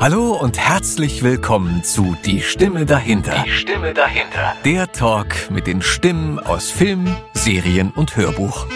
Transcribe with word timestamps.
Hallo 0.00 0.32
und 0.32 0.58
herzlich 0.58 1.22
willkommen 1.22 1.84
zu 1.84 2.16
Die 2.24 2.40
Stimme 2.40 2.86
dahinter. 2.86 3.44
Die 3.44 3.50
Stimme 3.50 3.92
dahinter. 3.92 4.56
Der 4.64 4.90
Talk 4.90 5.50
mit 5.50 5.66
den 5.66 5.82
Stimmen 5.82 6.38
aus 6.38 6.70
Film, 6.70 7.14
Serien 7.34 7.90
und 7.90 8.16
Hörbuch. 8.16 8.66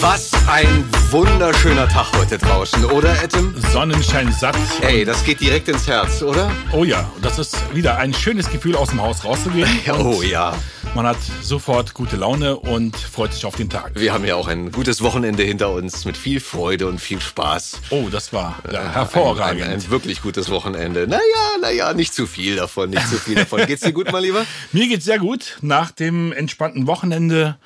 Was 0.00 0.32
ein 0.48 0.84
wunderschöner 1.10 1.88
Tag 1.88 2.12
heute 2.18 2.38
draußen, 2.38 2.84
oder, 2.86 3.14
Adam? 3.22 3.54
Sonnenschein 3.72 4.32
satt. 4.32 4.56
Ey, 4.80 5.04
das 5.04 5.24
geht 5.24 5.40
direkt 5.40 5.68
ins 5.68 5.86
Herz, 5.86 6.22
oder? 6.22 6.50
Oh 6.72 6.82
ja, 6.82 7.08
das 7.22 7.38
ist 7.38 7.74
wieder 7.74 7.98
ein 7.98 8.12
schönes 8.12 8.50
Gefühl, 8.50 8.74
aus 8.74 8.90
dem 8.90 9.00
Haus 9.00 9.24
rauszugehen. 9.24 9.68
Oh 10.00 10.22
ja. 10.22 10.56
Man 10.94 11.06
hat 11.06 11.18
sofort 11.42 11.94
gute 11.94 12.16
Laune 12.16 12.56
und 12.56 12.96
freut 12.96 13.32
sich 13.32 13.44
auf 13.44 13.54
den 13.54 13.70
Tag. 13.70 13.92
Wir 13.94 14.12
haben 14.12 14.24
ja 14.24 14.34
auch 14.34 14.48
ein 14.48 14.72
gutes 14.72 15.02
Wochenende 15.02 15.42
hinter 15.44 15.70
uns 15.70 16.04
mit 16.04 16.16
viel 16.16 16.40
Freude 16.40 16.88
und 16.88 17.00
viel 17.00 17.20
Spaß. 17.20 17.80
Oh, 17.90 18.08
das 18.10 18.32
war 18.32 18.58
ja, 18.72 18.92
hervorragend. 18.92 19.62
Ein, 19.62 19.68
ein, 19.68 19.74
ein, 19.74 19.90
wirklich 19.90 20.22
gutes 20.22 20.50
Wochenende. 20.50 21.06
Naja, 21.06 21.20
naja, 21.60 21.92
nicht 21.92 22.12
zu 22.12 22.26
viel 22.26 22.56
davon, 22.56 22.90
nicht 22.90 23.06
zu 23.08 23.18
viel 23.18 23.36
davon. 23.36 23.66
Geht's 23.66 23.82
dir 23.82 23.92
gut, 23.92 24.10
mein 24.10 24.22
Lieber? 24.22 24.44
Mir 24.72 24.88
geht's 24.88 25.04
sehr 25.04 25.18
gut. 25.18 25.58
Nach 25.60 25.92
dem 25.92 26.32
entspannten 26.32 26.86
Wochenende 26.88 27.56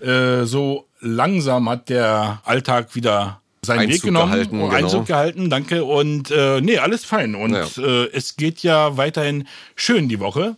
äh, 0.00 0.44
so 0.44 0.86
langsam 1.02 1.68
hat 1.68 1.88
der 1.88 2.40
Alltag 2.44 2.94
wieder 2.94 3.40
seinen 3.64 3.80
Einzug 3.80 3.94
Weg 3.94 4.02
genommen, 4.02 4.32
gehalten, 4.32 4.58
genau. 4.58 4.70
Einzug 4.70 5.06
gehalten, 5.06 5.50
danke. 5.50 5.84
Und 5.84 6.30
äh, 6.30 6.60
nee, 6.60 6.78
alles 6.78 7.04
fein. 7.04 7.34
Und 7.34 7.52
ja. 7.52 7.66
äh, 7.78 8.08
es 8.12 8.36
geht 8.36 8.62
ja 8.62 8.96
weiterhin 8.96 9.46
schön 9.76 10.08
die 10.08 10.18
Woche. 10.18 10.56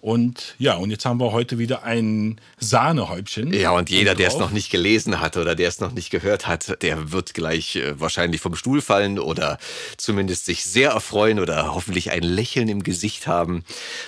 Und 0.00 0.54
ja, 0.58 0.76
und 0.76 0.90
jetzt 0.90 1.04
haben 1.04 1.20
wir 1.20 1.30
heute 1.30 1.58
wieder 1.58 1.82
ein 1.82 2.40
Sahnehäubchen. 2.58 3.52
Ja, 3.52 3.72
und 3.72 3.90
jeder, 3.90 4.14
der 4.14 4.28
es 4.28 4.38
noch 4.38 4.50
nicht 4.50 4.70
gelesen 4.70 5.20
hat 5.20 5.36
oder 5.36 5.54
der 5.54 5.68
es 5.68 5.80
noch 5.80 5.92
nicht 5.92 6.10
gehört 6.10 6.46
hat, 6.46 6.82
der 6.82 7.12
wird 7.12 7.34
gleich 7.34 7.76
äh, 7.76 8.00
wahrscheinlich 8.00 8.40
vom 8.40 8.56
Stuhl 8.56 8.80
fallen 8.80 9.18
oder 9.18 9.58
zumindest 9.98 10.46
sich 10.46 10.64
sehr 10.64 10.92
erfreuen 10.92 11.38
oder 11.38 11.74
hoffentlich 11.74 12.10
ein 12.10 12.22
Lächeln 12.22 12.68
im 12.68 12.82
Gesicht 12.82 13.26
haben. 13.26 13.62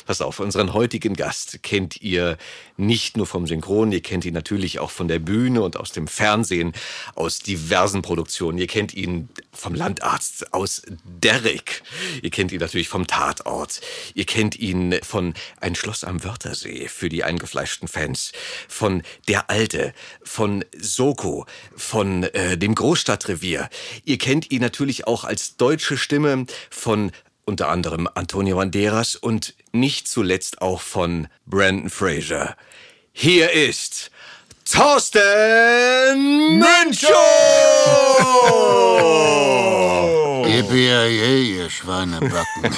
Pass 0.06 0.22
auf, 0.22 0.41
unseren 0.41 0.72
heutigen 0.72 1.14
Gast 1.14 1.62
kennt 1.62 2.00
ihr 2.00 2.39
nicht 2.86 3.16
nur 3.16 3.27
vom 3.27 3.47
Synchron, 3.47 3.92
ihr 3.92 4.02
kennt 4.02 4.25
ihn 4.25 4.34
natürlich 4.34 4.78
auch 4.78 4.91
von 4.91 5.08
der 5.08 5.19
Bühne 5.19 5.62
und 5.62 5.77
aus 5.77 5.92
dem 5.92 6.06
Fernsehen, 6.06 6.72
aus 7.14 7.39
diversen 7.39 8.02
Produktionen. 8.02 8.58
Ihr 8.58 8.66
kennt 8.66 8.94
ihn 8.94 9.28
vom 9.52 9.74
Landarzt, 9.74 10.52
aus 10.52 10.83
Derrick. 11.05 11.83
Ihr 12.22 12.30
kennt 12.30 12.52
ihn 12.52 12.61
natürlich 12.61 12.89
vom 12.89 13.06
Tatort. 13.06 13.80
Ihr 14.14 14.27
kennt 14.27 14.56
ihn 14.58 14.98
von 15.02 15.34
Ein 15.61 15.74
Schloss 15.74 16.05
am 16.05 16.24
Wörthersee 16.24 16.89
für 16.89 17.08
die 17.08 17.24
eingefleischten 17.24 17.89
Fans, 17.89 18.33
von 18.69 19.02
Der 19.28 19.50
Alte, 19.50 19.94
von 20.22 20.64
Soko, 20.78 21.46
von 21.77 22.24
äh, 22.24 22.58
dem 22.58 22.74
Großstadtrevier. 22.74 23.69
Ihr 24.05 24.19
kennt 24.19 24.50
ihn 24.50 24.61
natürlich 24.61 25.06
auch 25.06 25.24
als 25.24 25.56
deutsche 25.56 25.96
Stimme 25.96 26.46
von 26.70 27.12
unter 27.44 27.69
anderem 27.69 28.08
Antonio 28.14 28.56
Banderas 28.56 29.17
und 29.17 29.55
nicht 29.72 30.06
zuletzt 30.06 30.62
auch 30.62 30.80
von 30.80 31.28
Brandon 31.46 31.91
Fraser. 31.91 32.56
Hier 33.14 33.52
ist 33.52 34.10
Thorsten 34.64 35.20
Münchow! 36.58 37.08
Yippie, 40.46 41.56
ihr 41.56 41.70
Schweinebacken. 41.70 42.62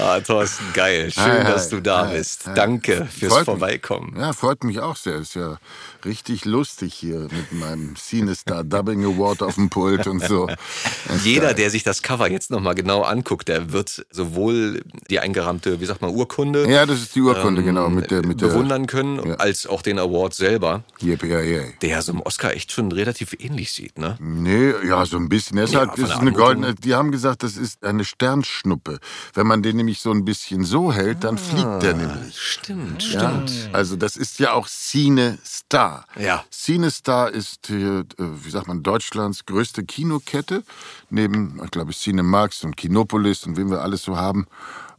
ah, 0.00 0.20
Thorsten, 0.20 0.72
geil. 0.72 1.10
Schön, 1.10 1.22
hi, 1.22 1.44
hi, 1.44 1.46
dass 1.52 1.68
du 1.68 1.80
da 1.80 2.08
hi, 2.08 2.16
bist. 2.16 2.48
Danke 2.54 3.06
fürs 3.06 3.32
freut 3.32 3.44
Vorbeikommen. 3.44 4.14
Mich, 4.14 4.22
ja, 4.22 4.32
freut 4.32 4.64
mich 4.64 4.80
auch 4.80 4.96
sehr. 4.96 5.16
Ist 5.16 5.36
ja 5.36 5.58
richtig 6.06 6.44
lustig 6.44 6.94
hier 6.94 7.20
mit 7.20 7.52
meinem 7.52 7.94
Cinestar 7.96 8.64
Dubbing 8.64 9.04
Award 9.04 9.42
auf 9.42 9.56
dem 9.56 9.68
Pult 9.68 10.06
und 10.06 10.22
so. 10.22 10.48
Jeder, 11.24 11.52
der 11.52 11.70
sich 11.70 11.82
das 11.82 12.02
Cover 12.02 12.30
jetzt 12.30 12.50
nochmal 12.50 12.74
genau 12.74 13.02
anguckt, 13.02 13.48
der 13.48 13.72
wird 13.72 14.06
sowohl 14.10 14.82
die 15.10 15.20
eingerahmte, 15.20 15.80
wie 15.80 15.84
sagt 15.84 16.02
man, 16.02 16.14
Urkunde. 16.14 16.70
Ja, 16.70 16.86
das 16.86 17.00
ist 17.00 17.14
die 17.14 17.20
Urkunde, 17.20 17.60
ähm, 17.60 17.66
genau. 17.66 17.88
Mit 17.90 18.10
der, 18.10 18.24
mit 18.24 18.38
bewundern 18.38 18.86
können, 18.86 19.20
ja. 19.26 19.34
als 19.34 19.66
auch 19.66 19.82
den 19.82 19.98
Award 19.98 20.34
selber. 20.34 20.84
Yep, 21.02 21.24
yeah, 21.24 21.42
yeah. 21.42 21.64
Der 21.82 22.02
so 22.02 22.12
im 22.12 22.20
Oscar 22.20 22.54
echt 22.54 22.72
schon 22.72 22.92
relativ 22.92 23.34
ähnlich 23.38 23.72
sieht, 23.72 23.98
ne? 23.98 24.16
Nee, 24.20 24.72
ja, 24.86 25.04
so 25.04 25.16
ein 25.16 25.28
bisschen. 25.28 25.58
Es 25.58 25.72
ja, 25.72 25.80
hat, 25.80 25.98
ist 25.98 26.12
eine 26.12 26.32
goldene, 26.32 26.74
die 26.74 26.94
haben 26.94 27.10
gesagt, 27.10 27.42
das 27.42 27.56
ist 27.56 27.84
eine 27.84 28.04
Sternschnuppe. 28.04 29.00
Wenn 29.34 29.46
man 29.46 29.62
den 29.62 29.76
nämlich 29.76 30.00
so 30.00 30.12
ein 30.12 30.24
bisschen 30.24 30.64
so 30.64 30.92
hält, 30.92 31.24
dann 31.24 31.36
ah, 31.36 31.38
fliegt 31.38 31.82
der 31.82 31.94
nämlich. 31.94 32.38
Stimmt, 32.38 33.12
ja? 33.12 33.44
stimmt. 33.44 33.70
Also 33.72 33.96
das 33.96 34.16
ist 34.16 34.38
ja 34.38 34.52
auch 34.52 34.68
Cine 34.68 35.38
Star. 35.44 35.95
Ja. 36.18 36.44
CineStar 36.52 37.30
ist, 37.30 37.66
hier, 37.66 38.04
äh, 38.18 38.24
wie 38.44 38.50
sagt 38.50 38.68
man, 38.68 38.82
Deutschlands 38.82 39.46
größte 39.46 39.84
Kinokette. 39.84 40.62
Neben, 41.10 41.60
ich 41.64 41.70
glaube, 41.70 41.92
Cinemax 41.92 42.64
und 42.64 42.76
Kinopolis 42.76 43.46
und 43.46 43.56
wen 43.56 43.70
wir 43.70 43.82
alles 43.82 44.02
so 44.02 44.16
haben. 44.16 44.46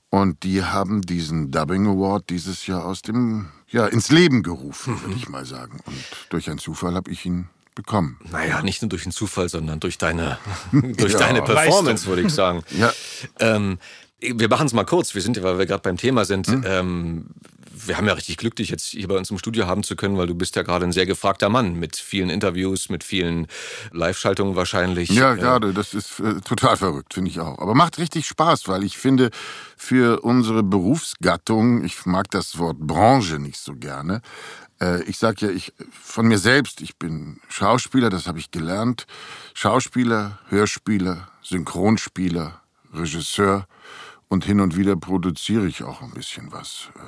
Und 0.09 0.43
die 0.43 0.63
haben 0.63 1.01
diesen 1.01 1.51
Dubbing 1.51 1.85
Award 1.87 2.29
dieses 2.29 2.65
Jahr 2.65 2.85
aus 2.85 3.01
dem, 3.01 3.49
ja, 3.69 3.85
ins 3.87 4.09
Leben 4.09 4.41
gerufen, 4.41 4.93
mhm. 4.93 5.01
würde 5.01 5.15
ich 5.15 5.29
mal 5.29 5.45
sagen. 5.45 5.79
Und 5.85 5.97
durch 6.29 6.49
einen 6.49 6.59
Zufall 6.59 6.95
habe 6.95 7.11
ich 7.11 7.25
ihn 7.25 7.49
bekommen. 7.75 8.19
Naja, 8.31 8.61
nicht 8.61 8.81
nur 8.81 8.89
durch 8.89 9.03
einen 9.03 9.11
Zufall, 9.11 9.49
sondern 9.49 9.79
durch 9.79 9.97
deine, 9.97 10.37
durch 10.71 11.13
ja. 11.13 11.19
deine 11.19 11.41
Performance, 11.41 12.07
würde 12.07 12.23
ich 12.23 12.33
sagen. 12.33 12.63
Ja. 12.71 12.91
Ähm, 13.39 13.79
wir 14.19 14.49
machen 14.49 14.65
es 14.65 14.73
mal 14.73 14.85
kurz. 14.85 15.13
Wir 15.13 15.21
sind 15.21 15.37
ja, 15.37 15.43
weil 15.43 15.59
wir 15.59 15.65
gerade 15.65 15.83
beim 15.83 15.97
Thema 15.97 16.25
sind. 16.25 16.47
Hm? 16.47 16.63
Ähm, 16.65 17.25
wir 17.85 17.97
haben 17.97 18.07
ja 18.07 18.13
richtig 18.13 18.37
Glück, 18.37 18.55
dich 18.55 18.69
jetzt 18.69 18.87
hier 18.87 19.07
bei 19.07 19.17
uns 19.17 19.29
im 19.29 19.37
Studio 19.37 19.67
haben 19.67 19.83
zu 19.83 19.95
können, 19.95 20.17
weil 20.17 20.27
du 20.27 20.35
bist 20.35 20.55
ja 20.55 20.63
gerade 20.63 20.85
ein 20.85 20.91
sehr 20.91 21.05
gefragter 21.05 21.49
Mann 21.49 21.75
mit 21.75 21.95
vielen 21.95 22.29
Interviews, 22.29 22.89
mit 22.89 23.03
vielen 23.03 23.47
Live-Schaltungen 23.91 24.55
wahrscheinlich. 24.55 25.09
Ja, 25.09 25.33
äh, 25.33 25.37
gerade. 25.37 25.73
Das 25.73 25.93
ist 25.93 26.19
äh, 26.19 26.41
total 26.41 26.77
verrückt, 26.77 27.13
finde 27.13 27.29
ich 27.29 27.39
auch. 27.39 27.59
Aber 27.59 27.75
macht 27.75 27.97
richtig 27.97 28.27
Spaß, 28.27 28.67
weil 28.67 28.83
ich 28.83 28.97
finde, 28.97 29.29
für 29.75 30.21
unsere 30.21 30.63
Berufsgattung, 30.63 31.83
ich 31.83 32.05
mag 32.05 32.31
das 32.31 32.57
Wort 32.57 32.79
Branche 32.79 33.39
nicht 33.39 33.59
so 33.59 33.73
gerne, 33.75 34.21
äh, 34.79 35.03
ich 35.03 35.17
sage 35.17 35.47
ja, 35.47 35.51
ich 35.51 35.73
von 35.91 36.27
mir 36.27 36.37
selbst, 36.37 36.81
ich 36.81 36.97
bin 36.97 37.39
Schauspieler, 37.49 38.09
das 38.09 38.27
habe 38.27 38.39
ich 38.39 38.51
gelernt. 38.51 39.05
Schauspieler, 39.53 40.39
Hörspieler, 40.49 41.27
Synchronspieler, 41.41 42.61
Regisseur 42.93 43.67
und 44.27 44.45
hin 44.45 44.59
und 44.59 44.75
wieder 44.75 44.95
produziere 44.95 45.67
ich 45.67 45.83
auch 45.83 46.01
ein 46.01 46.11
bisschen 46.11 46.51
was. 46.51 46.89
Äh, 46.95 46.99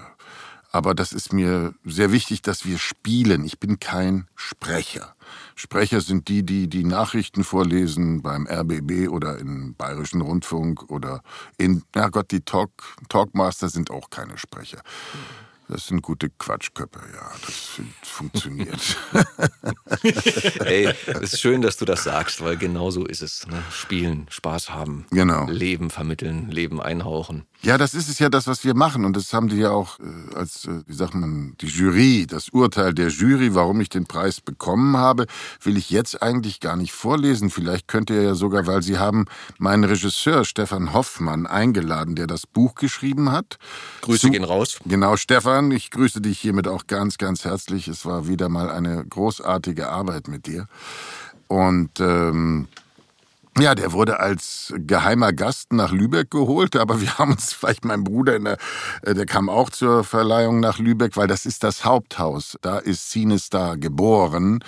aber 0.71 0.93
das 0.93 1.13
ist 1.13 1.33
mir 1.33 1.73
sehr 1.83 2.11
wichtig, 2.11 2.41
dass 2.41 2.65
wir 2.65 2.77
spielen. 2.77 3.43
Ich 3.43 3.59
bin 3.59 3.79
kein 3.79 4.27
Sprecher. 4.35 5.15
Sprecher 5.55 6.01
sind 6.01 6.27
die, 6.27 6.43
die 6.43 6.67
die 6.67 6.83
Nachrichten 6.83 7.43
vorlesen 7.43 8.21
beim 8.21 8.47
RBB 8.47 9.09
oder 9.09 9.37
im 9.39 9.75
Bayerischen 9.75 10.21
Rundfunk 10.21 10.89
oder 10.89 11.21
in, 11.57 11.83
na 11.93 12.09
Gott, 12.09 12.31
die 12.31 12.41
Talk, 12.41 12.71
Talkmaster 13.09 13.69
sind 13.69 13.91
auch 13.91 14.09
keine 14.09 14.37
Sprecher. 14.37 14.81
Das 15.67 15.85
sind 15.85 16.01
gute 16.01 16.31
Quatschköpfe, 16.31 16.99
ja. 17.13 17.31
Das 17.45 17.79
funktioniert. 18.01 18.97
Ey, 20.65 20.91
es 21.05 21.33
ist 21.33 21.41
schön, 21.41 21.61
dass 21.61 21.77
du 21.77 21.85
das 21.85 22.03
sagst, 22.03 22.41
weil 22.41 22.57
genau 22.57 22.89
so 22.89 23.05
ist 23.05 23.21
es. 23.21 23.45
Ne? 23.45 23.61
Spielen, 23.71 24.25
Spaß 24.31 24.71
haben, 24.71 25.05
genau. 25.11 25.47
Leben 25.47 25.91
vermitteln, 25.91 26.49
Leben 26.49 26.81
einhauchen. 26.81 27.45
Ja, 27.61 27.77
das 27.77 27.93
ist 27.93 28.07
es 28.07 28.19
ja 28.19 28.29
das, 28.29 28.47
was 28.47 28.63
wir 28.63 28.73
machen. 28.73 29.03
Und 29.03 29.17
das 29.17 29.33
haben 29.33 29.49
die 29.49 29.57
ja 29.57 29.71
auch 29.71 29.99
äh, 29.99 30.35
als, 30.35 30.65
äh, 30.65 30.81
wie 30.87 30.93
sagt 30.93 31.13
man, 31.13 31.55
die 31.59 31.67
Jury, 31.67 32.25
das 32.25 32.49
Urteil 32.49 32.93
der 32.93 33.09
Jury, 33.09 33.53
warum 33.53 33.81
ich 33.81 33.89
den 33.89 34.05
Preis 34.05 34.39
bekommen 34.39 34.95
habe, 34.95 35.25
will 35.61 35.75
ich 35.75 35.89
jetzt 35.89 36.23
eigentlich 36.23 36.61
gar 36.61 36.77
nicht 36.77 36.93
vorlesen. 36.93 37.49
Vielleicht 37.49 37.89
könnt 37.89 38.09
ihr 38.09 38.21
ja 38.21 38.35
sogar, 38.35 38.65
weil 38.65 38.81
sie 38.81 38.97
haben 38.97 39.25
meinen 39.57 39.83
Regisseur 39.83 40.45
Stefan 40.45 40.93
Hoffmann 40.93 41.47
eingeladen, 41.47 42.15
der 42.15 42.27
das 42.27 42.47
Buch 42.47 42.75
geschrieben 42.75 43.29
hat. 43.31 43.57
Grüße 44.01 44.27
Zu, 44.27 44.31
gehen 44.31 44.45
raus. 44.45 44.79
Genau, 44.85 45.17
Stefan, 45.17 45.71
ich 45.71 45.91
grüße 45.91 46.21
dich 46.21 46.39
hiermit 46.39 46.67
auch 46.67 46.87
ganz, 46.87 47.17
ganz 47.17 47.43
herzlich. 47.43 47.89
Es 47.89 48.05
war 48.05 48.29
wieder 48.29 48.47
mal 48.47 48.69
eine 48.69 49.05
großartige 49.05 49.89
Arbeit 49.89 50.29
mit 50.29 50.47
dir. 50.47 50.67
Und 51.47 51.99
ähm, 51.99 52.67
ja, 53.61 53.75
der 53.75 53.93
wurde 53.93 54.19
als 54.19 54.73
geheimer 54.77 55.33
Gast 55.33 55.73
nach 55.73 55.91
Lübeck 55.91 56.31
geholt, 56.31 56.75
aber 56.75 57.01
wir 57.01 57.17
haben 57.17 57.31
uns, 57.31 57.53
vielleicht 57.53 57.85
mein 57.85 58.03
Bruder, 58.03 58.39
der, 58.39 58.57
äh, 59.01 59.13
der 59.13 59.25
kam 59.25 59.49
auch 59.49 59.69
zur 59.69 60.03
Verleihung 60.03 60.59
nach 60.59 60.79
Lübeck, 60.79 61.17
weil 61.17 61.27
das 61.27 61.45
ist 61.45 61.63
das 61.63 61.85
Haupthaus. 61.85 62.57
Da 62.61 62.77
ist 62.77 63.11
Sinestar 63.11 63.77
geboren. 63.77 64.63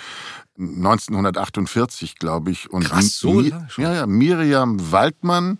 1948, 0.58 2.16
glaube 2.16 2.50
ich. 2.50 2.70
Und 2.70 2.84
Krass, 2.84 3.18
so 3.18 3.32
Mi 3.32 3.52
ja, 3.78 3.94
ja, 3.94 4.06
Miriam 4.06 4.92
Waldmann 4.92 5.58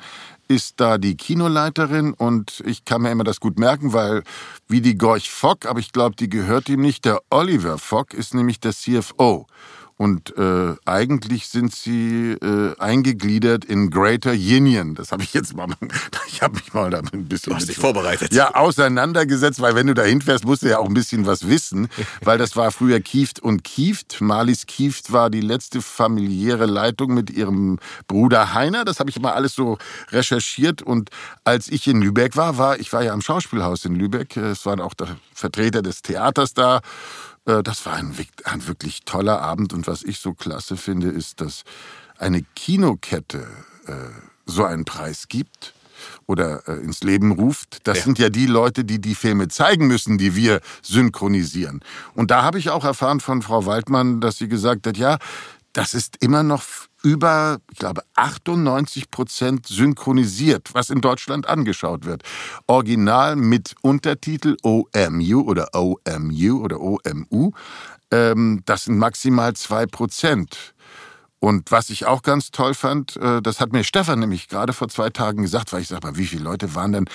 ist 0.49 0.81
da 0.81 0.99
die 0.99 1.17
Kinoleiterin 1.17 2.13
und 2.13 2.63
ich 2.67 2.85
kann 2.85 3.03
mir 3.03 3.11
immer 3.11 3.25
das 3.25 3.41
gut 3.41 3.59
merken, 3.59 3.93
weil 3.93 4.23
wie 4.69 4.83
die 4.83 4.99
Gorch 4.99 5.31
Fock, 5.31 5.67
aber 5.67 5.81
ich 5.81 5.93
glaube, 5.93 6.15
die 6.17 6.29
gehört 6.29 6.69
ihm 6.69 6.83
nicht. 6.83 7.05
Der 7.05 7.21
Oliver 7.31 7.79
Fock 7.79 8.13
ist 8.13 8.35
nämlich 8.35 8.61
der 8.61 8.73
CFO. 8.73 9.47
Und 9.97 10.37
äh, 10.37 10.75
eigentlich 10.85 11.49
sind 11.49 11.75
sie 11.75 12.33
äh, 12.33 12.75
eingegliedert 12.79 13.65
in 13.65 13.91
Greater 13.91 14.33
Union. 14.33 14.95
Das 14.95 15.13
habe 15.13 15.23
ich 15.23 15.33
jetzt 15.35 15.55
mal, 15.55 15.69
ich 16.29 16.43
habe 16.43 16.55
mich 16.55 16.73
mal 16.75 16.91
da 16.91 17.01
ein 17.13 17.27
bisschen 17.27 17.51
du 17.51 17.57
hast 17.57 17.69
dich 17.69 17.77
vorbereitet. 17.77 18.33
Ja, 18.33 18.55
auseinandergesetzt, 18.55 19.61
weil 19.61 19.75
wenn 19.75 19.87
du 19.87 19.95
da 19.95 20.03
hinfährst, 20.03 20.45
musst 20.45 20.63
du 20.63 20.69
ja 20.69 20.79
auch 20.79 20.87
ein 20.87 20.95
bisschen 20.95 21.27
was 21.27 21.49
wissen, 21.49 21.89
weil 22.23 22.39
das 22.39 22.57
war 22.57 22.73
früher 22.73 23.01
Kieft 23.01 23.41
und 23.41 23.65
Kieft. 23.65 24.21
Marlies 24.21 24.67
Kieft 24.67 25.13
war 25.13 25.31
die 25.31 25.41
letzte 25.41 25.83
familiäre 25.83 26.67
Leitung 26.67 27.15
mit 27.15 27.31
ihrem 27.31 27.79
Bruder 28.09 28.55
Heiner. 28.55 28.85
Das 28.85 28.99
habe 28.99 29.11
ich 29.11 29.21
mal 29.21 29.33
alles 29.33 29.55
so 29.55 29.79
recherchiert. 30.11 30.83
Und 30.83 31.11
als 31.45 31.69
ich 31.69 31.87
in 31.87 32.01
Lübeck 32.01 32.37
war, 32.37 32.59
war 32.59 32.81
ich 32.81 32.93
war 32.93 33.03
ja 33.03 33.13
am 33.13 33.21
Schauspielhaus 33.21 33.85
in 33.85 33.95
Lübeck. 33.95 34.37
Es 34.37 34.67
war 34.67 34.81
auch 34.81 34.95
Vertreter 35.35 35.83
des 35.83 36.03
Theaters 36.03 36.55
da. 36.55 36.81
Äh, 37.47 37.63
das 37.63 37.85
war 37.87 37.95
ein, 37.95 38.15
ein 38.45 38.67
wirklich 38.67 39.05
toller 39.05 39.41
Abend 39.41 39.73
und 39.73 39.87
was 39.87 40.03
ich 40.03 40.19
so 40.19 40.35
klasse 40.35 40.77
finde, 40.77 41.09
ist, 41.09 41.41
dass 41.41 41.65
eine 42.19 42.43
Kinokette 42.55 43.47
äh, 43.87 43.93
so 44.47 44.65
einen 44.65 44.85
Preis 44.85 45.29
gibt 45.29 45.75
oder 46.27 46.67
äh, 46.69 46.81
ins 46.81 47.03
Leben 47.03 47.33
ruft. 47.33 47.87
Das 47.87 47.99
ja. 47.99 48.05
sind 48.05 48.19
ja 48.19 48.29
die 48.29 48.47
Leute, 48.47 48.85
die 48.85 49.01
die 49.01 49.15
Filme 49.15 49.49
zeigen 49.49 49.87
müssen, 49.87 50.19
die 50.19 50.35
wir 50.35 50.61
synchronisieren. 50.83 51.81
Und 52.15 52.31
da 52.31 52.43
habe 52.43 52.59
ich 52.59 52.71
auch 52.71 52.85
erfahren 52.85 53.21
von 53.21 53.43
Frau 53.43 53.67
Waldmann, 53.67 54.21
dass 54.21 54.39
sie 54.39 54.49
gesagt 54.49 54.87
hat, 54.87 54.97
ja, 54.97 55.19
das 55.73 55.95
ist 55.95 56.17
immer 56.21 56.43
noch 56.43 56.63
über, 57.03 57.59
ich 57.73 57.79
glaube, 57.79 58.03
98 58.15 59.11
Prozent 59.11 59.67
synchronisiert, 59.67 60.71
was 60.75 60.91
in 60.91 61.01
Deutschland 61.01 61.49
angeschaut 61.49 62.05
wird. 62.05 62.23
Original 62.67 63.37
mit 63.37 63.75
Untertitel 63.83 64.57
OMU 64.63 65.41
oder 65.43 65.75
OMU 65.75 66.63
oder 66.63 66.81
OMU. 66.81 67.53
Ähm, 68.11 68.63
das 68.67 68.85
sind 68.85 68.99
maximal 68.99 69.55
zwei 69.55 69.87
Prozent. 69.87 70.75
Und 71.41 71.73
was 71.73 71.91
ich 71.91 72.07
auch 72.07 72.23
ganz 72.23 72.53
toll 72.53 72.73
fand, 72.73 73.17
äh, 73.17 73.43
das 73.43 73.59
hat 73.59 73.73
mir 73.73 73.83
Stefan 73.83 74.21
nämlich 74.21 74.49
gerade 74.49 74.73
vor 74.73 74.89
zwei 74.89 75.11
Tagen 75.11 75.43
gesagt, 75.43 75.73
weil 75.73 75.83
ich 75.83 75.89
sage, 75.89 76.17
wie 76.17 76.27
viele 76.27 76.45
Leute 76.45 76.77
waren 76.77 76.93
denn 76.93 77.07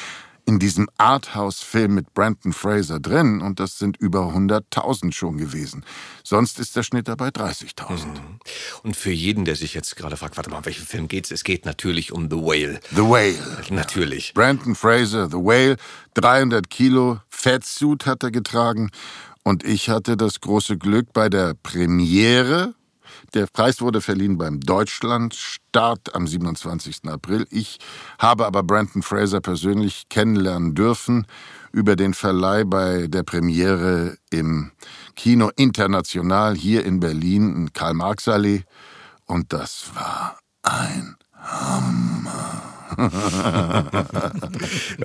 in 0.48 0.60
diesem 0.60 0.88
Arthouse-Film 0.98 1.94
mit 1.94 2.14
Brandon 2.14 2.54
Fraser 2.54 3.02
drin 3.02 3.42
und 3.42 3.60
das 3.60 3.78
sind 3.78 3.98
über 3.98 4.34
100.000 4.34 5.12
schon 5.12 5.38
gewesen. 5.38 5.84
Sonst 6.24 6.58
ist 6.58 6.74
der 6.78 6.84
Schnitt 6.84 7.10
dabei 7.10 7.28
30.000. 7.28 8.06
Mhm. 8.06 8.40
Und 8.82 8.96
für 8.96 9.12
jeden, 9.12 9.44
der 9.44 9.58
sich 9.58 9.74
jetzt 9.74 9.98
gerade 9.98 10.16
fragt, 10.16 10.38
warte 10.38 10.50
mal, 10.50 10.60
um 10.60 10.66
welchen 10.66 10.86
Film 10.86 11.10
geht's? 11.10 11.32
Es 11.32 11.44
geht 11.44 11.66
natürlich 11.66 12.14
um 12.14 12.30
The 12.32 12.38
Whale. 12.38 12.80
The 12.92 13.02
Whale. 13.02 13.36
Natürlich. 13.70 14.30
Ja. 14.30 14.34
Brandon 14.36 14.74
Fraser, 14.74 15.28
The 15.30 15.36
Whale, 15.36 15.76
300 16.14 16.70
Kilo 16.70 17.20
Fatsuit 17.28 18.06
hat 18.06 18.24
er 18.24 18.32
getragen 18.32 18.90
und 19.44 19.66
ich 19.66 19.90
hatte 19.90 20.16
das 20.16 20.40
große 20.40 20.78
Glück 20.78 21.12
bei 21.12 21.28
der 21.28 21.56
Premiere 21.56 22.74
der 23.34 23.48
Preis 23.48 23.82
wurde 23.82 24.02
verliehen 24.02 24.38
beim 24.38 24.60
Deutschlandstart 24.60 26.16
am 26.16 26.28
27. 26.28 27.08
April. 27.08 27.48
Ich 27.50 27.78
habe 28.20 28.46
aber 28.46 28.64
Brandon 28.64 29.04
Fraser 29.04 29.42
persönlich 29.42 30.10
kennenlernen 30.10 30.76
dürfen 30.76 31.28
über 31.72 31.96
den 31.96 32.14
Verleih 32.14 32.64
bei 32.64 33.08
der 33.08 33.24
Premiere 33.24 34.18
im 34.30 34.72
Kino 35.16 35.52
International 35.56 36.56
hier 36.56 36.86
in 36.86 37.00
Berlin, 37.00 37.56
in 37.56 37.74
Karl-Marx-Allee. 37.74 38.64
Und 39.26 39.54
das 39.54 39.92
war 39.94 40.40
ein 40.64 41.16
Hammer. 41.34 42.64
du 42.98 43.04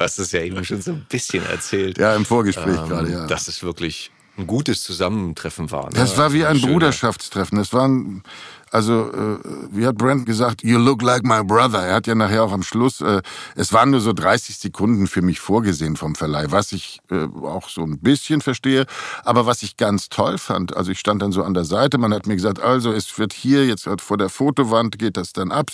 hast 0.01 0.19
es 0.19 0.33
ja 0.33 0.41
eben 0.41 0.65
schon 0.65 0.81
so 0.81 0.93
ein 0.93 1.05
bisschen 1.09 1.45
erzählt. 1.45 1.99
Ja, 1.99 2.15
im 2.15 2.25
Vorgespräch 2.25 2.79
ähm, 2.79 2.89
gerade, 2.89 3.11
ja. 3.11 3.27
Das 3.27 3.49
ist 3.49 3.63
wirklich 3.63 4.11
ein 4.39 4.47
gutes 4.47 4.83
Zusammentreffen 4.83 5.71
war. 5.71 5.85
Ne? 5.85 5.95
Das 5.95 6.17
war 6.17 6.33
wie 6.33 6.45
ein 6.45 6.59
Schöne. 6.59 6.73
Bruderschaftstreffen. 6.73 7.59
Das 7.59 7.73
war 7.73 7.87
ein, 7.87 8.23
also 8.71 9.13
äh, 9.13 9.39
wie 9.71 9.87
hat 9.87 9.99
Brent 9.99 10.25
gesagt, 10.25 10.63
you 10.63 10.79
look 10.79 11.03
like 11.03 11.23
my 11.23 11.45
brother. 11.45 11.81
Er 11.81 11.97
hat 11.97 12.07
ja 12.07 12.15
nachher 12.15 12.43
auch 12.43 12.53
am 12.53 12.63
Schluss, 12.63 13.03
äh, 13.03 13.21
es 13.55 13.75
waren 13.75 13.91
nur 13.91 14.01
so 14.01 14.15
30 14.15 14.57
Sekunden 14.57 15.07
für 15.07 15.21
mich 15.21 15.39
vorgesehen 15.39 15.97
vom 15.97 16.15
Verleih, 16.15 16.47
was 16.49 16.73
ich 16.73 17.01
äh, 17.11 17.27
auch 17.43 17.69
so 17.69 17.83
ein 17.83 17.99
bisschen 17.99 18.41
verstehe, 18.41 18.87
aber 19.25 19.45
was 19.45 19.63
ich 19.63 19.77
ganz 19.77 20.09
toll 20.09 20.39
fand, 20.39 20.75
also 20.75 20.91
ich 20.91 20.99
stand 20.99 21.21
dann 21.21 21.33
so 21.33 21.43
an 21.43 21.53
der 21.53 21.65
Seite, 21.65 21.99
man 21.99 22.15
hat 22.15 22.27
mir 22.27 22.35
gesagt, 22.35 22.61
also 22.61 22.91
es 22.93 23.19
wird 23.19 23.35
hier 23.35 23.67
jetzt 23.67 23.87
vor 23.99 24.17
der 24.17 24.31
Fotowand 24.31 24.99
geht 24.99 25.19
das 25.19 25.35
dann 25.35 25.53
ab. 25.53 25.71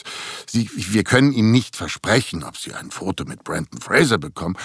Sie, 0.51 0.69
wir 0.75 1.05
können 1.05 1.33
Ihnen 1.33 1.53
nicht 1.53 1.77
versprechen, 1.77 2.43
ob 2.43 2.57
Sie 2.57 2.75
ein 2.75 2.91
Foto 2.91 3.25
mit 3.25 3.45
Brandon 3.45 3.81
Fraser 3.81 4.19
bekommen. 4.19 4.57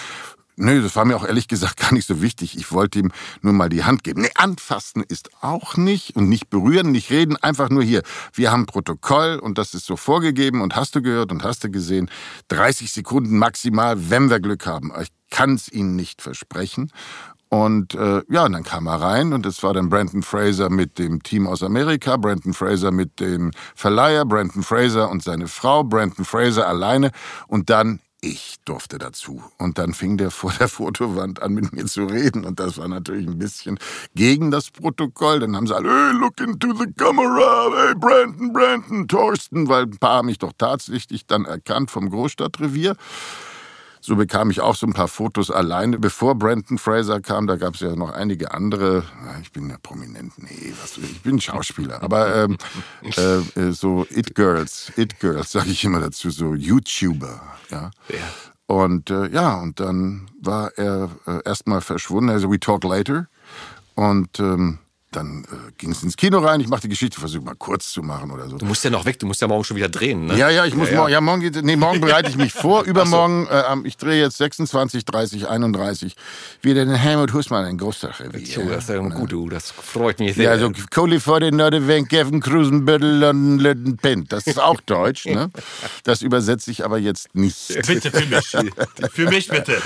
Nö, 0.56 0.82
das 0.82 0.94
war 0.94 1.04
mir 1.04 1.16
auch 1.16 1.26
ehrlich 1.26 1.48
gesagt 1.48 1.76
gar 1.80 1.92
nicht 1.92 2.06
so 2.06 2.22
wichtig. 2.22 2.56
Ich 2.56 2.72
wollte 2.72 3.00
ihm 3.00 3.12
nur 3.42 3.52
mal 3.52 3.68
die 3.68 3.84
Hand 3.84 4.04
geben. 4.04 4.22
Nee, 4.22 4.30
anfassen 4.36 5.02
ist 5.06 5.30
auch 5.40 5.76
nicht 5.76 6.16
und 6.16 6.28
nicht 6.28 6.48
berühren, 6.50 6.92
nicht 6.92 7.10
reden, 7.10 7.36
einfach 7.36 7.70
nur 7.70 7.82
hier. 7.82 8.02
Wir 8.32 8.52
haben 8.52 8.66
Protokoll 8.66 9.38
und 9.42 9.58
das 9.58 9.74
ist 9.74 9.86
so 9.86 9.96
vorgegeben 9.96 10.60
und 10.60 10.76
hast 10.76 10.94
du 10.94 11.02
gehört 11.02 11.32
und 11.32 11.42
hast 11.42 11.64
du 11.64 11.70
gesehen. 11.70 12.10
30 12.48 12.92
Sekunden 12.92 13.38
maximal, 13.38 14.10
wenn 14.10 14.30
wir 14.30 14.40
Glück 14.40 14.66
haben. 14.66 14.92
Ich 15.00 15.08
kann 15.30 15.54
es 15.54 15.70
Ihnen 15.70 15.96
nicht 15.96 16.22
versprechen. 16.22 16.92
Und 17.48 17.94
äh, 17.94 18.22
ja, 18.28 18.46
und 18.46 18.52
dann 18.52 18.64
kam 18.64 18.86
er 18.86 19.00
rein 19.00 19.32
und 19.32 19.46
es 19.46 19.62
war 19.62 19.74
dann 19.74 19.88
Brandon 19.88 20.22
Fraser 20.22 20.70
mit 20.70 20.98
dem 20.98 21.22
Team 21.22 21.46
aus 21.46 21.62
Amerika, 21.62 22.16
Brandon 22.16 22.52
Fraser 22.52 22.90
mit 22.90 23.20
dem 23.20 23.52
Verleiher, 23.76 24.24
Brandon 24.24 24.64
Fraser 24.64 25.08
und 25.08 25.22
seine 25.22 25.46
Frau, 25.46 25.84
Brandon 25.84 26.24
Fraser 26.24 26.66
alleine 26.66 27.12
und 27.46 27.70
dann 27.70 28.00
ich 28.24 28.56
durfte 28.64 28.98
dazu. 28.98 29.42
Und 29.58 29.78
dann 29.78 29.92
fing 29.92 30.16
der 30.16 30.30
vor 30.30 30.52
der 30.58 30.68
Fotowand 30.68 31.42
an, 31.42 31.52
mit 31.52 31.72
mir 31.72 31.86
zu 31.86 32.06
reden. 32.06 32.44
Und 32.44 32.58
das 32.58 32.78
war 32.78 32.88
natürlich 32.88 33.26
ein 33.26 33.38
bisschen 33.38 33.78
gegen 34.14 34.50
das 34.50 34.70
Protokoll. 34.70 35.40
Dann 35.40 35.54
haben 35.54 35.66
sie 35.66 35.74
alle, 35.74 35.88
hey, 35.88 36.12
look 36.18 36.40
into 36.40 36.74
the 36.74 36.90
camera, 36.96 37.70
hey, 37.76 37.94
Brandon, 37.94 38.52
Brandon, 38.52 39.08
Thorsten, 39.08 39.68
weil 39.68 39.84
ein 39.84 39.98
paar 39.98 40.18
haben 40.18 40.26
mich 40.26 40.38
doch 40.38 40.52
tatsächlich 40.56 41.26
dann 41.26 41.44
erkannt 41.44 41.90
vom 41.90 42.10
Großstadtrevier. 42.10 42.96
So 44.06 44.16
bekam 44.16 44.50
ich 44.50 44.60
auch 44.60 44.76
so 44.76 44.86
ein 44.86 44.92
paar 44.92 45.08
Fotos 45.08 45.50
alleine, 45.50 45.98
bevor 45.98 46.34
Brandon 46.34 46.76
Fraser 46.76 47.22
kam. 47.22 47.46
Da 47.46 47.56
gab 47.56 47.72
es 47.72 47.80
ja 47.80 47.96
noch 47.96 48.10
einige 48.10 48.52
andere. 48.52 49.02
Ich 49.40 49.50
bin 49.50 49.70
ja 49.70 49.78
prominent, 49.82 50.34
nee, 50.36 50.74
was, 50.82 50.98
ich 50.98 51.22
bin 51.22 51.40
Schauspieler. 51.40 52.02
Aber 52.02 52.44
ähm, 52.44 52.58
äh, 53.02 53.38
äh, 53.58 53.72
so 53.72 54.06
It 54.10 54.34
Girls, 54.34 54.92
It 54.96 55.18
Girls, 55.20 55.52
sage 55.52 55.70
ich 55.70 55.82
immer 55.84 56.00
dazu, 56.00 56.28
so 56.28 56.54
YouTuber. 56.54 57.40
Ja. 57.70 57.92
ja. 58.10 58.18
Und 58.66 59.08
äh, 59.08 59.30
ja, 59.30 59.54
und 59.62 59.80
dann 59.80 60.28
war 60.38 60.70
er 60.76 61.08
äh, 61.26 61.40
erstmal 61.46 61.80
verschwunden. 61.80 62.28
Also 62.28 62.52
we 62.52 62.60
talk 62.60 62.84
later. 62.84 63.26
Und 63.94 64.38
ähm, 64.38 64.80
dann 65.16 65.44
äh, 65.44 65.72
ging 65.78 65.92
es 65.92 66.02
ins 66.02 66.16
Kino 66.16 66.38
rein. 66.38 66.60
Ich 66.60 66.68
mache 66.68 66.82
die 66.82 66.88
Geschichte, 66.88 67.20
versuche 67.20 67.44
mal 67.44 67.54
kurz 67.56 67.92
zu 67.92 68.02
machen 68.02 68.30
oder 68.30 68.48
so. 68.48 68.58
Du 68.58 68.66
musst 68.66 68.84
ja 68.84 68.90
noch 68.90 69.04
weg, 69.04 69.18
du 69.18 69.26
musst 69.26 69.40
ja 69.40 69.48
morgen 69.48 69.64
schon 69.64 69.76
wieder 69.76 69.88
drehen, 69.88 70.26
ne? 70.26 70.36
Ja, 70.36 70.50
ja, 70.50 70.64
ich 70.64 70.74
muss 70.74 70.90
ja, 70.90 70.96
morgen, 70.96 71.12
ja, 71.12 71.20
morgen 71.20 71.40
geht, 71.40 71.62
nee, 71.62 71.76
morgen 71.76 72.00
bereite 72.00 72.30
ich 72.30 72.36
mich 72.36 72.52
vor. 72.64 72.84
Übermorgen, 72.84 73.46
so. 73.46 73.52
äh, 73.52 73.76
ich 73.88 73.96
drehe 73.96 74.20
jetzt 74.20 74.38
26, 74.38 75.04
30, 75.04 75.48
31 75.48 76.16
wieder 76.62 76.84
den 76.84 76.94
Helmut 76.94 77.32
Hussmann 77.32 77.66
in 77.66 77.78
Großstadtrevier. 77.78 78.66
Das 78.66 78.84
ist 78.84 78.88
ja 78.88 78.98
gut, 78.98 79.32
du, 79.32 79.48
das 79.48 79.70
freut 79.70 80.18
mich 80.18 80.34
sehr. 80.34 80.54
Ja, 80.54 80.58
so 80.58 80.70
Kohli 80.92 81.20
vor 81.20 81.40
den 81.40 81.56
Nordewink, 81.56 82.08
Kevin 82.08 82.40
Krusenbüttel, 82.40 83.18
London, 83.18 83.58
Lütten, 83.58 83.96
Pint. 83.96 84.32
Das 84.32 84.46
ist 84.46 84.60
auch 84.60 84.80
Deutsch, 84.80 85.26
ne? 85.26 85.50
Das 86.02 86.22
übersetze 86.22 86.70
ich 86.70 86.84
aber 86.84 86.98
jetzt 86.98 87.34
nicht. 87.34 87.68
Bitte 87.86 88.10
für 88.10 88.26
mich. 88.26 88.56
für 89.12 89.28
mich 89.28 89.48
bitte. 89.48 89.80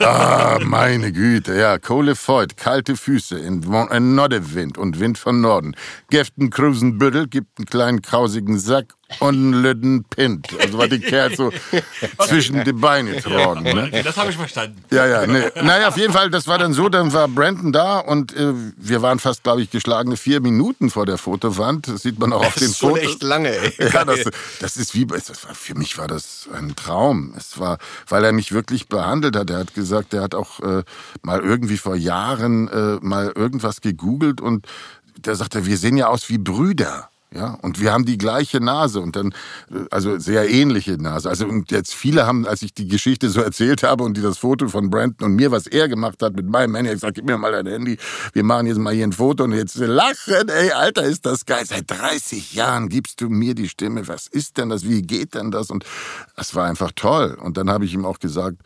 ah, 0.00 0.58
meine 0.62 1.12
Güte, 1.12 1.56
ja. 1.56 1.78
Kohli 1.78 2.14
Voigt, 2.14 2.56
kalte 2.56 2.96
Füße 2.96 3.38
in, 3.38 3.62
in 3.62 4.14
Nordewink. 4.14 4.71
Wind 4.72 4.78
und 4.78 5.00
Wind 5.00 5.18
von 5.18 5.40
Norden. 5.40 5.74
Geften 6.10 6.50
Krusenbüttel 6.50 7.28
gibt 7.28 7.58
einen 7.58 7.66
kleinen 7.66 8.02
krausigen 8.02 8.58
Sack 8.58 8.94
und 9.20 9.34
einen 9.34 9.62
lütten 9.62 10.04
Pint. 10.04 10.48
Also 10.60 10.78
war 10.78 10.88
die 10.88 11.00
Kerl 11.00 11.34
so 11.36 11.52
zwischen 12.26 12.64
die 12.64 12.72
Beine 12.72 13.20
trocken. 13.20 13.62
Ne? 13.62 14.02
Das 14.04 14.16
habe 14.16 14.30
ich 14.30 14.36
verstanden. 14.36 14.82
Ja, 14.90 15.06
ja. 15.06 15.26
Ne. 15.26 15.52
Naja, 15.62 15.88
auf 15.88 15.96
jeden 15.96 16.12
Fall, 16.12 16.30
das 16.30 16.46
war 16.46 16.58
dann 16.58 16.72
so, 16.72 16.88
dann 16.88 17.12
war 17.12 17.28
Brandon 17.28 17.72
da 17.72 17.98
und 17.98 18.34
äh, 18.36 18.52
wir 18.76 19.02
waren 19.02 19.18
fast, 19.18 19.42
glaube 19.42 19.62
ich, 19.62 19.70
geschlagene 19.70 20.16
vier 20.16 20.40
Minuten 20.40 20.90
vor 20.90 21.06
der 21.06 21.18
Fotowand. 21.18 21.88
Das 21.88 22.02
sieht 22.02 22.18
man 22.18 22.32
auch 22.32 22.44
auf 22.44 22.54
den 22.54 22.72
Fotos. 22.72 22.98
Das 22.98 23.04
ist 23.04 23.12
echt 23.14 23.22
lange, 23.22 23.48
ey. 23.50 23.72
Ja, 23.92 24.04
das, 24.04 24.20
das 24.60 24.76
ist 24.76 24.94
wie, 24.94 25.06
das 25.06 25.44
war, 25.44 25.54
für 25.54 25.74
mich 25.74 25.98
war 25.98 26.08
das 26.08 26.48
ein 26.52 26.74
Traum. 26.76 27.34
Es 27.36 27.58
war, 27.58 27.78
weil 28.08 28.24
er 28.24 28.32
mich 28.32 28.52
wirklich 28.52 28.88
behandelt 28.88 29.36
hat. 29.36 29.50
Er 29.50 29.58
hat 29.58 29.74
gesagt, 29.74 30.14
er 30.14 30.22
hat 30.22 30.34
auch 30.34 30.60
äh, 30.60 30.82
mal 31.22 31.40
irgendwie 31.40 31.76
vor 31.76 31.96
Jahren 31.96 32.68
äh, 32.68 32.98
mal 33.00 33.32
irgendwas 33.34 33.80
gegoogelt 33.80 34.40
und 34.40 34.66
der 35.16 35.36
sagte, 35.36 35.66
wir 35.66 35.76
sehen 35.76 35.96
ja 35.96 36.08
aus 36.08 36.28
wie 36.28 36.38
Brüder. 36.38 37.08
Ja, 37.34 37.58
und 37.62 37.80
wir 37.80 37.92
haben 37.92 38.04
die 38.04 38.18
gleiche 38.18 38.60
Nase 38.60 39.00
und 39.00 39.16
dann, 39.16 39.34
äh, 39.70 39.86
also 39.90 40.18
sehr 40.18 40.50
ähnliche 40.50 40.98
Nase. 40.98 41.30
Also 41.30 41.46
und 41.46 41.70
jetzt 41.70 41.94
viele 41.94 42.26
haben, 42.26 42.46
als 42.46 42.60
ich 42.60 42.74
die 42.74 42.88
Geschichte 42.88 43.30
so 43.30 43.40
erzählt 43.40 43.82
habe 43.82 44.04
und 44.04 44.16
die 44.16 44.20
das 44.20 44.36
Foto 44.36 44.68
von 44.68 44.90
Brandon 44.90 45.30
und 45.30 45.36
mir, 45.36 45.50
was 45.50 45.66
er 45.66 45.88
gemacht 45.88 46.22
hat 46.22 46.34
mit 46.34 46.46
meinem 46.46 46.74
Handy, 46.74 46.92
ich 46.92 47.00
sag, 47.00 47.14
gib 47.14 47.24
mir 47.24 47.38
mal 47.38 47.52
dein 47.52 47.66
Handy, 47.66 47.96
wir 48.34 48.44
machen 48.44 48.66
jetzt 48.66 48.78
mal 48.78 48.92
hier 48.92 49.06
ein 49.06 49.12
Foto 49.12 49.44
und 49.44 49.52
jetzt 49.52 49.76
lachen, 49.76 50.48
ey, 50.48 50.72
Alter, 50.72 51.04
ist 51.04 51.24
das 51.24 51.46
geil. 51.46 51.64
Seit 51.64 51.90
30 51.90 52.52
Jahren 52.52 52.90
gibst 52.90 53.20
du 53.22 53.30
mir 53.30 53.54
die 53.54 53.68
Stimme. 53.68 54.06
Was 54.08 54.26
ist 54.26 54.58
denn 54.58 54.68
das? 54.68 54.86
Wie 54.86 55.00
geht 55.00 55.34
denn 55.34 55.50
das? 55.50 55.70
Und 55.70 55.86
das 56.36 56.54
war 56.54 56.66
einfach 56.66 56.92
toll. 56.94 57.38
Und 57.40 57.56
dann 57.56 57.70
habe 57.70 57.86
ich 57.86 57.94
ihm 57.94 58.04
auch 58.04 58.18
gesagt, 58.18 58.58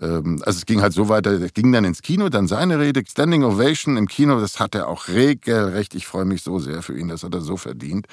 ähm, 0.00 0.40
also 0.44 0.58
es 0.58 0.66
ging 0.66 0.80
halt 0.80 0.92
so 0.92 1.08
weiter, 1.08 1.32
es 1.32 1.52
ging 1.52 1.72
dann 1.72 1.84
ins 1.84 2.02
Kino, 2.02 2.28
dann 2.28 2.46
seine 2.46 2.78
Rede, 2.78 3.02
Standing 3.08 3.42
Ovation 3.42 3.96
im 3.96 4.06
Kino, 4.06 4.40
das 4.40 4.60
hat 4.60 4.74
er 4.74 4.88
auch 4.88 5.08
regelrecht. 5.08 5.94
Ich 5.94 6.06
freue 6.06 6.24
mich 6.24 6.42
so 6.42 6.58
sehr 6.58 6.82
für 6.82 6.98
ihn, 6.98 7.08
das 7.08 7.24
hat 7.24 7.34
er 7.34 7.40
so 7.40 7.56
verdient. 7.56 8.06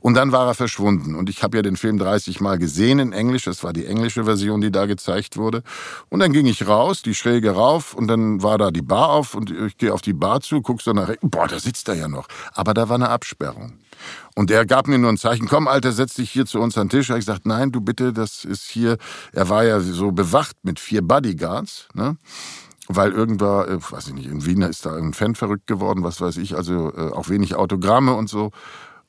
Und 0.00 0.14
dann 0.14 0.32
war 0.32 0.46
er 0.46 0.54
verschwunden. 0.54 1.14
Und 1.14 1.30
ich 1.30 1.42
habe 1.42 1.56
ja 1.56 1.62
den 1.62 1.76
Film 1.76 1.98
30 1.98 2.40
Mal 2.40 2.58
gesehen 2.58 2.98
in 2.98 3.12
Englisch. 3.12 3.44
Das 3.44 3.62
war 3.62 3.72
die 3.72 3.86
englische 3.86 4.24
Version, 4.24 4.60
die 4.60 4.72
da 4.72 4.86
gezeigt 4.86 5.36
wurde. 5.36 5.62
Und 6.08 6.20
dann 6.20 6.32
ging 6.32 6.46
ich 6.46 6.66
raus, 6.66 7.02
die 7.02 7.14
Schräge 7.14 7.52
rauf, 7.52 7.94
und 7.94 8.08
dann 8.08 8.42
war 8.42 8.58
da 8.58 8.70
die 8.70 8.82
Bar 8.82 9.10
auf. 9.10 9.34
Und 9.34 9.50
ich 9.50 9.76
gehe 9.76 9.94
auf 9.94 10.02
die 10.02 10.12
Bar 10.12 10.40
zu, 10.40 10.60
guckst 10.60 10.86
so 10.86 10.92
nach 10.92 11.08
rechts. 11.08 11.22
Boah, 11.22 11.46
da 11.46 11.58
sitzt 11.58 11.88
er 11.88 11.94
ja 11.94 12.08
noch. 12.08 12.26
Aber 12.52 12.74
da 12.74 12.88
war 12.88 12.96
eine 12.96 13.10
Absperrung. 13.10 13.74
Und 14.34 14.50
er 14.50 14.66
gab 14.66 14.88
mir 14.88 14.98
nur 14.98 15.10
ein 15.10 15.18
Zeichen, 15.18 15.48
komm, 15.48 15.68
Alter, 15.68 15.92
setz 15.92 16.14
dich 16.14 16.30
hier 16.30 16.46
zu 16.46 16.60
uns 16.60 16.78
an 16.78 16.88
den 16.88 16.90
Tisch. 16.90 17.08
Habe 17.08 17.18
ich 17.18 17.26
gesagt, 17.26 17.46
nein, 17.46 17.72
du 17.72 17.80
bitte, 17.80 18.12
das 18.12 18.44
ist 18.44 18.64
hier. 18.64 18.98
Er 19.32 19.48
war 19.48 19.64
ja 19.64 19.80
so 19.80 20.12
bewacht 20.12 20.56
mit 20.62 20.78
vier 20.78 21.02
Bodyguards, 21.02 21.88
ne? 21.94 22.16
weil 22.88 23.12
irgendwann, 23.12 23.68
äh, 23.68 23.78
weiß 23.80 24.08
ich 24.08 24.14
nicht, 24.14 24.26
in 24.26 24.46
Wien 24.46 24.62
ist 24.62 24.86
da 24.86 24.96
ein 24.96 25.12
Fan 25.12 25.34
verrückt 25.34 25.66
geworden, 25.66 26.02
was 26.02 26.20
weiß 26.20 26.38
ich, 26.38 26.56
also 26.56 26.92
äh, 26.94 27.12
auch 27.12 27.28
wenig 27.28 27.54
Autogramme 27.54 28.14
und 28.14 28.28
so. 28.28 28.50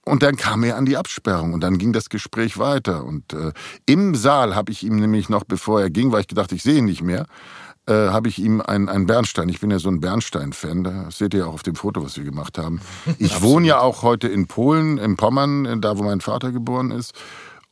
Und 0.05 0.23
dann 0.23 0.37
kam 0.37 0.63
er 0.63 0.75
an 0.75 0.85
die 0.85 0.97
Absperrung 0.97 1.53
und 1.53 1.61
dann 1.61 1.77
ging 1.77 1.93
das 1.93 2.09
Gespräch 2.09 2.57
weiter. 2.57 3.05
Und 3.05 3.33
äh, 3.33 3.51
im 3.85 4.15
Saal 4.15 4.55
habe 4.55 4.71
ich 4.71 4.83
ihm 4.83 4.95
nämlich 4.95 5.29
noch, 5.29 5.43
bevor 5.43 5.81
er 5.81 5.89
ging, 5.89 6.11
weil 6.11 6.21
ich 6.21 6.27
gedacht, 6.27 6.51
ich 6.51 6.63
sehe 6.63 6.79
ihn 6.79 6.85
nicht 6.85 7.03
mehr, 7.03 7.25
äh, 7.89 8.09
habe 8.09 8.29
ich 8.29 8.37
ihm 8.39 8.61
einen 8.61 9.07
Bernstein, 9.07 9.49
ich 9.49 9.59
bin 9.59 9.71
ja 9.71 9.79
so 9.79 9.89
ein 9.89 9.99
Bernstein-Fan, 9.99 10.83
das 10.83 11.17
seht 11.17 11.33
ihr 11.33 11.41
ja 11.41 11.45
auch 11.47 11.55
auf 11.55 11.63
dem 11.63 11.75
Foto, 11.75 12.03
was 12.03 12.17
wir 12.17 12.23
gemacht 12.23 12.57
haben. 12.57 12.81
Ich 13.17 13.41
wohne 13.41 13.67
ja 13.67 13.79
auch 13.79 14.03
heute 14.03 14.27
in 14.27 14.47
Polen, 14.47 14.97
in 14.97 15.17
Pommern, 15.17 15.81
da 15.81 15.97
wo 15.97 16.03
mein 16.03 16.21
Vater 16.21 16.51
geboren 16.51 16.91
ist. 16.91 17.13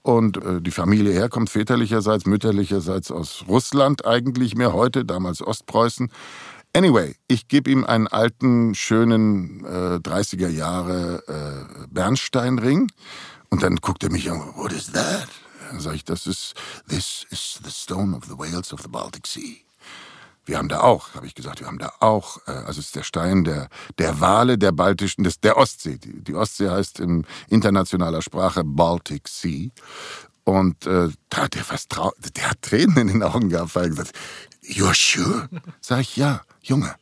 Und 0.02 0.38
äh, 0.38 0.62
die 0.62 0.72
Familie 0.72 1.14
herkommt 1.14 1.50
väterlicherseits, 1.50 2.26
mütterlicherseits 2.26 3.12
aus 3.12 3.46
Russland 3.48 4.06
eigentlich 4.06 4.56
mehr 4.56 4.74
heute, 4.74 5.06
damals 5.06 5.42
Ostpreußen. 5.42 6.10
Anyway, 6.74 7.16
ich 7.28 7.48
gebe 7.48 7.70
ihm 7.70 7.86
einen 7.86 8.08
alten, 8.08 8.74
schönen 8.76 9.64
äh, 9.66 9.98
30er 9.98 10.50
Jahre 10.50 11.24
äh, 11.28 11.88
Bernsteinring 11.90 12.92
und 13.50 13.64
dann 13.64 13.78
guckt 13.78 14.04
er 14.04 14.12
mich 14.12 14.30
an, 14.32 14.40
what 14.56 14.72
is 14.72 14.92
that? 14.92 15.28
Dann 15.70 15.80
sage 15.80 15.98
ich, 15.98 16.06
das 16.06 16.28
ist, 16.28 16.56
this 16.88 17.26
is 17.30 17.60
the 17.64 17.72
stone 17.72 18.16
of 18.16 18.26
the 18.26 18.38
whales 18.38 18.74
of 18.74 18.82
the 18.82 18.90
Baltic 18.90 19.28
Sea. 19.28 19.67
Wir 20.48 20.58
haben 20.58 20.70
da 20.70 20.80
auch, 20.80 21.14
habe 21.14 21.28
ich 21.28 21.36
gesagt, 21.36 21.60
wir 21.60 21.68
haben 21.68 21.78
da 21.78 21.92
auch, 22.00 22.38
äh, 22.48 22.52
also 22.52 22.80
es 22.80 22.88
ist 22.88 22.96
der 22.96 23.04
Stein 23.04 23.44
der, 23.44 23.68
der 23.98 24.22
Wale 24.22 24.58
der 24.58 24.72
baltischen, 24.72 25.26
des, 25.26 25.42
der 25.42 25.58
Ostsee. 25.58 25.98
Die, 25.98 26.24
die 26.24 26.36
Ostsee 26.36 26.70
heißt 26.70 27.02
in 27.02 27.28
internationaler 27.50 28.22
Sprache 28.22 28.64
Baltic 28.64 29.28
Sea. 29.28 29.70
Und 30.46 30.88
äh, 30.88 31.10
da 31.30 31.38
hat 31.38 31.58
er 31.58 31.66
fast 31.66 31.90
trau 31.90 32.14
der 32.38 32.52
hat 32.52 32.62
Tränen 32.62 32.98
in 32.98 33.08
den 33.08 33.24
Augen 33.24 33.50
gehabt, 33.50 33.76
weil 33.76 33.84
er 33.84 33.90
gesagt, 33.90 34.14
you're 34.64 34.96
sure? 34.96 35.50
Sag 35.82 36.00
ich, 36.00 36.16
ja. 36.16 36.42
Junge, 36.62 36.96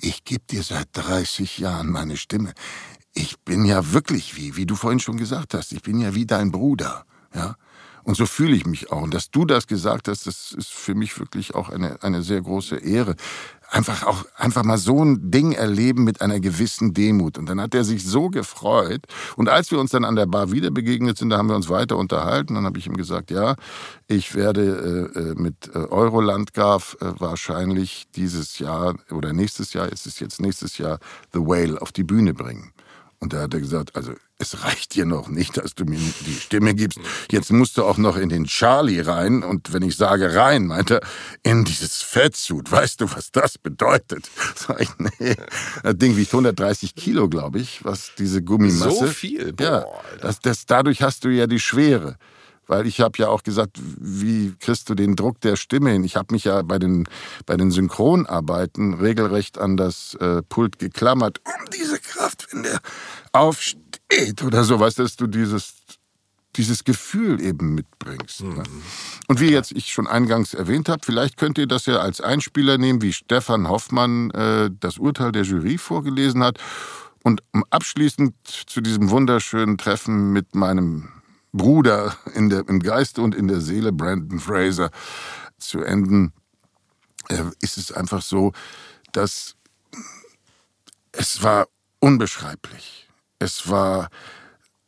ich 0.00 0.24
gebe 0.24 0.44
dir 0.50 0.62
seit 0.62 0.88
30 0.94 1.58
Jahren 1.58 1.90
meine 1.90 2.16
Stimme. 2.16 2.54
Ich 3.12 3.38
bin 3.40 3.66
ja 3.66 3.92
wirklich 3.92 4.36
wie, 4.36 4.56
wie 4.56 4.64
du 4.64 4.74
vorhin 4.74 5.00
schon 5.00 5.18
gesagt 5.18 5.52
hast, 5.52 5.72
ich 5.72 5.82
bin 5.82 6.00
ja 6.00 6.14
wie 6.14 6.24
dein 6.24 6.50
Bruder, 6.50 7.04
ja. 7.34 7.56
Und 8.06 8.16
so 8.16 8.24
fühle 8.24 8.54
ich 8.54 8.66
mich 8.66 8.92
auch. 8.92 9.02
Und 9.02 9.14
dass 9.14 9.32
du 9.32 9.44
das 9.44 9.66
gesagt 9.66 10.06
hast, 10.06 10.28
das 10.28 10.52
ist 10.52 10.70
für 10.70 10.94
mich 10.94 11.18
wirklich 11.18 11.56
auch 11.56 11.70
eine, 11.70 12.00
eine 12.04 12.22
sehr 12.22 12.40
große 12.40 12.76
Ehre 12.76 13.16
einfach 13.68 14.04
auch 14.04 14.24
einfach 14.36 14.64
mal 14.64 14.78
so 14.78 15.04
ein 15.04 15.30
Ding 15.30 15.50
erleben 15.52 16.04
mit 16.04 16.20
einer 16.20 16.40
gewissen 16.40 16.94
Demut. 16.94 17.36
Und 17.36 17.48
dann 17.48 17.60
hat 17.60 17.74
er 17.74 17.82
sich 17.82 18.04
so 18.04 18.28
gefreut. 18.28 19.02
Und 19.36 19.48
als 19.48 19.70
wir 19.70 19.80
uns 19.80 19.90
dann 19.90 20.04
an 20.04 20.14
der 20.14 20.26
Bar 20.26 20.52
wieder 20.52 20.70
begegnet 20.70 21.18
sind, 21.18 21.30
da 21.30 21.38
haben 21.38 21.48
wir 21.48 21.56
uns 21.56 21.68
weiter 21.68 21.96
unterhalten. 21.96 22.54
Dann 22.54 22.64
habe 22.64 22.78
ich 22.78 22.86
ihm 22.86 22.96
gesagt, 22.96 23.30
ja, 23.30 23.56
ich 24.06 24.34
werde 24.34 25.10
äh, 25.14 25.18
äh 25.18 25.34
mit 25.34 25.68
äh, 25.74 25.78
Eurolandgraf 25.78 26.96
äh, 27.00 27.12
wahrscheinlich 27.18 28.06
dieses 28.14 28.58
Jahr 28.58 28.94
oder 29.10 29.32
nächstes 29.32 29.72
Jahr, 29.72 29.90
ist 29.90 30.06
es 30.06 30.20
jetzt 30.20 30.40
nächstes 30.40 30.78
Jahr, 30.78 30.98
The 31.32 31.40
Whale 31.40 31.82
auf 31.82 31.92
die 31.92 32.04
Bühne 32.04 32.34
bringen. 32.34 32.72
Und 33.18 33.32
da 33.32 33.42
hat 33.42 33.54
er 33.54 33.60
gesagt, 33.60 33.96
also 33.96 34.12
es 34.38 34.62
reicht 34.62 34.94
dir 34.94 35.06
noch 35.06 35.28
nicht, 35.28 35.56
dass 35.56 35.74
du 35.74 35.84
mir 35.84 35.98
die 35.98 36.34
Stimme 36.34 36.74
gibst. 36.74 36.98
Jetzt 37.30 37.50
musst 37.50 37.78
du 37.78 37.84
auch 37.84 37.96
noch 37.96 38.16
in 38.16 38.28
den 38.28 38.44
Charlie 38.44 39.00
rein. 39.00 39.42
Und 39.42 39.72
wenn 39.72 39.82
ich 39.82 39.96
sage 39.96 40.34
rein, 40.34 40.66
meint 40.66 40.90
er, 40.90 41.00
in 41.42 41.64
dieses 41.64 42.02
Fettsuit. 42.02 42.70
Weißt 42.70 43.00
du, 43.00 43.10
was 43.10 43.32
das 43.32 43.56
bedeutet? 43.56 44.28
Sag 44.54 44.80
ich, 44.82 44.90
nee. 44.98 45.34
Das 45.82 45.96
Ding 45.96 46.16
wiegt 46.16 46.32
130 46.32 46.94
Kilo, 46.94 47.28
glaube 47.28 47.58
ich, 47.60 47.84
was 47.84 48.12
diese 48.18 48.42
Gummimasse. 48.42 48.90
So 48.90 49.06
viel? 49.06 49.54
Boah, 49.54 49.64
ja, 49.64 49.86
das, 50.20 50.40
das, 50.40 50.66
dadurch 50.66 51.02
hast 51.02 51.24
du 51.24 51.30
ja 51.30 51.46
die 51.46 51.60
Schwere. 51.60 52.16
Weil 52.66 52.86
ich 52.86 53.00
habe 53.00 53.18
ja 53.18 53.28
auch 53.28 53.42
gesagt, 53.42 53.78
wie 53.80 54.54
kriegst 54.58 54.88
du 54.90 54.94
den 54.94 55.14
Druck 55.14 55.40
der 55.40 55.56
Stimme 55.56 55.90
hin? 55.90 56.04
Ich 56.04 56.16
habe 56.16 56.34
mich 56.34 56.44
ja 56.44 56.62
bei 56.62 56.78
den, 56.78 57.08
bei 57.46 57.56
den 57.56 57.70
Synchronarbeiten 57.70 58.94
regelrecht 58.94 59.58
an 59.58 59.76
das 59.76 60.14
äh, 60.14 60.42
Pult 60.42 60.78
geklammert, 60.78 61.40
um 61.44 61.70
diese 61.70 61.98
Kraft, 62.00 62.48
wenn 62.50 62.64
der 62.64 62.80
aufsteht 63.32 64.42
oder 64.42 64.64
so, 64.64 64.80
weißt 64.80 64.98
du, 64.98 65.02
dass 65.04 65.16
du 65.16 65.26
dieses, 65.26 65.74
dieses 66.56 66.84
Gefühl 66.84 67.40
eben 67.40 67.74
mitbringst. 67.74 68.42
Ne? 68.42 68.54
Mhm. 68.54 68.82
Und 69.28 69.40
wie 69.40 69.50
jetzt 69.50 69.72
ich 69.72 69.92
schon 69.92 70.06
eingangs 70.06 70.54
erwähnt 70.54 70.88
habe, 70.88 71.02
vielleicht 71.04 71.36
könnt 71.36 71.58
ihr 71.58 71.66
das 71.66 71.86
ja 71.86 71.98
als 71.98 72.20
Einspieler 72.20 72.78
nehmen, 72.78 73.02
wie 73.02 73.12
Stefan 73.12 73.68
Hoffmann 73.68 74.30
äh, 74.30 74.70
das 74.80 74.98
Urteil 74.98 75.32
der 75.32 75.42
Jury 75.42 75.78
vorgelesen 75.78 76.42
hat. 76.42 76.58
Und 77.22 77.42
um 77.52 77.64
abschließend 77.70 78.34
zu 78.66 78.80
diesem 78.80 79.10
wunderschönen 79.10 79.78
Treffen 79.78 80.32
mit 80.32 80.54
meinem 80.54 81.08
Bruder 81.56 82.16
in 82.34 82.48
der, 82.50 82.68
im 82.68 82.80
Geiste 82.80 83.22
und 83.22 83.34
in 83.34 83.48
der 83.48 83.60
Seele, 83.60 83.92
Brandon 83.92 84.40
Fraser, 84.40 84.90
zu 85.58 85.80
enden, 85.80 86.32
ist 87.60 87.78
es 87.78 87.92
einfach 87.92 88.22
so, 88.22 88.52
dass 89.12 89.56
es 91.12 91.42
war 91.42 91.68
unbeschreiblich. 92.00 93.08
Es 93.38 93.68
war 93.68 94.08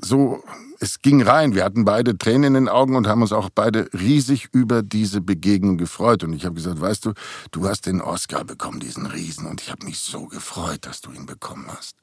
so, 0.00 0.42
es 0.78 1.00
ging 1.00 1.22
rein. 1.22 1.54
Wir 1.54 1.64
hatten 1.64 1.84
beide 1.84 2.16
Tränen 2.16 2.44
in 2.44 2.54
den 2.54 2.68
Augen 2.68 2.96
und 2.96 3.08
haben 3.08 3.22
uns 3.22 3.32
auch 3.32 3.50
beide 3.50 3.90
riesig 3.92 4.48
über 4.52 4.82
diese 4.82 5.20
Begegnung 5.20 5.76
gefreut. 5.76 6.22
Und 6.22 6.32
ich 6.32 6.44
habe 6.44 6.54
gesagt, 6.54 6.80
weißt 6.80 7.06
du, 7.06 7.14
du 7.50 7.68
hast 7.68 7.87
den 7.87 8.00
Oscar 8.00 8.44
bekommen, 8.44 8.78
diesen 8.78 9.06
Riesen. 9.06 9.46
Und 9.46 9.60
ich 9.60 9.70
habe 9.70 9.84
mich 9.84 9.98
so 9.98 10.26
gefreut, 10.26 10.87
dass 10.87 11.00
du 11.00 11.10
ihn 11.12 11.26
bekommen 11.26 11.66
hast. 11.68 11.96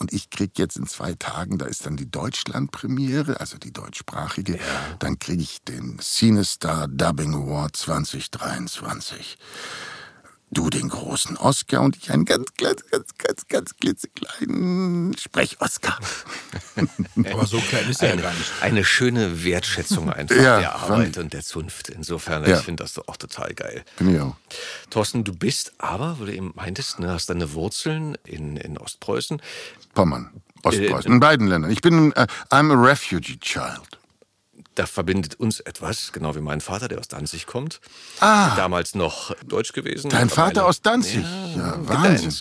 Und 0.00 0.14
ich 0.14 0.30
krieg 0.30 0.58
jetzt 0.58 0.76
in 0.76 0.86
zwei 0.86 1.12
Tagen, 1.12 1.58
da 1.58 1.66
ist 1.66 1.84
dann 1.84 1.96
die 1.96 2.10
Deutschlandpremiere, 2.10 3.38
also 3.38 3.58
die 3.58 3.72
deutschsprachige, 3.72 4.54
ja. 4.54 4.96
dann 4.98 5.18
kriege 5.18 5.42
ich 5.42 5.62
den 5.62 5.98
CineStar 6.00 6.88
Dubbing 6.88 7.34
Award 7.34 7.76
2023 7.76 9.36
du 10.50 10.68
den 10.68 10.88
großen 10.88 11.36
Oscar 11.36 11.82
und 11.82 11.96
ich 11.96 12.10
einen 12.10 12.24
ganz, 12.24 12.52
ganz, 12.56 12.84
ganz, 12.90 13.14
ganz, 13.18 13.46
ganz 13.48 13.76
klitzekleinen 13.76 15.16
Sprech-Oscar. 15.16 15.98
Aber 17.32 17.46
so 17.46 17.58
klein 17.58 17.88
ist 17.88 18.02
er 18.02 18.16
ja 18.16 18.20
gar 18.20 18.32
nicht. 18.32 18.50
Eine 18.60 18.84
schöne 18.84 19.44
Wertschätzung 19.44 20.12
einfach 20.12 20.36
ja, 20.36 20.58
der 20.58 20.74
Arbeit 20.74 21.18
und 21.18 21.32
der 21.32 21.42
Zunft. 21.42 21.88
Insofern, 21.88 22.44
ja. 22.44 22.58
ich 22.58 22.64
finde 22.64 22.82
das 22.82 22.98
auch 22.98 23.16
total 23.16 23.54
geil. 23.54 23.84
Bin 23.98 24.14
ich 24.14 24.20
auch. 24.20 24.36
Thorsten, 24.90 25.24
du 25.24 25.32
bist 25.32 25.72
aber, 25.78 26.18
wo 26.18 26.24
du 26.24 26.34
eben 26.34 26.52
meintest, 26.56 26.98
ne, 26.98 27.12
hast 27.12 27.30
deine 27.30 27.52
Wurzeln 27.52 28.16
in, 28.24 28.56
in 28.56 28.76
Ostpreußen. 28.76 29.40
Pommern, 29.94 30.30
Ostpreußen, 30.62 31.10
äh, 31.10 31.14
in 31.14 31.20
beiden 31.20 31.46
Ländern. 31.46 31.70
Ich 31.70 31.80
bin, 31.80 32.10
uh, 32.12 32.26
I'm 32.50 32.72
a 32.72 32.74
refugee 32.74 33.38
child 33.38 33.99
da 34.74 34.86
verbindet 34.86 35.34
uns 35.34 35.60
etwas, 35.60 36.12
genau 36.12 36.34
wie 36.34 36.40
mein 36.40 36.60
Vater, 36.60 36.88
der 36.88 36.98
aus 36.98 37.08
Danzig 37.08 37.46
kommt. 37.46 37.80
Ah. 38.20 38.54
Damals 38.56 38.94
noch 38.94 39.34
deutsch 39.46 39.72
gewesen. 39.72 40.10
Dein 40.10 40.30
Vater 40.30 40.66
aus 40.66 40.80
Danzig? 40.80 41.24
Ja, 41.56 41.56
ja 41.56 41.88
Wahnsinn. 41.88 42.32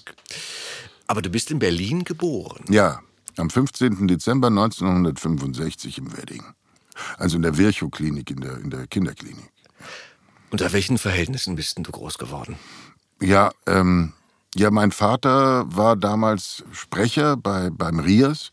Aber 1.07 1.21
du 1.21 1.29
bist 1.29 1.49
in 1.51 1.59
Berlin 1.59 2.03
geboren. 2.03 2.63
Ja, 2.69 3.01
am 3.37 3.49
15. 3.49 4.07
Dezember 4.07 4.47
1965 4.47 5.97
im 5.97 6.15
Wedding. 6.15 6.43
Also 7.17 7.37
in 7.37 7.41
der 7.41 7.57
Virchow-Klinik, 7.57 8.29
in 8.29 8.41
der, 8.41 8.57
in 8.57 8.69
der 8.69 8.87
Kinderklinik. 8.87 9.51
Unter 10.51 10.71
welchen 10.73 10.97
Verhältnissen 10.97 11.55
bist 11.55 11.77
du 11.77 11.91
groß 11.91 12.17
geworden? 12.17 12.57
Ja, 13.21 13.51
ähm, 13.65 14.13
ja, 14.55 14.71
mein 14.71 14.91
Vater 14.91 15.63
war 15.67 15.95
damals 15.95 16.63
Sprecher 16.71 17.37
bei, 17.37 17.69
beim 17.69 17.99
RIAS, 17.99 18.51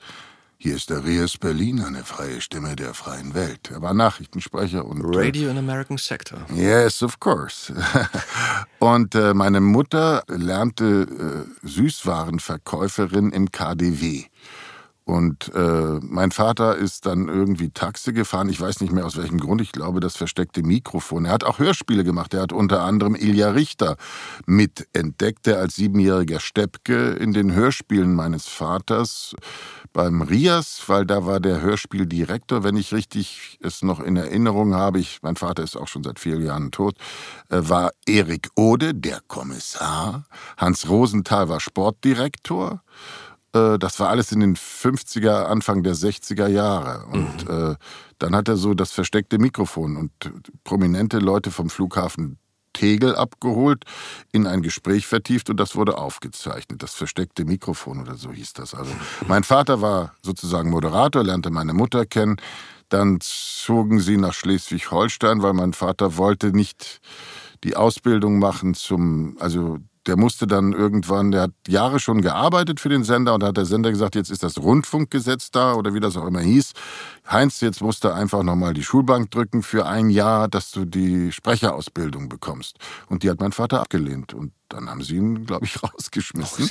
hier 0.66 0.75
ist 0.75 0.90
der 0.90 1.04
Rias 1.04 1.38
Berlin, 1.38 1.80
eine 1.80 2.02
freie 2.02 2.40
Stimme 2.40 2.75
der 2.75 2.92
freien 2.92 3.35
Welt. 3.35 3.70
Er 3.70 3.82
war 3.82 3.94
Nachrichtensprecher 3.94 4.85
und. 4.85 5.00
Äh, 5.14 5.26
Radio 5.26 5.49
in 5.49 5.58
American 5.58 5.96
Sector. 5.96 6.40
Yes, 6.52 7.04
of 7.04 7.20
course. 7.20 7.73
und 8.80 9.14
äh, 9.14 9.32
meine 9.32 9.61
Mutter 9.61 10.25
lernte 10.26 11.46
äh, 11.62 11.68
Süßwarenverkäuferin 11.68 13.30
im 13.30 13.52
KDW. 13.52 14.25
Und 15.06 15.54
äh, 15.54 16.00
mein 16.02 16.32
Vater 16.32 16.75
ist 16.75 17.06
dann 17.06 17.28
irgendwie 17.28 17.70
Taxi 17.70 18.12
gefahren. 18.12 18.48
Ich 18.48 18.60
weiß 18.60 18.80
nicht 18.80 18.92
mehr 18.92 19.06
aus 19.06 19.16
welchem 19.16 19.38
Grund. 19.38 19.60
Ich 19.60 19.70
glaube, 19.70 20.00
das 20.00 20.16
versteckte 20.16 20.64
Mikrofon. 20.64 21.26
Er 21.26 21.32
hat 21.32 21.44
auch 21.44 21.60
Hörspiele 21.60 22.02
gemacht. 22.02 22.34
Er 22.34 22.42
hat 22.42 22.52
unter 22.52 22.82
anderem 22.82 23.14
Ilja 23.14 23.50
Richter 23.50 23.98
mitentdeckt, 24.46 25.46
der 25.46 25.60
als 25.60 25.76
siebenjähriger 25.76 26.40
Steppke 26.40 27.10
in 27.10 27.32
den 27.32 27.54
Hörspielen 27.54 28.16
meines 28.16 28.48
Vaters 28.48 29.36
beim 29.92 30.22
Rias, 30.22 30.82
weil 30.88 31.06
da 31.06 31.25
war 31.25 31.38
der 31.38 31.60
Hörspieldirektor, 31.60 32.64
wenn 32.64 32.76
ich 32.76 32.92
richtig 32.92 33.60
es 33.62 33.82
noch 33.82 34.00
in 34.00 34.16
Erinnerung 34.16 34.75
habe. 34.75 34.98
Ich, 34.98 35.20
mein 35.22 35.36
Vater 35.36 35.62
ist 35.62 35.76
auch 35.76 35.86
schon 35.86 36.02
seit 36.02 36.18
vielen 36.18 36.44
Jahren 36.44 36.72
tot. 36.72 36.96
Äh, 37.48 37.60
war 37.62 37.92
Erik 38.06 38.48
Ode, 38.56 38.92
der 38.92 39.20
Kommissar. 39.28 40.25
Hans 40.56 40.88
Rosenthal 40.88 41.48
war 41.48 41.60
Sportdirektor. 41.60 42.82
Äh, 43.56 43.78
das 43.78 43.98
war 44.00 44.08
alles 44.08 44.32
in 44.32 44.40
den 44.40 44.56
50er, 44.56 45.44
Anfang 45.44 45.82
der 45.82 45.94
60er 45.94 46.48
Jahre. 46.48 47.06
Und 47.06 47.48
mhm. 47.48 47.72
äh, 47.72 47.75
dann 48.18 48.34
hat 48.34 48.48
er 48.48 48.56
so 48.56 48.75
das 48.75 48.92
versteckte 48.92 49.38
Mikrofon 49.38 49.96
und 49.96 50.10
prominente 50.64 51.18
Leute 51.18 51.50
vom 51.50 51.70
Flughafen 51.70 52.38
Tegel 52.72 53.16
abgeholt, 53.16 53.84
in 54.32 54.46
ein 54.46 54.60
Gespräch 54.60 55.06
vertieft 55.06 55.48
und 55.48 55.58
das 55.58 55.76
wurde 55.76 55.96
aufgezeichnet. 55.96 56.82
Das 56.82 56.92
versteckte 56.92 57.46
Mikrofon 57.46 58.02
oder 58.02 58.16
so 58.16 58.30
hieß 58.30 58.52
das. 58.52 58.75
Also 58.75 58.92
mein 59.26 59.44
Vater 59.44 59.80
war 59.80 60.14
sozusagen 60.22 60.70
Moderator, 60.70 61.25
lernte 61.25 61.50
meine 61.50 61.72
Mutter 61.72 62.04
kennen. 62.04 62.36
Dann 62.90 63.18
zogen 63.20 63.98
sie 63.98 64.18
nach 64.18 64.34
Schleswig-Holstein, 64.34 65.42
weil 65.42 65.54
mein 65.54 65.72
Vater 65.72 66.18
wollte 66.18 66.52
nicht 66.52 67.00
die 67.64 67.76
Ausbildung 67.76 68.38
machen 68.38 68.75
zum, 68.75 69.36
also 69.40 69.78
der 70.06 70.16
musste 70.16 70.46
dann 70.46 70.72
irgendwann, 70.72 71.32
der 71.32 71.42
hat 71.42 71.52
Jahre 71.68 71.98
schon 72.00 72.22
gearbeitet 72.22 72.80
für 72.80 72.88
den 72.88 73.04
Sender 73.04 73.34
und 73.34 73.42
da 73.42 73.48
hat 73.48 73.56
der 73.56 73.64
Sender 73.64 73.90
gesagt, 73.90 74.14
jetzt 74.14 74.30
ist 74.30 74.42
das 74.42 74.58
Rundfunkgesetz 74.58 75.50
da 75.50 75.75
oder 75.75 75.94
wie 75.94 76.00
das 76.00 76.16
auch 76.16 76.26
immer 76.26 76.40
hieß. 76.40 76.72
Heinz, 77.28 77.61
jetzt 77.61 77.83
musst 77.83 78.04
du 78.04 78.09
einfach 78.12 78.42
nochmal 78.42 78.73
die 78.73 78.85
Schulbank 78.85 79.30
drücken 79.30 79.62
für 79.62 79.87
ein 79.87 80.11
Jahr, 80.11 80.49
dass 80.49 80.71
du 80.71 80.85
die 80.85 81.33
Sprecherausbildung 81.33 82.28
bekommst. 82.28 82.78
Und 83.09 83.23
die 83.23 83.30
hat 83.30 83.40
mein 83.40 83.52
Vater 83.52 83.80
abgelehnt. 83.80 84.33
Und 84.33 84.52
dann 84.68 84.90
haben 84.90 85.02
sie 85.02 85.16
ihn, 85.16 85.47
glaube 85.47 85.64
ich, 85.64 85.80
rausgeschmissen. 85.83 86.71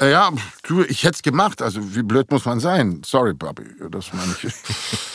Äh, 0.00 0.10
ja, 0.10 0.30
du, 0.64 0.82
ich 0.82 1.04
hätte 1.04 1.14
es 1.14 1.22
gemacht. 1.22 1.62
Also 1.62 1.94
wie 1.94 2.02
blöd 2.02 2.30
muss 2.30 2.44
man 2.44 2.60
sein? 2.60 3.02
Sorry, 3.04 3.34
Bobby, 3.34 3.64
das 3.90 4.12
meine 4.12 4.34
ich. 4.42 4.44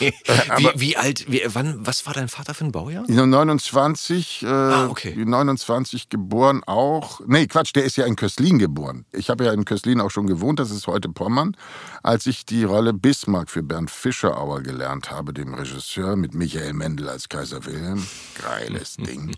äh, 0.00 0.12
wie, 0.56 0.80
wie, 0.80 0.96
alt, 0.96 1.30
wie, 1.30 1.42
wann, 1.46 1.86
was 1.86 2.06
war 2.06 2.14
dein 2.14 2.28
Vater 2.28 2.54
für 2.54 2.64
ein 2.64 2.72
Baujahr? 2.72 3.04
29, 3.08 4.42
äh, 4.42 4.46
ah, 4.46 4.88
okay. 4.88 5.14
29 5.16 6.08
geboren 6.08 6.62
auch. 6.66 7.20
Nee, 7.26 7.46
Quatsch, 7.46 7.74
der 7.74 7.84
ist 7.84 7.96
ja 7.96 8.06
in 8.06 8.16
Köslin 8.16 8.58
geboren. 8.58 9.04
Ich 9.12 9.30
habe 9.30 9.44
ja 9.44 9.52
in 9.52 9.64
Köslin 9.64 10.00
auch 10.00 10.10
schon 10.10 10.26
gewohnt, 10.26 10.58
das 10.58 10.70
ist 10.70 10.86
heute 10.86 11.08
Pommern. 11.08 11.56
Als 12.02 12.26
ich 12.26 12.44
die 12.44 12.64
Rolle 12.64 12.92
Bismarck 12.92 13.50
für 13.50 13.62
Bernd 13.62 13.90
Fischerauer 13.90 14.59
gelernt 14.62 15.10
habe, 15.10 15.32
dem 15.32 15.54
Regisseur 15.54 16.16
mit 16.16 16.34
Michael 16.34 16.72
Mendel 16.72 17.08
als 17.08 17.28
Kaiser 17.28 17.64
Wilhelm. 17.64 18.06
Geiles 18.40 18.96
Ding. 18.98 19.36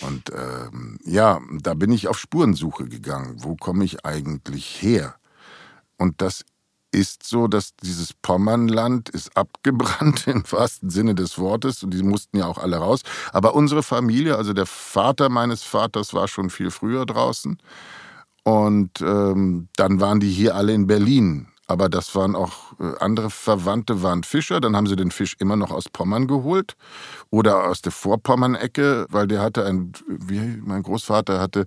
Und 0.00 0.30
ähm, 0.30 0.98
ja, 1.04 1.40
da 1.60 1.74
bin 1.74 1.92
ich 1.92 2.08
auf 2.08 2.18
Spurensuche 2.18 2.88
gegangen. 2.88 3.36
Wo 3.38 3.56
komme 3.56 3.84
ich 3.84 4.04
eigentlich 4.04 4.82
her? 4.82 5.16
Und 5.96 6.20
das 6.20 6.44
ist 6.94 7.24
so, 7.26 7.48
dass 7.48 7.74
dieses 7.82 8.12
Pommernland 8.12 9.08
ist 9.08 9.36
abgebrannt 9.36 10.26
im 10.28 10.44
wahrsten 10.50 10.90
Sinne 10.90 11.14
des 11.14 11.38
Wortes 11.38 11.82
und 11.82 11.92
die 11.92 12.02
mussten 12.02 12.38
ja 12.38 12.46
auch 12.46 12.58
alle 12.58 12.76
raus. 12.76 13.00
Aber 13.32 13.54
unsere 13.54 13.82
Familie, 13.82 14.36
also 14.36 14.52
der 14.52 14.66
Vater 14.66 15.28
meines 15.28 15.62
Vaters 15.64 16.14
war 16.14 16.28
schon 16.28 16.50
viel 16.50 16.70
früher 16.70 17.04
draußen 17.04 17.58
und 18.44 19.00
ähm, 19.00 19.68
dann 19.76 20.00
waren 20.00 20.20
die 20.20 20.30
hier 20.30 20.54
alle 20.54 20.72
in 20.72 20.86
Berlin 20.86 21.48
aber 21.66 21.88
das 21.88 22.14
waren 22.14 22.36
auch 22.36 22.78
äh, 22.78 22.98
andere 23.00 23.30
Verwandte, 23.30 24.02
waren 24.02 24.22
Fischer. 24.22 24.60
Dann 24.60 24.76
haben 24.76 24.86
sie 24.86 24.96
den 24.96 25.10
Fisch 25.10 25.36
immer 25.38 25.56
noch 25.56 25.70
aus 25.70 25.88
Pommern 25.88 26.26
geholt 26.26 26.76
oder 27.30 27.64
aus 27.64 27.82
der 27.82 27.92
Vorpommern-Ecke, 27.92 29.06
weil 29.08 29.26
der 29.26 29.40
hatte 29.40 29.64
ein, 29.64 29.92
wie 30.06 30.60
mein 30.62 30.82
Großvater 30.82 31.40
hatte 31.40 31.66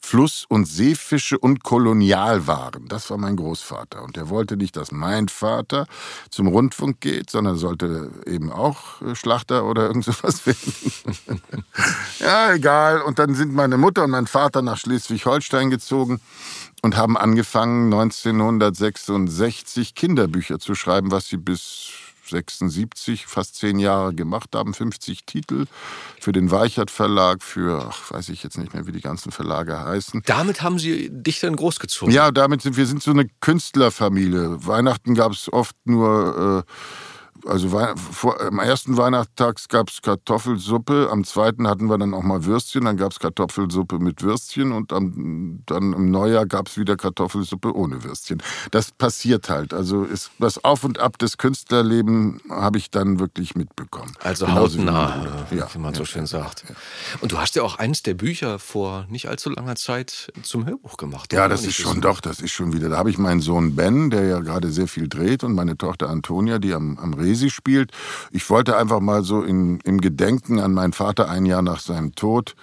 Fluss- 0.00 0.46
und 0.48 0.66
Seefische 0.66 1.38
und 1.38 1.64
Kolonialwaren. 1.64 2.88
Das 2.88 3.10
war 3.10 3.18
mein 3.18 3.36
Großvater. 3.36 4.02
Und 4.02 4.16
der 4.16 4.28
wollte 4.28 4.56
nicht, 4.56 4.76
dass 4.76 4.92
mein 4.92 5.28
Vater 5.28 5.86
zum 6.30 6.46
Rundfunk 6.46 7.00
geht, 7.00 7.30
sondern 7.30 7.56
sollte 7.56 8.10
eben 8.26 8.50
auch 8.52 9.02
äh, 9.02 9.14
Schlachter 9.14 9.64
oder 9.64 9.88
irgend 9.88 10.04
sowas 10.04 10.46
werden. 10.46 11.42
ja, 12.20 12.52
egal. 12.52 13.02
Und 13.02 13.18
dann 13.18 13.34
sind 13.34 13.52
meine 13.52 13.76
Mutter 13.76 14.04
und 14.04 14.10
mein 14.10 14.26
Vater 14.26 14.62
nach 14.62 14.78
Schleswig-Holstein 14.78 15.70
gezogen 15.70 16.20
und 16.82 16.96
haben 16.96 17.16
angefangen, 17.16 17.92
1966 17.92 19.94
Kinderbücher 19.94 20.58
zu 20.58 20.74
schreiben, 20.74 21.10
was 21.10 21.28
sie 21.28 21.36
bis 21.36 21.92
76, 22.28 23.26
fast 23.26 23.56
zehn 23.56 23.78
Jahre 23.78 24.14
gemacht 24.14 24.50
haben, 24.54 24.74
50 24.74 25.24
Titel 25.24 25.66
für 26.20 26.32
den 26.32 26.50
Weichert 26.50 26.90
Verlag, 26.90 27.42
für, 27.42 27.86
ach, 27.88 28.10
weiß 28.10 28.28
ich 28.28 28.42
jetzt 28.42 28.58
nicht 28.58 28.74
mehr, 28.74 28.86
wie 28.86 28.92
die 28.92 29.00
ganzen 29.00 29.32
Verlage 29.32 29.78
heißen. 29.78 30.22
Damit 30.26 30.62
haben 30.62 30.78
Sie 30.78 31.08
dich 31.10 31.40
dann 31.40 31.56
großgezogen? 31.56 32.14
Ja, 32.14 32.30
damit 32.30 32.62
sind 32.62 32.76
wir 32.76 32.86
sind 32.86 33.02
so 33.02 33.10
eine 33.10 33.28
Künstlerfamilie. 33.40 34.66
Weihnachten 34.66 35.14
gab 35.14 35.32
es 35.32 35.52
oft 35.52 35.76
nur 35.84 36.64
äh, 36.66 36.72
also 37.46 37.68
vor, 37.96 38.40
am 38.40 38.58
ersten 38.58 38.96
Weihnachtstag 38.96 39.56
gab 39.68 39.90
es 39.90 40.02
Kartoffelsuppe, 40.02 41.08
am 41.10 41.24
zweiten 41.24 41.68
hatten 41.68 41.88
wir 41.88 41.98
dann 41.98 42.14
auch 42.14 42.22
mal 42.22 42.44
Würstchen, 42.44 42.84
dann 42.84 42.96
gab 42.96 43.12
es 43.12 43.18
Kartoffelsuppe 43.18 43.98
mit 43.98 44.22
Würstchen 44.22 44.72
und 44.72 44.92
am, 44.92 45.62
dann 45.66 45.92
im 45.92 46.10
Neujahr 46.10 46.46
gab 46.46 46.68
es 46.68 46.76
wieder 46.76 46.96
Kartoffelsuppe 46.96 47.74
ohne 47.74 48.04
Würstchen. 48.04 48.42
Das 48.70 48.90
passiert 48.90 49.48
halt. 49.48 49.72
Also 49.72 50.04
ist, 50.04 50.30
das 50.38 50.64
Auf 50.64 50.84
und 50.84 50.98
Ab 50.98 51.18
des 51.18 51.38
Künstlerlebens 51.38 52.42
habe 52.50 52.78
ich 52.78 52.90
dann 52.90 53.18
wirklich 53.18 53.54
mitbekommen. 53.54 54.12
Also 54.22 54.46
Genauso 54.46 54.78
hautnah, 54.78 55.46
wie, 55.50 55.56
ja, 55.56 55.68
wie 55.72 55.78
man 55.78 55.92
ja, 55.92 55.98
so 55.98 56.04
schön 56.04 56.26
sagt. 56.26 56.64
Ja. 56.68 56.74
Und 57.20 57.32
du 57.32 57.38
hast 57.38 57.54
ja 57.54 57.62
auch 57.62 57.78
eins 57.78 58.02
der 58.02 58.14
Bücher 58.14 58.58
vor 58.58 59.06
nicht 59.08 59.28
allzu 59.28 59.50
langer 59.50 59.76
Zeit 59.76 60.32
zum 60.42 60.66
Hörbuch 60.66 60.96
gemacht. 60.96 61.32
Ja, 61.32 61.48
das 61.48 61.64
ist 61.64 61.76
schon, 61.76 62.00
doch, 62.00 62.20
das 62.20 62.40
ist 62.40 62.52
schon 62.52 62.72
wieder. 62.72 62.88
Da 62.88 62.98
habe 62.98 63.10
ich 63.10 63.18
meinen 63.18 63.40
Sohn 63.40 63.76
Ben, 63.76 64.10
der 64.10 64.24
ja 64.24 64.40
gerade 64.40 64.70
sehr 64.70 64.88
viel 64.88 65.08
dreht, 65.08 65.44
und 65.44 65.54
meine 65.54 65.76
Tochter 65.76 66.08
Antonia, 66.08 66.58
die 66.58 66.74
am, 66.74 66.98
am 66.98 67.14
Resi 67.14 67.37
Resi 67.38 67.50
spielt. 67.50 67.92
Ich 68.30 68.48
wollte 68.50 68.76
einfach 68.76 69.00
mal 69.00 69.22
so 69.22 69.42
in, 69.42 69.80
im 69.80 70.00
Gedenken 70.00 70.58
an 70.58 70.72
meinen 70.72 70.92
Vater 70.92 71.28
ein 71.28 71.46
Jahr 71.46 71.62
nach 71.62 71.80
seinem 71.80 72.14
Tod 72.14 72.54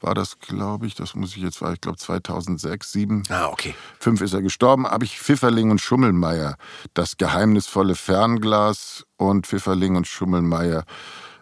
war 0.00 0.14
das, 0.14 0.38
glaube 0.38 0.86
ich, 0.86 0.94
das 0.94 1.16
muss 1.16 1.36
ich 1.36 1.42
jetzt, 1.42 1.60
war 1.60 1.72
ich 1.72 1.80
glaube 1.80 1.98
2006, 1.98 2.92
2007. 2.92 3.24
Ah, 3.30 3.48
okay. 3.48 3.74
Fünf 3.98 4.20
ist 4.20 4.32
er 4.32 4.42
gestorben, 4.42 4.86
habe 4.86 5.04
ich 5.04 5.18
Pfifferling 5.18 5.72
und 5.72 5.80
Schummelmeier, 5.80 6.56
das 6.94 7.16
geheimnisvolle 7.16 7.96
Fernglas 7.96 9.04
und 9.16 9.48
Pfifferling 9.48 9.96
und 9.96 10.06
Schummelmeier. 10.06 10.84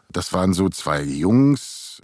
Das 0.09 0.33
waren 0.33 0.55
so 0.55 0.70
zwei 0.70 1.03
Jungs, 1.03 2.01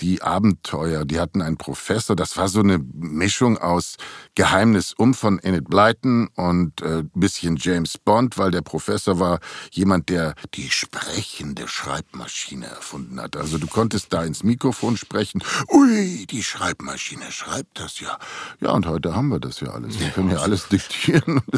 die 0.00 0.22
Abenteuer, 0.22 1.04
die 1.04 1.20
hatten 1.20 1.42
einen 1.42 1.58
Professor, 1.58 2.16
das 2.16 2.36
war 2.36 2.48
so 2.48 2.60
eine 2.60 2.78
Mischung 2.78 3.58
aus 3.58 3.96
Geheimnis 4.34 4.94
um 4.94 5.12
von 5.12 5.38
Enid 5.38 5.68
Blyton 5.68 6.28
und 6.34 6.80
äh, 6.80 7.04
bisschen 7.14 7.56
James 7.56 7.98
Bond, 7.98 8.38
weil 8.38 8.50
der 8.50 8.62
Professor 8.62 9.18
war 9.18 9.40
jemand, 9.70 10.08
der 10.08 10.34
die 10.54 10.70
sprechende 10.70 11.68
Schreibmaschine 11.68 12.66
erfunden 12.66 13.20
hat. 13.20 13.36
Also 13.36 13.58
du 13.58 13.66
konntest 13.66 14.12
da 14.12 14.24
ins 14.24 14.42
Mikrofon 14.42 14.96
sprechen, 14.96 15.42
ui, 15.70 16.26
die 16.26 16.42
Schreibmaschine 16.42 17.30
schreibt 17.30 17.78
das 17.78 18.00
ja. 18.00 18.18
Ja, 18.60 18.70
und 18.72 18.86
heute 18.86 19.14
haben 19.14 19.28
wir 19.28 19.40
das 19.40 19.60
ja 19.60 19.68
alles. 19.68 20.00
Wir 20.00 20.08
können 20.08 20.30
ja 20.30 20.38
alles 20.38 20.68
diktieren. 20.68 21.40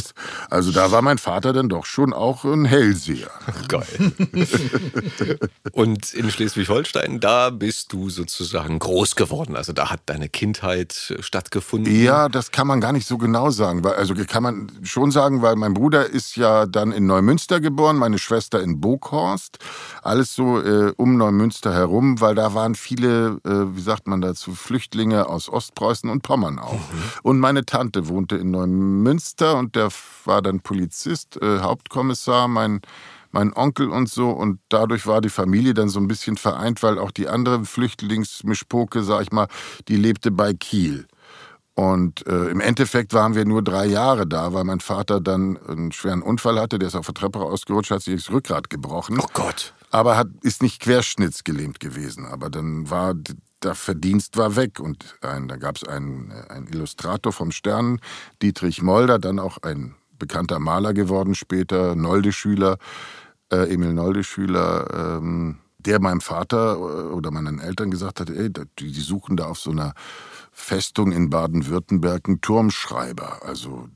Also 0.50 0.72
da 0.72 0.90
war 0.90 1.02
mein 1.02 1.18
Vater 1.18 1.52
dann 1.52 1.68
doch 1.68 1.86
schon 1.86 2.12
auch 2.12 2.44
ein 2.44 2.64
Hellseher. 2.64 3.30
Geil. 3.68 4.12
und 5.72 6.12
in 6.12 6.30
Schleswig-Holstein, 6.30 7.20
da 7.20 7.50
bist 7.50 7.91
du 7.92 8.10
sozusagen 8.10 8.78
groß 8.78 9.16
geworden? 9.16 9.56
Also 9.56 9.72
da 9.72 9.90
hat 9.90 10.00
deine 10.06 10.28
Kindheit 10.28 11.14
äh, 11.16 11.22
stattgefunden? 11.22 11.94
Ja, 11.94 12.28
das 12.28 12.50
kann 12.50 12.66
man 12.66 12.80
gar 12.80 12.92
nicht 12.92 13.06
so 13.06 13.18
genau 13.18 13.50
sagen. 13.50 13.84
Also 13.86 14.14
kann 14.26 14.42
man 14.42 14.70
schon 14.82 15.10
sagen, 15.10 15.42
weil 15.42 15.56
mein 15.56 15.74
Bruder 15.74 16.06
ist 16.08 16.36
ja 16.36 16.66
dann 16.66 16.92
in 16.92 17.06
Neumünster 17.06 17.60
geboren, 17.60 17.96
meine 17.96 18.18
Schwester 18.18 18.60
in 18.60 18.80
Boghorst. 18.80 19.58
Alles 20.02 20.34
so 20.34 20.60
äh, 20.60 20.92
um 20.96 21.16
Neumünster 21.16 21.72
herum, 21.72 22.20
weil 22.20 22.34
da 22.34 22.54
waren 22.54 22.74
viele, 22.74 23.40
äh, 23.44 23.76
wie 23.76 23.82
sagt 23.82 24.06
man 24.06 24.20
dazu, 24.20 24.54
Flüchtlinge 24.54 25.28
aus 25.28 25.48
Ostpreußen 25.48 26.08
und 26.08 26.22
Pommern 26.22 26.58
auch. 26.58 26.72
Mhm. 26.72 27.02
Und 27.22 27.40
meine 27.40 27.64
Tante 27.64 28.08
wohnte 28.08 28.36
in 28.36 28.50
Neumünster 28.50 29.56
und 29.56 29.76
der 29.76 29.90
war 30.24 30.42
dann 30.42 30.60
Polizist, 30.60 31.40
äh, 31.40 31.60
Hauptkommissar. 31.60 32.48
Mein 32.48 32.80
mein 33.32 33.52
Onkel 33.52 33.90
und 33.90 34.08
so. 34.08 34.30
Und 34.30 34.60
dadurch 34.68 35.06
war 35.06 35.20
die 35.20 35.28
Familie 35.28 35.74
dann 35.74 35.88
so 35.88 35.98
ein 35.98 36.08
bisschen 36.08 36.36
vereint, 36.36 36.82
weil 36.82 36.98
auch 36.98 37.10
die 37.10 37.28
andere 37.28 37.64
Flüchtlingsmischpoke, 37.64 39.02
sag 39.02 39.22
ich 39.22 39.32
mal, 39.32 39.48
die 39.88 39.96
lebte 39.96 40.30
bei 40.30 40.54
Kiel. 40.54 41.06
Und 41.74 42.26
äh, 42.26 42.48
im 42.48 42.60
Endeffekt 42.60 43.14
waren 43.14 43.34
wir 43.34 43.46
nur 43.46 43.62
drei 43.62 43.86
Jahre 43.86 44.26
da, 44.26 44.52
weil 44.52 44.64
mein 44.64 44.80
Vater 44.80 45.20
dann 45.20 45.56
einen 45.66 45.90
schweren 45.92 46.22
Unfall 46.22 46.60
hatte. 46.60 46.78
Der 46.78 46.88
ist 46.88 46.94
auf 46.94 47.06
der 47.06 47.14
Treppe 47.14 47.40
ausgerutscht, 47.40 47.90
hat 47.90 48.02
sich 48.02 48.14
das 48.14 48.30
Rückgrat 48.30 48.68
gebrochen. 48.68 49.18
Oh 49.18 49.26
Gott. 49.32 49.72
Aber 49.90 50.16
hat, 50.16 50.28
ist 50.42 50.62
nicht 50.62 50.80
querschnittsgelähmt 50.80 51.80
gewesen. 51.80 52.26
Aber 52.26 52.50
dann 52.50 52.90
war 52.90 53.14
der 53.62 53.74
Verdienst 53.74 54.36
war 54.36 54.56
weg. 54.56 54.80
Und 54.80 55.16
ein, 55.22 55.48
da 55.48 55.56
gab 55.56 55.76
es 55.76 55.84
einen, 55.84 56.30
einen 56.48 56.66
Illustrator 56.66 57.32
vom 57.32 57.52
Stern, 57.52 58.00
Dietrich 58.42 58.82
Molder, 58.82 59.18
dann 59.18 59.38
auch 59.38 59.58
ein 59.62 59.94
bekannter 60.18 60.58
Maler 60.58 60.92
geworden 60.92 61.34
später, 61.34 61.96
Nolde-Schüler, 61.96 62.78
äh, 63.52 63.72
Emil 63.72 63.92
Nolde-Schüler, 63.92 65.18
ähm, 65.18 65.58
der 65.78 66.00
meinem 66.00 66.20
Vater 66.20 66.74
äh, 66.74 67.12
oder 67.12 67.30
meinen 67.30 67.60
Eltern 67.60 67.90
gesagt 67.90 68.20
hat, 68.20 68.30
ey, 68.30 68.50
die, 68.50 68.92
die 68.92 69.00
suchen 69.00 69.36
da 69.36 69.46
auf 69.46 69.58
so 69.58 69.70
einer 69.70 69.94
Festung 70.50 71.12
in 71.12 71.30
Baden-Württemberg 71.30 72.28
einen 72.28 72.40
Turmschreiber. 72.40 73.42
Also 73.44 73.88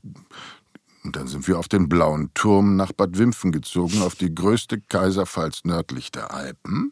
und 1.03 1.15
dann 1.15 1.27
sind 1.27 1.47
wir 1.47 1.57
auf 1.57 1.69
den 1.69 1.87
blauen 1.87 2.31
Turm 2.33 2.75
nach 2.75 2.91
Bad 2.91 3.17
Wimpfen 3.17 3.53
gezogen, 3.53 4.01
auf 4.01 4.15
die 4.15 4.35
größte 4.35 4.81
Kaiserpfalz 4.81 5.61
nördlich 5.63 6.11
der 6.11 6.33
Alpen. 6.33 6.91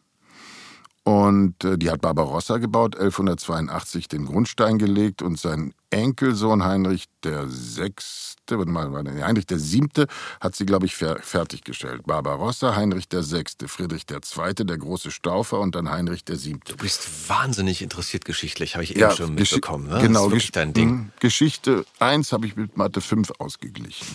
Und 1.06 1.62
äh, 1.62 1.78
die 1.78 1.88
hat 1.88 2.00
Barbarossa 2.00 2.58
gebaut, 2.58 2.96
1182 2.96 4.08
den 4.08 4.26
Grundstein 4.26 4.76
gelegt 4.76 5.22
und 5.22 5.38
sein 5.38 5.72
Enkelsohn 5.90 6.64
Heinrich 6.64 7.04
der 7.22 7.46
Sechste, 7.48 8.58
warte 8.58 8.72
mal, 8.72 8.90
Heinrich 9.22 9.46
der 9.46 9.60
Siebte 9.60 10.08
hat 10.40 10.56
sie, 10.56 10.66
glaube 10.66 10.86
ich, 10.86 10.96
fer 10.96 11.20
fertiggestellt. 11.20 12.02
Barbarossa, 12.06 12.74
Heinrich 12.74 13.08
der 13.08 13.22
Sechste, 13.22 13.68
Friedrich 13.68 14.04
der 14.06 14.20
Zweite, 14.22 14.64
der 14.64 14.78
große 14.78 15.12
Staufer 15.12 15.60
und 15.60 15.76
dann 15.76 15.92
Heinrich 15.92 16.24
der 16.24 16.34
Siebte. 16.34 16.72
Du 16.72 16.78
bist 16.78 17.28
wahnsinnig 17.28 17.82
interessiert 17.82 18.24
geschichtlich, 18.24 18.74
habe 18.74 18.82
ich 18.82 18.90
eben 18.90 18.98
ja, 18.98 19.12
schon 19.12 19.36
mitbekommen. 19.36 19.88
Ne? 19.88 20.00
Genau, 20.00 20.28
das 20.28 20.42
ist 20.42 20.56
dein 20.56 20.72
Ding. 20.72 20.88
Hm, 20.88 21.12
Geschichte 21.20 21.86
1 22.00 22.32
habe 22.32 22.48
ich 22.48 22.56
mit 22.56 22.76
Mathe 22.76 23.00
5 23.00 23.30
ausgeglichen. 23.38 24.08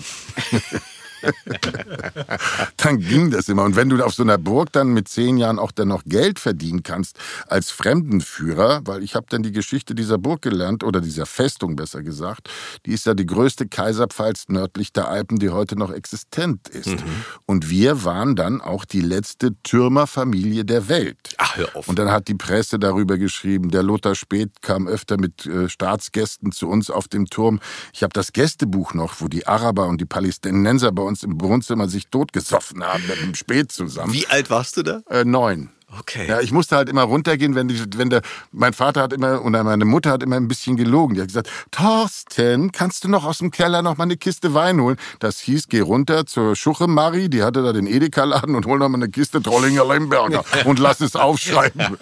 dann 2.77 2.99
ging 2.99 3.31
das 3.31 3.49
immer. 3.49 3.63
Und 3.63 3.75
wenn 3.75 3.89
du 3.89 4.03
auf 4.03 4.13
so 4.13 4.23
einer 4.23 4.37
Burg 4.37 4.71
dann 4.71 4.89
mit 4.89 5.07
zehn 5.07 5.37
Jahren 5.37 5.59
auch 5.59 5.71
dann 5.71 5.87
noch 5.87 6.03
Geld 6.05 6.39
verdienen 6.39 6.83
kannst 6.83 7.17
als 7.47 7.71
Fremdenführer, 7.71 8.81
weil 8.85 9.03
ich 9.03 9.15
habe 9.15 9.25
dann 9.29 9.43
die 9.43 9.51
Geschichte 9.51 9.95
dieser 9.95 10.17
Burg 10.17 10.41
gelernt, 10.41 10.83
oder 10.83 11.01
dieser 11.01 11.25
Festung 11.25 11.75
besser 11.75 12.03
gesagt, 12.03 12.49
die 12.85 12.93
ist 12.93 13.05
ja 13.05 13.13
die 13.13 13.25
größte 13.25 13.67
Kaiserpfalz 13.67 14.45
nördlich 14.47 14.93
der 14.93 15.07
Alpen, 15.07 15.39
die 15.39 15.49
heute 15.49 15.75
noch 15.75 15.91
existent 15.91 16.67
ist. 16.69 16.87
Mhm. 16.87 17.03
Und 17.45 17.69
wir 17.69 18.03
waren 18.03 18.35
dann 18.35 18.61
auch 18.61 18.85
die 18.85 19.01
letzte 19.01 19.55
Türmerfamilie 19.63 20.65
der 20.65 20.87
Welt. 20.89 21.35
Ach, 21.37 21.57
hör 21.57 21.75
auf. 21.75 21.87
Und 21.87 21.99
dann 21.99 22.11
hat 22.11 22.27
die 22.27 22.35
Presse 22.35 22.79
darüber 22.79 23.17
geschrieben, 23.17 23.71
der 23.71 23.83
Lothar 23.83 24.15
Speth 24.15 24.61
kam 24.61 24.87
öfter 24.87 25.17
mit 25.17 25.45
äh, 25.45 25.69
Staatsgästen 25.69 26.51
zu 26.51 26.67
uns 26.69 26.89
auf 26.89 27.07
dem 27.07 27.27
Turm. 27.27 27.59
Ich 27.93 28.03
habe 28.03 28.13
das 28.13 28.33
Gästebuch 28.33 28.93
noch, 28.93 29.21
wo 29.21 29.27
die 29.27 29.47
Araber 29.47 29.87
und 29.87 29.99
die 29.99 30.05
Palästinenser 30.05 30.91
bei 30.91 31.03
uns 31.03 31.10
uns 31.11 31.23
im 31.23 31.39
Wohnzimmer 31.41 31.87
sich 31.87 32.07
totgesoffen 32.07 32.83
haben 32.83 33.05
mit 33.07 33.21
dem 33.21 33.35
Spät 33.35 33.71
zusammen. 33.71 34.13
Wie 34.13 34.27
alt 34.27 34.49
warst 34.49 34.77
du 34.77 34.83
da? 34.83 35.01
Äh, 35.09 35.25
neun. 35.25 35.69
Okay. 35.99 36.25
Ja, 36.27 36.39
ich 36.39 36.53
musste 36.53 36.77
halt 36.77 36.87
immer 36.87 37.03
runtergehen, 37.03 37.53
wenn, 37.53 37.67
die, 37.67 37.83
wenn 37.97 38.09
der, 38.09 38.21
mein 38.51 38.71
Vater 38.71 39.01
hat 39.01 39.11
immer, 39.11 39.43
oder 39.43 39.63
meine 39.63 39.83
Mutter 39.83 40.11
hat 40.11 40.23
immer 40.23 40.37
ein 40.37 40.47
bisschen 40.47 40.77
gelogen. 40.77 41.15
Die 41.15 41.21
hat 41.21 41.27
gesagt, 41.27 41.49
Thorsten, 41.71 42.71
kannst 42.71 43.03
du 43.03 43.09
noch 43.09 43.25
aus 43.25 43.39
dem 43.39 43.51
Keller 43.51 43.81
noch 43.81 43.97
mal 43.97 44.05
eine 44.05 44.15
Kiste 44.15 44.53
Wein 44.53 44.79
holen? 44.79 44.95
Das 45.19 45.39
hieß, 45.39 45.67
geh 45.67 45.81
runter 45.81 46.25
zur 46.25 46.55
Schuche 46.55 46.87
Marie, 46.87 47.27
die 47.27 47.43
hatte 47.43 47.61
da 47.61 47.73
den 47.73 47.87
Edeka-Laden 47.87 48.55
und 48.55 48.65
hol 48.67 48.79
noch 48.79 48.87
mal 48.87 48.99
eine 48.99 49.09
Kiste 49.09 49.41
Trollinger 49.41 49.85
Lemberger 49.85 50.45
und 50.65 50.79
lass 50.79 51.01
es 51.01 51.17
aufschreiben. 51.17 51.97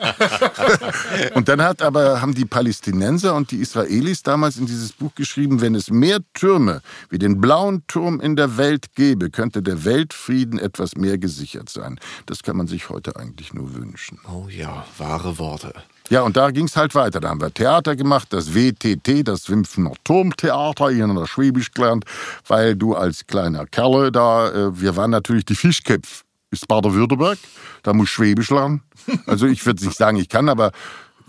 und 1.33 1.49
dann 1.49 1.61
hat 1.63 1.81
aber, 1.81 2.21
haben 2.21 2.35
die 2.35 2.45
Palästinenser 2.45 3.33
und 3.33 3.49
die 3.49 3.57
Israelis 3.57 4.21
damals 4.21 4.57
in 4.57 4.67
dieses 4.67 4.91
Buch 4.91 5.15
geschrieben, 5.15 5.61
wenn 5.61 5.73
es 5.73 5.89
mehr 5.89 6.19
Türme 6.35 6.81
wie 7.09 7.17
den 7.17 7.41
blauen 7.41 7.83
Turm 7.87 8.19
in 8.19 8.35
der 8.35 8.57
Welt 8.57 8.93
gäbe, 8.93 9.31
könnte 9.31 9.63
der 9.63 9.83
Weltfrieden 9.83 10.59
etwas 10.59 10.95
mehr 10.95 11.17
gesichert 11.17 11.69
sein. 11.69 11.99
Das 12.27 12.43
kann 12.43 12.55
man 12.55 12.67
sich 12.67 12.89
heute 12.89 13.15
eigentlich 13.15 13.51
nur 13.51 13.73
wünschen 13.73 13.78
wünschen. 13.79 14.19
Oh 14.27 14.47
ja, 14.49 14.85
wahre 14.97 15.37
Worte. 15.37 15.73
Ja, 16.09 16.21
und 16.21 16.35
da 16.35 16.49
ging 16.49 16.65
es 16.65 16.75
halt 16.75 16.95
weiter. 16.95 17.19
Da 17.19 17.29
haben 17.29 17.39
wir 17.39 17.53
Theater 17.53 17.95
gemacht, 17.95 18.27
das 18.31 18.55
WTT, 18.55 19.27
das 19.27 19.49
Wimpfener 19.49 19.93
Turmtheater, 20.03 20.89
hier 20.89 21.05
in 21.05 21.15
der 21.15 21.27
Schwäbisch 21.27 21.71
gelernt, 21.71 22.05
weil 22.47 22.75
du 22.75 22.95
als 22.95 23.27
kleiner 23.27 23.67
Kerle 23.67 24.11
da, 24.11 24.49
äh, 24.49 24.81
wir 24.81 24.95
waren 24.95 25.11
natürlich 25.11 25.45
die 25.45 25.55
Fischköpfe. 25.55 26.23
Ist 26.51 26.67
Baden-Württemberg, 26.67 27.37
da 27.83 27.93
muss 27.93 28.09
Schwäbisch 28.09 28.49
lernen. 28.49 28.81
Also 29.27 29.45
ich 29.45 29.63
würde 29.65 29.85
nicht 29.85 29.97
sagen, 29.97 30.17
ich 30.17 30.29
kann, 30.29 30.49
aber 30.49 30.71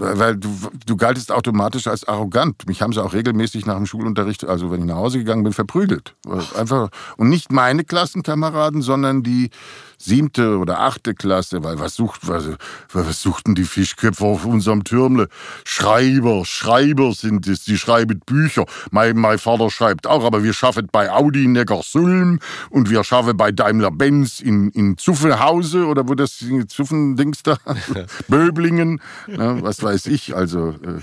weil 0.00 0.36
du, 0.36 0.48
du 0.86 0.96
galtest 0.96 1.30
automatisch 1.30 1.86
als 1.86 2.08
arrogant. 2.08 2.66
Mich 2.66 2.80
haben 2.80 2.92
sie 2.92 3.02
auch 3.02 3.12
regelmäßig 3.12 3.66
nach 3.66 3.76
dem 3.76 3.86
Schulunterricht, 3.86 4.44
also 4.44 4.70
wenn 4.70 4.80
ich 4.80 4.86
nach 4.86 4.96
Hause 4.96 5.18
gegangen 5.18 5.44
bin, 5.44 5.52
verprügelt. 5.52 6.14
Einfach, 6.56 6.88
und 7.18 7.28
nicht 7.28 7.52
meine 7.52 7.84
Klassenkameraden, 7.84 8.82
sondern 8.82 9.22
die 9.22 9.50
siebte 10.00 10.58
oder 10.58 10.80
achte 10.80 11.14
Klasse, 11.14 11.62
weil 11.62 11.78
was 11.78 11.94
sucht, 11.94 12.26
was, 12.26 12.48
was 12.92 13.22
suchten 13.22 13.54
die 13.54 13.64
Fischköpfe 13.64 14.24
auf 14.24 14.44
unserem 14.46 14.82
Türmle? 14.82 15.28
Schreiber, 15.64 16.44
Schreiber 16.44 17.12
sind 17.12 17.46
es, 17.46 17.64
die 17.64 17.76
schreiben 17.76 18.20
Bücher. 18.24 18.64
Mein, 18.90 19.16
mein 19.16 19.38
Vater 19.38 19.70
schreibt 19.70 20.06
auch, 20.06 20.24
aber 20.24 20.42
wir 20.42 20.54
schaffen 20.54 20.88
bei 20.90 21.10
Audi 21.10 21.46
Neckarsulm 21.46 22.40
und 22.70 22.90
wir 22.90 23.04
schaffen 23.04 23.36
bei 23.36 23.52
Daimler-Benz 23.52 24.40
in, 24.40 24.70
in 24.70 24.96
Zuffenhause 24.96 25.86
oder 25.86 26.08
wo 26.08 26.14
das 26.14 26.44
Zuffendings 26.68 27.42
da, 27.42 27.58
Böblingen, 28.28 29.00
ne, 29.26 29.58
was 29.60 29.82
weiß 29.82 30.06
ich, 30.06 30.34
also, 30.34 30.70
äh, 30.70 31.00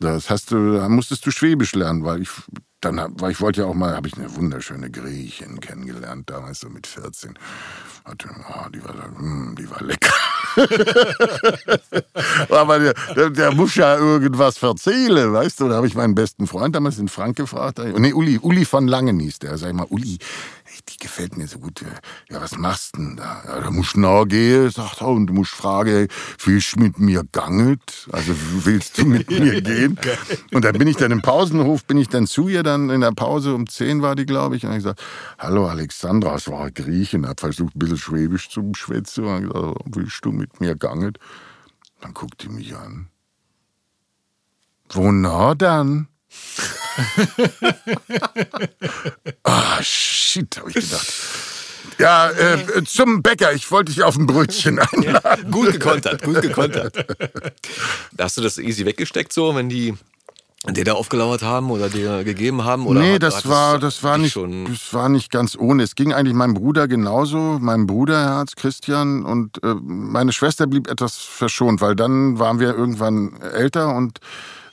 das 0.00 0.28
hast 0.28 0.50
du, 0.50 0.74
da 0.74 0.88
musstest 0.88 1.24
du 1.24 1.30
Schwäbisch 1.30 1.74
lernen, 1.74 2.04
weil 2.04 2.22
ich 2.22 2.28
dann, 2.84 3.14
weil 3.20 3.32
ich 3.32 3.40
wollte 3.40 3.62
ja 3.62 3.66
auch 3.66 3.74
mal, 3.74 3.94
habe 3.94 4.08
ich 4.08 4.16
eine 4.16 4.34
wunderschöne 4.36 4.90
Griechin 4.90 5.60
kennengelernt, 5.60 6.30
damals 6.30 6.60
so 6.60 6.68
mit 6.68 6.86
14 6.86 7.38
hatte, 8.04 8.28
oh, 8.48 8.68
die, 8.68 8.84
war, 8.84 8.94
mm, 8.94 9.54
die 9.56 9.70
war 9.70 9.82
lecker. 9.82 10.12
Aber 12.50 12.78
der, 12.78 12.94
der, 13.16 13.30
der, 13.30 13.54
muss 13.54 13.74
ja 13.74 13.96
irgendwas 13.96 14.62
erzählen, 14.62 15.32
weißt 15.32 15.60
du? 15.60 15.68
Da 15.68 15.76
habe 15.76 15.86
ich 15.86 15.94
meinen 15.94 16.14
besten 16.14 16.46
Freund 16.46 16.76
damals 16.76 16.98
in 16.98 17.08
Frank 17.08 17.36
gefragt. 17.36 17.78
Nee, 17.78 18.12
Uli, 18.12 18.38
Uli 18.40 18.64
von 18.66 18.86
Langen 18.86 19.18
hieß 19.20 19.38
der. 19.38 19.56
Sag 19.56 19.68
ich 19.68 19.74
mal, 19.74 19.86
Uli, 19.88 20.18
die 20.88 20.98
gefällt 20.98 21.36
mir 21.36 21.48
so 21.48 21.58
gut. 21.58 21.82
Ja, 22.30 22.40
was 22.40 22.56
machst 22.56 22.96
du 22.96 23.00
denn 23.00 23.16
da? 23.16 23.42
Ja, 23.46 23.60
da 23.60 23.70
musst 23.70 23.96
du 23.96 24.00
nachgehen, 24.00 24.70
sagt 24.70 25.00
er, 25.00 25.08
und 25.08 25.26
du 25.26 25.32
musst 25.32 25.52
fragen, 25.52 26.08
willst 26.44 26.76
du 26.76 26.80
mit 26.80 26.98
mir 26.98 27.24
gangelt? 27.32 28.06
Also 28.12 28.34
willst 28.64 28.98
du 28.98 29.06
mit 29.06 29.30
mir 29.30 29.62
gehen? 29.62 29.98
Und 30.52 30.64
dann 30.64 30.76
bin 30.76 30.88
ich 30.88 30.96
dann 30.96 31.10
im 31.10 31.22
Pausenhof, 31.22 31.84
bin 31.84 31.98
ich 31.98 32.08
dann 32.08 32.26
zu 32.26 32.48
ihr 32.48 32.62
dann 32.62 32.90
in 32.90 33.00
der 33.00 33.12
Pause, 33.12 33.54
um 33.54 33.66
zehn 33.66 34.02
war 34.02 34.14
die, 34.14 34.26
glaube 34.26 34.56
ich, 34.56 34.64
und 34.64 34.72
ich 34.72 34.78
gesagt, 34.78 35.02
hallo 35.38 35.66
Alexandra, 35.66 36.34
es 36.34 36.48
war 36.48 36.70
Griechin, 36.70 37.26
hab 37.26 37.40
versucht 37.40 37.76
ein 37.76 37.78
bisschen 37.78 37.98
Schwäbisch 37.98 38.50
zu 38.50 38.72
schwätzen, 38.74 39.24
und 39.24 39.52
gesagt, 39.52 39.78
willst 39.86 40.24
du 40.24 40.32
mit 40.32 40.60
mir 40.60 40.76
gangelt? 40.76 41.18
Dann 42.00 42.12
guckt 42.12 42.42
die 42.42 42.50
mich 42.50 42.76
an. 42.76 43.08
Wo 44.90 45.10
na 45.10 45.54
dann? 45.54 46.08
Ah, 49.44 49.82
shit, 49.82 50.56
habe 50.58 50.70
ich 50.70 50.74
gedacht. 50.76 51.12
Ja, 51.98 52.30
äh, 52.30 52.84
zum 52.84 53.22
Bäcker. 53.22 53.52
Ich 53.52 53.70
wollte 53.70 53.92
dich 53.92 54.02
auf 54.02 54.16
ein 54.16 54.26
Brötchen 54.26 54.78
einladen. 54.78 55.44
Ja, 55.44 55.50
gut 55.50 55.72
gekontert, 55.72 56.22
gut 56.22 56.42
gekontert. 56.42 57.06
Hast 58.18 58.36
du 58.36 58.42
das 58.42 58.58
easy 58.58 58.84
weggesteckt 58.84 59.32
so, 59.32 59.54
wenn 59.54 59.68
die 59.68 59.94
dir 60.72 60.84
da 60.84 60.94
aufgelauert 60.94 61.42
haben 61.42 61.70
oder 61.70 61.90
dir 61.90 62.24
gegeben 62.24 62.64
haben? 62.64 62.86
Oder 62.86 63.00
nee, 63.00 63.18
das 63.18 63.46
war, 63.48 63.78
das 63.78 64.02
war 64.02 64.18
nicht, 64.18 64.36
das 64.36 64.94
war 64.94 65.08
nicht 65.08 65.30
ganz 65.30 65.56
ohne. 65.56 65.82
Es 65.82 65.94
ging 65.94 66.12
eigentlich 66.12 66.34
meinem 66.34 66.54
Bruder 66.54 66.88
genauso, 66.88 67.58
meinem 67.60 67.86
Bruderherz 67.86 68.56
Christian 68.56 69.24
und 69.24 69.62
äh, 69.62 69.74
meine 69.82 70.32
Schwester 70.32 70.66
blieb 70.66 70.88
etwas 70.88 71.16
verschont, 71.16 71.80
weil 71.80 71.94
dann 71.94 72.38
waren 72.38 72.60
wir 72.60 72.74
irgendwann 72.74 73.40
älter 73.40 73.94
und 73.94 74.20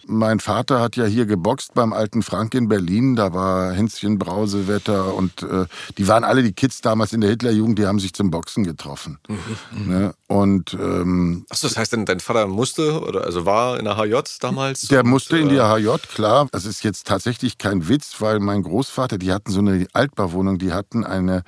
mein 0.08 0.40
Vater 0.40 0.82
hat 0.82 0.96
ja 0.96 1.06
hier 1.06 1.26
geboxt 1.26 1.74
beim 1.74 1.94
alten 1.94 2.24
Frank 2.24 2.54
in 2.54 2.68
Berlin. 2.68 3.16
Da 3.16 3.34
war 3.34 3.74
Hänschen 3.74 4.18
Brausewetter 4.18 5.14
und 5.14 5.44
äh, 5.44 5.66
die 5.98 6.08
waren 6.08 6.24
alle 6.24 6.44
die 6.44 6.54
Kids 6.54 6.82
damals 6.82 7.14
in 7.14 7.22
der 7.22 7.30
Hitlerjugend, 7.30 7.80
die 7.80 7.86
haben 7.86 8.00
sich 8.00 8.14
zum 8.14 8.32
Boxen 8.32 8.64
getroffen. 8.64 9.20
Mhm. 9.28 9.88
Ne? 9.88 10.14
Und 10.28 10.74
ähm, 10.74 11.46
Achso, 11.50 11.68
das 11.68 11.78
heißt, 11.78 11.94
dein 12.06 12.20
Vater 12.20 12.48
musste 12.48 13.02
oder 13.02 13.26
also 13.26 13.46
war 13.46 13.78
in 13.78 13.86
der 13.86 13.98
HJ 13.98 14.22
damals? 14.40 14.82
Der 14.88 15.04
und, 15.04 15.10
musste 15.10 15.38
in 15.38 15.50
die 15.50 15.60
HJ, 15.60 15.88
äh, 15.88 15.98
klar. 16.14 16.48
Das 16.52 16.66
ist 16.66 16.84
jetzt 16.84 17.08
tatsächlich 17.08 17.58
kein 17.58 17.88
Witz, 17.88 18.16
weil 18.20 18.40
mein 18.40 18.64
Großvater, 18.64 19.18
die 19.18 19.32
hatten 19.32 19.52
so 19.52 19.60
eine 19.60 19.88
Altbauwohnung, 19.94 20.58
die 20.58 20.72
hatten 20.72 21.04
eine 21.04 21.44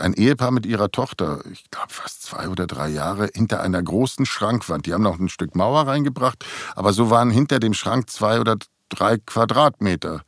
ein 0.00 0.14
Ehepaar 0.14 0.50
mit 0.50 0.66
ihrer 0.66 0.90
Tochter, 0.90 1.40
ich 1.52 1.70
glaube 1.70 1.92
fast 1.92 2.22
zwei 2.22 2.48
oder 2.48 2.66
drei 2.66 2.88
Jahre, 2.88 3.28
hinter 3.34 3.60
einer 3.62 3.82
großen 3.82 4.26
Schrankwand. 4.26 4.86
Die 4.86 4.94
haben 4.94 5.02
noch 5.02 5.18
ein 5.18 5.28
Stück 5.28 5.54
Mauer 5.54 5.86
reingebracht, 5.86 6.44
aber 6.74 6.92
so 6.92 7.10
waren 7.10 7.30
hinter 7.30 7.58
dem 7.58 7.74
Schrank 7.74 8.10
zwei 8.10 8.40
oder 8.40 8.56
drei 8.88 9.18
Quadratmeter. 9.18 10.22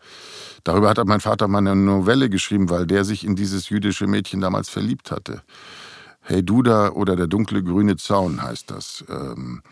Darüber 0.65 0.91
hat 0.91 1.05
mein 1.07 1.21
Vater 1.21 1.49
mal 1.49 1.59
eine 1.59 1.77
Novelle 1.77 2.29
geschrieben, 2.29 2.69
weil 2.69 2.87
der 2.87 3.05
sich 3.05 3.25
in 3.25 3.37
dieses 3.37 3.69
jüdische 3.71 4.07
Mädchen 4.07 4.41
damals 4.41 4.69
verliebt 4.69 5.11
hatte. 5.11 5.43
Hey 6.21 6.45
Duda 6.45 6.91
oder 6.91 7.17
der 7.17 7.27
dunkle 7.27 7.63
grüne 7.63 7.97
Zaun 7.97 8.43
heißt 8.43 8.71
das. 8.71 9.05
Ähm, 9.09 9.63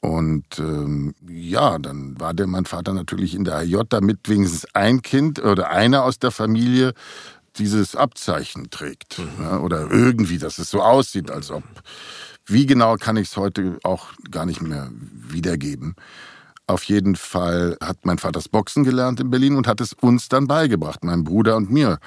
und 0.00 0.58
ähm, 0.58 1.14
ja, 1.28 1.78
dann 1.78 2.18
war 2.20 2.34
der 2.34 2.48
mein 2.48 2.64
Vater 2.64 2.92
natürlich 2.92 3.34
in 3.34 3.44
der 3.44 3.58
AJ, 3.58 3.84
damit 3.88 4.28
wenigstens 4.28 4.66
ein 4.74 5.00
Kind 5.00 5.42
oder 5.42 5.70
einer 5.70 6.02
aus 6.02 6.18
der 6.18 6.32
Familie 6.32 6.92
dieses 7.58 7.96
Abzeichen 7.96 8.70
trägt. 8.70 9.18
Mhm. 9.18 9.42
Ja, 9.42 9.58
oder 9.58 9.90
irgendwie, 9.90 10.38
dass 10.38 10.58
es 10.58 10.70
so 10.70 10.82
aussieht, 10.82 11.30
als 11.30 11.50
ob. 11.50 11.64
Wie 12.46 12.66
genau 12.66 12.96
kann 12.96 13.16
ich 13.16 13.28
es 13.28 13.36
heute 13.36 13.78
auch 13.84 14.08
gar 14.30 14.46
nicht 14.46 14.62
mehr 14.62 14.90
wiedergeben. 14.92 15.94
Auf 16.66 16.84
jeden 16.84 17.16
Fall 17.16 17.76
hat 17.82 18.04
mein 18.04 18.18
Vater 18.18 18.32
das 18.32 18.48
Boxen 18.48 18.84
gelernt 18.84 19.20
in 19.20 19.30
Berlin 19.30 19.56
und 19.56 19.66
hat 19.66 19.80
es 19.80 19.92
uns 19.92 20.28
dann 20.28 20.46
beigebracht, 20.46 21.04
meinem 21.04 21.24
Bruder 21.24 21.56
und 21.56 21.70
mir. 21.70 21.98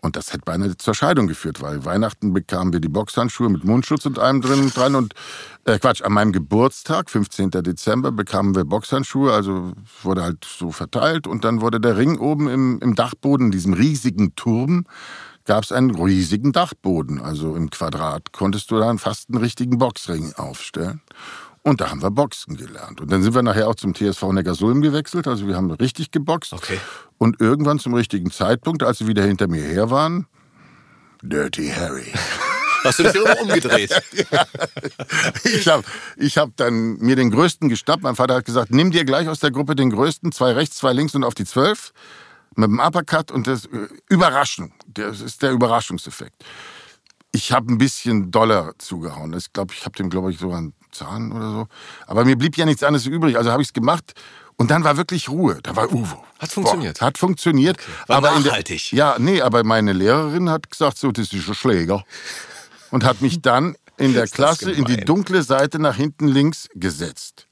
Und 0.00 0.14
das 0.14 0.32
hätte 0.32 0.44
beinahe 0.44 0.76
zur 0.76 0.94
Scheidung 0.94 1.26
geführt, 1.26 1.60
weil 1.60 1.84
Weihnachten 1.84 2.32
bekamen 2.32 2.72
wir 2.72 2.78
die 2.78 2.88
Boxhandschuhe 2.88 3.48
mit 3.48 3.64
Mundschutz 3.64 4.06
und 4.06 4.18
allem 4.18 4.40
drin 4.40 4.60
und 4.60 4.76
dran. 4.76 4.94
Und 4.94 5.14
äh, 5.64 5.78
Quatsch, 5.78 6.02
an 6.02 6.12
meinem 6.12 6.30
Geburtstag, 6.30 7.10
15. 7.10 7.50
Dezember, 7.50 8.12
bekamen 8.12 8.54
wir 8.54 8.64
Boxhandschuhe, 8.64 9.32
also 9.32 9.72
wurde 10.04 10.22
halt 10.22 10.44
so 10.44 10.70
verteilt. 10.70 11.26
Und 11.26 11.44
dann 11.44 11.60
wurde 11.60 11.80
der 11.80 11.96
Ring 11.96 12.18
oben 12.18 12.48
im, 12.48 12.78
im 12.80 12.94
Dachboden, 12.94 13.46
in 13.46 13.52
diesem 13.52 13.72
riesigen 13.72 14.36
Turm, 14.36 14.86
gab 15.46 15.64
es 15.64 15.72
einen 15.72 15.90
riesigen 15.90 16.52
Dachboden. 16.52 17.20
Also 17.20 17.56
im 17.56 17.70
Quadrat 17.70 18.32
konntest 18.32 18.70
du 18.70 18.78
dann 18.78 18.98
fast 18.98 19.30
einen 19.30 19.38
richtigen 19.38 19.78
Boxring 19.78 20.32
aufstellen. 20.34 21.00
Und 21.68 21.82
da 21.82 21.90
haben 21.90 22.00
wir 22.00 22.10
Boxen 22.10 22.56
gelernt. 22.56 22.98
Und 23.02 23.12
dann 23.12 23.22
sind 23.22 23.34
wir 23.34 23.42
nachher 23.42 23.68
auch 23.68 23.74
zum 23.74 23.94
TSV 23.94 24.22
Neckarsulm 24.32 24.80
gewechselt. 24.80 25.28
Also 25.28 25.46
wir 25.46 25.54
haben 25.54 25.70
richtig 25.70 26.10
geboxt. 26.10 26.54
Okay. 26.54 26.80
Und 27.18 27.42
irgendwann 27.42 27.78
zum 27.78 27.92
richtigen 27.92 28.30
Zeitpunkt, 28.30 28.82
als 28.82 28.96
sie 28.98 29.06
wieder 29.06 29.22
hinter 29.22 29.48
mir 29.48 29.62
her 29.62 29.90
waren, 29.90 30.26
Dirty 31.20 31.68
Harry. 31.68 32.10
Hast 32.84 33.00
du 33.00 33.02
dich 33.02 33.16
immer 33.16 33.38
umgedreht? 33.42 33.90
ja. 34.30 34.46
Ich 35.44 35.68
habe 35.68 35.82
ich 36.16 36.38
hab 36.38 36.56
dann 36.56 36.96
mir 37.00 37.16
den 37.16 37.30
Größten 37.30 37.68
geschnappt. 37.68 38.02
Mein 38.02 38.16
Vater 38.16 38.36
hat 38.36 38.46
gesagt, 38.46 38.70
nimm 38.70 38.90
dir 38.90 39.04
gleich 39.04 39.28
aus 39.28 39.40
der 39.40 39.50
Gruppe 39.50 39.76
den 39.76 39.90
Größten, 39.90 40.32
zwei 40.32 40.52
rechts, 40.52 40.76
zwei 40.76 40.94
links 40.94 41.14
und 41.14 41.22
auf 41.22 41.34
die 41.34 41.44
zwölf. 41.44 41.92
Mit 42.56 42.70
dem 42.70 42.80
Uppercut 42.80 43.30
und 43.30 43.46
das 43.46 43.66
äh, 43.66 43.88
Überraschung. 44.08 44.72
Das 44.86 45.20
ist 45.20 45.42
der 45.42 45.50
Überraschungseffekt. 45.50 46.46
Ich 47.32 47.52
habe 47.52 47.70
ein 47.70 47.76
bisschen 47.76 48.30
Dollar 48.30 48.72
zugehauen. 48.78 49.34
Ich 49.34 49.52
glaube, 49.52 49.74
ich 49.74 49.84
habe 49.84 49.98
dem, 49.98 50.08
glaube 50.08 50.30
ich, 50.30 50.38
sogar 50.38 50.56
einen 50.56 50.72
Zahn 50.90 51.32
oder 51.32 51.50
so. 51.50 51.66
Aber 52.06 52.24
mir 52.24 52.36
blieb 52.36 52.56
ja 52.56 52.64
nichts 52.64 52.82
anderes 52.82 53.06
übrig. 53.06 53.36
Also 53.36 53.50
habe 53.50 53.62
ich 53.62 53.68
es 53.68 53.72
gemacht. 53.72 54.14
Und 54.56 54.72
dann 54.72 54.82
war 54.82 54.96
wirklich 54.96 55.28
Ruhe. 55.28 55.60
Da 55.62 55.76
war 55.76 55.92
Uwe. 55.92 56.18
Hat 56.40 56.50
funktioniert. 56.50 56.98
Boah, 56.98 57.06
hat 57.06 57.18
funktioniert. 57.18 57.78
Okay. 57.78 57.90
War 58.08 58.16
aber 58.16 58.40
nachhaltig. 58.40 58.90
Der, 58.90 58.98
ja, 58.98 59.16
nee, 59.18 59.40
aber 59.40 59.62
meine 59.62 59.92
Lehrerin 59.92 60.50
hat 60.50 60.68
gesagt, 60.68 60.98
so, 60.98 61.12
das 61.12 61.32
ist 61.32 61.48
ein 61.48 61.54
Schläger. 61.54 62.04
Und 62.90 63.04
hat 63.04 63.20
mich 63.20 63.40
dann 63.40 63.76
in 63.96 64.14
der 64.14 64.26
Klasse 64.28 64.72
in 64.72 64.84
die 64.84 64.96
dunkle 64.96 65.44
Seite 65.44 65.78
nach 65.78 65.94
hinten 65.94 66.26
links 66.26 66.68
gesetzt. 66.74 67.46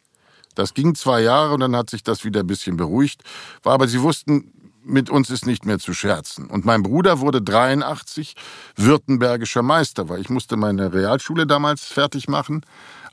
Das 0.56 0.74
ging 0.74 0.94
zwei 0.94 1.20
Jahre 1.20 1.54
und 1.54 1.60
dann 1.60 1.76
hat 1.76 1.90
sich 1.90 2.02
das 2.02 2.24
wieder 2.24 2.40
ein 2.40 2.46
bisschen 2.46 2.76
beruhigt. 2.76 3.22
War 3.62 3.74
aber, 3.74 3.86
sie 3.86 4.00
wussten, 4.02 4.50
mit 4.82 5.10
uns 5.10 5.30
ist 5.30 5.46
nicht 5.46 5.66
mehr 5.66 5.78
zu 5.78 5.94
scherzen. 5.94 6.46
Und 6.46 6.64
mein 6.64 6.82
Bruder 6.82 7.20
wurde 7.20 7.42
83 7.42 8.34
württembergischer 8.76 9.62
Meister, 9.62 10.08
weil 10.08 10.20
ich 10.20 10.30
musste 10.30 10.56
meine 10.56 10.92
Realschule 10.92 11.46
damals 11.46 11.84
fertig 11.84 12.28
machen 12.28 12.62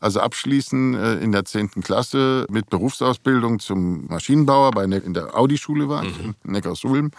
also 0.03 0.19
abschließen 0.19 0.93
äh, 0.95 1.13
in 1.15 1.31
der 1.31 1.45
10. 1.45 1.81
Klasse 1.81 2.45
mit 2.49 2.69
Berufsausbildung 2.69 3.59
zum 3.59 4.05
Maschinenbauer 4.07 4.71
bei 4.71 4.83
in 4.83 5.13
der 5.13 5.35
Audi-Schule 5.37 5.87
war 5.87 6.03
ich, 6.03 6.21
mhm. 6.21 6.35
in 6.43 6.51
Neckarsulm. 6.51 7.11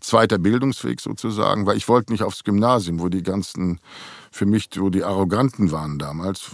Zweiter 0.00 0.38
Bildungsweg 0.38 1.00
sozusagen, 1.00 1.66
weil 1.66 1.76
ich 1.76 1.88
wollte 1.88 2.12
nicht 2.12 2.24
aufs 2.24 2.42
Gymnasium, 2.42 3.00
wo 3.00 3.08
die 3.08 3.22
ganzen, 3.22 3.78
für 4.32 4.44
mich, 4.44 4.68
wo 4.76 4.90
die 4.90 5.04
Arroganten 5.04 5.70
waren 5.70 6.00
damals. 6.00 6.50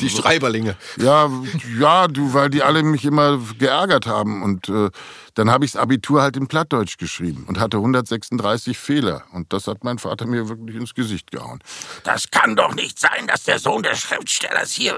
Die 0.00 0.10
Schreiberlinge. 0.10 0.76
Ja, 0.96 1.30
ja, 1.78 2.08
du, 2.08 2.34
weil 2.34 2.50
die 2.50 2.62
alle 2.62 2.82
mich 2.82 3.04
immer 3.04 3.38
geärgert 3.58 4.06
haben. 4.06 4.42
Und 4.42 4.68
äh, 4.68 4.90
dann 5.34 5.50
habe 5.50 5.64
ich 5.64 5.72
das 5.72 5.80
Abitur 5.80 6.22
halt 6.22 6.36
in 6.36 6.48
Plattdeutsch 6.48 6.98
geschrieben 6.98 7.44
und 7.46 7.60
hatte 7.60 7.78
136 7.78 8.76
Fehler. 8.78 9.24
Und 9.32 9.52
das 9.52 9.66
hat 9.66 9.84
mein 9.84 9.98
Vater 9.98 10.26
mir 10.26 10.48
wirklich 10.48 10.76
ins 10.76 10.94
Gesicht 10.94 11.30
gehauen. 11.30 11.60
Das 12.04 12.30
kann 12.30 12.56
doch 12.56 12.74
nicht 12.74 12.98
sein, 12.98 13.26
dass 13.26 13.44
der 13.44 13.58
Sohn 13.58 13.82
des 13.82 13.98
Schriftstellers 13.98 14.72
hier 14.72 14.96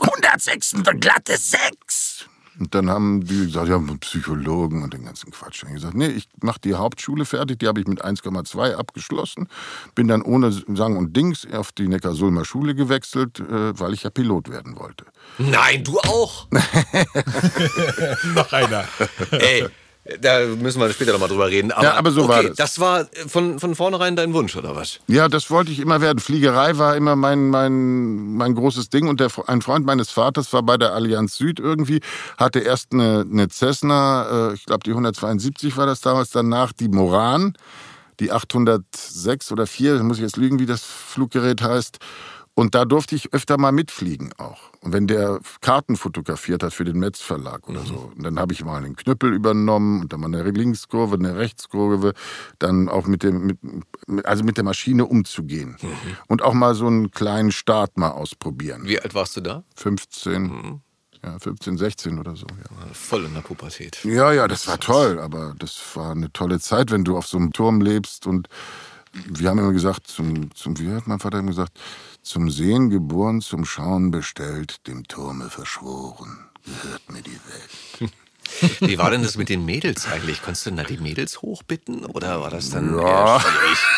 106 0.00 0.76
glatte 0.98 1.36
6. 1.36 2.26
Und 2.58 2.74
dann 2.74 2.90
haben 2.90 3.24
die 3.24 3.46
gesagt, 3.46 3.68
ja, 3.68 3.78
Psychologen 4.00 4.82
und 4.82 4.92
den 4.92 5.04
ganzen 5.04 5.30
Quatsch. 5.30 5.62
Und 5.62 5.70
ich 5.70 5.74
gesagt, 5.76 5.94
nee, 5.94 6.06
ich 6.06 6.28
mache 6.42 6.60
die 6.60 6.74
Hauptschule 6.74 7.24
fertig, 7.24 7.58
die 7.60 7.66
habe 7.66 7.80
ich 7.80 7.86
mit 7.86 8.04
1,2 8.04 8.74
abgeschlossen. 8.74 9.48
Bin 9.94 10.08
dann 10.08 10.22
ohne 10.22 10.52
Sang 10.52 10.96
und 10.96 11.16
Dings 11.16 11.46
auf 11.50 11.72
die 11.72 11.88
Neckarsulmer 11.88 12.44
Schule 12.44 12.74
gewechselt, 12.74 13.40
äh, 13.40 13.78
weil 13.78 13.94
ich 13.94 14.02
ja 14.02 14.10
Pilot 14.10 14.50
werden 14.50 14.78
wollte. 14.78 15.06
Nein, 15.38 15.82
du 15.84 15.98
auch. 15.98 16.48
Noch 18.34 18.52
einer. 18.52 18.84
Ey, 19.30 19.66
da 20.20 20.46
müssen 20.46 20.80
wir 20.80 20.90
später 20.90 21.12
nochmal 21.12 21.28
drüber 21.28 21.48
reden. 21.48 21.70
Aber, 21.70 21.84
ja, 21.84 21.94
aber 21.94 22.10
so 22.10 22.24
okay, 22.24 22.28
war 22.28 22.42
das. 22.42 22.56
Das 22.56 22.80
war 22.80 23.06
von, 23.28 23.60
von 23.60 23.76
vornherein 23.76 24.16
dein 24.16 24.34
Wunsch, 24.34 24.56
oder 24.56 24.74
was? 24.74 24.98
Ja, 25.06 25.28
das 25.28 25.48
wollte 25.48 25.70
ich 25.70 25.78
immer 25.78 26.00
werden. 26.00 26.18
Fliegerei 26.18 26.76
war 26.76 26.96
immer 26.96 27.14
mein, 27.14 27.48
mein, 27.48 28.34
mein 28.34 28.54
großes 28.56 28.90
Ding. 28.90 29.08
Und 29.08 29.20
der, 29.20 29.30
ein 29.46 29.62
Freund 29.62 29.86
meines 29.86 30.10
Vaters 30.10 30.52
war 30.52 30.64
bei 30.64 30.76
der 30.76 30.92
Allianz 30.92 31.36
Süd 31.36 31.60
irgendwie, 31.60 32.00
hatte 32.36 32.58
erst 32.58 32.92
eine, 32.92 33.24
eine 33.30 33.48
Cessna, 33.48 34.50
äh, 34.50 34.54
ich 34.54 34.66
glaube 34.66 34.82
die 34.84 34.90
172 34.90 35.76
war 35.76 35.86
das 35.86 36.00
damals, 36.00 36.30
danach 36.30 36.72
die 36.72 36.88
Moran, 36.88 37.54
die 38.18 38.32
806 38.32 39.52
oder 39.52 39.68
4, 39.68 40.02
muss 40.02 40.16
ich 40.16 40.24
jetzt 40.24 40.36
lügen, 40.36 40.58
wie 40.58 40.66
das 40.66 40.82
Fluggerät 40.82 41.62
heißt. 41.62 41.98
Und 42.54 42.74
da 42.74 42.84
durfte 42.84 43.14
ich 43.14 43.32
öfter 43.32 43.56
mal 43.56 43.72
mitfliegen 43.72 44.32
auch. 44.36 44.72
Und 44.82 44.92
wenn 44.92 45.06
der 45.06 45.40
Karten 45.62 45.96
fotografiert 45.96 46.62
hat 46.62 46.74
für 46.74 46.84
den 46.84 46.98
Metz 46.98 47.20
Verlag 47.20 47.66
oder 47.66 47.80
mhm. 47.80 47.86
so, 47.86 48.12
und 48.14 48.22
dann 48.22 48.38
habe 48.38 48.52
ich 48.52 48.62
mal 48.62 48.76
einen 48.76 48.94
Knüppel 48.94 49.32
übernommen 49.32 50.02
und 50.02 50.12
dann 50.12 50.20
mal 50.20 50.26
eine 50.26 50.42
Linkskurve, 50.42 51.14
eine 51.14 51.36
Rechtskurve, 51.36 52.12
dann 52.58 52.90
auch 52.90 53.06
mit 53.06 53.22
dem, 53.22 53.46
mit, 53.46 54.26
also 54.26 54.44
mit 54.44 54.58
der 54.58 54.64
Maschine 54.64 55.06
umzugehen. 55.06 55.76
Mhm. 55.80 56.16
Und 56.28 56.42
auch 56.42 56.52
mal 56.52 56.74
so 56.74 56.86
einen 56.86 57.10
kleinen 57.10 57.52
Start 57.52 57.96
mal 57.96 58.10
ausprobieren. 58.10 58.82
Wie 58.84 59.00
alt 59.00 59.14
warst 59.14 59.36
du 59.36 59.40
da? 59.40 59.64
15. 59.76 60.42
Mhm. 60.42 60.80
Ja, 61.24 61.38
15, 61.38 61.78
16 61.78 62.18
oder 62.18 62.36
so. 62.36 62.46
Ja. 62.50 62.92
Voll 62.92 63.24
in 63.24 63.34
der 63.34 63.42
Pubertät. 63.42 64.04
Ja, 64.04 64.32
ja, 64.32 64.48
das 64.48 64.66
war 64.66 64.78
toll, 64.78 65.20
aber 65.20 65.54
das 65.56 65.80
war 65.94 66.10
eine 66.10 66.32
tolle 66.32 66.58
Zeit, 66.58 66.90
wenn 66.90 67.04
du 67.04 67.16
auf 67.16 67.28
so 67.28 67.38
einem 67.38 67.52
Turm 67.52 67.80
lebst 67.80 68.26
und 68.26 68.48
wir 69.12 69.50
haben 69.50 69.58
immer 69.58 69.72
gesagt, 69.72 70.06
zum, 70.06 70.54
zum 70.54 70.78
wie 70.78 70.90
hat 70.90 71.06
mein 71.06 71.18
Vater 71.18 71.38
immer 71.38 71.50
gesagt, 71.50 71.78
zum 72.22 72.50
Sehen 72.50 72.90
geboren, 72.90 73.40
zum 73.40 73.64
Schauen 73.64 74.10
bestellt, 74.10 74.86
dem 74.86 75.06
Turme 75.08 75.50
verschworen, 75.50 76.38
gehört 76.64 77.10
mir 77.10 77.22
die 77.22 77.30
Welt. 78.00 78.12
Wie 78.80 78.98
war 78.98 79.10
denn 79.10 79.22
das 79.22 79.36
mit 79.36 79.48
den 79.48 79.64
Mädels 79.64 80.06
eigentlich? 80.06 80.42
Konntest 80.42 80.66
du 80.66 80.70
denn 80.70 80.76
da 80.76 80.84
die 80.84 80.98
Mädels 80.98 81.42
hochbitten 81.42 82.04
oder 82.04 82.40
war 82.40 82.50
das 82.50 82.70
dann 82.70 82.96
ja. 82.98 83.40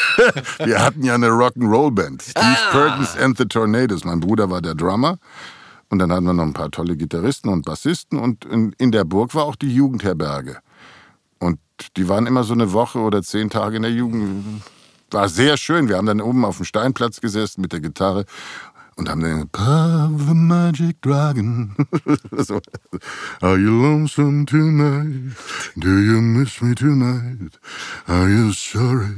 Wir 0.65 0.83
hatten 0.83 1.03
ja 1.03 1.15
eine 1.15 1.29
Rock'n'Roll-Band. 1.29 2.23
Steve 2.23 2.45
ah. 2.45 2.71
Perkins 2.71 3.17
and 3.17 3.37
the 3.37 3.47
Tornadoes. 3.47 4.05
Mein 4.05 4.21
Bruder 4.21 4.51
war 4.51 4.63
der 4.63 4.75
Drummer. 4.75 5.19
Und 5.89 5.99
dann 5.99 6.13
hatten 6.13 6.25
wir 6.25 6.33
noch 6.33 6.45
ein 6.45 6.53
paar 6.53 6.71
tolle 6.71 6.97
Gitarristen 6.97 7.49
und 7.49 7.65
Bassisten. 7.65 8.19
Und 8.19 8.45
in, 8.45 8.75
in 8.79 8.93
der 8.93 9.05
Burg 9.05 9.35
war 9.35 9.45
auch 9.45 9.57
die 9.57 9.75
Jugendherberge. 9.75 10.59
Und 11.39 11.59
die 11.97 12.09
waren 12.09 12.27
immer 12.27 12.45
so 12.45 12.55
eine 12.55 12.73
Woche 12.73 12.99
oder 13.01 13.23
zehn 13.23 13.51
Tage 13.51 13.77
in 13.77 13.83
der 13.83 13.93
Jugend 13.93 14.63
war 15.15 15.29
sehr 15.29 15.57
schön. 15.57 15.89
Wir 15.89 15.97
haben 15.97 16.07
dann 16.07 16.21
oben 16.21 16.45
auf 16.45 16.59
dem 16.59 16.67
Steinplatz 16.67 17.21
gesessen 17.21 17.63
mit 17.63 17.73
der 17.73 17.81
Gitarre 17.81 18.27
und 18.97 19.09
haben 19.09 19.23
dann 19.23 19.49
Puff 19.49 20.29
the 20.29 20.35
Magic 20.35 21.01
Dragon. 21.01 21.75
so. 22.37 22.61
Are 23.41 23.57
you 23.57 23.71
lonesome 23.71 24.45
tonight? 24.45 25.37
Do 25.77 25.89
you 25.89 26.21
miss 26.21 26.61
me 26.61 26.75
tonight? 26.75 27.59
Are 28.07 28.29
you 28.29 28.53
sorry? 28.53 29.15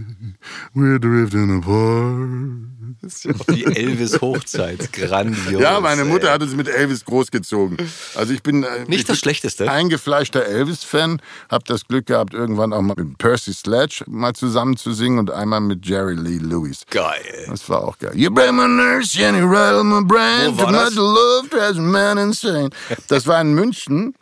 We're 0.75 0.99
drifting 0.99 1.59
apart. 1.59 2.76
Das 3.03 3.23
die 3.51 3.65
Elvis-Hochzeit. 3.65 4.93
Grandios. 4.93 5.61
Ja, 5.61 5.81
meine 5.81 6.05
Mutter 6.05 6.31
hat 6.31 6.43
uns 6.43 6.55
mit 6.55 6.69
Elvis 6.69 7.05
großgezogen. 7.05 7.77
Also 8.15 8.33
ich 8.33 8.43
bin 8.43 8.63
äh, 8.63 8.85
nicht 8.87 9.01
ich 9.01 9.05
das 9.05 9.19
Schlechteste. 9.19 9.71
Eingefleischter 9.71 10.45
Elvis-Fan. 10.45 11.21
Hab 11.49 11.65
das 11.65 11.87
Glück 11.87 12.07
gehabt, 12.07 12.35
irgendwann 12.35 12.73
auch 12.73 12.83
mal 12.83 12.95
mit 12.97 13.19
Percy 13.19 13.53
Sledge 13.53 14.05
mal 14.07 14.35
zusammen 14.35 14.77
zu 14.77 14.93
singen 14.93 15.19
und 15.19 15.31
einmal 15.31 15.61
mit 15.61 15.87
Jerry 15.87 16.15
Lee 16.15 16.39
Lewis. 16.39 16.85
Geil. 16.91 17.47
Das 17.49 17.69
war 17.69 17.85
auch 17.85 17.99
geil. 17.99 18.13
You 18.15 18.31
bring 18.31 18.57
my 18.57 18.69
nurse, 18.69 19.17
Jenny 19.17 19.41
rattle 19.41 19.85
my 19.85 20.03
brain. 20.05 20.57
Too 20.57 20.67
much 20.67 20.95
love 20.95 21.49
drives 21.51 21.79
a 21.79 21.83
man 21.83 22.19
insane. 22.19 22.71
Das 23.09 23.27
war 23.27 23.41
in 23.41 23.55
München 23.55 24.15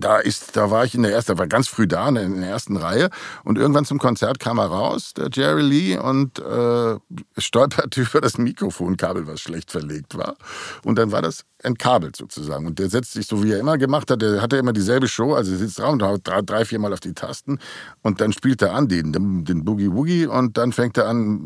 da 0.00 0.18
ist, 0.18 0.56
da 0.56 0.70
war 0.70 0.84
ich 0.84 0.94
in 0.94 1.02
der 1.02 1.12
ersten, 1.12 1.38
war 1.38 1.46
ganz 1.46 1.68
früh 1.68 1.86
da, 1.86 2.08
in 2.08 2.40
der 2.40 2.50
ersten 2.50 2.76
Reihe. 2.76 3.10
Und 3.44 3.58
irgendwann 3.58 3.84
zum 3.84 3.98
Konzert 3.98 4.38
kam 4.40 4.58
er 4.58 4.66
raus, 4.66 5.14
der 5.14 5.28
Jerry 5.32 5.62
Lee, 5.62 5.98
und 5.98 6.38
äh, 6.38 6.96
stolperte 7.36 8.00
über 8.08 8.20
das 8.20 8.38
Mikrofonkabel, 8.38 9.26
was 9.26 9.40
schlecht 9.40 9.70
verlegt 9.70 10.16
war. 10.16 10.36
Und 10.84 10.98
dann 10.98 11.12
war 11.12 11.22
das 11.22 11.44
entkabelt 11.62 12.16
sozusagen. 12.16 12.66
Und 12.66 12.78
der 12.78 12.88
setzt 12.88 13.12
sich 13.12 13.26
so, 13.26 13.42
wie 13.42 13.52
er 13.52 13.58
immer 13.58 13.78
gemacht 13.78 14.10
hat, 14.10 14.22
der 14.22 14.40
hatte 14.40 14.56
immer 14.56 14.72
dieselbe 14.72 15.08
Show, 15.08 15.34
also 15.34 15.52
er 15.52 15.58
sitzt 15.58 15.78
da 15.78 15.88
und 15.88 16.02
haut 16.02 16.20
drei, 16.24 16.64
vier 16.64 16.78
Mal 16.78 16.92
auf 16.92 17.00
die 17.00 17.14
Tasten 17.14 17.58
und 18.02 18.20
dann 18.20 18.32
spielt 18.32 18.62
er 18.62 18.74
an 18.74 18.88
den, 18.88 19.12
den 19.44 19.64
Boogie 19.64 19.90
Woogie 19.90 20.26
und 20.26 20.56
dann 20.56 20.72
fängt 20.72 20.96
er 20.98 21.08
an, 21.08 21.40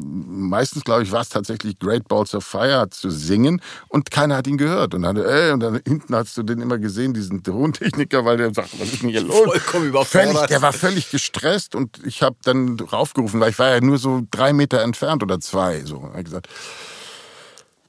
meistens 0.48 0.85
glaube 0.85 1.03
ich 1.03 1.12
war 1.12 1.22
es 1.22 1.29
tatsächlich 1.29 1.79
Great 1.79 2.09
Balls 2.09 2.35
of 2.35 2.44
Fire 2.44 2.88
zu 2.90 3.11
singen 3.11 3.62
und 3.88 4.11
keiner 4.11 4.37
hat 4.37 4.46
ihn 4.46 4.59
gehört. 4.59 4.94
Und 4.94 5.03
dann, 5.03 5.16
ey, 5.16 5.53
und 5.53 5.61
dann 5.61 5.81
hinten 5.87 6.14
hast 6.14 6.37
du 6.37 6.42
den 6.42 6.61
immer 6.61 6.79
gesehen, 6.79 7.14
diesen 7.14 7.42
Tontechniker, 7.42 8.25
weil 8.25 8.37
der 8.37 8.53
sagt, 8.53 8.79
was 8.81 8.92
ist 8.92 9.03
denn 9.03 9.11
hier 9.11 9.22
los? 9.22 9.44
Vollkommen 9.44 9.88
überfordert. 9.88 10.33
Völlig, 10.33 10.46
der 10.48 10.62
war 10.62 10.72
völlig 10.72 11.11
gestresst 11.11 11.75
und 11.75 12.01
ich 12.05 12.22
habe 12.22 12.37
dann 12.44 12.79
raufgerufen, 12.81 13.40
weil 13.40 13.51
ich 13.51 13.59
war 13.59 13.70
ja 13.70 13.81
nur 13.81 13.98
so 13.98 14.22
drei 14.31 14.53
Meter 14.53 14.83
entfernt 14.83 15.22
oder 15.22 15.40
zwei, 15.40 15.85
so. 15.85 16.11
Ich 16.18 16.25
gesagt, 16.25 16.48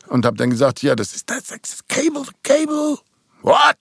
und 0.08 0.26
habe 0.26 0.38
dann 0.38 0.50
gesagt, 0.50 0.82
ja, 0.82 0.96
das 0.96 1.16
ist 1.16 1.30
das, 1.30 1.48
das 1.48 1.80
Cable, 1.88 2.26
Cable. 2.44 2.98
What? 3.42 3.78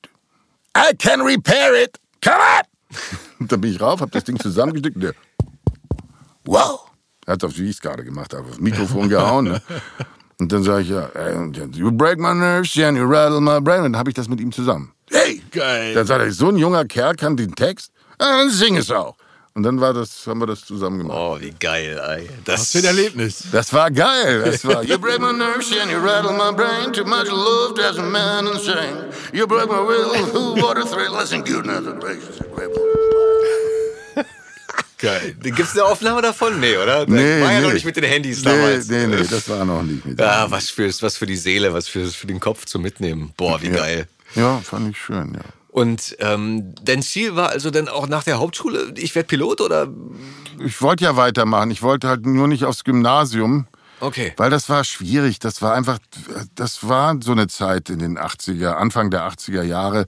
I 0.77 0.95
can 0.97 1.21
repair 1.21 1.75
it. 1.83 1.99
Come 2.23 2.37
on! 2.37 2.99
Und 3.41 3.51
dann 3.51 3.61
bin 3.61 3.73
ich 3.73 3.81
rauf, 3.81 4.01
habe 4.01 4.11
das 4.13 4.25
Ding 4.25 4.39
zusammengesteckt 4.39 4.95
und 4.97 5.03
der 5.03 5.15
wow. 6.45 6.89
Er 7.27 7.33
hat 7.33 7.45
auf 7.45 7.57
wie 7.59 7.71
ich 7.71 7.81
gerade 7.81 8.05
gemacht 8.05 8.35
auf 8.35 8.47
das 8.49 8.61
Mikrofon 8.61 9.09
gehauen. 9.09 9.47
Ne? 9.47 9.63
Und 10.39 10.53
dann 10.53 10.63
sage 10.63 10.83
ich 10.83 10.89
ja, 10.89 11.09
you 11.73 11.91
break 11.91 12.19
my 12.19 12.35
nerves 12.35 12.77
and 12.79 12.99
you 12.99 13.05
rattle 13.05 13.41
my 13.41 13.61
brain. 13.61 13.83
Und 13.83 13.93
dann 13.93 13.97
habe 13.97 14.11
ich 14.11 14.15
das 14.15 14.29
mit 14.29 14.41
ihm 14.41 14.53
zusammen. 14.53 14.93
Hey, 15.11 15.43
geil. 15.51 15.95
Dann 15.95 16.07
sagt 16.07 16.21
er, 16.21 16.33
so 16.33 16.49
ein 16.49 16.57
junger 16.57 16.85
Kerl 16.85 17.15
kann 17.15 17.37
den 17.37 17.55
Text, 17.55 17.93
dann 18.19 18.51
sing 18.51 18.77
es 18.77 18.91
auch. 18.91 19.17
Und 19.55 19.65
dann 19.65 19.81
war 19.81 19.93
das, 19.93 20.27
haben 20.27 20.41
wir 20.41 20.47
das 20.47 20.65
zusammen 20.65 20.99
gemacht. 20.99 21.19
Oh, 21.21 21.37
wie 21.39 21.51
geil, 21.51 22.01
ey. 22.09 22.31
Das 22.45 22.61
Was 22.61 22.71
für 22.73 22.79
ein 22.79 22.85
Erlebnis. 22.85 23.45
Das 23.53 23.73
war 23.73 23.91
geil. 23.91 24.43
Das 24.45 24.65
war, 24.65 24.83
you 24.83 24.99
break 24.99 25.21
my 25.21 25.33
nerves 25.33 25.71
and 25.79 25.91
you 25.91 25.99
rattle 25.99 26.33
my 26.33 26.53
brain. 26.57 26.91
Too 26.93 27.05
much 27.05 27.29
love 27.29 27.75
does 27.75 27.99
a 27.99 28.03
man 28.03 28.47
insane. 28.47 29.11
You 29.33 29.47
break 29.47 29.69
my 29.69 29.87
will, 29.87 30.09
what 30.63 30.79
a 30.79 30.85
thrill. 30.85 31.13
Listen, 31.13 31.45
good 31.45 31.65
gracious. 32.01 32.41
Geil. 35.03 35.35
Gibt 35.43 35.59
es 35.59 35.73
eine 35.73 35.85
Aufnahme 35.85 36.23
davon? 36.23 36.61
Nee, 36.61 36.77
oder? 36.77 37.05
Nee, 37.07 37.41
war 37.41 37.53
ja 37.53 37.59
nee. 37.59 37.67
noch 37.67 37.73
nicht 37.73 37.85
mit 37.85 37.97
den 37.97 38.05
Handys 38.05 38.45
nee, 38.45 38.51
damals. 38.51 38.89
Nee, 38.89 39.09
nee, 39.09 39.25
das 39.29 39.49
war 39.49 39.65
noch 39.65 39.83
nicht 39.83 40.07
mit. 40.07 40.19
Ja, 40.19 40.49
was 40.49 40.71
für, 40.71 40.89
was 41.03 41.17
für 41.17 41.27
die 41.27 41.37
Seele, 41.37 41.75
was 41.75 41.89
für, 41.89 42.07
für 42.07 42.29
den 42.29 42.39
Kopf 42.39 42.67
zum 42.67 42.83
Mitnehmen. 42.83 43.33
Boah, 43.37 43.61
wie 43.61 43.67
ja. 43.67 43.75
geil. 43.75 44.09
Ja, 44.37 44.61
fand 44.61 44.91
ich 44.91 44.99
schön, 44.99 45.35
ja. 45.35 45.41
Und 45.73 46.17
ähm, 46.21 46.75
dein 46.85 47.03
Ziel 47.03 47.35
war 47.35 47.49
also 47.49 47.71
dann 47.71 47.89
auch 47.89 48.07
nach 48.07 48.23
der 48.23 48.39
Hauptschule, 48.39 48.93
ich 48.97 49.15
werde 49.15 49.27
Pilot 49.27 49.61
oder? 49.61 49.89
Ich 50.65 50.81
wollte 50.83 51.05
ja 51.05 51.17
weitermachen. 51.17 51.71
Ich 51.71 51.83
wollte 51.83 52.09
halt 52.09 52.27
nur 52.27 52.47
nicht 52.47 52.65
aufs 52.65 52.85
Gymnasium. 52.85 53.67
Okay. 53.99 54.35
Weil 54.37 54.51
das 54.51 54.69
war 54.69 54.85
schwierig. 54.85 55.39
Das 55.39 55.63
war 55.63 55.75
einfach, 55.75 55.99
das 56.55 56.87
war 56.87 57.17
so 57.23 57.33
eine 57.33 57.49
Zeit 57.49 57.89
in 57.89 58.01
den 58.01 58.19
80er, 58.19 58.73
Anfang 58.73 59.11
der 59.11 59.27
80er 59.29 59.63
Jahre 59.63 60.07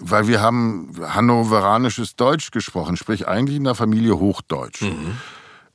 weil 0.00 0.26
wir 0.26 0.40
haben 0.40 0.90
hannoveranisches 1.00 2.16
Deutsch 2.16 2.50
gesprochen, 2.50 2.96
sprich 2.96 3.28
eigentlich 3.28 3.56
in 3.56 3.64
der 3.64 3.74
Familie 3.74 4.18
Hochdeutsch. 4.18 4.82
Mhm. 4.82 5.18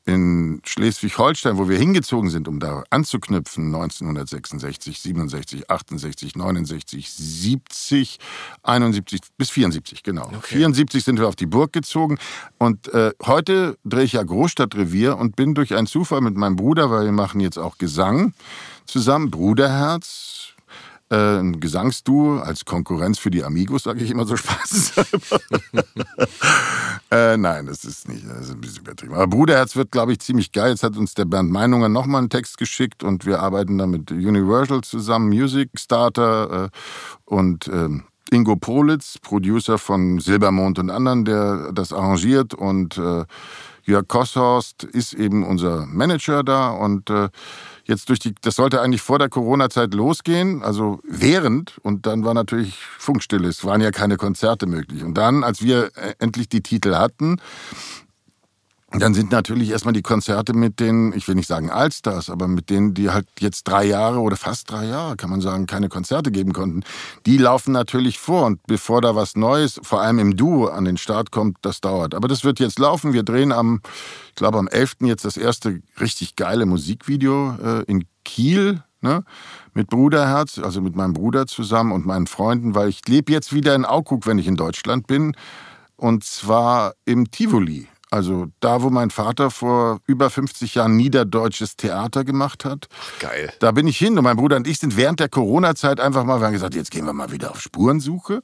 In 0.07 0.61
Schleswig-Holstein, 0.63 1.57
wo 1.57 1.67
wir 1.67 1.77
hingezogen 1.77 2.29
sind, 2.29 2.47
um 2.47 2.61
da 2.61 2.85
anzuknüpfen, 2.89 3.65
1966, 3.75 5.01
67, 5.01 5.69
68, 5.69 6.35
69, 6.37 7.11
70, 7.11 8.17
71 8.63 9.19
bis 9.37 9.49
74, 9.49 10.03
genau. 10.03 10.27
Okay. 10.27 10.55
74 10.55 11.03
sind 11.03 11.19
wir 11.19 11.27
auf 11.27 11.35
die 11.35 11.45
Burg 11.45 11.73
gezogen 11.73 12.17
und 12.57 12.87
äh, 12.93 13.11
heute 13.25 13.77
drehe 13.83 14.05
ich 14.05 14.13
ja 14.13 14.23
Großstadtrevier 14.23 15.17
und 15.17 15.35
bin 15.35 15.53
durch 15.53 15.75
einen 15.75 15.87
Zufall 15.87 16.21
mit 16.21 16.37
meinem 16.37 16.55
Bruder, 16.55 16.89
weil 16.89 17.03
wir 17.03 17.11
machen 17.11 17.41
jetzt 17.41 17.57
auch 17.57 17.77
Gesang 17.77 18.33
zusammen, 18.85 19.29
Bruderherz, 19.29 20.53
äh, 21.09 21.39
ein 21.39 21.59
Gesangsduo 21.59 22.39
als 22.39 22.65
Konkurrenz 22.65 23.17
für 23.17 23.31
die 23.31 23.43
Amigos, 23.43 23.83
sage 23.83 24.03
ich 24.03 24.11
immer 24.11 24.25
so 24.25 24.35
spaßeshalber. 24.37 25.39
äh, 27.11 27.37
nein, 27.37 27.67
das 27.67 27.85
ist 27.85 28.09
nicht, 28.09 28.27
das 28.27 28.45
ist 28.45 28.51
ein 28.51 28.61
bisschen 28.61 28.81
übertrieben. 28.81 29.13
Aber 29.13 29.27
Bruderherz 29.27 29.75
wird, 29.75 29.91
glaube 29.91 30.11
ich, 30.11 30.19
ziemlich 30.19 30.51
geil. 30.51 30.71
Jetzt 30.71 30.83
hat 30.83 30.97
uns 30.97 31.13
der 31.13 31.25
Bernd 31.25 31.51
Meinunger 31.51 31.89
nochmal 31.89 32.19
einen 32.19 32.29
Text 32.29 32.57
geschickt 32.57 33.03
und 33.03 33.25
wir 33.25 33.39
arbeiten 33.41 33.77
da 33.77 33.87
mit 33.87 34.11
Universal 34.11 34.81
zusammen, 34.81 35.29
Music 35.29 35.69
Starter 35.75 36.65
äh, 36.65 36.69
und 37.25 37.67
äh, 37.67 37.89
Ingo 38.29 38.57
Politz, 38.57 39.17
Producer 39.21 39.77
von 39.77 40.19
Silbermond 40.19 40.79
und 40.79 40.89
anderen, 40.89 41.23
der 41.23 41.71
das 41.71 41.93
arrangiert 41.93 42.53
und 42.53 42.97
äh, 42.97 43.23
Jörg 43.87 44.05
Kosshorst 44.09 44.83
ist 44.83 45.13
eben 45.13 45.45
unser 45.45 45.85
Manager 45.85 46.43
da 46.43 46.71
und 46.71 47.09
äh, 47.09 47.29
jetzt 47.88 48.10
durch 48.10 48.19
die, 48.19 48.36
das 48.41 48.56
sollte 48.56 48.82
eigentlich 48.82 49.02
vor 49.02 49.19
der 49.19 49.30
Corona-Zeit 49.30 49.93
losgehen, 49.93 50.62
also 50.63 51.00
während, 51.04 51.78
und 51.80 52.06
dann 52.06 52.23
war 52.23 52.34
natürlich 52.34 52.78
Funkstille, 52.97 53.47
es 53.47 53.63
waren 53.65 53.82
ja 53.82 53.91
keine 53.91 54.17
Konzerte 54.17 54.67
möglich. 54.67 55.04
Und 55.04 55.15
dann, 55.15 55.43
als 55.43 55.62
wir 55.62 55.86
äh, 55.95 56.13
endlich 56.19 56.50
die 56.50 56.62
Titel 56.62 56.95
hatten, 56.95 57.38
dann 58.91 59.13
sind 59.13 59.34
natürlich 59.34 59.71
erstmal 59.71 59.93
die 59.93 60.02
Konzerte 60.02 60.54
mit 60.54 60.80
den, 60.80 61.12
ich 61.12 61.28
will 61.28 61.36
nicht 61.36 61.47
sagen 61.47 61.69
Allstars, 61.69 62.30
aber 62.30 62.47
mit 62.47 62.69
denen, 62.69 62.93
die 62.93 63.10
halt 63.10 63.28
jetzt 63.39 63.65
drei 63.65 63.84
Jahre 63.84 64.19
oder 64.19 64.38
fast 64.38 64.71
drei 64.71 64.86
Jahre, 64.86 65.17
kann 65.17 65.30
man 65.30 65.41
sagen, 65.41 65.65
keine 65.65 65.89
Konzerte 65.89 66.32
geben 66.32 66.54
konnten, 66.54 66.84
die 67.26 67.38
laufen 67.38 67.73
natürlich 67.73 68.17
vor. 68.17 68.45
Und 68.45 68.65
bevor 68.65 69.02
da 69.02 69.13
was 69.13 69.36
Neues, 69.36 69.78
vor 69.84 70.02
allem 70.02 70.19
im 70.19 70.38
Duo, 70.38 70.67
an 70.67 70.86
den 70.86 70.95
Start 70.95 71.32
kommt, 71.32 71.58
das 71.63 71.82
dauert. 71.82 72.15
Aber 72.15 72.30
das 72.30 72.45
wird 72.45 72.62
jetzt 72.62 72.80
laufen. 72.80 73.12
Wir 73.12 73.23
drehen 73.23 73.52
am, 73.52 73.82
ich 74.30 74.36
glaube, 74.36 74.58
am 74.58 74.69
11. 74.69 74.95
jetzt 75.02 75.26
das 75.26 75.36
erste 75.36 75.82
richtig 76.00 76.38
geile 76.38 76.65
Musikvideo 76.65 77.58
äh, 77.62 77.84
in 77.88 78.06
Kiel. 78.23 78.84
Ne? 79.02 79.26
Mit 79.73 79.89
Bruderherz, 79.89 80.60
also 80.60 80.80
mit 80.82 80.95
meinem 80.95 81.13
Bruder 81.13 81.45
zusammen 81.45 81.91
und 81.91 82.06
meinen 82.06 82.26
Freunden, 82.26 82.73
weil 82.73 82.88
ich 82.88 83.06
lebe 83.06 83.34
jetzt 83.34 83.54
wieder 83.54 83.76
in 83.76 83.84
Auguck, 83.84 84.26
wenn 84.26 84.39
ich 84.39 84.47
in 84.47 84.56
Deutschland 84.56 85.08
bin. 85.08 85.36
Und 85.97 86.23
zwar 86.23 86.93
im 87.04 87.30
Tivoli. 87.32 87.88
Also 88.09 88.47
da, 88.61 88.81
wo 88.81 88.89
mein 88.89 89.09
Vater 89.09 89.51
vor 89.51 89.99
über 90.05 90.29
50 90.29 90.75
Jahren 90.75 90.95
niederdeutsches 90.95 91.75
Theater 91.75 92.23
gemacht 92.23 92.63
hat. 92.63 92.87
Geil. 93.19 93.51
Da 93.59 93.71
bin 93.71 93.87
ich 93.87 93.97
hin 93.97 94.17
und 94.17 94.23
mein 94.23 94.37
Bruder 94.37 94.55
und 94.55 94.67
ich 94.67 94.79
sind 94.79 94.95
während 94.95 95.19
der 95.19 95.29
Corona-Zeit 95.29 95.99
einfach 95.99 96.23
mal, 96.23 96.39
wir 96.39 96.45
haben 96.45 96.53
gesagt, 96.53 96.75
jetzt 96.75 96.91
gehen 96.91 97.05
wir 97.05 97.13
mal 97.13 97.31
wieder 97.31 97.51
auf 97.51 97.59
Spurensuche 97.61 98.41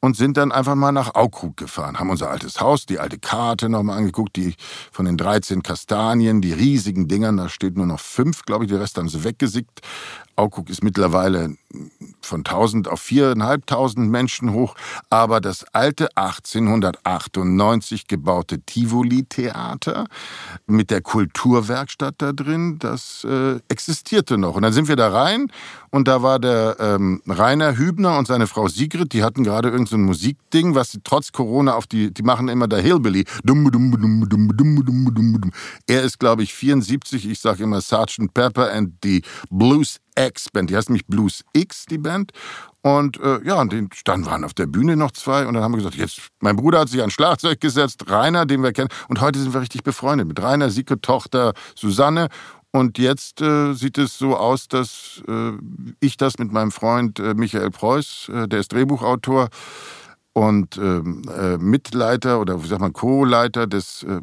und 0.00 0.16
sind 0.16 0.36
dann 0.36 0.50
einfach 0.50 0.74
mal 0.74 0.90
nach 0.90 1.14
Aukrug 1.14 1.56
gefahren, 1.56 1.98
haben 1.98 2.10
unser 2.10 2.28
altes 2.28 2.60
Haus, 2.60 2.86
die 2.86 2.98
alte 2.98 3.18
Karte 3.18 3.68
nochmal 3.68 3.98
angeguckt, 3.98 4.34
die 4.36 4.56
von 4.90 5.06
den 5.06 5.16
13 5.16 5.62
Kastanien, 5.62 6.40
die 6.42 6.52
riesigen 6.52 7.06
Dingern, 7.06 7.36
da 7.36 7.48
steht 7.48 7.76
nur 7.76 7.86
noch 7.86 8.00
fünf, 8.00 8.42
glaube 8.42 8.64
ich, 8.64 8.70
die 8.70 8.76
Rest 8.76 8.98
haben 8.98 9.08
sie 9.08 9.22
weggesickt. 9.22 9.80
Aukrug 10.34 10.70
ist 10.70 10.82
mittlerweile 10.82 11.56
von 12.20 12.40
1000 12.40 12.88
auf 12.88 13.02
4.500 13.02 13.98
Menschen 13.98 14.52
hoch, 14.52 14.74
aber 15.10 15.40
das 15.40 15.64
alte 15.72 16.08
1898 16.16 18.06
gebaute 18.06 18.60
Tivoli-Theater 18.60 20.06
mit 20.66 20.90
der 20.90 21.00
Kulturwerkstatt 21.00 22.16
da 22.18 22.32
drin, 22.32 22.78
das 22.78 23.24
äh, 23.24 23.58
existierte 23.68 24.38
noch. 24.38 24.56
Und 24.56 24.62
dann 24.62 24.72
sind 24.72 24.88
wir 24.88 24.96
da 24.96 25.10
rein 25.10 25.48
und 25.90 26.08
da 26.08 26.22
war 26.22 26.38
der 26.38 26.76
ähm, 26.80 27.20
Rainer 27.26 27.76
Hübner 27.76 28.16
und 28.18 28.26
seine 28.26 28.46
Frau 28.46 28.68
Sigrid, 28.68 29.12
die 29.12 29.22
hatten 29.22 29.44
gerade 29.44 29.68
irgendein 29.68 29.90
so 29.90 29.98
Musikding, 29.98 30.74
was 30.74 30.92
sie 30.92 31.00
trotz 31.04 31.32
Corona 31.32 31.74
auf 31.74 31.86
die, 31.86 32.12
die 32.12 32.22
machen 32.22 32.48
immer 32.48 32.66
der 32.68 32.80
Hillbilly. 32.80 33.24
Er 35.86 36.02
ist, 36.02 36.18
glaube 36.18 36.42
ich, 36.42 36.54
74, 36.54 37.28
ich 37.28 37.40
sage 37.40 37.64
immer 37.64 37.80
Sgt. 37.80 38.32
Pepper 38.32 38.72
and 38.72 38.94
the 39.02 39.22
Blues 39.50 39.98
X-Band. 40.16 40.70
Die 40.70 40.76
heißt 40.76 40.88
nämlich 40.88 41.06
Blues 41.06 41.44
X, 41.52 41.86
die 41.86 41.98
Band. 41.98 42.32
Und 42.82 43.20
äh, 43.20 43.40
ja, 43.44 43.60
und 43.60 43.74
dann 44.04 44.26
waren 44.26 44.44
auf 44.44 44.54
der 44.54 44.66
Bühne 44.66 44.96
noch 44.96 45.12
zwei 45.12 45.46
und 45.46 45.54
dann 45.54 45.62
haben 45.62 45.72
wir 45.72 45.78
gesagt, 45.78 45.94
jetzt, 45.94 46.20
mein 46.40 46.56
Bruder 46.56 46.80
hat 46.80 46.88
sich 46.88 47.02
an 47.02 47.10
Schlagzeug 47.10 47.60
gesetzt, 47.60 48.10
Rainer, 48.10 48.44
den 48.44 48.62
wir 48.62 48.72
kennen, 48.72 48.88
und 49.08 49.20
heute 49.20 49.38
sind 49.38 49.54
wir 49.54 49.60
richtig 49.60 49.84
befreundet 49.84 50.26
mit 50.26 50.42
Rainer, 50.42 50.68
Sieke, 50.70 51.00
Tochter 51.00 51.52
Susanne. 51.76 52.28
Und 52.74 52.98
jetzt 52.98 53.42
äh, 53.42 53.74
sieht 53.74 53.98
es 53.98 54.16
so 54.16 54.34
aus, 54.34 54.66
dass 54.66 55.22
äh, 55.28 55.52
ich 56.00 56.16
das 56.16 56.38
mit 56.38 56.50
meinem 56.52 56.72
Freund 56.72 57.18
äh, 57.18 57.34
Michael 57.34 57.70
Preuß, 57.70 58.30
äh, 58.34 58.48
der 58.48 58.60
ist 58.60 58.72
Drehbuchautor, 58.72 59.50
und 60.34 60.78
ähm, 60.78 61.22
äh, 61.28 61.58
Mitleiter 61.58 62.40
oder 62.40 62.62
wie 62.62 62.68
sagt 62.68 62.80
man 62.80 62.92
Co-Leiter 62.92 63.66
des 63.66 64.02
äh, 64.02 64.20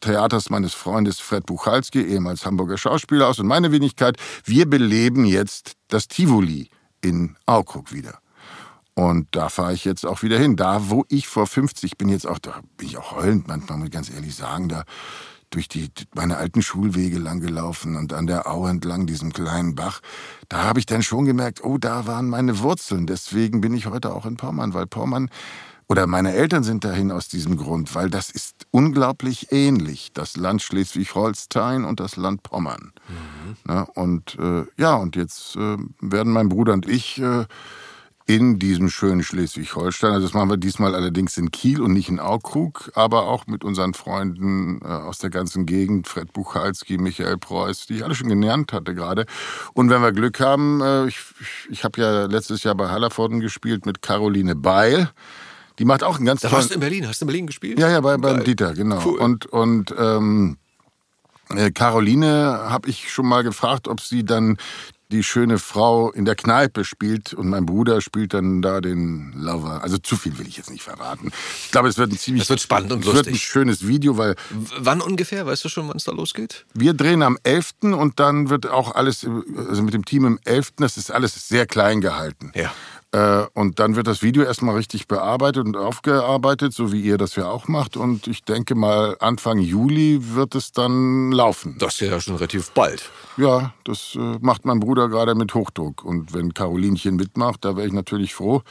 Theaters 0.00 0.48
meines 0.50 0.74
Freundes 0.74 1.20
Fred 1.20 1.46
Buchalski, 1.46 2.02
ehemals 2.02 2.46
Hamburger 2.46 2.78
Schauspieler 2.78 3.28
aus 3.28 3.38
und 3.38 3.46
meine 3.46 3.70
Wenigkeit, 3.70 4.16
wir 4.44 4.68
beleben 4.68 5.24
jetzt 5.26 5.74
das 5.88 6.08
Tivoli 6.08 6.70
in 7.02 7.36
Aukrug 7.46 7.92
wieder. 7.92 8.18
Und 8.94 9.26
da 9.32 9.48
fahre 9.48 9.74
ich 9.74 9.84
jetzt 9.84 10.06
auch 10.06 10.22
wieder 10.22 10.38
hin. 10.38 10.56
Da, 10.56 10.88
wo 10.88 11.04
ich 11.08 11.26
vor 11.26 11.46
50 11.46 11.98
bin, 11.98 12.08
jetzt 12.08 12.26
auch, 12.26 12.38
da 12.38 12.60
bin 12.76 12.86
ich 12.86 12.96
auch 12.96 13.12
heulend 13.12 13.48
manchmal, 13.48 13.78
muss 13.78 13.86
ich 13.88 13.92
ganz 13.92 14.08
ehrlich 14.08 14.36
sagen, 14.36 14.68
da 14.68 14.84
durch 15.54 15.68
die, 15.68 15.90
meine 16.14 16.36
alten 16.36 16.62
Schulwege 16.62 17.18
lang 17.18 17.40
gelaufen 17.40 17.96
und 17.96 18.12
an 18.12 18.26
der 18.26 18.50
Au 18.50 18.66
entlang 18.66 19.06
diesem 19.06 19.32
kleinen 19.32 19.74
Bach. 19.74 20.00
Da 20.48 20.64
habe 20.64 20.80
ich 20.80 20.86
dann 20.86 21.02
schon 21.02 21.24
gemerkt, 21.24 21.62
oh, 21.64 21.78
da 21.78 22.06
waren 22.06 22.28
meine 22.28 22.58
Wurzeln. 22.60 23.06
Deswegen 23.06 23.60
bin 23.60 23.74
ich 23.74 23.86
heute 23.86 24.12
auch 24.12 24.26
in 24.26 24.36
Pommern, 24.36 24.74
weil 24.74 24.86
Pommern 24.86 25.30
oder 25.86 26.06
meine 26.06 26.32
Eltern 26.32 26.64
sind 26.64 26.84
dahin 26.84 27.12
aus 27.12 27.28
diesem 27.28 27.56
Grund, 27.56 27.94
weil 27.94 28.08
das 28.08 28.30
ist 28.30 28.66
unglaublich 28.70 29.52
ähnlich, 29.52 30.12
das 30.14 30.36
Land 30.36 30.62
Schleswig-Holstein 30.62 31.84
und 31.84 32.00
das 32.00 32.16
Land 32.16 32.42
Pommern. 32.42 32.92
Mhm. 33.08 33.56
Na, 33.64 33.82
und 33.94 34.36
äh, 34.38 34.64
ja, 34.76 34.94
und 34.96 35.14
jetzt 35.14 35.56
äh, 35.56 35.76
werden 36.00 36.32
mein 36.32 36.48
Bruder 36.48 36.72
und 36.72 36.88
ich 36.88 37.20
äh, 37.20 37.44
in 38.26 38.58
diesem 38.58 38.88
schönen 38.88 39.22
Schleswig-Holstein. 39.22 40.12
Also 40.12 40.26
das 40.26 40.34
machen 40.34 40.48
wir 40.48 40.56
diesmal 40.56 40.94
allerdings 40.94 41.36
in 41.36 41.50
Kiel 41.50 41.82
und 41.82 41.92
nicht 41.92 42.08
in 42.08 42.20
Aukrug, 42.20 42.90
aber 42.94 43.26
auch 43.26 43.46
mit 43.46 43.64
unseren 43.64 43.92
Freunden 43.92 44.80
äh, 44.82 44.86
aus 44.86 45.18
der 45.18 45.28
ganzen 45.28 45.66
Gegend, 45.66 46.08
Fred 46.08 46.32
Buchalski, 46.32 46.96
Michael 46.96 47.36
Preuß, 47.36 47.86
die 47.86 47.96
ich 47.96 48.04
alle 48.04 48.14
schon 48.14 48.28
genannt 48.28 48.72
hatte 48.72 48.94
gerade. 48.94 49.26
Und 49.74 49.90
wenn 49.90 50.00
wir 50.00 50.12
Glück 50.12 50.40
haben, 50.40 50.80
äh, 50.80 51.06
ich, 51.06 51.18
ich 51.68 51.84
habe 51.84 52.00
ja 52.00 52.24
letztes 52.24 52.62
Jahr 52.62 52.74
bei 52.74 52.88
Hallervorden 52.88 53.40
gespielt 53.40 53.84
mit 53.84 54.00
Caroline 54.00 54.56
Beil. 54.56 55.10
Die 55.78 55.84
macht 55.84 56.02
auch 56.02 56.16
einen 56.16 56.24
ganz 56.24 56.40
da 56.40 56.48
tollen... 56.48 56.60
warst 56.60 56.70
du 56.70 56.74
in 56.74 56.80
Berlin? 56.80 57.06
Hast 57.06 57.20
du 57.20 57.24
in 57.24 57.26
Berlin 57.26 57.46
gespielt? 57.46 57.78
Ja, 57.78 57.90
ja, 57.90 58.00
bei, 58.00 58.16
beim 58.16 58.42
Dieter, 58.42 58.72
genau. 58.72 59.02
Cool. 59.04 59.18
Und, 59.18 59.46
und 59.46 59.94
ähm, 59.98 60.56
Caroline 61.74 62.70
habe 62.70 62.88
ich 62.88 63.12
schon 63.12 63.26
mal 63.26 63.42
gefragt, 63.42 63.88
ob 63.88 64.00
sie 64.00 64.24
dann 64.24 64.56
die 65.10 65.22
schöne 65.22 65.58
Frau 65.58 66.10
in 66.10 66.24
der 66.24 66.34
Kneipe 66.34 66.84
spielt 66.84 67.34
und 67.34 67.48
mein 67.48 67.66
Bruder 67.66 68.00
spielt 68.00 68.34
dann 68.34 68.62
da 68.62 68.80
den 68.80 69.32
Lover. 69.36 69.82
Also 69.82 69.98
zu 69.98 70.16
viel 70.16 70.38
will 70.38 70.48
ich 70.48 70.56
jetzt 70.56 70.70
nicht 70.70 70.82
verraten. 70.82 71.30
Ich 71.64 71.70
glaube, 71.70 71.88
es 71.88 71.98
wird 71.98 72.10
ein 72.10 72.18
ziemlich 72.18 72.44
es 72.44 72.50
wird 72.50 72.60
spannend 72.60 72.92
und 72.92 73.04
lustig. 73.04 73.20
Es 73.20 73.26
wird 73.26 73.34
ein 73.34 73.38
schönes 73.38 73.86
Video, 73.86 74.16
weil 74.16 74.34
w 74.50 74.70
wann 74.78 75.00
ungefähr? 75.00 75.46
Weißt 75.46 75.64
du 75.64 75.68
schon, 75.68 75.88
wann 75.88 75.96
es 75.96 76.04
da 76.04 76.12
losgeht? 76.12 76.64
Wir 76.74 76.94
drehen 76.94 77.22
am 77.22 77.38
11. 77.42 77.72
und 77.82 78.18
dann 78.18 78.48
wird 78.48 78.66
auch 78.66 78.94
alles 78.94 79.26
also 79.68 79.82
mit 79.82 79.94
dem 79.94 80.04
Team 80.04 80.24
im 80.24 80.38
11. 80.44 80.72
Das 80.78 80.96
ist 80.96 81.10
alles 81.10 81.48
sehr 81.48 81.66
klein 81.66 82.00
gehalten. 82.00 82.52
Ja. 82.54 82.72
Äh, 83.14 83.46
und 83.54 83.78
dann 83.78 83.94
wird 83.94 84.08
das 84.08 84.22
Video 84.22 84.42
erstmal 84.42 84.74
richtig 84.74 85.06
bearbeitet 85.06 85.64
und 85.64 85.76
aufgearbeitet, 85.76 86.74
so 86.74 86.90
wie 86.90 87.00
ihr 87.00 87.16
das 87.16 87.36
ja 87.36 87.46
auch 87.46 87.68
macht. 87.68 87.96
Und 87.96 88.26
ich 88.26 88.42
denke 88.42 88.74
mal, 88.74 89.16
Anfang 89.20 89.60
Juli 89.60 90.18
wird 90.34 90.56
es 90.56 90.72
dann 90.72 91.30
laufen. 91.30 91.76
Das 91.78 91.94
ist 91.94 92.10
ja 92.10 92.20
schon 92.20 92.34
relativ 92.34 92.72
bald. 92.72 93.08
Ja, 93.36 93.72
das 93.84 94.16
äh, 94.16 94.38
macht 94.40 94.64
mein 94.64 94.80
Bruder 94.80 95.08
gerade 95.08 95.36
mit 95.36 95.54
Hochdruck. 95.54 96.04
Und 96.04 96.34
wenn 96.34 96.54
Carolinchen 96.54 97.14
mitmacht, 97.14 97.64
da 97.64 97.76
wäre 97.76 97.86
ich 97.86 97.92
natürlich 97.92 98.34
froh, 98.34 98.62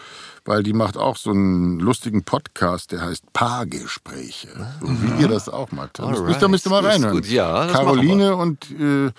weil 0.43 0.61
die 0.61 0.73
macht 0.73 0.97
auch 0.97 1.15
so 1.15 1.29
einen 1.29 1.79
lustigen 1.79 2.23
Podcast, 2.23 2.91
der 2.91 2.99
heißt 2.99 3.31
Paargespräche. 3.31 4.49
So 4.81 4.87
wie 4.89 5.21
ihr 5.21 5.29
das 5.29 5.47
auch 5.47 5.71
macht. 5.71 6.01
Alright. 6.01 6.41
Da 6.41 6.49
müsst 6.49 6.67
ihr 6.67 6.69
mal 6.69 6.85
reinhören. 6.85 7.23
Ja, 7.29 7.67
Caroline 7.67 8.35
und 8.35 8.69
äh, 8.71 9.11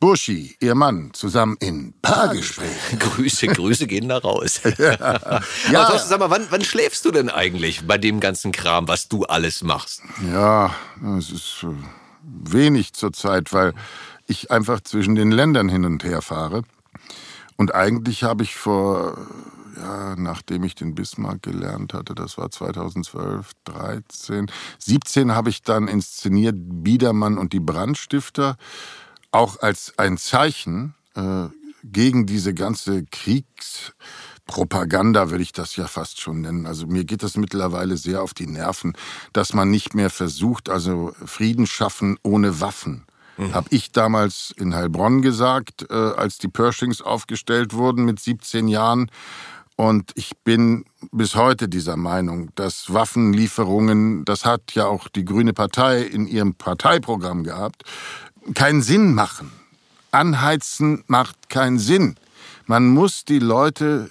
Burschi, 0.00 0.56
ihr 0.60 0.76
Mann, 0.76 1.10
zusammen 1.12 1.56
in 1.58 1.92
Paargespräch. 2.02 2.68
Grüße, 3.00 3.48
Grüße 3.48 3.88
gehen 3.88 4.08
da 4.08 4.18
raus. 4.18 4.60
ja. 4.78 4.92
ja. 5.72 5.86
Aber 5.86 5.98
sag 5.98 6.20
mal, 6.20 6.30
wann, 6.30 6.46
wann 6.50 6.62
schläfst 6.62 7.04
du 7.04 7.10
denn 7.10 7.28
eigentlich 7.28 7.84
bei 7.84 7.98
dem 7.98 8.20
ganzen 8.20 8.52
Kram, 8.52 8.86
was 8.86 9.08
du 9.08 9.24
alles 9.24 9.62
machst? 9.62 10.02
Ja, 10.32 10.72
es 11.18 11.30
ist 11.30 11.64
äh, 11.64 11.74
wenig 12.22 12.92
zurzeit, 12.92 13.52
weil 13.52 13.74
ich 14.28 14.52
einfach 14.52 14.80
zwischen 14.82 15.16
den 15.16 15.32
Ländern 15.32 15.68
hin 15.68 15.84
und 15.84 16.04
her 16.04 16.22
fahre. 16.22 16.62
Und 17.56 17.74
eigentlich 17.74 18.22
habe 18.22 18.44
ich 18.44 18.54
vor, 18.54 19.18
ja, 19.76 20.14
nachdem 20.16 20.62
ich 20.62 20.76
den 20.76 20.94
Bismarck 20.94 21.42
gelernt 21.42 21.92
hatte, 21.92 22.14
das 22.14 22.38
war 22.38 22.52
2012, 22.52 23.50
13, 23.64 24.46
17 24.78 25.32
habe 25.34 25.50
ich 25.50 25.62
dann 25.62 25.88
inszeniert 25.88 26.54
Biedermann 26.56 27.36
und 27.36 27.52
die 27.52 27.58
Brandstifter 27.58 28.56
auch 29.30 29.60
als 29.60 29.94
ein 29.98 30.18
Zeichen 30.18 30.94
äh, 31.14 31.46
gegen 31.84 32.26
diese 32.26 32.54
ganze 32.54 33.04
Kriegspropaganda, 33.04 35.30
würde 35.30 35.42
ich 35.42 35.52
das 35.52 35.76
ja 35.76 35.86
fast 35.86 36.20
schon 36.20 36.40
nennen. 36.40 36.66
Also 36.66 36.86
mir 36.86 37.04
geht 37.04 37.22
das 37.22 37.36
mittlerweile 37.36 37.96
sehr 37.96 38.22
auf 38.22 38.34
die 38.34 38.46
Nerven, 38.46 38.94
dass 39.32 39.54
man 39.54 39.70
nicht 39.70 39.94
mehr 39.94 40.10
versucht, 40.10 40.68
also 40.68 41.12
Frieden 41.24 41.66
schaffen 41.66 42.18
ohne 42.22 42.60
Waffen. 42.60 43.06
Mhm. 43.36 43.54
Habe 43.54 43.68
ich 43.70 43.92
damals 43.92 44.52
in 44.56 44.74
Heilbronn 44.74 45.22
gesagt, 45.22 45.86
äh, 45.90 45.94
als 45.94 46.38
die 46.38 46.48
Pershings 46.48 47.00
aufgestellt 47.00 47.74
wurden 47.74 48.04
mit 48.04 48.18
17 48.20 48.68
Jahren. 48.68 49.10
Und 49.76 50.10
ich 50.16 50.32
bin 50.42 50.84
bis 51.12 51.36
heute 51.36 51.68
dieser 51.68 51.96
Meinung, 51.96 52.50
dass 52.56 52.92
Waffenlieferungen, 52.92 54.24
das 54.24 54.44
hat 54.44 54.74
ja 54.74 54.86
auch 54.86 55.06
die 55.06 55.24
Grüne 55.24 55.52
Partei 55.52 56.02
in 56.02 56.26
ihrem 56.26 56.56
Parteiprogramm 56.56 57.44
gehabt, 57.44 57.84
keinen 58.54 58.82
Sinn 58.82 59.14
machen. 59.14 59.52
Anheizen 60.10 61.04
macht 61.06 61.48
keinen 61.48 61.78
Sinn. 61.78 62.16
Man 62.66 62.88
muss 62.88 63.24
die 63.24 63.38
Leute 63.38 64.10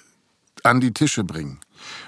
an 0.62 0.80
die 0.80 0.92
Tische 0.92 1.24
bringen. 1.24 1.60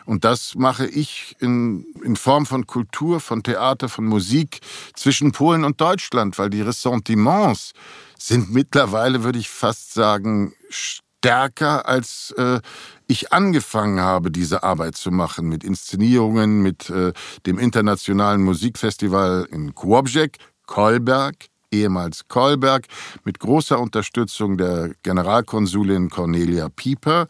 Und 0.04 0.24
das 0.24 0.54
mache 0.56 0.86
ich 0.86 1.36
in, 1.38 1.84
in 2.02 2.16
Form 2.16 2.46
von 2.46 2.66
Kultur, 2.66 3.20
von 3.20 3.42
Theater, 3.42 3.88
von 3.88 4.04
Musik 4.04 4.60
zwischen 4.94 5.32
Polen 5.32 5.64
und 5.64 5.80
Deutschland, 5.80 6.38
weil 6.38 6.50
die 6.50 6.62
Ressentiments 6.62 7.72
sind 8.18 8.52
mittlerweile, 8.52 9.22
würde 9.22 9.38
ich 9.38 9.48
fast 9.48 9.94
sagen, 9.94 10.52
stärker, 10.68 11.86
als 11.86 12.34
äh, 12.36 12.60
ich 13.06 13.32
angefangen 13.32 14.00
habe, 14.00 14.30
diese 14.30 14.62
Arbeit 14.62 14.96
zu 14.96 15.10
machen, 15.10 15.48
mit 15.48 15.64
Inszenierungen, 15.64 16.62
mit 16.62 16.90
äh, 16.90 17.12
dem 17.46 17.58
internationalen 17.58 18.42
Musikfestival 18.42 19.46
in 19.50 19.74
Kłobrzeg, 19.74 20.38
Kolberg, 20.66 21.49
ehemals 21.70 22.28
Kolberg, 22.28 22.86
mit 23.24 23.38
großer 23.38 23.78
Unterstützung 23.78 24.56
der 24.56 24.92
Generalkonsulin 25.02 26.10
Cornelia 26.10 26.68
Pieper, 26.68 27.28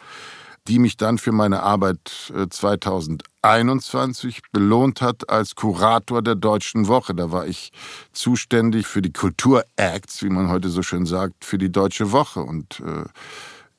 die 0.68 0.78
mich 0.78 0.97
dann 0.97 1.18
für 1.18 1.32
meine 1.32 1.62
Arbeit 1.62 2.32
2021 2.51 4.38
äh, 4.38 4.41
belohnt 4.53 5.01
hat 5.01 5.28
als 5.28 5.55
Kurator 5.55 6.22
der 6.22 6.34
Deutschen 6.34 6.86
Woche. 6.86 7.14
Da 7.14 7.32
war 7.32 7.47
ich 7.47 7.72
zuständig 8.12 8.86
für 8.86 9.03
die 9.03 9.12
Kulturacts, 9.12 10.22
wie 10.22 10.28
man 10.28 10.49
heute 10.49 10.68
so 10.68 10.82
schön 10.82 11.07
sagt, 11.07 11.45
für 11.45 11.59
die 11.59 11.72
Deutsche 11.72 12.12
Woche. 12.12 12.41
Und 12.41 12.80
äh, 12.80 13.05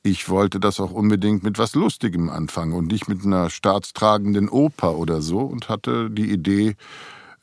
ich 0.02 0.28
wollte 0.28 0.58
das 0.58 0.80
auch 0.80 0.90
unbedingt 0.90 1.44
mit 1.44 1.58
was 1.58 1.74
Lustigem 1.74 2.28
anfangen 2.28 2.72
und 2.72 2.88
nicht 2.88 3.08
mit 3.08 3.24
einer 3.24 3.50
staatstragenden 3.50 4.48
Oper 4.48 4.96
oder 4.96 5.22
so 5.22 5.38
und 5.38 5.68
hatte 5.68 6.10
die 6.10 6.30
Idee, 6.30 6.74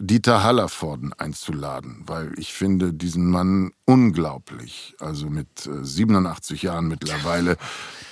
Dieter 0.01 0.43
Hallervorden 0.43 1.11
einzuladen, 1.11 2.03
weil 2.05 2.31
ich 2.37 2.53
finde 2.53 2.93
diesen 2.93 3.29
Mann 3.29 3.71
unglaublich. 3.83 4.95
Also 4.99 5.29
mit 5.29 5.69
87 5.69 6.63
äh, 6.63 6.67
Jahren 6.67 6.87
mittlerweile 6.87 7.57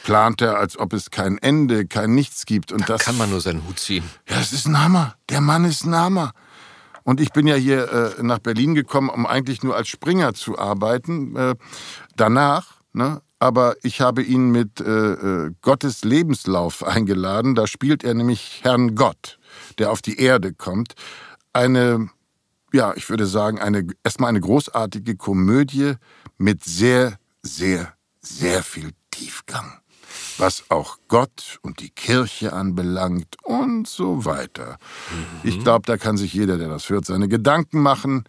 plant 0.03 0.41
er, 0.41 0.57
als 0.57 0.77
ob 0.77 0.91
es 0.91 1.11
kein 1.11 1.37
Ende, 1.37 1.87
kein 1.87 2.13
Nichts 2.13 2.45
gibt. 2.45 2.73
Und 2.73 2.81
da 2.81 2.97
das 2.97 3.05
kann 3.05 3.17
man 3.17 3.29
nur 3.29 3.39
seinen 3.39 3.65
Hut 3.65 3.79
ziehen. 3.79 4.03
Ja, 4.27 4.37
es 4.41 4.51
ist 4.51 4.67
ein 4.67 4.83
Hammer. 4.83 5.15
Der 5.29 5.39
Mann 5.39 5.63
ist 5.63 5.85
ein 5.85 5.95
Hammer. 5.95 6.33
Und 7.03 7.21
ich 7.21 7.31
bin 7.31 7.47
ja 7.47 7.55
hier 7.55 8.17
äh, 8.19 8.21
nach 8.21 8.39
Berlin 8.39 8.75
gekommen, 8.75 9.07
um 9.07 9.25
eigentlich 9.25 9.63
nur 9.63 9.77
als 9.77 9.87
Springer 9.87 10.33
zu 10.33 10.59
arbeiten. 10.59 11.37
Äh, 11.37 11.55
danach, 12.17 12.81
ne? 12.91 13.21
aber 13.39 13.77
ich 13.81 14.01
habe 14.01 14.23
ihn 14.23 14.49
mit 14.51 14.81
äh, 14.81 15.13
äh 15.45 15.51
Gottes 15.61 16.03
Lebenslauf 16.03 16.83
eingeladen. 16.85 17.55
Da 17.55 17.65
spielt 17.65 18.03
er 18.03 18.13
nämlich 18.13 18.59
Herrn 18.63 18.95
Gott, 18.95 19.39
der 19.79 19.89
auf 19.89 20.01
die 20.01 20.19
Erde 20.19 20.51
kommt 20.51 20.95
eine, 21.53 22.09
ja, 22.73 22.93
ich 22.95 23.09
würde 23.09 23.25
sagen, 23.25 23.59
eine, 23.59 23.87
erstmal 24.03 24.29
eine 24.29 24.41
großartige 24.41 25.15
Komödie 25.15 25.93
mit 26.37 26.63
sehr, 26.63 27.17
sehr, 27.41 27.93
sehr 28.21 28.63
viel 28.63 28.91
Tiefgang. 29.11 29.79
Was 30.37 30.65
auch 30.69 30.97
Gott 31.07 31.59
und 31.61 31.79
die 31.79 31.89
Kirche 31.89 32.53
anbelangt 32.53 33.37
und 33.43 33.87
so 33.87 34.25
weiter. 34.25 34.77
Mhm. 35.09 35.49
Ich 35.49 35.59
glaube, 35.59 35.85
da 35.85 35.97
kann 35.97 36.17
sich 36.17 36.33
jeder, 36.33 36.57
der 36.57 36.69
das 36.69 36.89
hört, 36.89 37.05
seine 37.05 37.27
Gedanken 37.27 37.81
machen. 37.81 38.25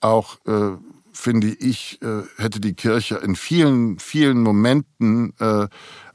Auch 0.00 0.36
äh, 0.46 0.76
finde 1.16 1.48
ich, 1.48 2.00
äh, 2.02 2.22
hätte 2.36 2.60
die 2.60 2.74
Kirche 2.74 3.16
in 3.16 3.36
vielen, 3.36 3.98
vielen 3.98 4.42
Momenten 4.42 5.32
äh, 5.38 5.66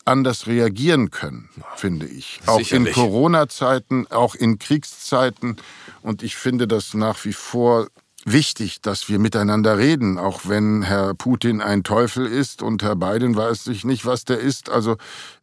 anders 0.06 0.48
reagieren 0.48 1.12
können, 1.12 1.50
finde 1.76 2.08
ich. 2.08 2.40
Auch 2.46 2.60
in 2.60 2.92
Corona-Zeiten, 2.92 4.08
auch 4.08 4.36
in 4.36 4.60
Kriegszeiten. 4.60 5.58
Und 6.02 6.24
ich 6.24 6.36
finde 6.36 6.68
das 6.68 6.94
nach 6.94 7.24
wie 7.26 7.34
vor 7.34 7.88
wichtig, 8.26 8.82
dass 8.82 9.10
wir 9.10 9.20
miteinander 9.20 9.78
reden, 9.78 10.18
auch 10.18 10.42
wenn 10.46 10.84
Herr 10.84 11.14
Putin 11.14 11.62
ein 11.62 11.84
Teufel 11.84 12.26
ist 12.26 12.62
und 12.62 12.84
Herr 12.84 12.96
Biden 12.96 13.36
weiß 13.36 13.64
sich 13.64 13.84
nicht, 13.84 14.06
was 14.06 14.26
der 14.26 14.40
ist. 14.40 14.70
Also 14.70 14.98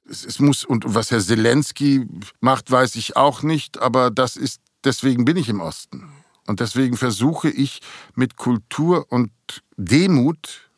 es, 0.08 0.24
es 0.24 0.38
muss 0.38 0.64
und 0.64 0.84
was 0.86 1.10
Herr 1.10 1.20
Zelensky 1.20 2.06
macht, 2.40 2.70
weiß 2.70 2.96
ich 2.96 3.16
auch 3.16 3.42
nicht. 3.42 3.78
Aber 3.78 4.10
das 4.10 4.36
ist 4.36 4.60
deswegen 4.84 5.24
bin 5.24 5.36
ich 5.36 5.48
im 5.48 5.60
Osten 5.60 6.08
und 6.46 6.60
deswegen 6.60 6.96
versuche 6.96 7.50
ich 7.50 7.80
mit 8.14 8.36
Kultur 8.36 9.06
und 9.10 9.30
Demut 9.76 10.70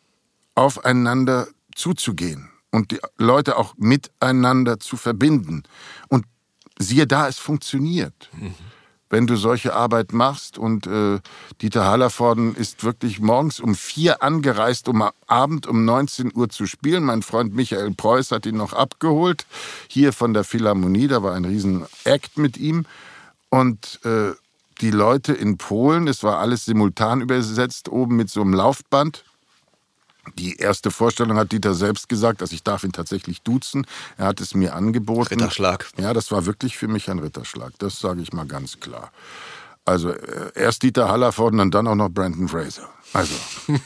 aufeinander 0.54 1.48
zuzugehen 1.74 2.49
und 2.70 2.90
die 2.90 3.00
Leute 3.16 3.56
auch 3.56 3.74
miteinander 3.76 4.78
zu 4.80 4.96
verbinden. 4.96 5.64
Und 6.08 6.26
siehe 6.78 7.06
da, 7.06 7.28
es 7.28 7.38
funktioniert. 7.38 8.30
Mhm. 8.32 8.54
Wenn 9.12 9.26
du 9.26 9.34
solche 9.34 9.74
Arbeit 9.74 10.12
machst 10.12 10.56
und 10.56 10.86
äh, 10.86 11.18
Dieter 11.60 11.84
Hallervorden 11.84 12.54
ist 12.54 12.84
wirklich 12.84 13.18
morgens 13.18 13.58
um 13.58 13.74
vier 13.74 14.22
angereist, 14.22 14.88
um 14.88 15.04
Abend 15.26 15.66
um 15.66 15.84
19 15.84 16.30
Uhr 16.32 16.48
zu 16.48 16.66
spielen. 16.66 17.02
Mein 17.02 17.22
Freund 17.22 17.52
Michael 17.52 17.90
Preuß 17.90 18.30
hat 18.30 18.46
ihn 18.46 18.56
noch 18.56 18.72
abgeholt, 18.72 19.46
hier 19.88 20.12
von 20.12 20.32
der 20.32 20.44
Philharmonie, 20.44 21.08
da 21.08 21.24
war 21.24 21.34
ein 21.34 21.44
riesen 21.44 21.86
Act 22.04 22.38
mit 22.38 22.56
ihm. 22.56 22.86
Und 23.48 23.98
äh, 24.04 24.30
die 24.80 24.92
Leute 24.92 25.32
in 25.32 25.58
Polen, 25.58 26.06
es 26.06 26.22
war 26.22 26.38
alles 26.38 26.64
simultan 26.64 27.20
übersetzt, 27.20 27.88
oben 27.88 28.14
mit 28.14 28.30
so 28.30 28.42
einem 28.42 28.54
Laufband, 28.54 29.24
die 30.38 30.56
erste 30.56 30.90
Vorstellung 30.90 31.36
hat 31.36 31.52
Dieter 31.52 31.74
selbst 31.74 32.08
gesagt, 32.08 32.40
dass 32.40 32.52
ich 32.52 32.62
darf 32.62 32.84
ihn 32.84 32.92
tatsächlich 32.92 33.42
duzen. 33.42 33.86
Er 34.16 34.26
hat 34.26 34.40
es 34.40 34.54
mir 34.54 34.74
angeboten. 34.74 35.34
Ritterschlag. 35.34 35.88
Ja, 35.98 36.12
das 36.12 36.30
war 36.30 36.46
wirklich 36.46 36.76
für 36.76 36.88
mich 36.88 37.10
ein 37.10 37.18
Ritterschlag. 37.18 37.72
Das 37.78 38.00
sage 38.00 38.22
ich 38.22 38.32
mal 38.32 38.46
ganz 38.46 38.80
klar. 38.80 39.10
Also 39.84 40.10
äh, 40.10 40.52
erst 40.54 40.82
Dieter 40.82 41.08
Hallervorden 41.08 41.60
und 41.60 41.74
dann 41.74 41.86
auch 41.86 41.94
noch 41.94 42.10
Brandon 42.10 42.48
Fraser. 42.48 42.88
Also. 43.12 43.34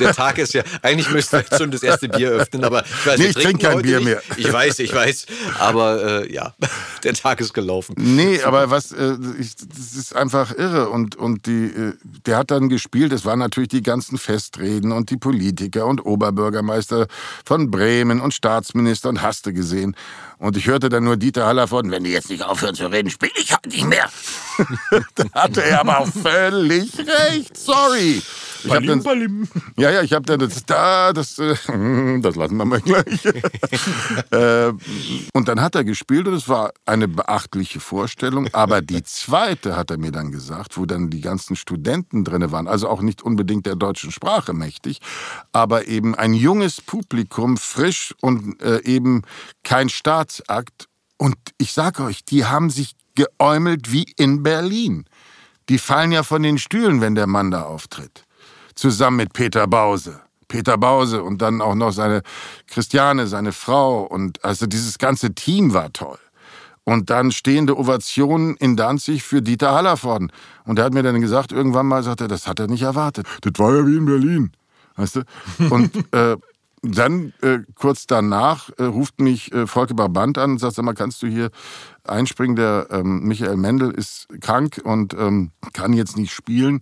Der 0.00 0.14
Tag 0.14 0.38
ist 0.38 0.54
ja, 0.54 0.62
eigentlich 0.80 1.10
müsste 1.10 1.44
ich 1.48 1.58
schon 1.58 1.70
das 1.70 1.82
erste 1.82 2.08
Bier 2.08 2.30
öffnen, 2.30 2.64
aber 2.64 2.84
ich 2.84 3.06
weiß, 3.06 3.18
nee, 3.18 3.26
ich 3.26 3.34
trinke 3.34 3.66
kein 3.66 3.82
Bier 3.82 4.00
mehr. 4.00 4.22
Ich 4.36 4.50
weiß, 4.50 4.78
ich 4.78 4.94
weiß, 4.94 5.26
aber 5.58 6.22
äh, 6.22 6.32
ja, 6.32 6.54
der 7.04 7.12
Tag 7.14 7.40
ist 7.40 7.52
gelaufen. 7.52 7.94
Nee, 7.98 8.40
aber 8.42 8.70
was, 8.70 8.92
äh, 8.92 9.16
ich, 9.38 9.54
das 9.56 9.94
ist 9.94 10.16
einfach 10.16 10.56
irre 10.56 10.88
und, 10.88 11.16
und 11.16 11.46
die, 11.46 11.66
äh, 11.66 11.94
der 12.26 12.38
hat 12.38 12.50
dann 12.50 12.68
gespielt, 12.68 13.12
es 13.12 13.24
waren 13.24 13.38
natürlich 13.38 13.68
die 13.68 13.82
ganzen 13.82 14.16
Festreden 14.16 14.92
und 14.92 15.10
die 15.10 15.16
Politiker 15.18 15.86
und 15.86 16.04
Oberbürgermeister 16.04 17.08
von 17.44 17.70
Bremen 17.70 18.20
und 18.20 18.32
Staatsminister 18.32 19.10
und 19.10 19.20
hast 19.20 19.46
du 19.46 19.52
gesehen. 19.52 19.94
Und 20.38 20.56
ich 20.56 20.66
hörte 20.66 20.88
dann 20.88 21.04
nur 21.04 21.16
Dieter 21.16 21.46
Hallervorden, 21.46 21.90
wenn 21.92 22.02
die 22.02 22.10
jetzt 22.10 22.28
nicht 22.28 22.42
aufhören 22.42 22.74
zu 22.74 22.86
reden, 22.86 23.10
spiele 23.10 23.32
ich 23.36 23.52
halt 23.52 23.66
nicht 23.66 23.86
mehr. 23.86 24.10
da 25.14 25.24
hatte 25.34 25.62
er 25.62 25.80
aber 25.80 26.00
auch 26.00 26.08
völlig 26.08 26.98
recht, 26.98 27.56
sorry. 27.56 28.21
Ich 28.64 28.68
balim, 28.68 28.88
dann, 28.88 29.02
balim. 29.02 29.48
Ja, 29.76 29.90
ja, 29.90 30.02
ich 30.02 30.12
habe 30.12 30.24
dann 30.24 30.38
das 30.38 30.64
da, 30.64 31.12
das, 31.12 31.38
äh, 31.38 31.54
das 32.20 32.36
lassen 32.36 32.56
wir 32.56 32.64
mal 32.64 32.80
gleich. 32.80 33.24
äh, 34.30 34.72
und 35.32 35.48
dann 35.48 35.60
hat 35.60 35.74
er 35.74 35.84
gespielt 35.84 36.28
und 36.28 36.34
es 36.34 36.48
war 36.48 36.72
eine 36.86 37.08
beachtliche 37.08 37.80
Vorstellung. 37.80 38.48
Aber 38.52 38.80
die 38.80 39.02
zweite 39.02 39.76
hat 39.76 39.90
er 39.90 39.98
mir 39.98 40.12
dann 40.12 40.30
gesagt, 40.30 40.76
wo 40.76 40.86
dann 40.86 41.10
die 41.10 41.20
ganzen 41.20 41.56
Studenten 41.56 42.24
drin 42.24 42.52
waren, 42.52 42.68
also 42.68 42.88
auch 42.88 43.02
nicht 43.02 43.22
unbedingt 43.22 43.66
der 43.66 43.76
deutschen 43.76 44.12
Sprache 44.12 44.52
mächtig, 44.52 45.00
aber 45.52 45.88
eben 45.88 46.14
ein 46.14 46.34
junges 46.34 46.80
Publikum, 46.80 47.56
frisch 47.56 48.14
und 48.20 48.62
äh, 48.62 48.82
eben 48.84 49.22
kein 49.64 49.88
Staatsakt. 49.88 50.86
Und 51.16 51.36
ich 51.58 51.72
sage 51.72 52.04
euch, 52.04 52.24
die 52.24 52.44
haben 52.44 52.70
sich 52.70 52.94
geäumelt 53.14 53.92
wie 53.92 54.06
in 54.16 54.42
Berlin. 54.42 55.04
Die 55.68 55.78
fallen 55.78 56.12
ja 56.12 56.22
von 56.22 56.42
den 56.42 56.58
Stühlen, 56.58 57.00
wenn 57.00 57.14
der 57.14 57.26
Mann 57.26 57.50
da 57.50 57.62
auftritt 57.62 58.24
zusammen 58.74 59.18
mit 59.18 59.32
Peter 59.32 59.66
Bause. 59.66 60.20
Peter 60.48 60.76
Bause 60.76 61.22
und 61.22 61.40
dann 61.40 61.62
auch 61.62 61.74
noch 61.74 61.92
seine 61.92 62.22
Christiane, 62.66 63.26
seine 63.26 63.52
Frau 63.52 64.02
und 64.02 64.44
also 64.44 64.66
dieses 64.66 64.98
ganze 64.98 65.34
Team 65.34 65.72
war 65.72 65.92
toll. 65.92 66.18
Und 66.84 67.10
dann 67.10 67.30
stehende 67.30 67.78
Ovationen 67.78 68.56
in 68.56 68.76
Danzig 68.76 69.22
für 69.22 69.40
Dieter 69.40 69.72
Hallervorden. 69.72 70.32
Und 70.64 70.78
er 70.78 70.84
hat 70.84 70.92
mir 70.92 71.02
dann 71.02 71.20
gesagt, 71.20 71.52
irgendwann 71.52 71.86
mal 71.86 72.02
sagt 72.02 72.20
er, 72.20 72.28
das 72.28 72.46
hat 72.46 72.58
er 72.58 72.66
nicht 72.66 72.82
erwartet. 72.82 73.26
Das 73.40 73.52
war 73.58 73.74
ja 73.74 73.86
wie 73.86 73.96
in 73.96 74.04
Berlin. 74.04 74.52
Weißt 74.96 75.16
du? 75.16 75.22
Und 75.70 76.12
äh, 76.12 76.36
dann 76.82 77.32
äh, 77.42 77.60
kurz 77.76 78.08
danach 78.08 78.70
äh, 78.76 78.82
ruft 78.82 79.20
mich 79.20 79.52
äh, 79.52 79.68
Volker 79.68 79.94
Brabant 79.94 80.36
an 80.36 80.52
und 80.52 80.58
sagt, 80.58 80.74
sag 80.74 80.84
mal, 80.84 80.94
kannst 80.94 81.22
du 81.22 81.28
hier 81.28 81.50
einspringen? 82.02 82.56
Der 82.56 82.88
ähm, 82.90 83.22
Michael 83.22 83.56
Mendel 83.56 83.92
ist 83.92 84.26
krank 84.40 84.80
und 84.82 85.14
ähm, 85.14 85.52
kann 85.72 85.92
jetzt 85.92 86.16
nicht 86.16 86.32
spielen. 86.32 86.80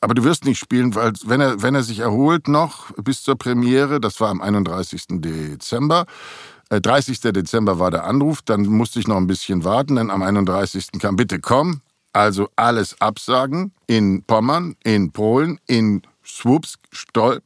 Aber 0.00 0.14
du 0.14 0.24
wirst 0.24 0.44
nicht 0.44 0.58
spielen, 0.58 0.94
weil 0.94 1.12
wenn 1.24 1.40
er, 1.40 1.62
wenn 1.62 1.74
er 1.74 1.82
sich 1.82 1.98
erholt 1.98 2.48
noch 2.48 2.90
bis 2.96 3.22
zur 3.22 3.36
Premiere, 3.36 4.00
das 4.00 4.20
war 4.20 4.30
am 4.30 4.40
31. 4.40 5.20
Dezember, 5.20 6.06
äh, 6.70 6.80
30. 6.80 7.20
Dezember 7.20 7.78
war 7.78 7.90
der 7.90 8.04
Anruf, 8.04 8.40
dann 8.42 8.62
musste 8.62 8.98
ich 8.98 9.08
noch 9.08 9.18
ein 9.18 9.26
bisschen 9.26 9.64
warten, 9.64 9.96
denn 9.96 10.10
am 10.10 10.22
31. 10.22 10.98
kam, 10.98 11.16
bitte 11.16 11.38
komm, 11.38 11.82
also 12.12 12.48
alles 12.56 13.00
absagen 13.00 13.72
in 13.86 14.22
Pommern, 14.24 14.76
in 14.84 15.12
Polen, 15.12 15.60
in 15.66 16.02
Swoops, 16.24 16.78
Stolp. 16.90 17.42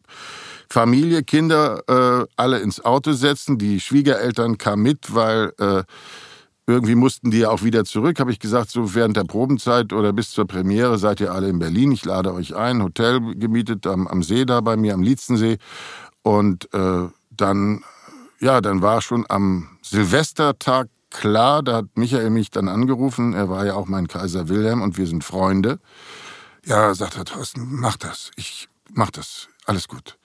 Familie, 0.69 1.23
Kinder, 1.23 1.83
äh, 1.89 2.27
alle 2.37 2.59
ins 2.59 2.85
Auto 2.85 3.13
setzen. 3.13 3.59
Die 3.59 3.79
Schwiegereltern 3.79 4.59
kamen 4.59 4.83
mit, 4.83 5.15
weil 5.15 5.53
äh, 5.59 5.85
irgendwie 6.67 6.95
mussten 6.95 7.31
die 7.31 7.39
ja 7.39 7.51
auch 7.51 7.63
wieder 7.63 7.85
zurück. 7.85 8.21
Habe 8.21 8.33
ich 8.33 8.39
gesagt, 8.39 8.71
so 8.71 8.95
während 8.95 9.17
der 9.17 9.25
Probenzeit 9.25 9.93
oder 9.93 10.13
bis 10.13 10.31
zur 10.31 10.47
Premiere 10.47 10.99
seid 10.99 11.21
ihr 11.21 11.33
alle 11.33 11.49
in 11.49 11.59
Berlin. 11.59 11.93
Ich 11.93 12.05
lade 12.05 12.33
euch 12.33 12.55
ein, 12.55 12.83
Hotel 12.83 13.21
gemietet 13.35 13.87
am, 13.87 14.07
am 14.07 14.23
See 14.23 14.45
da 14.45 14.61
bei 14.61 14.77
mir, 14.77 14.95
am 14.95 15.03
Lietzensee. 15.03 15.59
Und 16.23 16.73
äh, 16.73 17.09
dann, 17.31 17.85
ja, 18.41 18.61
dann 18.61 18.81
war 18.81 19.03
schon 19.03 19.27
am 19.29 19.69
Silvestertag 19.83 20.89
klar, 21.11 21.63
da 21.63 21.77
hat 21.77 21.87
Michael 21.97 22.31
mich 22.31 22.51
dann 22.51 22.69
angerufen. 22.69 23.35
Er 23.35 23.49
war 23.49 23.67
ja 23.67 23.75
auch 23.75 23.87
mein 23.87 24.09
Kaiser 24.09 24.49
Wilhelm 24.49 24.83
und 24.83 24.97
wir 24.97 25.07
sind 25.07 25.23
Freunde. 25.23 25.79
Ja, 26.65 26.95
sagt 26.95 27.17
er, 27.17 27.25
Thorsten, 27.25 27.67
mach 27.69 27.97
das. 27.97 28.31
Ich 28.37 28.69
mach 28.91 29.11
das. 29.11 29.49
Alles 29.67 29.87
gut. 29.87 30.17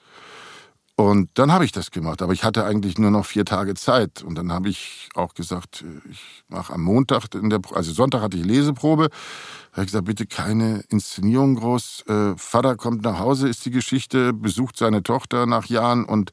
Und 1.00 1.30
dann 1.32 1.50
habe 1.50 1.64
ich 1.64 1.72
das 1.72 1.90
gemacht, 1.90 2.20
aber 2.20 2.34
ich 2.34 2.44
hatte 2.44 2.66
eigentlich 2.66 2.98
nur 2.98 3.10
noch 3.10 3.24
vier 3.24 3.46
Tage 3.46 3.72
Zeit. 3.72 4.22
Und 4.22 4.34
dann 4.34 4.52
habe 4.52 4.68
ich 4.68 5.08
auch 5.14 5.32
gesagt, 5.32 5.82
äh, 5.82 6.10
ich 6.10 6.44
mache 6.48 6.74
am 6.74 6.82
Montag, 6.82 7.34
in 7.34 7.48
der, 7.48 7.60
also 7.72 7.90
Sonntag 7.90 8.20
hatte 8.20 8.36
ich 8.36 8.44
Leseprobe. 8.44 9.08
Da 9.08 9.76
habe 9.76 9.84
ich 9.84 9.92
gesagt, 9.92 10.04
bitte 10.04 10.26
keine 10.26 10.84
Inszenierung 10.90 11.54
groß. 11.54 12.04
Äh, 12.06 12.36
Vater 12.36 12.76
kommt 12.76 13.00
nach 13.00 13.18
Hause, 13.18 13.48
ist 13.48 13.64
die 13.64 13.70
Geschichte, 13.70 14.34
besucht 14.34 14.76
seine 14.76 15.02
Tochter 15.02 15.46
nach 15.46 15.64
Jahren 15.64 16.04
und 16.04 16.32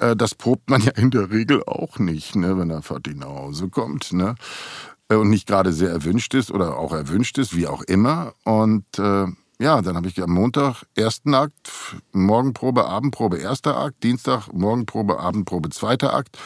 äh, 0.00 0.16
das 0.16 0.34
probt 0.34 0.68
man 0.68 0.80
ja 0.82 0.90
in 0.96 1.12
der 1.12 1.30
Regel 1.30 1.62
auch 1.64 2.00
nicht, 2.00 2.34
ne, 2.34 2.58
wenn 2.58 2.70
der 2.70 2.82
Vati 2.82 3.14
nach 3.14 3.28
Hause 3.28 3.68
kommt. 3.68 4.12
Ne? 4.12 4.34
Äh, 5.08 5.14
und 5.14 5.30
nicht 5.30 5.46
gerade 5.46 5.72
sehr 5.72 5.90
erwünscht 5.90 6.34
ist 6.34 6.50
oder 6.50 6.76
auch 6.76 6.92
erwünscht 6.92 7.38
ist, 7.38 7.54
wie 7.54 7.68
auch 7.68 7.82
immer. 7.82 8.32
Und 8.42 8.98
äh, 8.98 9.26
ja, 9.58 9.80
dann 9.80 9.96
habe 9.96 10.08
ich 10.08 10.22
am 10.22 10.32
Montag 10.32 10.84
ersten 10.94 11.34
Akt, 11.34 11.70
Morgenprobe, 12.12 12.86
Abendprobe, 12.86 13.38
erster 13.38 13.76
Akt, 13.76 14.02
Dienstag 14.02 14.52
Morgenprobe, 14.52 15.18
Abendprobe, 15.18 15.70
zweiter 15.70 16.14
Akt 16.14 16.38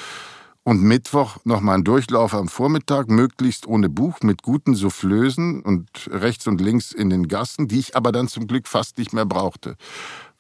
und 0.63 0.83
Mittwoch 0.83 1.39
nochmal 1.45 1.79
ein 1.79 1.85
Durchlauf 1.85 2.35
am 2.35 2.49
Vormittag, 2.49 3.09
möglichst 3.09 3.67
ohne 3.67 3.89
Buch, 3.89 4.21
mit 4.23 4.43
guten 4.43 4.75
Soufflösen 4.75 5.63
und 5.63 5.89
rechts 6.11 6.47
und 6.47 6.61
links 6.61 6.93
in 6.93 7.11
den 7.11 7.27
Gassen, 7.29 7.67
die 7.67 7.81
ich 7.81 7.97
aber 7.97 8.13
dann 8.13 8.29
zum 8.29 8.47
Glück 8.47 8.69
fast 8.69 8.99
nicht 8.99 9.13
mehr 9.13 9.27
brauchte 9.27 9.77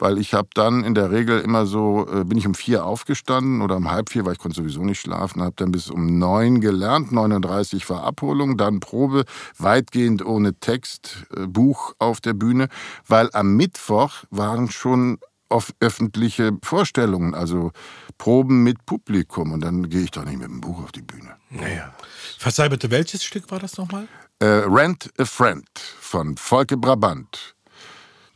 weil 0.01 0.19
ich 0.19 0.35
habe 0.35 0.49
dann 0.55 0.83
in 0.83 0.95
der 0.95 1.11
Regel 1.11 1.41
immer 1.41 1.67
so, 1.67 2.07
äh, 2.11 2.25
bin 2.25 2.39
ich 2.39 2.47
um 2.47 2.55
vier 2.55 2.85
aufgestanden 2.85 3.63
oder 3.63 3.77
um 3.77 3.91
halb 3.91 4.11
vier, 4.11 4.25
weil 4.25 4.33
ich 4.33 4.39
konnte 4.39 4.57
sowieso 4.57 4.83
nicht 4.83 5.01
schlafen, 5.01 5.43
habe 5.43 5.55
dann 5.57 5.71
bis 5.71 5.91
um 5.91 6.19
neun 6.19 6.61
gelernt, 6.61 7.13
39 7.13 7.89
war 7.91 8.03
Abholung, 8.03 8.57
dann 8.57 8.81
Probe, 8.81 9.25
weitgehend 9.59 10.25
ohne 10.25 10.55
Text, 10.55 11.27
äh, 11.37 11.47
Buch 11.47 11.95
auf 11.99 12.21
der 12.21 12.33
Bühne, 12.33 12.69
weil 13.07 13.29
am 13.33 13.57
Mittwoch 13.57 14.25
waren 14.31 14.71
schon 14.71 15.19
auf 15.49 15.73
öffentliche 15.81 16.53
Vorstellungen, 16.63 17.35
also 17.35 17.73
Proben 18.17 18.63
mit 18.63 18.87
Publikum 18.87 19.53
und 19.53 19.61
dann 19.61 19.89
gehe 19.89 20.03
ich 20.03 20.11
doch 20.11 20.25
nicht 20.25 20.39
mit 20.39 20.47
dem 20.47 20.61
Buch 20.61 20.83
auf 20.83 20.93
die 20.93 21.03
Bühne. 21.03 21.37
Naja. 21.51 21.93
Verzeih 22.39 22.69
bitte, 22.69 22.91
welches 22.91 23.25
Stück 23.25 23.51
war 23.51 23.59
das 23.59 23.77
nochmal? 23.77 24.07
Äh, 24.39 24.47
Rent 24.47 25.11
a 25.19 25.25
Friend 25.25 25.69
von 26.01 26.37
Volke 26.37 26.77
Brabant. 26.77 27.57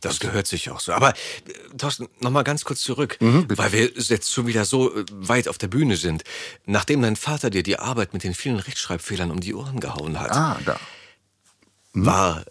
Das 0.05 0.19
gehört 0.19 0.47
sich 0.47 0.69
auch 0.69 0.79
so. 0.79 0.93
Aber 0.93 1.09
äh, 1.09 1.77
Thorsten, 1.77 2.07
noch 2.19 2.31
mal 2.31 2.43
ganz 2.43 2.63
kurz 2.63 2.81
zurück, 2.81 3.17
mhm, 3.19 3.47
weil 3.49 3.71
wir 3.71 3.91
jetzt 3.95 4.31
schon 4.31 4.47
wieder 4.47 4.65
so 4.65 4.95
äh, 4.95 5.05
weit 5.11 5.47
auf 5.47 5.57
der 5.57 5.67
Bühne 5.67 5.97
sind. 5.97 6.23
Nachdem 6.65 7.01
dein 7.01 7.15
Vater 7.15 7.49
dir 7.49 7.63
die 7.63 7.79
Arbeit 7.79 8.13
mit 8.13 8.23
den 8.23 8.33
vielen 8.33 8.59
Rechtschreibfehlern 8.59 9.31
um 9.31 9.39
die 9.39 9.53
Ohren 9.53 9.79
gehauen 9.79 10.19
hat, 10.19 10.31
ah, 10.31 10.59
da. 10.65 10.79
Mhm. 11.93 12.05
war 12.05 12.45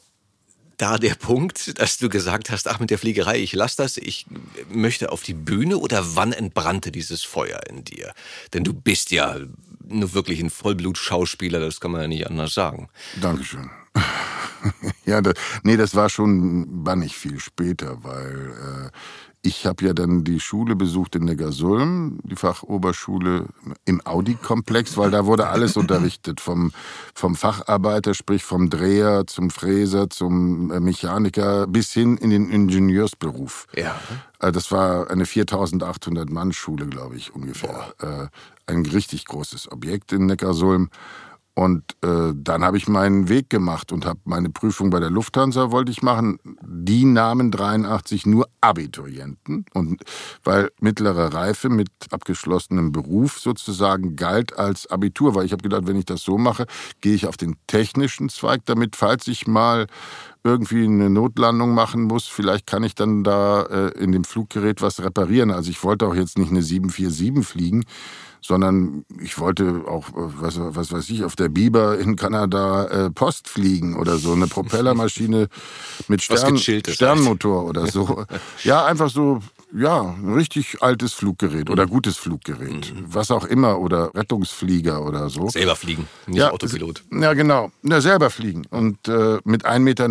da 0.76 0.98
der 0.98 1.14
Punkt, 1.14 1.78
dass 1.78 1.98
du 1.98 2.08
gesagt 2.08 2.50
hast, 2.50 2.68
ach 2.68 2.80
mit 2.80 2.90
der 2.90 2.98
Fliegerei, 2.98 3.38
ich 3.38 3.52
lass 3.52 3.76
das, 3.76 3.96
ich 3.96 4.26
möchte 4.68 5.12
auf 5.12 5.22
die 5.22 5.34
Bühne 5.34 5.78
oder 5.78 6.16
wann 6.16 6.32
entbrannte 6.32 6.90
dieses 6.90 7.22
Feuer 7.22 7.60
in 7.68 7.84
dir? 7.84 8.12
Denn 8.52 8.64
du 8.64 8.72
bist 8.74 9.10
ja 9.10 9.38
nur 9.86 10.14
wirklich 10.14 10.40
ein 10.40 10.50
Vollblut-Schauspieler, 10.50 11.60
das 11.60 11.80
kann 11.80 11.92
man 11.92 12.00
ja 12.02 12.08
nicht 12.08 12.26
anders 12.26 12.54
sagen. 12.54 12.88
Dankeschön. 13.20 13.70
ja, 15.04 15.20
das, 15.20 15.34
nee, 15.62 15.76
das 15.76 15.94
war 15.94 16.08
schon 16.08 16.84
bannig 16.84 17.16
viel 17.16 17.38
später, 17.38 17.98
weil 18.02 18.52
äh, 18.86 18.90
ich 19.46 19.66
habe 19.66 19.84
ja 19.84 19.92
dann 19.92 20.24
die 20.24 20.40
Schule 20.40 20.74
besucht 20.74 21.16
in 21.16 21.24
Neckarsulm, 21.24 22.18
die 22.22 22.34
Fachoberschule 22.34 23.46
im 23.84 24.00
Audi-Komplex, 24.04 24.96
weil 24.96 25.10
da 25.10 25.26
wurde 25.26 25.48
alles 25.48 25.76
unterrichtet, 25.76 26.40
vom, 26.40 26.72
vom 27.14 27.36
Facharbeiter, 27.36 28.14
sprich 28.14 28.42
vom 28.42 28.70
Dreher 28.70 29.26
zum 29.26 29.50
Fräser, 29.50 30.08
zum 30.08 30.70
äh, 30.70 30.80
Mechaniker, 30.80 31.66
bis 31.66 31.92
hin 31.92 32.16
in 32.16 32.30
den 32.30 32.48
Ingenieursberuf. 32.48 33.66
Ja. 33.76 33.94
Äh, 34.40 34.50
das 34.50 34.72
war 34.72 35.10
eine 35.10 35.26
4800 35.26 36.30
Mann 36.30 36.54
Schule, 36.54 36.86
glaube 36.86 37.16
ich, 37.16 37.34
ungefähr. 37.34 37.92
Boah. 37.98 38.22
Äh, 38.22 38.28
ein 38.66 38.86
richtig 38.86 39.26
großes 39.26 39.70
Objekt 39.70 40.12
in 40.14 40.24
Neckarsulm. 40.24 40.88
Und 41.56 41.84
äh, 42.02 42.32
dann 42.34 42.64
habe 42.64 42.76
ich 42.76 42.88
meinen 42.88 43.28
Weg 43.28 43.48
gemacht 43.48 43.92
und 43.92 44.06
habe 44.06 44.18
meine 44.24 44.50
Prüfung 44.50 44.90
bei 44.90 44.98
der 44.98 45.10
Lufthansa 45.10 45.70
wollte 45.70 45.92
ich 45.92 46.02
machen. 46.02 46.40
Die 46.62 47.04
nahmen 47.04 47.52
83 47.52 48.26
nur 48.26 48.48
Abiturienten 48.60 49.64
und 49.72 50.02
weil 50.42 50.70
mittlere 50.80 51.32
Reife 51.32 51.68
mit 51.68 51.88
abgeschlossenem 52.10 52.90
Beruf 52.90 53.38
sozusagen 53.38 54.16
galt 54.16 54.58
als 54.58 54.88
Abitur, 54.88 55.36
weil 55.36 55.46
ich 55.46 55.52
habe 55.52 55.62
gedacht, 55.62 55.86
wenn 55.86 55.96
ich 55.96 56.06
das 56.06 56.22
so 56.22 56.38
mache, 56.38 56.66
gehe 57.00 57.14
ich 57.14 57.28
auf 57.28 57.36
den 57.36 57.54
technischen 57.68 58.30
Zweig, 58.30 58.62
damit 58.64 58.96
falls 58.96 59.28
ich 59.28 59.46
mal 59.46 59.86
irgendwie 60.42 60.84
eine 60.84 61.08
Notlandung 61.08 61.72
machen 61.72 62.02
muss, 62.02 62.26
vielleicht 62.26 62.66
kann 62.66 62.82
ich 62.82 62.94
dann 62.94 63.22
da 63.22 63.62
äh, 63.62 63.88
in 63.98 64.12
dem 64.12 64.24
Fluggerät 64.24 64.82
was 64.82 65.02
reparieren. 65.02 65.50
Also 65.50 65.70
ich 65.70 65.82
wollte 65.84 66.06
auch 66.06 66.14
jetzt 66.14 66.36
nicht 66.36 66.50
eine 66.50 66.62
747 66.62 67.46
fliegen, 67.46 67.84
sondern 68.46 69.06
ich 69.22 69.38
wollte 69.38 69.84
auch, 69.88 70.10
äh, 70.10 70.12
was, 70.40 70.58
was 70.58 70.92
weiß 70.92 71.08
ich, 71.08 71.24
auf 71.24 71.34
der 71.34 71.48
Biber 71.48 71.98
in 71.98 72.14
Kanada 72.16 72.84
äh, 73.06 73.10
Post 73.10 73.48
fliegen 73.48 73.96
oder 73.96 74.18
so, 74.18 74.32
eine 74.32 74.46
Propellermaschine 74.48 75.48
mit 76.08 76.22
Stern, 76.22 76.58
Sternmotor 76.58 77.64
oder 77.64 77.86
so. 77.86 78.26
ja, 78.62 78.84
einfach 78.84 79.08
so 79.08 79.40
ja, 79.74 80.00
ein 80.02 80.32
richtig 80.34 80.82
altes 80.82 81.12
Fluggerät 81.12 81.68
oder 81.68 81.86
mhm. 81.86 81.90
gutes 81.90 82.16
Fluggerät. 82.16 82.94
Mhm. 82.94 83.06
Was 83.06 83.30
auch 83.30 83.44
immer 83.44 83.80
oder 83.80 84.14
Rettungsflieger 84.14 85.04
oder 85.04 85.28
so. 85.28 85.48
Selber 85.48 85.74
fliegen, 85.74 86.08
nicht 86.26 86.38
ja, 86.38 86.50
Autopilot. 86.50 87.02
Ja, 87.12 87.34
genau. 87.34 87.72
Ja, 87.82 88.00
selber 88.00 88.30
fliegen. 88.30 88.64
Und 88.70 89.08
äh, 89.08 89.38
mit 89.44 89.66
1,90 89.66 89.78
Meter 89.80 90.08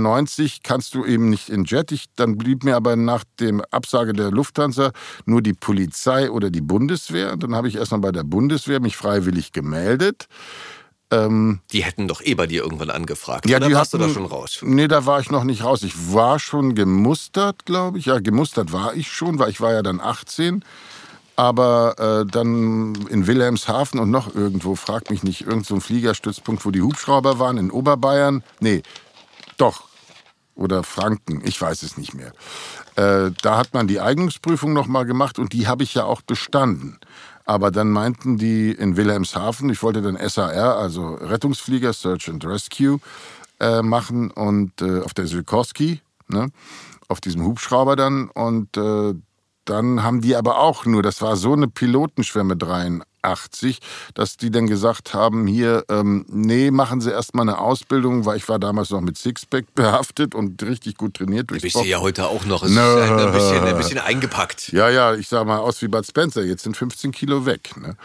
kannst 0.63 0.93
du 0.93 1.05
eben 1.05 1.29
nicht 1.29 1.49
in 1.49 1.63
Jet. 1.63 1.91
Ich, 1.91 2.05
dann 2.15 2.37
blieb 2.37 2.63
mir 2.63 2.75
aber 2.75 2.95
nach 2.95 3.23
dem 3.39 3.61
Absage 3.71 4.13
der 4.13 4.31
Lufthansa 4.31 4.91
nur 5.25 5.41
die 5.41 5.53
Polizei 5.53 6.29
oder 6.29 6.49
die 6.49 6.61
Bundeswehr. 6.61 7.37
Dann 7.37 7.55
habe 7.55 7.69
ich 7.69 7.75
erstmal 7.75 8.01
bei 8.01 8.11
der 8.11 8.23
Bundeswehr 8.23 8.81
mich 8.81 8.97
freiwillig 8.97 9.53
gemeldet. 9.53 10.27
Ähm, 11.13 11.59
die 11.71 11.83
hätten 11.83 12.07
doch 12.07 12.21
eh 12.21 12.33
bei 12.33 12.47
dir 12.47 12.63
irgendwann 12.63 12.89
angefragt. 12.89 13.47
Ja, 13.47 13.57
oder 13.57 13.67
die 13.67 13.73
warst 13.73 13.93
hatten, 13.93 14.03
du 14.03 14.07
da 14.07 14.13
schon 14.13 14.25
raus? 14.25 14.59
Nee, 14.63 14.87
da 14.87 15.05
war 15.05 15.19
ich 15.19 15.29
noch 15.29 15.43
nicht 15.43 15.63
raus. 15.63 15.83
Ich 15.83 16.13
war 16.13 16.39
schon 16.39 16.75
gemustert, 16.75 17.65
glaube 17.65 17.99
ich. 17.99 18.05
Ja, 18.05 18.19
gemustert 18.19 18.71
war 18.71 18.95
ich 18.95 19.11
schon, 19.11 19.39
weil 19.39 19.49
ich 19.49 19.61
war 19.61 19.73
ja 19.73 19.83
dann 19.83 19.99
18. 19.99 20.63
Aber 21.35 21.95
äh, 21.97 22.31
dann 22.31 22.93
in 23.09 23.25
Wilhelmshaven 23.25 23.99
und 23.99 24.11
noch 24.11 24.35
irgendwo, 24.35 24.75
fragt 24.75 25.09
mich 25.09 25.23
nicht, 25.23 25.41
irgendein 25.41 25.63
so 25.63 25.79
Fliegerstützpunkt, 25.79 26.63
wo 26.63 26.71
die 26.71 26.81
Hubschrauber 26.81 27.39
waren, 27.39 27.57
in 27.57 27.71
Oberbayern. 27.71 28.43
Nee, 28.59 28.83
doch. 29.57 29.83
Oder 30.55 30.83
Franken, 30.83 31.41
ich 31.43 31.59
weiß 31.59 31.81
es 31.81 31.97
nicht 31.97 32.13
mehr. 32.13 32.31
Äh, 32.95 33.31
da 33.41 33.57
hat 33.57 33.73
man 33.73 33.87
die 33.87 33.99
Eignungsprüfung 33.99 34.73
noch 34.73 34.85
mal 34.85 35.03
gemacht 35.03 35.39
und 35.39 35.53
die 35.53 35.67
habe 35.67 35.83
ich 35.83 35.95
ja 35.95 36.03
auch 36.03 36.21
bestanden. 36.21 36.99
Aber 37.45 37.71
dann 37.71 37.89
meinten 37.89 38.37
die 38.37 38.71
in 38.71 38.95
Wilhelmshaven, 38.95 39.69
ich 39.69 39.83
wollte 39.83 40.01
dann 40.01 40.17
SAR, 40.29 40.77
also 40.77 41.15
Rettungsflieger, 41.15 41.91
Search 41.91 42.29
and 42.29 42.45
Rescue, 42.45 42.99
äh, 43.59 43.81
machen 43.81 44.31
und 44.31 44.81
äh, 44.81 45.01
auf 45.01 45.13
der 45.13 45.27
Sikorsky, 45.27 46.01
ne, 46.27 46.49
auf 47.07 47.19
diesem 47.19 47.43
Hubschrauber 47.43 47.95
dann. 47.95 48.29
Und 48.29 48.77
äh, 48.77 49.13
dann 49.65 50.03
haben 50.03 50.21
die 50.21 50.35
aber 50.35 50.59
auch 50.59 50.85
nur, 50.85 51.01
das 51.01 51.21
war 51.21 51.35
so 51.35 51.53
eine 51.53 51.67
Pilotenschwemme 51.67 52.57
83, 52.57 53.79
dass 54.13 54.37
die 54.37 54.51
dann 54.51 54.67
gesagt 54.67 55.13
haben, 55.13 55.47
hier, 55.47 55.85
ähm, 55.89 56.25
nee, 56.29 56.71
machen 56.71 57.01
Sie 57.01 57.11
erstmal 57.11 57.47
eine 57.47 57.59
Ausbildung, 57.59 58.25
weil 58.25 58.37
ich 58.37 58.49
war 58.49 58.59
damals 58.59 58.89
noch 58.89 59.01
mit 59.01 59.17
Sixpack 59.17 59.65
behaftet 59.75 60.35
und 60.35 60.61
richtig 60.63 60.97
gut 60.97 61.15
trainiert. 61.15 61.49
Du 61.51 61.59
bist 61.59 61.83
ja 61.83 61.99
heute 61.99 62.27
auch 62.27 62.45
noch. 62.45 62.63
Es 62.63 62.71
no. 62.71 62.81
ist 62.81 63.09
ein 63.09 63.31
bisschen, 63.31 63.63
ein 63.63 63.77
bisschen 63.77 63.99
eingepackt. 63.99 64.71
Ja, 64.73 64.89
ja, 64.89 65.15
ich 65.15 65.27
sag 65.27 65.45
mal 65.47 65.59
aus 65.59 65.81
wie 65.81 65.87
Bud 65.87 66.05
Spencer, 66.05 66.43
jetzt 66.43 66.63
sind 66.63 66.75
15 66.75 67.11
Kilo 67.11 67.45
weg. 67.45 67.71
Ne? 67.77 67.95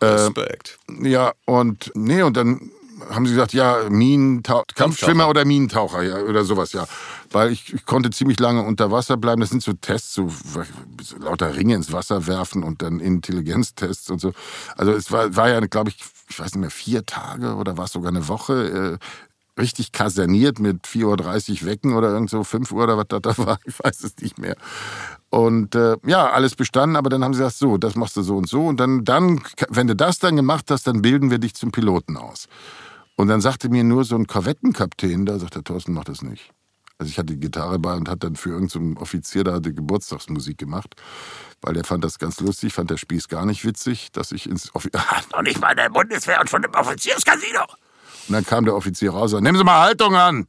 Respekt. 0.00 0.78
Äh, 0.88 1.08
ja, 1.08 1.32
und 1.44 1.90
nee, 1.94 2.22
und 2.22 2.36
dann 2.36 2.70
haben 3.10 3.26
sie 3.26 3.32
gesagt, 3.32 3.52
ja, 3.52 3.88
Minentaucher, 3.88 4.64
Kampfschwimmer 4.74 5.28
oder 5.28 5.44
Minentaucher, 5.44 6.02
ja, 6.02 6.16
oder 6.16 6.44
sowas, 6.44 6.72
ja. 6.72 6.86
Weil 7.30 7.52
ich, 7.52 7.72
ich, 7.72 7.86
konnte 7.86 8.10
ziemlich 8.10 8.38
lange 8.38 8.62
unter 8.62 8.90
Wasser 8.90 9.16
bleiben. 9.16 9.40
Das 9.40 9.50
sind 9.50 9.62
so 9.62 9.72
Tests, 9.72 10.14
so, 10.14 10.28
so 10.28 11.16
lauter 11.18 11.54
Ringe 11.54 11.74
ins 11.74 11.92
Wasser 11.92 12.26
werfen 12.26 12.62
und 12.62 12.82
dann 12.82 13.00
Intelligenztests 13.00 14.10
und 14.10 14.20
so. 14.20 14.32
Also 14.76 14.92
es 14.92 15.10
war, 15.10 15.34
war 15.34 15.48
ja, 15.48 15.60
glaube 15.60 15.90
ich, 15.90 15.96
ich 16.28 16.38
weiß 16.38 16.52
nicht 16.54 16.60
mehr, 16.60 16.70
vier 16.70 17.06
Tage 17.06 17.54
oder 17.54 17.76
war 17.76 17.86
es 17.86 17.92
sogar 17.92 18.10
eine 18.10 18.28
Woche. 18.28 18.98
Äh, 19.00 19.06
richtig 19.58 19.92
kaserniert 19.92 20.58
mit 20.58 20.86
4.30 20.86 21.62
Uhr 21.62 21.66
wecken 21.68 21.94
oder 21.94 22.10
irgend 22.10 22.30
so 22.30 22.42
5 22.42 22.72
Uhr 22.72 22.84
oder 22.84 22.96
was 22.96 23.06
da 23.08 23.20
war, 23.38 23.58
ich 23.66 23.78
weiß 23.78 24.04
es 24.04 24.16
nicht 24.18 24.38
mehr. 24.38 24.56
Und 25.30 25.74
äh, 25.74 25.96
ja, 26.04 26.30
alles 26.30 26.54
bestanden, 26.54 26.96
aber 26.96 27.10
dann 27.10 27.24
haben 27.24 27.34
sie 27.34 27.40
gesagt, 27.40 27.58
so, 27.58 27.78
das 27.78 27.94
machst 27.94 28.16
du 28.16 28.22
so 28.22 28.36
und 28.36 28.48
so 28.48 28.66
und 28.66 28.78
dann, 28.78 29.04
dann, 29.04 29.42
wenn 29.68 29.86
du 29.86 29.96
das 29.96 30.18
dann 30.18 30.36
gemacht 30.36 30.70
hast, 30.70 30.86
dann 30.86 31.02
bilden 31.02 31.30
wir 31.30 31.38
dich 31.38 31.54
zum 31.54 31.72
Piloten 31.72 32.16
aus. 32.16 32.48
Und 33.22 33.28
dann 33.28 33.40
sagte 33.40 33.68
mir 33.68 33.84
nur 33.84 34.02
so 34.02 34.16
ein 34.16 34.26
Korvettenkapitän, 34.26 35.26
da 35.26 35.38
sagt 35.38 35.54
der 35.54 35.62
Thorsten, 35.62 35.92
mach 35.92 36.02
das 36.02 36.22
nicht. 36.22 36.50
Also 36.98 37.08
ich 37.08 37.18
hatte 37.18 37.34
die 37.34 37.38
Gitarre 37.38 37.78
bei 37.78 37.94
und 37.94 38.08
hat 38.08 38.24
dann 38.24 38.34
für 38.34 38.48
irgendeinen 38.50 38.96
so 38.96 39.00
Offizier 39.00 39.44
da 39.44 39.60
die 39.60 39.72
Geburtstagsmusik 39.72 40.58
gemacht, 40.58 40.96
weil 41.60 41.74
der 41.74 41.84
fand 41.84 42.02
das 42.02 42.18
ganz 42.18 42.40
lustig, 42.40 42.72
fand 42.72 42.90
der 42.90 42.96
Spieß 42.96 43.28
gar 43.28 43.46
nicht 43.46 43.64
witzig, 43.64 44.10
dass 44.10 44.32
ich 44.32 44.50
ins 44.50 44.74
Offizier... 44.74 45.00
Noch 45.32 45.42
nicht 45.42 45.60
mal 45.60 45.72
der 45.76 45.88
Bundeswehr 45.90 46.40
und 46.40 46.50
schon 46.50 46.64
im 46.64 46.74
Offizierscasino. 46.74 47.60
Und 48.26 48.32
dann 48.32 48.44
kam 48.44 48.64
der 48.64 48.74
Offizier 48.74 49.12
raus 49.12 49.22
und 49.22 49.28
sagte, 49.28 49.44
nehmen 49.44 49.58
Sie 49.58 49.62
mal 49.62 49.82
Haltung 49.82 50.16
an. 50.16 50.48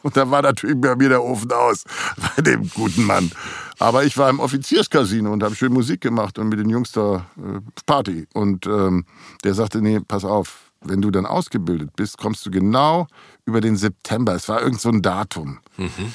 Und 0.00 0.16
da 0.16 0.30
war 0.30 0.40
natürlich 0.40 0.80
bei 0.80 0.96
mir 0.96 1.10
der 1.10 1.22
Ofen 1.22 1.52
aus, 1.52 1.84
bei 2.36 2.40
dem 2.40 2.70
guten 2.70 3.04
Mann. 3.04 3.30
Aber 3.78 4.04
ich 4.04 4.16
war 4.16 4.30
im 4.30 4.40
Offizierscasino 4.40 5.30
und 5.30 5.42
habe 5.42 5.54
schön 5.54 5.74
Musik 5.74 6.00
gemacht 6.00 6.38
und 6.38 6.48
mit 6.48 6.58
den 6.58 6.70
Jungs 6.70 6.90
da 6.92 7.26
äh, 7.36 7.60
Party. 7.84 8.26
Und 8.32 8.66
ähm, 8.66 9.04
der 9.44 9.52
sagte, 9.52 9.82
nee, 9.82 10.00
pass 10.00 10.24
auf, 10.24 10.63
wenn 10.84 11.02
du 11.02 11.10
dann 11.10 11.26
ausgebildet 11.26 11.96
bist, 11.96 12.18
kommst 12.18 12.44
du 12.46 12.50
genau 12.50 13.06
über 13.44 13.60
den 13.60 13.76
September. 13.76 14.34
Es 14.34 14.48
war 14.48 14.62
irgend 14.62 14.80
so 14.80 14.90
ein 14.90 15.02
Datum. 15.02 15.60
Mhm. 15.76 16.14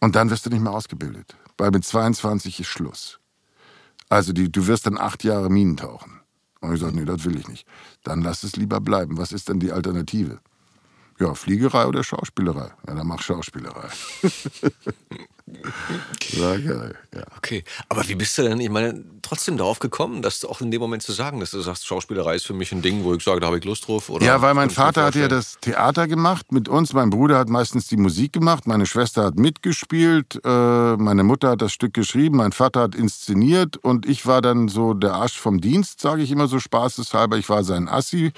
Und 0.00 0.16
dann 0.16 0.30
wirst 0.30 0.46
du 0.46 0.50
nicht 0.50 0.62
mehr 0.62 0.72
ausgebildet. 0.72 1.36
Weil 1.58 1.70
mit 1.70 1.84
22 1.84 2.60
ist 2.60 2.68
Schluss. 2.68 3.18
Also 4.08 4.32
die, 4.32 4.50
du 4.50 4.66
wirst 4.66 4.86
dann 4.86 4.98
acht 4.98 5.24
Jahre 5.24 5.50
Minen 5.50 5.76
tauchen. 5.76 6.20
Und 6.60 6.74
ich 6.74 6.80
sage, 6.80 6.96
nee, 6.96 7.04
das 7.04 7.24
will 7.24 7.36
ich 7.36 7.48
nicht. 7.48 7.66
Dann 8.02 8.22
lass 8.22 8.42
es 8.42 8.56
lieber 8.56 8.80
bleiben. 8.80 9.18
Was 9.18 9.32
ist 9.32 9.48
denn 9.48 9.60
die 9.60 9.72
Alternative? 9.72 10.40
Ja, 11.20 11.34
Fliegerei 11.34 11.86
oder 11.86 12.02
Schauspielerei? 12.02 12.70
Ja, 12.88 12.94
dann 12.94 13.06
mach 13.06 13.20
Schauspielerei. 13.20 13.88
War 16.38 16.58
geil, 16.58 16.94
ja. 17.14 17.24
Okay, 17.36 17.64
aber 17.88 18.08
wie 18.08 18.14
bist 18.14 18.38
du 18.38 18.42
denn, 18.42 18.60
ich 18.60 18.70
meine, 18.70 19.04
trotzdem 19.20 19.56
darauf 19.56 19.80
gekommen, 19.80 20.22
dass 20.22 20.40
du 20.40 20.48
auch 20.48 20.60
in 20.60 20.70
dem 20.70 20.80
Moment 20.80 21.02
zu 21.02 21.12
sagen, 21.12 21.40
dass 21.40 21.50
du 21.50 21.60
sagst, 21.60 21.86
Schauspielerei 21.86 22.36
ist 22.36 22.46
für 22.46 22.54
mich 22.54 22.72
ein 22.72 22.82
Ding, 22.82 23.04
wo 23.04 23.14
ich 23.14 23.22
sage, 23.22 23.40
da 23.40 23.48
habe 23.48 23.58
ich 23.58 23.64
Lust 23.64 23.86
drauf? 23.86 24.08
Oder 24.08 24.24
ja, 24.24 24.40
weil 24.40 24.54
mein 24.54 24.70
Vater 24.70 25.04
hat 25.04 25.14
ja 25.14 25.28
das 25.28 25.58
Theater 25.60 26.08
gemacht 26.08 26.52
mit 26.52 26.68
uns, 26.68 26.92
mein 26.92 27.10
Bruder 27.10 27.38
hat 27.38 27.48
meistens 27.48 27.88
die 27.88 27.96
Musik 27.96 28.32
gemacht, 28.32 28.66
meine 28.66 28.86
Schwester 28.86 29.24
hat 29.24 29.36
mitgespielt, 29.36 30.40
äh, 30.44 30.96
meine 30.96 31.24
Mutter 31.24 31.50
hat 31.50 31.62
das 31.62 31.72
Stück 31.72 31.94
geschrieben, 31.94 32.36
mein 32.36 32.52
Vater 32.52 32.82
hat 32.82 32.94
inszeniert 32.94 33.76
und 33.76 34.06
ich 34.06 34.24
war 34.24 34.40
dann 34.40 34.68
so 34.68 34.94
der 34.94 35.14
Arsch 35.14 35.38
vom 35.38 35.60
Dienst, 35.60 36.00
sage 36.00 36.22
ich 36.22 36.30
immer 36.30 36.46
so 36.46 36.60
spaßeshalber. 36.60 37.36
Ich 37.36 37.48
war 37.48 37.64
sein 37.64 37.88
Assi 37.88 38.32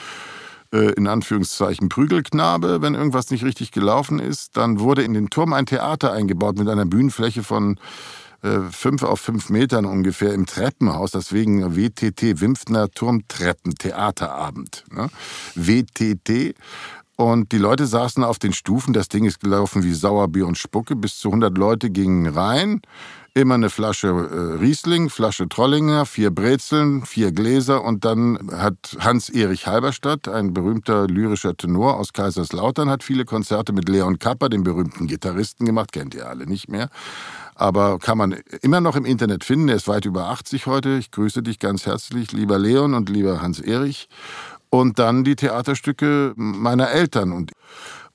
äh, 0.73 0.93
in 0.93 1.07
Anführungszeichen 1.07 1.89
Prügelknabe, 1.89 2.83
wenn 2.83 2.95
irgendwas 2.95 3.31
nicht 3.31 3.45
richtig 3.45 3.73
gelaufen 3.73 4.19
ist. 4.19 4.57
Dann 4.57 4.81
wurde 4.81 5.03
in 5.03 5.15
den 5.15 5.31
Turm 5.31 5.53
ein 5.53 5.67
Theater 5.67 6.13
eingebaut 6.13 6.59
mit 6.59 6.69
einer 6.69 6.87
Bühnenfläche 6.87 7.43
von 7.43 7.79
äh, 8.43 8.59
fünf 8.71 9.03
auf 9.03 9.21
fünf 9.21 9.51
Metern 9.51 9.85
ungefähr 9.85 10.33
im 10.35 10.47
Treppenhaus, 10.47 11.13
deswegen 11.13 11.77
WTT, 11.77 12.41
Wimpfner 12.41 12.91
Turmtreppen 12.91 13.75
Theaterabend. 13.75 14.85
Ne? 14.91 15.09
WTT. 15.55 16.55
Und 17.17 17.53
die 17.53 17.59
Leute 17.59 17.87
saßen 17.87 18.25
auf 18.25 18.39
den 18.39 18.53
Stufen, 18.53 18.95
das 18.95 19.09
Ding 19.09 19.25
ist 19.27 19.39
gelaufen 19.39 19.85
wie 19.85 19.93
Sauerbier 19.93 20.47
und 20.47 20.59
Spucke, 20.59 20.97
bis 20.97 21.19
zu 21.19 21.29
100 21.29 21.57
Leute 21.57 21.91
gingen 21.91 22.27
rein 22.27 22.81
immer 23.35 23.55
eine 23.55 23.71
Flasche 23.71 24.09
äh, 24.09 24.61
Riesling, 24.61 25.09
Flasche 25.09 25.49
Trollinger, 25.49 26.05
vier 26.05 26.31
Brezeln, 26.31 27.07
vier 27.07 27.33
Gläser 27.33 27.83
und 27.83 28.05
dann 28.05 28.51
hat 28.53 28.97
Hans-Erich 28.99 29.67
Halberstadt, 29.67 30.29
ein 30.29 30.53
berühmter 30.53 31.07
lyrischer 31.07 31.57
Tenor 31.57 31.97
aus 31.97 32.13
Kaiserslautern, 32.13 32.91
hat 32.91 33.03
viele 33.03 33.25
Konzerte 33.25 33.73
mit 33.73 33.89
Leon 33.89 34.19
Kapper, 34.19 34.51
dem 34.51 34.65
berühmten 34.65 35.07
Gitarristen, 35.07 35.65
gemacht, 35.65 35.93
kennt 35.93 36.15
ihr 36.15 36.29
alle 36.29 36.47
nicht 36.47 36.69
mehr. 36.69 36.91
Aber 37.55 37.99
kann 37.99 38.19
man 38.19 38.33
immer 38.63 38.81
noch 38.81 38.97
im 38.97 39.05
Internet 39.05 39.45
finden. 39.45 39.69
Er 39.69 39.77
ist 39.77 39.89
weit 39.89 40.05
über 40.05 40.29
80 40.29 40.67
heute. 40.67 40.97
Ich 40.97 41.11
grüße 41.11 41.43
dich 41.43 41.59
ganz 41.59 41.87
herzlich, 41.87 42.33
lieber 42.33 42.59
Leon 42.59 42.95
und 42.95 43.09
lieber 43.09 43.41
Hans-Erich. 43.41 44.09
Und 44.71 44.99
dann 44.99 45.23
die 45.23 45.37
Theaterstücke 45.37 46.33
meiner 46.37 46.91
Eltern. 46.91 47.33
Und 47.33 47.53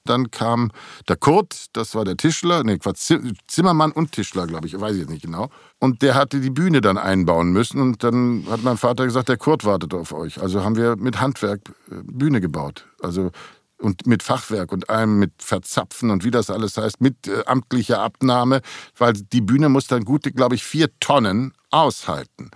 dann 0.10 0.32
kam 0.32 0.72
der 1.08 1.16
Kurt, 1.16 1.68
das 1.74 1.96
war 1.96 2.06
der 2.06 2.18
Tischler, 2.18 2.64
nee, 2.64 2.78
Quatsch, 2.78 3.14
Zimmermann 3.48 3.92
und 3.92 4.12
Tischler, 4.12 4.48
glaube 4.48 4.68
ich, 4.68 4.80
weiß 4.80 4.94
ich 4.94 5.02
jetzt 5.02 5.10
nicht 5.10 5.24
genau. 5.24 5.50
Und 5.80 6.02
der 6.02 6.16
hatte 6.16 6.40
die 6.40 6.50
Bühne 6.50 6.82
dann 6.82 6.98
einbauen 6.98 7.52
müssen. 7.52 7.82
Und 7.82 8.04
dann 8.04 8.46
hat 8.50 8.64
mein 8.64 8.78
Vater 8.78 9.06
gesagt, 9.06 9.30
der 9.30 9.38
Kurt 9.38 9.66
wartet 9.66 9.94
auf 9.94 10.12
euch. 10.12 10.42
Also 10.42 10.64
haben 10.64 10.76
wir 10.76 10.96
mit 10.96 11.20
Handwerk 11.20 11.62
äh, 11.92 11.96
Bühne 12.04 12.42
gebaut. 12.42 12.86
Also 13.02 13.32
und 13.80 14.08
mit 14.08 14.24
Fachwerk 14.24 14.72
und 14.72 14.90
allem 14.90 15.20
mit 15.20 15.34
Verzapfen 15.38 16.10
und 16.10 16.24
wie 16.24 16.32
das 16.32 16.50
alles 16.50 16.78
heißt, 16.78 17.00
mit 17.00 17.28
äh, 17.28 17.44
amtlicher 17.46 18.02
Abnahme, 18.02 18.62
weil 18.98 19.14
die 19.14 19.42
Bühne 19.42 19.70
muss 19.70 19.86
dann 19.86 20.04
gute, 20.04 20.32
glaube 20.32 20.56
ich, 20.56 20.64
vier 20.64 20.90
Tonnen 21.00 21.54
aushalten 21.70 22.50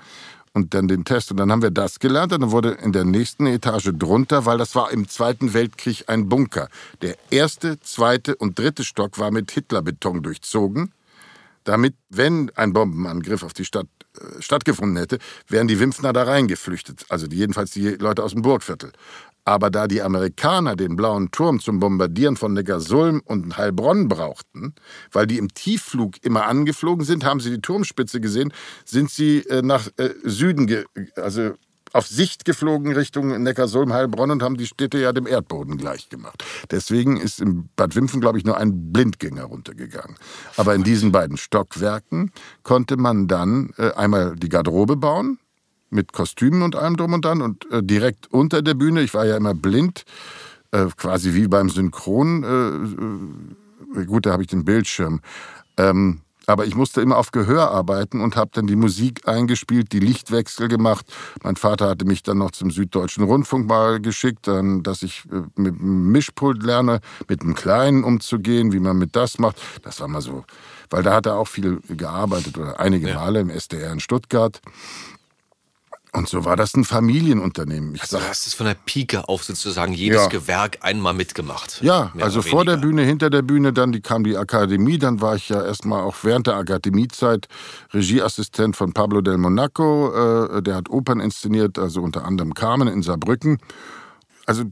und 0.54 0.74
dann 0.74 0.88
den 0.88 1.06
Test. 1.06 1.32
Und 1.32 1.38
dann 1.38 1.52
haben 1.52 1.62
wir 1.62 1.72
das 1.72 1.99
gelernt. 1.99 2.34
Und 2.34 2.41
dann 2.41 2.52
wurde 2.52 2.72
in 2.72 2.91
der 2.91 3.06
nächsten 3.06 3.45
Etage 3.47 3.91
drunter, 3.93 4.45
weil 4.45 4.58
das 4.58 4.76
war 4.76 4.91
im 4.91 5.08
Zweiten 5.08 5.54
Weltkrieg 5.54 6.06
ein 6.08 6.30
Bunker. 6.30 6.68
Der 7.02 7.16
erste, 7.30 7.80
zweite 7.80 8.36
und 8.36 8.58
dritte 8.60 8.84
Stock 8.84 9.20
war 9.20 9.32
mit 9.32 9.52
Hitlerbeton 9.52 10.24
durchzogen, 10.24 10.93
damit, 11.64 11.95
wenn 12.10 12.52
ein 12.56 12.74
Bombenangriff 12.74 13.43
auf 13.43 13.54
die 13.54 13.66
Stadt 13.66 13.88
äh, 14.20 14.41
stattgefunden 14.41 14.97
hätte, 14.97 15.20
wären 15.47 15.68
die 15.68 15.80
Wimpfner 15.80 16.12
da 16.12 16.24
reingeflüchtet. 16.24 17.06
Also 17.10 17.28
jedenfalls 17.28 17.72
die 17.72 17.89
Leute 17.89 18.24
aus 18.24 18.34
dem 18.34 18.41
Burgviertel. 18.41 18.91
Aber 19.45 19.69
da 19.69 19.87
die 19.87 20.01
Amerikaner 20.01 20.75
den 20.75 20.95
blauen 20.95 21.31
Turm 21.31 21.59
zum 21.59 21.79
Bombardieren 21.79 22.37
von 22.37 22.53
Neckarsulm 22.53 23.21
und 23.25 23.57
Heilbronn 23.57 24.07
brauchten, 24.07 24.75
weil 25.11 25.27
die 25.27 25.37
im 25.37 25.53
Tiefflug 25.53 26.23
immer 26.23 26.45
angeflogen 26.45 27.05
sind, 27.05 27.25
haben 27.25 27.39
sie 27.39 27.49
die 27.49 27.61
Turmspitze 27.61 28.21
gesehen, 28.21 28.53
sind 28.85 29.09
sie 29.09 29.39
äh, 29.47 29.61
nach 29.61 29.87
äh, 29.97 30.09
Süden, 30.23 30.85
also 31.15 31.53
auf 31.93 32.07
Sicht 32.07 32.45
geflogen 32.45 32.93
Richtung 32.93 33.41
Neckarsulm, 33.43 33.93
Heilbronn 33.93 34.31
und 34.31 34.43
haben 34.43 34.57
die 34.57 34.67
Städte 34.67 34.99
ja 34.99 35.11
dem 35.11 35.27
Erdboden 35.27 35.77
gleich 35.77 36.09
gemacht. 36.09 36.43
Deswegen 36.69 37.17
ist 37.17 37.41
in 37.41 37.69
Bad 37.75 37.95
Wimpfen, 37.95 38.21
glaube 38.21 38.37
ich, 38.37 38.45
nur 38.45 38.57
ein 38.57 38.93
Blindgänger 38.93 39.43
runtergegangen. 39.43 40.15
Aber 40.57 40.75
in 40.75 40.83
diesen 40.83 41.11
beiden 41.11 41.37
Stockwerken 41.37 42.31
konnte 42.63 42.97
man 42.97 43.27
dann 43.27 43.73
äh, 43.77 43.91
einmal 43.91 44.35
die 44.35 44.49
Garderobe 44.49 44.95
bauen, 44.95 45.39
mit 45.91 46.13
Kostümen 46.13 46.63
und 46.63 46.75
allem 46.75 46.97
drum 46.97 47.13
und 47.13 47.25
dran 47.25 47.41
und 47.41 47.69
äh, 47.71 47.83
direkt 47.83 48.31
unter 48.31 48.61
der 48.61 48.73
Bühne, 48.73 49.01
ich 49.01 49.13
war 49.13 49.25
ja 49.25 49.37
immer 49.37 49.53
blind, 49.53 50.03
äh, 50.71 50.87
quasi 50.97 51.33
wie 51.33 51.47
beim 51.47 51.69
Synchron, 51.69 52.43
äh, 52.43 53.99
äh, 53.99 54.05
gut, 54.05 54.25
da 54.25 54.31
habe 54.31 54.43
ich 54.43 54.49
den 54.49 54.65
Bildschirm, 54.65 55.21
ähm, 55.77 56.21
aber 56.47 56.65
ich 56.65 56.75
musste 56.75 57.01
immer 57.01 57.17
auf 57.17 57.31
Gehör 57.31 57.71
arbeiten 57.71 58.19
und 58.19 58.35
habe 58.35 58.51
dann 58.53 58.67
die 58.67 58.75
Musik 58.75 59.27
eingespielt, 59.27 59.93
die 59.93 59.99
Lichtwechsel 59.99 60.67
gemacht. 60.67 61.05
Mein 61.43 61.55
Vater 61.55 61.87
hatte 61.87 62.05
mich 62.05 62.23
dann 62.23 62.39
noch 62.39 62.51
zum 62.51 62.71
Süddeutschen 62.71 63.23
Rundfunk 63.23 63.67
mal 63.67 64.01
geschickt, 64.01 64.47
dann, 64.47 64.83
dass 64.83 65.03
ich 65.03 65.23
äh, 65.31 65.43
mit 65.55 65.79
dem 65.79 66.11
Mischpult 66.11 66.63
lerne, 66.63 66.99
mit 67.27 67.43
dem 67.43 67.53
Kleinen 67.53 68.03
umzugehen, 68.03 68.73
wie 68.73 68.79
man 68.79 68.97
mit 68.97 69.15
das 69.15 69.39
macht. 69.39 69.61
Das 69.83 69.99
war 70.01 70.07
mal 70.07 70.21
so, 70.21 70.43
weil 70.89 71.03
da 71.03 71.13
hat 71.13 71.25
er 71.25 71.35
auch 71.35 71.47
viel 71.47 71.79
gearbeitet 71.87 72.57
oder 72.57 72.79
einige. 72.79 73.13
Male 73.13 73.41
im 73.41 73.49
SDR 73.49 73.91
in 73.91 73.99
Stuttgart. 73.99 74.61
Und 76.14 76.28
so 76.28 76.43
war 76.43 76.57
das 76.57 76.74
ein 76.74 76.84
Familienunternehmen. 76.84 77.95
Ich 77.95 78.01
also 78.01 78.18
du 78.18 78.28
hast 78.28 78.45
es 78.45 78.53
von 78.53 78.66
der 78.66 78.76
Pike 78.76 79.30
auf 79.30 79.45
sozusagen 79.45 79.93
jedes 79.93 80.24
ja. 80.24 80.28
Gewerk 80.28 80.80
einmal 80.82 81.14
mitgemacht. 81.14 81.82
Ja, 81.82 82.12
also 82.20 82.41
vor 82.41 82.66
der 82.66 82.76
Bühne, 82.76 83.03
hinter 83.03 83.30
der 83.30 83.43
Bühne, 83.43 83.72
dann 83.72 83.93
die, 83.93 84.01
kam 84.01 84.26
die 84.26 84.36
Akademie, 84.36 84.97
dann 84.97 85.22
war 85.22 85.36
ich 85.36 85.47
ja 85.47 85.64
erstmal 85.64 86.01
auch 86.01 86.18
während 86.24 86.47
der 86.47 86.55
Akademiezeit 86.55 87.47
Regieassistent 87.93 88.76
von 88.76 88.91
Pablo 88.91 89.22
del 89.22 89.38
Monaco, 89.38 90.57
äh, 90.57 90.62
der 90.62 90.76
hat 90.76 90.89
Opern 90.89 91.22
inszeniert, 91.22 91.80
also 91.80 92.01
unter 92.01 92.26
anderem 92.26 92.53
Carmen 92.55 92.89
in 92.89 93.03
Saarbrücken. 93.03 93.59
Also 94.45 94.66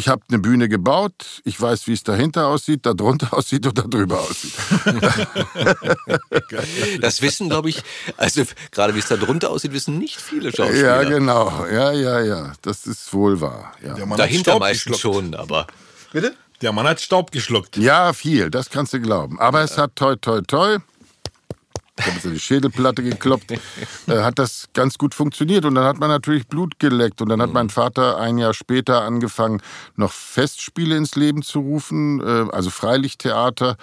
ich 0.00 0.08
habe 0.08 0.22
eine 0.30 0.38
Bühne 0.38 0.70
gebaut, 0.70 1.42
ich 1.44 1.60
weiß, 1.60 1.86
wie 1.86 1.92
es 1.92 2.02
dahinter 2.02 2.46
aussieht, 2.46 2.86
da 2.86 2.94
drunter 2.94 3.32
aussieht 3.36 3.66
und 3.66 3.76
da 3.76 3.82
drüber 3.82 4.20
aussieht. 4.20 4.54
das 7.02 7.20
wissen, 7.20 7.50
glaube 7.50 7.68
ich, 7.68 7.82
also 8.16 8.44
gerade 8.72 8.94
wie 8.94 8.98
es 8.98 9.08
da 9.08 9.16
drunter 9.16 9.50
aussieht, 9.50 9.74
wissen 9.74 9.98
nicht 9.98 10.18
viele 10.18 10.56
Schauspieler. 10.56 11.02
Ja, 11.02 11.08
genau. 11.08 11.66
Ja, 11.66 11.92
ja, 11.92 12.20
ja. 12.20 12.52
Das 12.62 12.86
ist 12.86 13.12
wohl 13.12 13.42
wahr. 13.42 13.74
Ja. 13.84 13.94
Dahinter 14.16 14.58
meistens 14.58 14.98
schon, 14.98 15.34
aber. 15.34 15.66
Bitte? 16.12 16.34
Der 16.62 16.72
Mann 16.72 16.88
hat 16.88 17.00
Staub 17.00 17.30
geschluckt. 17.30 17.76
Ja, 17.76 18.14
viel, 18.14 18.50
das 18.50 18.70
kannst 18.70 18.94
du 18.94 19.00
glauben. 19.00 19.38
Aber 19.38 19.62
es 19.62 19.76
hat 19.76 19.96
toi, 19.96 20.16
toi, 20.16 20.40
toi 20.40 20.78
ich 22.00 22.06
habe 22.06 22.34
die 22.34 22.40
Schädelplatte 22.40 23.02
gekloppt, 23.02 23.52
äh, 23.52 23.58
hat 24.08 24.38
das 24.38 24.68
ganz 24.74 24.98
gut 24.98 25.14
funktioniert. 25.14 25.64
Und 25.64 25.74
dann 25.74 25.84
hat 25.84 25.98
man 25.98 26.08
natürlich 26.08 26.46
Blut 26.46 26.78
geleckt. 26.78 27.20
Und 27.22 27.28
dann 27.28 27.42
hat 27.42 27.52
mein 27.52 27.70
Vater 27.70 28.18
ein 28.18 28.38
Jahr 28.38 28.54
später 28.54 29.02
angefangen, 29.02 29.62
noch 29.96 30.12
Festspiele 30.12 30.96
ins 30.96 31.14
Leben 31.16 31.42
zu 31.42 31.60
rufen, 31.60 32.20
äh, 32.20 32.50
also 32.52 32.70
Freilichttheater. 32.70 33.76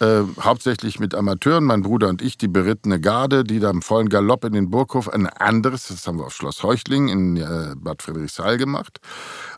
Äh, 0.00 0.22
hauptsächlich 0.40 1.00
mit 1.00 1.14
Amateuren, 1.14 1.64
mein 1.64 1.82
Bruder 1.82 2.08
und 2.08 2.22
ich, 2.22 2.38
die 2.38 2.46
berittene 2.46 3.00
Garde, 3.00 3.42
die 3.42 3.58
da 3.58 3.70
im 3.70 3.82
vollen 3.82 4.08
Galopp 4.08 4.44
in 4.44 4.52
den 4.52 4.70
Burghof, 4.70 5.08
ein 5.08 5.26
anderes, 5.26 5.88
das 5.88 6.06
haben 6.06 6.18
wir 6.18 6.26
auf 6.26 6.34
Schloss 6.34 6.62
Heuchling 6.62 7.08
in 7.08 7.36
äh, 7.36 7.74
Bad 7.76 8.02
Friedrichshall 8.02 8.58
gemacht. 8.58 8.98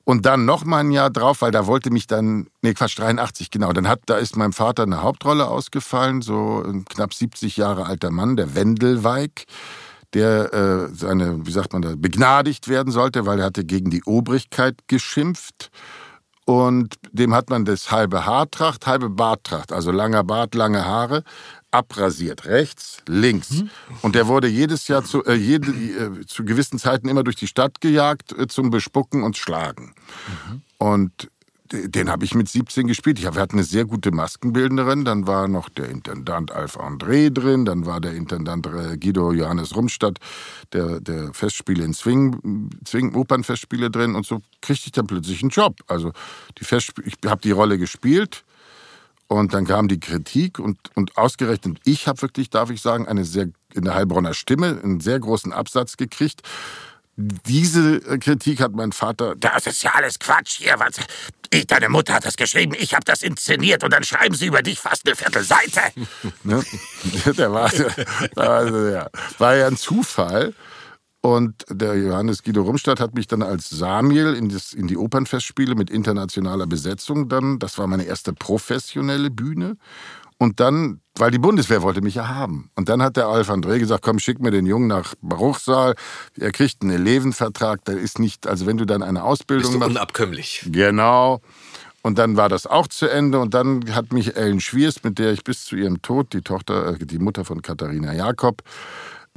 Und 0.04 0.24
dann 0.24 0.46
noch 0.46 0.64
mal 0.64 0.78
ein 0.78 0.92
Jahr 0.92 1.10
drauf, 1.10 1.42
weil 1.42 1.50
da 1.50 1.66
wollte 1.66 1.90
mich 1.90 2.06
dann, 2.06 2.46
nee 2.62 2.72
Quatsch, 2.72 2.98
83, 2.98 3.50
genau, 3.50 3.74
dann 3.74 3.86
hat, 3.86 4.00
da 4.06 4.16
ist 4.16 4.34
meinem 4.36 4.54
Vater 4.54 4.84
eine 4.84 5.02
Hauptrolle 5.02 5.46
ausgefallen, 5.46 6.22
so 6.22 6.62
ein 6.66 6.86
knapp 6.86 7.12
70 7.12 7.58
Jahre 7.58 7.84
alter 7.84 8.10
Mann, 8.10 8.36
der 8.36 8.54
Wendelweig 8.54 9.44
der 10.12 10.52
äh, 10.52 10.94
seine, 10.94 11.46
wie 11.46 11.52
sagt 11.52 11.72
man 11.72 11.82
da, 11.82 11.94
begnadigt 11.96 12.66
werden 12.66 12.92
sollte, 12.92 13.26
weil 13.26 13.38
er 13.38 13.44
hatte 13.44 13.64
gegen 13.64 13.90
die 13.90 14.02
Obrigkeit 14.04 14.76
geschimpft 14.88 15.70
und 16.44 16.96
dem 17.12 17.34
hat 17.34 17.50
man 17.50 17.64
das 17.64 17.90
halbe 17.90 18.26
Haartracht, 18.26 18.86
halbe 18.86 19.08
Barttracht, 19.08 19.72
also 19.72 19.90
langer 19.90 20.24
Bart, 20.24 20.54
lange 20.54 20.84
Haare, 20.84 21.22
abrasiert, 21.70 22.46
rechts, 22.46 22.98
links. 23.06 23.50
Mhm. 23.50 23.70
Und 24.02 24.14
der 24.14 24.26
wurde 24.26 24.48
jedes 24.48 24.88
Jahr 24.88 25.04
zu, 25.04 25.24
äh, 25.24 25.34
jede, 25.34 25.70
äh, 25.70 26.26
zu 26.26 26.44
gewissen 26.44 26.78
Zeiten 26.78 27.08
immer 27.08 27.22
durch 27.22 27.36
die 27.36 27.46
Stadt 27.46 27.80
gejagt 27.80 28.32
äh, 28.32 28.48
zum 28.48 28.70
Bespucken 28.70 29.22
und 29.22 29.36
Schlagen. 29.36 29.94
Mhm. 30.48 30.62
Und 30.78 31.30
den 31.72 32.10
habe 32.10 32.24
ich 32.24 32.34
mit 32.34 32.48
17 32.48 32.86
gespielt. 32.86 33.18
Ich 33.18 33.26
hab, 33.26 33.34
wir 33.34 33.42
hatten 33.42 33.56
eine 33.56 33.64
sehr 33.64 33.84
gute 33.84 34.10
Maskenbildnerin. 34.10 35.04
Dann 35.04 35.26
war 35.26 35.48
noch 35.48 35.68
der 35.68 35.88
Intendant 35.88 36.50
Alf 36.50 36.76
André 36.76 37.30
drin. 37.30 37.64
Dann 37.64 37.86
war 37.86 38.00
der 38.00 38.14
Intendant 38.14 38.66
äh, 38.66 38.96
Guido 38.96 39.32
Johannes 39.32 39.76
Rumstadt, 39.76 40.18
der, 40.72 41.00
der 41.00 41.32
Festspiele 41.32 41.84
in 41.84 41.94
Zwingen, 41.94 42.70
Zwingen 42.84 43.14
Opernfestspiele 43.14 43.90
drin. 43.90 44.14
Und 44.14 44.26
so 44.26 44.42
kriegte 44.60 44.86
ich 44.86 44.92
dann 44.92 45.06
plötzlich 45.06 45.42
einen 45.42 45.50
Job. 45.50 45.76
Also 45.86 46.12
die 46.58 46.64
ich 46.64 47.16
habe 47.26 47.40
die 47.40 47.52
Rolle 47.52 47.78
gespielt. 47.78 48.44
Und 49.28 49.54
dann 49.54 49.64
kam 49.64 49.86
die 49.86 50.00
Kritik 50.00 50.58
und, 50.58 50.76
und 50.96 51.16
ausgerechnet, 51.16 51.78
ich 51.84 52.08
habe 52.08 52.20
wirklich, 52.20 52.50
darf 52.50 52.68
ich 52.70 52.82
sagen, 52.82 53.06
eine 53.06 53.24
sehr, 53.24 53.48
in 53.74 53.84
der 53.84 53.94
Heilbronner 53.94 54.34
Stimme 54.34 54.80
einen 54.82 54.98
sehr 54.98 55.20
großen 55.20 55.52
Absatz 55.52 55.96
gekriegt 55.96 56.42
diese 57.16 58.00
Kritik 58.18 58.60
hat 58.60 58.72
mein 58.72 58.92
Vater. 58.92 59.34
Das 59.36 59.66
ist 59.66 59.82
ja 59.82 59.92
alles 59.94 60.18
Quatsch 60.18 60.58
hier. 60.58 60.74
Was, 60.78 60.96
ich, 61.52 61.66
deine 61.66 61.88
Mutter 61.88 62.14
hat 62.14 62.24
das 62.24 62.36
geschrieben, 62.36 62.72
ich 62.78 62.94
habe 62.94 63.04
das 63.04 63.22
inszeniert 63.22 63.84
und 63.84 63.92
dann 63.92 64.04
schreiben 64.04 64.34
sie 64.34 64.46
über 64.46 64.62
dich 64.62 64.78
fast 64.78 65.06
eine 65.06 65.16
Viertelseite. 65.16 65.80
ne? 66.44 66.62
Der 67.36 67.52
war, 67.52 67.70
also, 68.36 68.86
ja, 68.88 69.08
war 69.38 69.56
ja 69.56 69.66
ein 69.66 69.76
Zufall. 69.76 70.54
Und 71.22 71.66
der 71.68 71.96
Johannes 71.96 72.42
Guido 72.42 72.62
Rumstadt 72.62 72.98
hat 72.98 73.14
mich 73.14 73.26
dann 73.26 73.42
als 73.42 73.68
Samiel 73.68 74.32
in, 74.32 74.48
das, 74.48 74.72
in 74.72 74.86
die 74.86 74.96
Opernfestspiele 74.96 75.74
mit 75.74 75.90
internationaler 75.90 76.66
Besetzung 76.66 77.28
dann, 77.28 77.58
das 77.58 77.76
war 77.76 77.86
meine 77.86 78.04
erste 78.04 78.32
professionelle 78.32 79.30
Bühne. 79.30 79.76
Und 80.42 80.58
dann, 80.58 81.02
weil 81.16 81.30
die 81.30 81.38
Bundeswehr 81.38 81.82
wollte 81.82 82.00
mich 82.00 82.14
ja 82.14 82.28
haben. 82.28 82.70
Und 82.74 82.88
dann 82.88 83.02
hat 83.02 83.18
der 83.18 83.26
Alf 83.26 83.50
André 83.50 83.78
gesagt, 83.78 84.02
komm, 84.02 84.18
schick 84.18 84.40
mir 84.40 84.50
den 84.50 84.64
Jungen 84.64 84.86
nach 84.86 85.14
Bruchsal. 85.20 85.94
Er 86.38 86.50
kriegt 86.50 86.80
einen 86.80 86.92
Elevenvertrag. 86.92 87.84
Der 87.84 87.98
ist 87.98 88.18
nicht, 88.18 88.46
also 88.46 88.64
wenn 88.64 88.78
du 88.78 88.86
dann 88.86 89.02
eine 89.02 89.22
Ausbildung 89.22 89.72
Bist 89.72 89.82
du 89.82 89.86
unabkömmlich. 89.86 90.66
Genau. 90.72 91.42
Und 92.00 92.16
dann 92.16 92.38
war 92.38 92.48
das 92.48 92.66
auch 92.66 92.86
zu 92.86 93.06
Ende. 93.06 93.38
Und 93.38 93.52
dann 93.52 93.94
hat 93.94 94.14
mich 94.14 94.34
Ellen 94.34 94.60
Schwiers, 94.60 95.04
mit 95.04 95.18
der 95.18 95.32
ich 95.32 95.44
bis 95.44 95.66
zu 95.66 95.76
ihrem 95.76 96.00
Tod, 96.00 96.32
die 96.32 96.40
Tochter, 96.40 96.94
äh, 96.94 97.04
die 97.04 97.18
Mutter 97.18 97.44
von 97.44 97.60
Katharina 97.60 98.14
Jakob, 98.14 98.62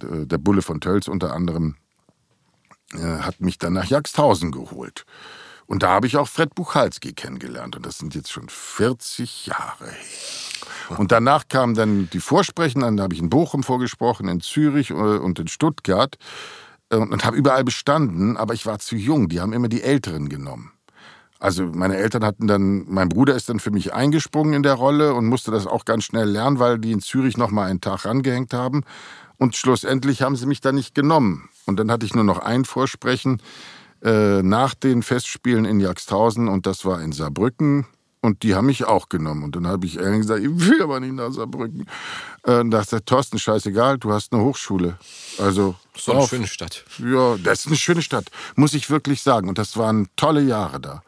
äh, 0.01 0.25
der 0.25 0.37
Bulle 0.37 0.61
von 0.61 0.79
Tölz 0.79 1.09
unter 1.09 1.33
anderem, 1.33 1.75
äh, 2.93 2.99
hat 2.99 3.41
mich 3.41 3.57
dann 3.57 3.73
nach 3.73 3.87
Jagsthausen 3.87 4.53
geholt. 4.53 5.03
Und 5.73 5.81
da 5.81 5.89
habe 5.89 6.05
ich 6.05 6.17
auch 6.17 6.27
Fred 6.27 6.53
Buchalski 6.53 7.13
kennengelernt. 7.13 7.75
Und 7.75 7.83
das 7.83 7.97
sind 7.97 8.13
jetzt 8.13 8.31
schon 8.31 8.47
40 8.47 9.47
Jahre. 9.47 9.89
Und 10.99 11.11
danach 11.11 11.47
kamen 11.47 11.73
dann 11.73 12.11
die 12.13 12.19
Vorsprechen, 12.19 12.81
dann 12.81 13.01
habe 13.01 13.15
ich 13.15 13.19
in 13.19 13.31
Bochum 13.31 13.63
vorgesprochen, 13.63 14.27
in 14.27 14.39
Zürich 14.39 14.91
äh, 14.91 14.93
und 14.93 15.39
in 15.39 15.47
Stuttgart 15.47 16.19
äh, 16.91 16.97
und 16.97 17.25
habe 17.25 17.35
überall 17.35 17.63
bestanden, 17.63 18.37
aber 18.37 18.53
ich 18.53 18.67
war 18.67 18.77
zu 18.77 18.95
jung, 18.95 19.29
die 19.29 19.41
haben 19.41 19.51
immer 19.51 19.67
die 19.67 19.81
Älteren 19.81 20.29
genommen. 20.29 20.73
Also 21.39 21.63
meine 21.65 21.97
Eltern 21.97 22.23
hatten 22.23 22.45
dann, 22.45 22.85
mein 22.87 23.09
Bruder 23.09 23.33
ist 23.33 23.49
dann 23.49 23.59
für 23.59 23.71
mich 23.71 23.95
eingesprungen 23.95 24.53
in 24.53 24.61
der 24.61 24.75
Rolle 24.75 25.15
und 25.15 25.25
musste 25.25 25.49
das 25.49 25.65
auch 25.65 25.85
ganz 25.85 26.03
schnell 26.03 26.29
lernen, 26.29 26.59
weil 26.59 26.77
die 26.77 26.91
in 26.91 27.01
Zürich 27.01 27.35
noch 27.35 27.49
mal 27.49 27.67
einen 27.67 27.81
Tag 27.81 28.05
rangehängt 28.05 28.53
haben. 28.53 28.83
Und 29.37 29.55
schlussendlich 29.55 30.21
haben 30.21 30.35
sie 30.35 30.45
mich 30.45 30.61
da 30.61 30.71
nicht 30.71 30.93
genommen. 30.93 31.49
Und 31.65 31.79
dann 31.79 31.89
hatte 31.89 32.05
ich 32.05 32.13
nur 32.13 32.23
noch 32.23 32.37
ein 32.37 32.63
Vorsprechen 32.63 33.41
äh, 34.03 34.43
nach 34.43 34.73
den 34.73 35.01
Festspielen 35.01 35.65
in 35.65 35.79
Jagsthausen 35.79 36.47
und 36.47 36.65
das 36.65 36.85
war 36.85 37.01
in 37.01 37.11
Saarbrücken. 37.11 37.85
Und 38.21 38.43
die 38.43 38.55
haben 38.55 38.67
mich 38.67 38.85
auch 38.85 39.09
genommen. 39.09 39.43
Und 39.43 39.57
dann 39.57 39.67
habe 39.67 39.85
ich 39.85 39.99
ehrlich 39.99 40.21
gesagt, 40.21 40.41
ich 40.41 40.49
will 40.49 40.81
aber 40.81 41.01
nicht 41.01 41.13
nach 41.13 41.31
Saarbrücken. 41.31 41.85
Äh, 42.43 42.61
und 42.61 42.71
da 42.71 42.81
sagt 42.81 43.07
Thorsten, 43.07 43.37
scheißegal, 43.37 43.97
du 43.97 44.13
hast 44.13 44.31
eine 44.31 44.41
Hochschule. 44.41 44.97
Also. 45.39 45.75
So 45.97 46.13
eine 46.13 46.25
schöne 46.25 46.47
Stadt. 46.47 46.85
Ja, 46.99 47.35
das 47.35 47.61
ist 47.61 47.67
eine 47.67 47.75
schöne 47.75 48.01
Stadt, 48.01 48.25
muss 48.55 48.73
ich 48.73 48.89
wirklich 48.89 49.21
sagen. 49.21 49.49
Und 49.49 49.57
das 49.57 49.75
waren 49.75 50.07
tolle 50.15 50.41
Jahre 50.41 50.79
da. 50.79 51.03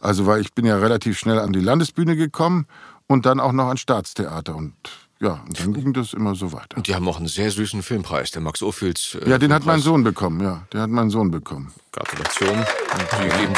Also, 0.00 0.26
weil 0.26 0.42
ich 0.42 0.52
bin 0.52 0.66
ja 0.66 0.76
relativ 0.76 1.18
schnell 1.18 1.38
an 1.38 1.54
die 1.54 1.60
Landesbühne 1.60 2.16
gekommen 2.16 2.66
und 3.06 3.24
dann 3.24 3.40
auch 3.40 3.52
noch 3.52 3.68
ans 3.68 3.80
Staatstheater. 3.80 4.54
Und 4.54 4.74
ja, 5.20 5.42
und 5.46 5.58
dann 5.58 5.74
ging 5.74 5.92
das 5.92 6.12
immer 6.12 6.36
so 6.36 6.52
weiter. 6.52 6.76
Und 6.76 6.86
die 6.86 6.94
haben 6.94 7.08
auch 7.08 7.16
einen 7.16 7.26
sehr 7.26 7.50
süßen 7.50 7.82
Filmpreis, 7.82 8.30
der 8.30 8.40
Max 8.40 8.62
Ophüls. 8.62 9.16
Äh, 9.20 9.30
ja, 9.30 9.38
den 9.38 9.52
hat 9.52 9.64
mein 9.64 9.80
Sohn 9.80 10.04
bekommen, 10.04 10.40
ja. 10.40 10.66
Den 10.72 10.80
hat 10.80 10.90
mein 10.90 11.10
Sohn 11.10 11.30
bekommen. 11.30 11.72
Gratulation. 11.90 12.64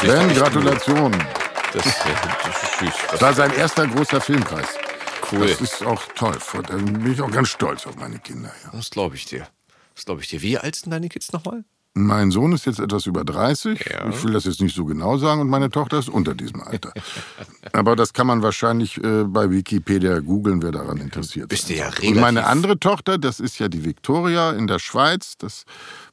Ben, 0.01 0.33
Gratulation. 0.33 1.11
Das, 1.73 1.83
das, 1.83 2.63
ist 2.63 2.79
süß. 2.79 2.93
Das 3.11 3.21
war 3.21 3.33
sein 3.33 3.53
erster 3.53 3.87
großer 3.87 4.19
Filmpreis. 4.19 4.67
Cool. 5.31 5.47
Das 5.47 5.61
ist 5.61 5.83
auch 5.83 6.01
toll. 6.15 6.37
Da 6.67 6.75
bin 6.75 7.11
ich 7.11 7.21
auch 7.21 7.31
ganz 7.31 7.49
stolz 7.49 7.85
auf 7.85 7.95
meine 7.95 8.19
Kinder. 8.19 8.51
Ja. 8.65 8.71
Das 8.73 8.89
glaube 8.89 9.15
ich 9.15 9.25
dir. 9.25 9.47
Das 9.95 10.05
glaube 10.05 10.21
ich 10.21 10.27
dir. 10.27 10.41
Wie 10.41 10.57
alt 10.57 10.75
sind 10.75 10.91
deine 10.91 11.09
Kids 11.09 11.31
nochmal? 11.31 11.63
Mein 11.93 12.31
Sohn 12.31 12.53
ist 12.53 12.65
jetzt 12.65 12.79
etwas 12.79 13.05
über 13.05 13.25
30. 13.25 13.85
Ja. 13.91 14.07
Ich 14.07 14.23
will 14.23 14.31
das 14.31 14.45
jetzt 14.45 14.61
nicht 14.61 14.73
so 14.73 14.85
genau 14.85 15.17
sagen 15.17 15.41
und 15.41 15.49
meine 15.49 15.69
Tochter 15.69 15.99
ist 15.99 16.07
unter 16.07 16.33
diesem 16.33 16.61
Alter. 16.61 16.93
Aber 17.73 17.97
das 17.97 18.13
kann 18.13 18.27
man 18.27 18.41
wahrscheinlich 18.41 19.03
äh, 19.03 19.25
bei 19.25 19.49
Wikipedia 19.51 20.19
googeln, 20.19 20.61
wer 20.61 20.71
daran 20.71 20.97
interessiert 20.97 21.51
ist. 21.51 21.67
Bist 21.67 21.69
du 21.69 21.75
ja 21.75 21.87
relativ 21.89 22.11
Und 22.11 22.21
meine 22.21 22.45
andere 22.45 22.79
Tochter, 22.79 23.17
das 23.17 23.41
ist 23.41 23.59
ja 23.59 23.67
die 23.67 23.83
Victoria 23.83 24.51
in 24.51 24.67
der 24.67 24.79
Schweiz. 24.79 25.33
Das 25.37 25.65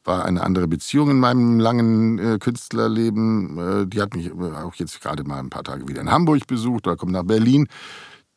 war 0.03 0.25
eine 0.25 0.43
andere 0.43 0.67
Beziehung 0.67 1.11
in 1.11 1.21
meinem 1.21 1.61
langen 1.61 2.19
äh, 2.19 2.39
Künstlerleben. 2.39 3.83
Äh, 3.83 3.87
die 3.87 4.01
hat 4.01 4.17
mich 4.17 4.27
äh, 4.27 4.33
auch 4.33 4.75
jetzt 4.75 5.01
gerade 5.01 5.23
mal 5.23 5.39
ein 5.39 5.51
paar 5.51 5.63
Tage 5.63 5.87
wieder 5.87 6.01
in 6.01 6.11
Hamburg 6.11 6.49
besucht 6.49 6.89
oder 6.89 6.97
kommt 6.97 7.13
nach 7.13 7.25
Berlin 7.25 7.69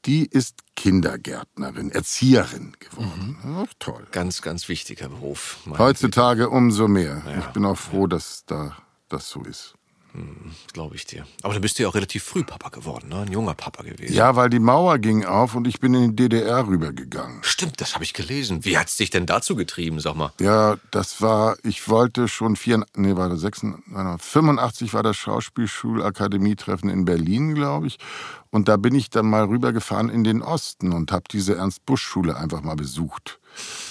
die 0.05 0.25
ist 0.25 0.59
Kindergärtnerin, 0.75 1.91
Erzieherin 1.91 2.73
geworden. 2.79 3.37
Mhm. 3.43 3.57
Ach, 3.57 3.73
toll. 3.79 4.07
Ganz, 4.11 4.41
ganz 4.41 4.67
wichtiger 4.67 5.09
Beruf. 5.09 5.59
Heutzutage 5.77 6.49
umso 6.49 6.87
mehr. 6.87 7.21
Ja, 7.25 7.39
ich 7.39 7.45
bin 7.47 7.65
auch 7.65 7.77
froh, 7.77 8.01
ja. 8.01 8.07
dass 8.07 8.45
da 8.45 8.77
das 9.09 9.29
so 9.29 9.43
ist. 9.43 9.75
Hm, 10.13 10.51
Glaube 10.73 10.95
ich 10.95 11.05
dir. 11.05 11.25
Aber 11.41 11.53
du 11.53 11.61
bist 11.61 11.79
ja 11.79 11.87
auch 11.87 11.95
relativ 11.95 12.23
früh 12.23 12.43
Papa 12.43 12.69
geworden, 12.69 13.09
ne? 13.09 13.21
Ein 13.21 13.31
junger 13.31 13.53
Papa 13.53 13.83
gewesen. 13.83 14.13
Ja, 14.13 14.35
weil 14.35 14.49
die 14.49 14.59
Mauer 14.59 14.97
ging 14.99 15.23
auf 15.23 15.55
und 15.55 15.67
ich 15.67 15.79
bin 15.79 15.93
in 15.93 16.15
die 16.15 16.27
DDR 16.27 16.67
rübergegangen. 16.67 17.39
Stimmt, 17.43 17.79
das 17.79 17.93
habe 17.93 18.03
ich 18.03 18.13
gelesen. 18.13 18.65
Wie 18.65 18.77
hat 18.77 18.89
es 18.89 18.97
dich 18.97 19.09
denn 19.09 19.25
dazu 19.25 19.55
getrieben, 19.55 19.99
sag 19.99 20.15
mal? 20.15 20.33
Ja, 20.39 20.77
das 20.91 21.21
war, 21.21 21.57
ich 21.63 21.87
wollte 21.87 22.27
schon 22.27 22.55
vier, 22.57 22.83
nee, 22.95 23.15
war 23.15 23.29
das 23.29 23.39
86, 23.41 23.83
85 24.19 24.93
war 24.93 25.03
das 25.03 25.15
Schauspielschulakademietreffen 25.17 26.89
in 26.89 27.05
Berlin, 27.05 27.55
glaube 27.55 27.87
ich. 27.87 27.97
Und 28.49 28.67
da 28.67 28.75
bin 28.75 28.95
ich 28.95 29.09
dann 29.09 29.29
mal 29.29 29.45
rübergefahren 29.45 30.09
in 30.09 30.25
den 30.25 30.41
Osten 30.41 30.91
und 30.91 31.11
habe 31.13 31.23
diese 31.31 31.55
Ernst-Busch-Schule 31.55 32.35
einfach 32.35 32.61
mal 32.61 32.75
besucht. 32.75 33.39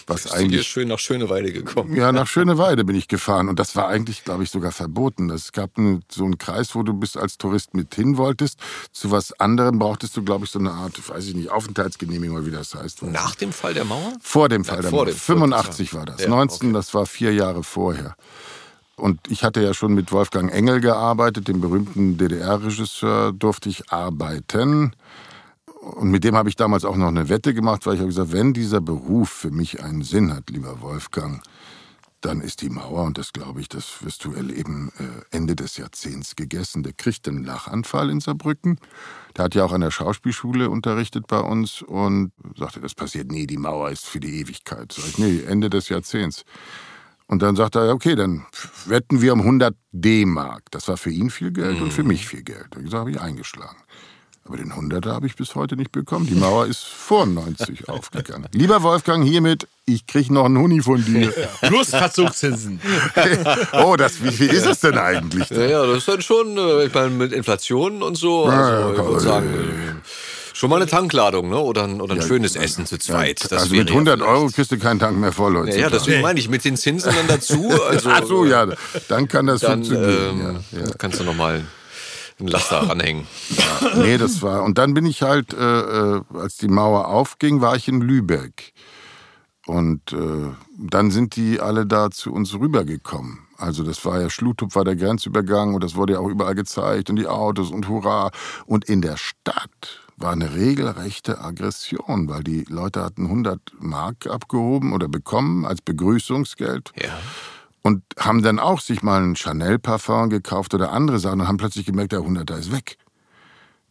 Was 0.07 0.25
Bist 0.25 0.35
eigentlich 0.35 0.67
schön 0.67 0.89
nach 0.89 0.99
Schöneweide 0.99 1.53
gekommen. 1.53 1.95
Ja, 1.95 2.11
nach 2.11 2.27
Schöneweide 2.27 2.85
bin 2.85 2.97
ich 2.97 3.07
gefahren 3.07 3.49
und 3.49 3.59
das 3.59 3.77
war 3.77 3.89
eigentlich, 3.89 4.25
glaube 4.25 4.43
ich, 4.43 4.51
sogar 4.51 4.73
verboten. 4.73 5.31
Es 5.31 5.53
gab 5.53 5.79
einen, 5.79 6.03
so 6.11 6.25
einen 6.25 6.39
Kreis, 6.39 6.75
wo 6.75 6.83
du 6.83 6.93
bis 6.95 7.17
als 7.17 7.39
Tourist 7.39 7.75
mit 7.75 7.95
hin 7.95 8.17
wolltest. 8.17 8.59
Zu 8.91 9.11
was 9.11 9.39
anderem 9.39 9.79
brauchtest 9.79 10.17
du, 10.17 10.25
glaube 10.25 10.47
ich, 10.47 10.51
so 10.51 10.59
eine 10.59 10.73
Art, 10.73 11.09
weiß 11.09 11.27
ich 11.27 11.35
nicht, 11.35 11.51
Aufenthaltsgenehmigung 11.51 12.37
oder 12.37 12.47
wie 12.47 12.51
das 12.51 12.75
heißt. 12.75 13.03
Nach 13.05 13.35
dem 13.35 13.53
Fall 13.53 13.75
der 13.75 13.85
Mauer? 13.85 14.13
Vor 14.21 14.49
dem 14.49 14.65
Fall 14.65 14.77
ja, 14.77 14.83
der 14.83 14.91
Mauer. 14.91 15.07
Dem 15.07 15.15
85 15.15 15.95
war 15.95 16.07
das. 16.07 16.23
Ja, 16.23 16.29
19, 16.29 16.69
okay. 16.69 16.75
das 16.75 16.93
war 16.95 17.07
vier 17.07 17.33
Jahre 17.33 17.63
vorher. 17.63 18.17
Und 18.97 19.21
ich 19.31 19.45
hatte 19.45 19.63
ja 19.63 19.75
schon 19.75 19.95
mit 19.95 20.13
Wolfgang 20.13 20.53
Engel 20.53 20.81
gearbeitet, 20.81 21.49
dem 21.49 21.61
berühmten 21.61 22.19
DDR-Regisseur, 22.19 23.33
durfte 23.33 23.69
ich 23.69 23.91
arbeiten. 23.91 24.95
Und 25.81 26.11
mit 26.11 26.25
dem 26.25 26.37
habe 26.37 26.49
ich 26.51 26.57
damals 26.57 26.85
auch 26.85 26.97
noch 26.97 27.09
eine 27.09 27.31
Wette 27.31 27.55
gemacht, 27.55 27.87
weil 27.87 27.95
ich 27.95 28.01
habe 28.01 28.09
gesagt, 28.09 28.33
wenn 28.33 28.53
dieser 28.53 28.83
Beruf 28.83 29.31
für 29.31 29.51
mich 29.51 29.83
einen 29.83 30.03
Sinn 30.03 30.35
hat, 30.35 30.51
lieber 30.51 30.83
Wolfgang, 30.83 31.43
dann 32.21 32.43
ist 32.43 32.61
die 32.61 32.69
Mauer, 32.69 33.05
und 33.05 33.17
das 33.17 33.33
glaube 33.33 33.63
ich, 33.63 33.69
das 33.69 34.05
wirst 34.05 34.27
du 34.27 34.35
erleben, 34.35 34.93
äh, 34.99 35.37
Ende 35.37 35.57
des 35.57 35.79
Jahrzehnts 35.79 36.37
gegessen. 36.37 36.83
Der 36.83 36.93
kriegt 36.93 37.27
einen 37.27 37.45
Lachanfall 37.45 38.11
in 38.11 38.21
Saarbrücken. 38.21 38.79
Der 39.37 39.47
hat 39.47 39.55
ja 39.55 39.65
auch 39.65 39.73
an 39.73 39.81
der 39.81 39.91
Schauspielschule 39.91 40.69
unterrichtet 40.69 41.27
bei 41.27 41.41
uns 41.41 41.81
und 41.81 42.33
sagte, 42.59 42.81
das 42.81 42.95
passiert 42.95 43.33
nie, 43.33 43.47
die 43.47 43.57
Mauer 43.57 43.91
ist 43.91 44.05
für 44.05 44.21
die 44.21 44.39
Ewigkeit. 44.41 44.93
Sag 44.93 45.07
ich, 45.07 45.19
nee, 45.19 45.41
Ende 45.47 45.71
des 45.71 45.89
Jahrzehnts. 45.89 46.45
Und 47.27 47.43
dann 47.43 47.57
sagt 47.57 47.77
er, 47.77 47.95
okay, 47.95 48.17
dann 48.17 48.45
wetten 48.85 49.23
wir 49.23 49.33
um 49.33 49.41
100 49.41 49.75
D-Mark. 49.93 50.65
Das 50.73 50.89
war 50.89 50.99
für 50.99 51.11
ihn 51.11 51.31
viel 51.31 51.53
Geld 51.53 51.79
mhm. 51.79 51.85
und 51.85 51.93
für 51.93 52.03
mhm. 52.03 52.09
mich 52.09 52.27
viel 52.27 52.43
Geld. 52.43 52.67
Da 52.71 52.99
habe 52.99 53.13
ich 53.13 53.21
eingeschlagen. 53.21 53.79
Aber 54.51 54.57
den 54.57 54.73
100er 54.73 55.13
habe 55.13 55.29
ich 55.29 55.37
bis 55.37 55.55
heute 55.55 55.77
nicht 55.77 55.93
bekommen. 55.93 56.27
Die 56.27 56.35
Mauer 56.35 56.67
ist 56.67 56.83
vor 56.83 57.25
90 57.25 57.89
aufgegangen. 57.89 58.49
Lieber 58.51 58.83
Wolfgang, 58.83 59.25
hiermit, 59.25 59.69
ich 59.87 60.09
kriege 60.09 60.35
noch 60.35 60.47
einen 60.47 60.59
Huni 60.59 60.83
von 60.83 61.05
dir. 61.05 61.33
Plus 61.61 61.91
Verzugszinsen. 61.91 62.81
oh, 63.75 63.95
das, 63.95 64.25
wie 64.25 64.33
viel 64.33 64.49
ist 64.49 64.67
es 64.67 64.81
denn 64.81 64.99
eigentlich? 64.99 65.49
Ja, 65.51 65.67
ja, 65.67 65.87
das 65.87 65.99
ist 65.99 66.09
dann 66.09 66.21
schon, 66.21 66.59
äh, 66.59 66.87
ich 66.87 66.93
meine, 66.93 67.11
mit 67.11 67.33
Inflation 67.33 68.03
und 68.03 68.17
so. 68.17 68.47
Also, 68.47 68.59
ja, 68.61 68.91
ich 68.91 68.99
würde 68.99 69.21
sagen, 69.21 69.55
äh, 69.55 70.09
Schon 70.53 70.69
mal 70.69 70.77
eine 70.77 70.87
Tankladung, 70.87 71.49
ne? 71.49 71.59
Oder 71.59 71.85
ein, 71.85 72.01
oder 72.01 72.15
ein 72.15 72.21
ja, 72.21 72.27
schönes 72.27 72.57
Essen 72.57 72.85
zu 72.85 72.99
zweit. 72.99 73.51
Das 73.51 73.63
also 73.63 73.75
mit 73.75 73.89
100 73.89 74.21
Euro 74.21 74.49
kriegst 74.49 74.73
du 74.73 74.79
keinen 74.79 74.99
Tank 74.99 75.17
mehr 75.17 75.33
voll, 75.33 75.53
Leute. 75.53 75.71
Ja, 75.71 75.83
ja, 75.83 75.91
deswegen 75.91 76.21
meine 76.23 76.41
ich, 76.41 76.51
mit 76.51 76.65
den 76.65 76.77
Zinsen 76.77 77.15
dann 77.15 77.27
dazu. 77.29 77.71
Also, 77.89 78.11
Ach 78.11 78.27
so, 78.27 78.45
ja, 78.45 78.67
dann 79.09 79.29
kann 79.29 79.47
das 79.47 79.61
dann, 79.61 79.85
funktionieren. 79.85 80.61
Ähm, 80.73 80.85
ja, 80.85 80.93
Kannst 80.99 81.21
du 81.21 81.25
nochmal 81.25 81.65
einen 82.41 82.49
Laster 82.49 82.89
ranhängen. 82.89 83.27
nee, 83.97 84.19
das 84.19 84.43
war. 84.43 84.63
Und 84.63 84.79
dann 84.79 84.95
bin 84.95 85.07
ich 85.07 85.23
halt, 85.23 85.53
äh, 85.53 86.17
äh, 86.17 86.23
als 86.35 86.57
die 86.57 86.69
Mauer 86.69 87.09
aufging, 87.09 87.61
war 87.61 87.77
ich 87.77 87.89
in 87.89 88.01
Lübeck. 88.01 88.73
Und 89.67 90.13
äh, 90.13 90.49
dann 90.79 91.11
sind 91.11 91.37
die 91.37 91.61
alle 91.61 91.87
da 91.87 92.11
zu 92.11 92.33
uns 92.33 92.55
rübergekommen. 92.55 93.47
Also 93.57 93.85
das 93.85 94.05
war 94.05 94.21
ja, 94.21 94.31
Schlutup 94.31 94.75
war 94.75 94.85
der 94.85 94.97
Grenzübergang 94.97 95.75
und 95.75 95.85
das 95.85 95.95
wurde 95.95 96.15
ja 96.15 96.19
auch 96.19 96.29
überall 96.29 96.55
gezeigt 96.55 97.11
und 97.11 97.17
die 97.17 97.27
Autos 97.27 97.71
und 97.71 97.89
Hurra. 97.89 98.31
Und 98.65 98.87
in 98.87 99.03
der 99.03 99.17
Stadt 99.19 100.01
war 100.17 100.33
eine 100.33 100.55
regelrechte 100.55 101.41
Aggression, 101.41 102.29
weil 102.29 102.43
die 102.43 102.65
Leute 102.69 103.05
hatten 103.05 103.27
100 103.27 103.61
Mark 103.79 104.27
abgehoben 104.27 104.93
oder 104.93 105.09
bekommen 105.09 105.67
als 105.67 105.83
Begrüßungsgeld. 105.83 106.93
Ja. 107.01 107.19
Und 107.83 108.03
haben 108.19 108.43
dann 108.43 108.59
auch 108.59 108.81
sich 108.81 109.03
mal 109.03 109.23
ein 109.23 109.37
Chanel-Parfum 109.37 110.29
gekauft 110.29 110.75
oder 110.75 110.93
andere 110.93 111.19
Sachen 111.19 111.41
und 111.41 111.49
haben 111.49 111.57
plötzlich 111.57 111.87
gemerkt, 111.87 112.13
der 112.13 112.21
100er 112.21 112.59
ist 112.59 112.73
weg. 112.73 112.99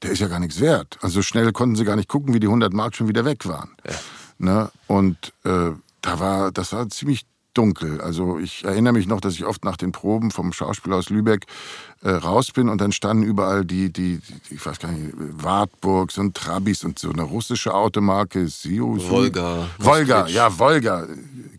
Der 0.03 0.11
ist 0.11 0.19
ja 0.19 0.27
gar 0.27 0.39
nichts 0.39 0.59
wert. 0.59 0.97
Also 1.01 1.21
schnell 1.21 1.51
konnten 1.51 1.75
sie 1.75 1.85
gar 1.85 1.95
nicht 1.95 2.07
gucken, 2.07 2.33
wie 2.33 2.39
die 2.39 2.47
100 2.47 2.71
Mark 2.71 2.95
schon 2.95 3.07
wieder 3.07 3.25
weg 3.25 3.47
waren. 3.47 3.75
Ja. 3.87 3.95
Ne? 4.37 4.71
Und 4.87 5.33
äh, 5.43 5.71
da 6.01 6.19
war, 6.19 6.51
das 6.51 6.71
war 6.71 6.87
ziemlich 6.89 7.25
dunkel. 7.53 7.99
Also 8.01 8.39
ich 8.39 8.63
erinnere 8.63 8.93
mich 8.93 9.07
noch, 9.07 9.21
dass 9.21 9.33
ich 9.33 9.45
oft 9.45 9.65
nach 9.65 9.77
den 9.77 9.91
Proben 9.91 10.31
vom 10.31 10.53
Schauspiel 10.53 10.93
aus 10.93 11.09
Lübeck 11.09 11.45
äh, 12.01 12.11
raus 12.11 12.51
bin 12.51 12.69
und 12.69 12.79
dann 12.79 12.93
standen 12.93 13.23
überall 13.23 13.65
die, 13.65 13.91
die, 13.91 14.19
die, 14.19 14.55
ich 14.55 14.65
weiß 14.65 14.79
gar 14.79 14.91
nicht, 14.91 15.13
Wartburgs 15.17 16.17
und 16.17 16.35
Trabis 16.35 16.85
und 16.85 16.97
so 16.97 17.11
eine 17.11 17.23
russische 17.23 17.73
Automarke, 17.73 18.47
Siu. 18.47 18.97
Volga. 18.97 19.67
Volga, 19.77 20.27
ja, 20.27 20.57
Volga. 20.57 21.07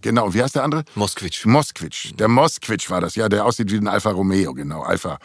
Genau, 0.00 0.32
wie 0.32 0.42
heißt 0.42 0.54
der 0.54 0.64
andere? 0.64 0.84
Moskwitsch. 0.94 1.44
Moskwitsch. 1.44 2.12
Der 2.18 2.28
Moskwitsch 2.28 2.88
war 2.88 3.02
das, 3.02 3.16
ja, 3.16 3.28
der 3.28 3.44
aussieht 3.44 3.70
wie 3.70 3.76
ein 3.76 3.86
Alfa 3.86 4.12
Romeo, 4.12 4.54
genau, 4.54 4.80
Alfa. 4.80 5.18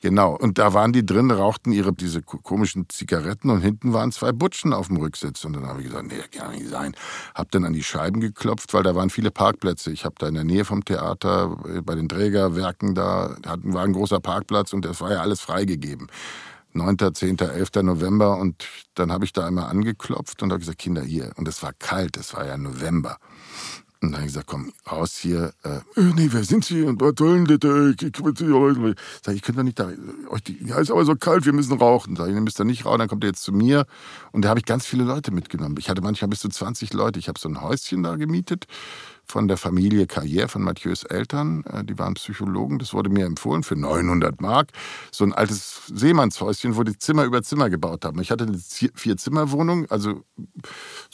Genau. 0.00 0.34
Und 0.34 0.56
da 0.58 0.72
waren 0.72 0.94
die 0.94 1.04
drin, 1.04 1.30
rauchten 1.30 1.72
ihre, 1.72 1.92
diese 1.92 2.22
komischen 2.22 2.88
Zigaretten 2.88 3.50
und 3.50 3.60
hinten 3.60 3.92
waren 3.92 4.12
zwei 4.12 4.32
Butschen 4.32 4.72
auf 4.72 4.86
dem 4.88 4.96
Rücksitz. 4.96 5.44
Und 5.44 5.54
dann 5.54 5.66
habe 5.66 5.82
ich 5.82 5.88
gesagt, 5.88 6.06
nee, 6.06 6.16
das 6.16 6.30
kann 6.30 6.52
nicht 6.52 6.68
sein. 6.68 6.94
Hab 7.34 7.50
dann 7.50 7.64
an 7.64 7.74
die 7.74 7.82
Scheiben 7.82 8.20
geklopft, 8.20 8.72
weil 8.72 8.82
da 8.82 8.94
waren 8.94 9.10
viele 9.10 9.30
Parkplätze. 9.30 9.90
Ich 9.90 10.06
habe 10.06 10.14
da 10.18 10.28
in 10.28 10.34
der 10.34 10.44
Nähe 10.44 10.64
vom 10.64 10.84
Theater, 10.84 11.56
äh, 11.68 11.82
bei 11.82 11.94
den 11.94 12.08
Trägerwerken 12.08 12.94
da, 12.94 13.36
war 13.62 13.84
ein 13.84 13.92
großer 13.92 14.20
Parkplatz 14.20 14.53
und 14.72 14.84
das 14.84 15.00
war 15.00 15.12
ja 15.12 15.20
alles 15.20 15.40
freigegeben. 15.40 16.08
9., 16.74 17.14
10., 17.14 17.38
11. 17.38 17.70
November 17.82 18.36
und 18.36 18.66
dann 18.94 19.12
habe 19.12 19.24
ich 19.24 19.32
da 19.32 19.46
einmal 19.46 19.66
angeklopft 19.66 20.42
und 20.42 20.50
habe 20.50 20.60
gesagt, 20.60 20.78
Kinder, 20.78 21.02
hier. 21.02 21.30
Und 21.36 21.46
es 21.46 21.62
war 21.62 21.72
kalt, 21.72 22.16
es 22.16 22.34
war 22.34 22.46
ja 22.46 22.56
November. 22.56 23.18
Und 24.00 24.10
dann 24.10 24.20
habe 24.20 24.26
ich 24.26 24.34
gesagt, 24.34 24.48
komm, 24.48 24.72
raus 24.90 25.16
hier. 25.16 25.54
Äh, 25.62 25.76
äh 25.98 26.12
nee, 26.14 26.28
wer 26.30 26.44
sind 26.44 26.64
Sie? 26.64 26.82
Und 26.82 27.00
was 27.00 27.14
sollen 27.16 27.46
das? 27.46 27.58
Ich, 27.94 28.02
ich, 28.02 28.26
ich, 28.26 28.96
sag, 29.22 29.34
ich 29.34 29.42
könnte 29.42 29.60
doch 29.60 29.62
nicht 29.62 29.78
da. 29.78 29.90
Euch 30.28 30.42
die, 30.42 30.62
ja, 30.66 30.78
ist 30.78 30.90
aber 30.90 31.04
so 31.04 31.14
kalt, 31.14 31.46
wir 31.46 31.52
müssen 31.52 31.78
rauchen. 31.78 32.16
Sag 32.16 32.28
ich, 32.28 32.34
ihr 32.34 32.40
müsst 32.40 32.58
da 32.58 32.64
nicht 32.64 32.84
rauchen, 32.84 32.98
dann 32.98 33.08
kommt 33.08 33.24
ihr 33.24 33.28
jetzt 33.28 33.42
zu 33.42 33.52
mir. 33.52 33.86
Und 34.32 34.44
da 34.44 34.50
habe 34.50 34.58
ich 34.58 34.66
ganz 34.66 34.84
viele 34.84 35.04
Leute 35.04 35.30
mitgenommen. 35.30 35.76
Ich 35.78 35.88
hatte 35.88 36.02
manchmal 36.02 36.28
bis 36.28 36.40
zu 36.40 36.48
20 36.48 36.92
Leute. 36.92 37.18
Ich 37.18 37.28
habe 37.28 37.38
so 37.38 37.48
ein 37.48 37.62
Häuschen 37.62 38.02
da 38.02 38.16
gemietet 38.16 38.66
von 39.26 39.48
der 39.48 39.56
Familie 39.56 40.04
Carrière, 40.04 40.48
von 40.48 40.62
Mathieu's 40.62 41.04
Eltern. 41.04 41.64
Äh, 41.64 41.84
die 41.84 41.98
waren 41.98 42.14
Psychologen. 42.14 42.78
Das 42.78 42.92
wurde 42.92 43.10
mir 43.10 43.26
empfohlen 43.26 43.62
für 43.62 43.76
900 43.76 44.40
Mark. 44.40 44.68
So 45.10 45.24
ein 45.24 45.32
altes 45.32 45.82
Seemannshäuschen, 45.92 46.76
wo 46.76 46.82
die 46.82 46.98
Zimmer 46.98 47.24
über 47.24 47.42
Zimmer 47.42 47.70
gebaut 47.70 48.04
haben. 48.04 48.20
Ich 48.20 48.30
hatte 48.30 48.44
eine 48.44 48.58
Vier-Zimmer-Wohnung, 48.58 49.90
also 49.90 50.24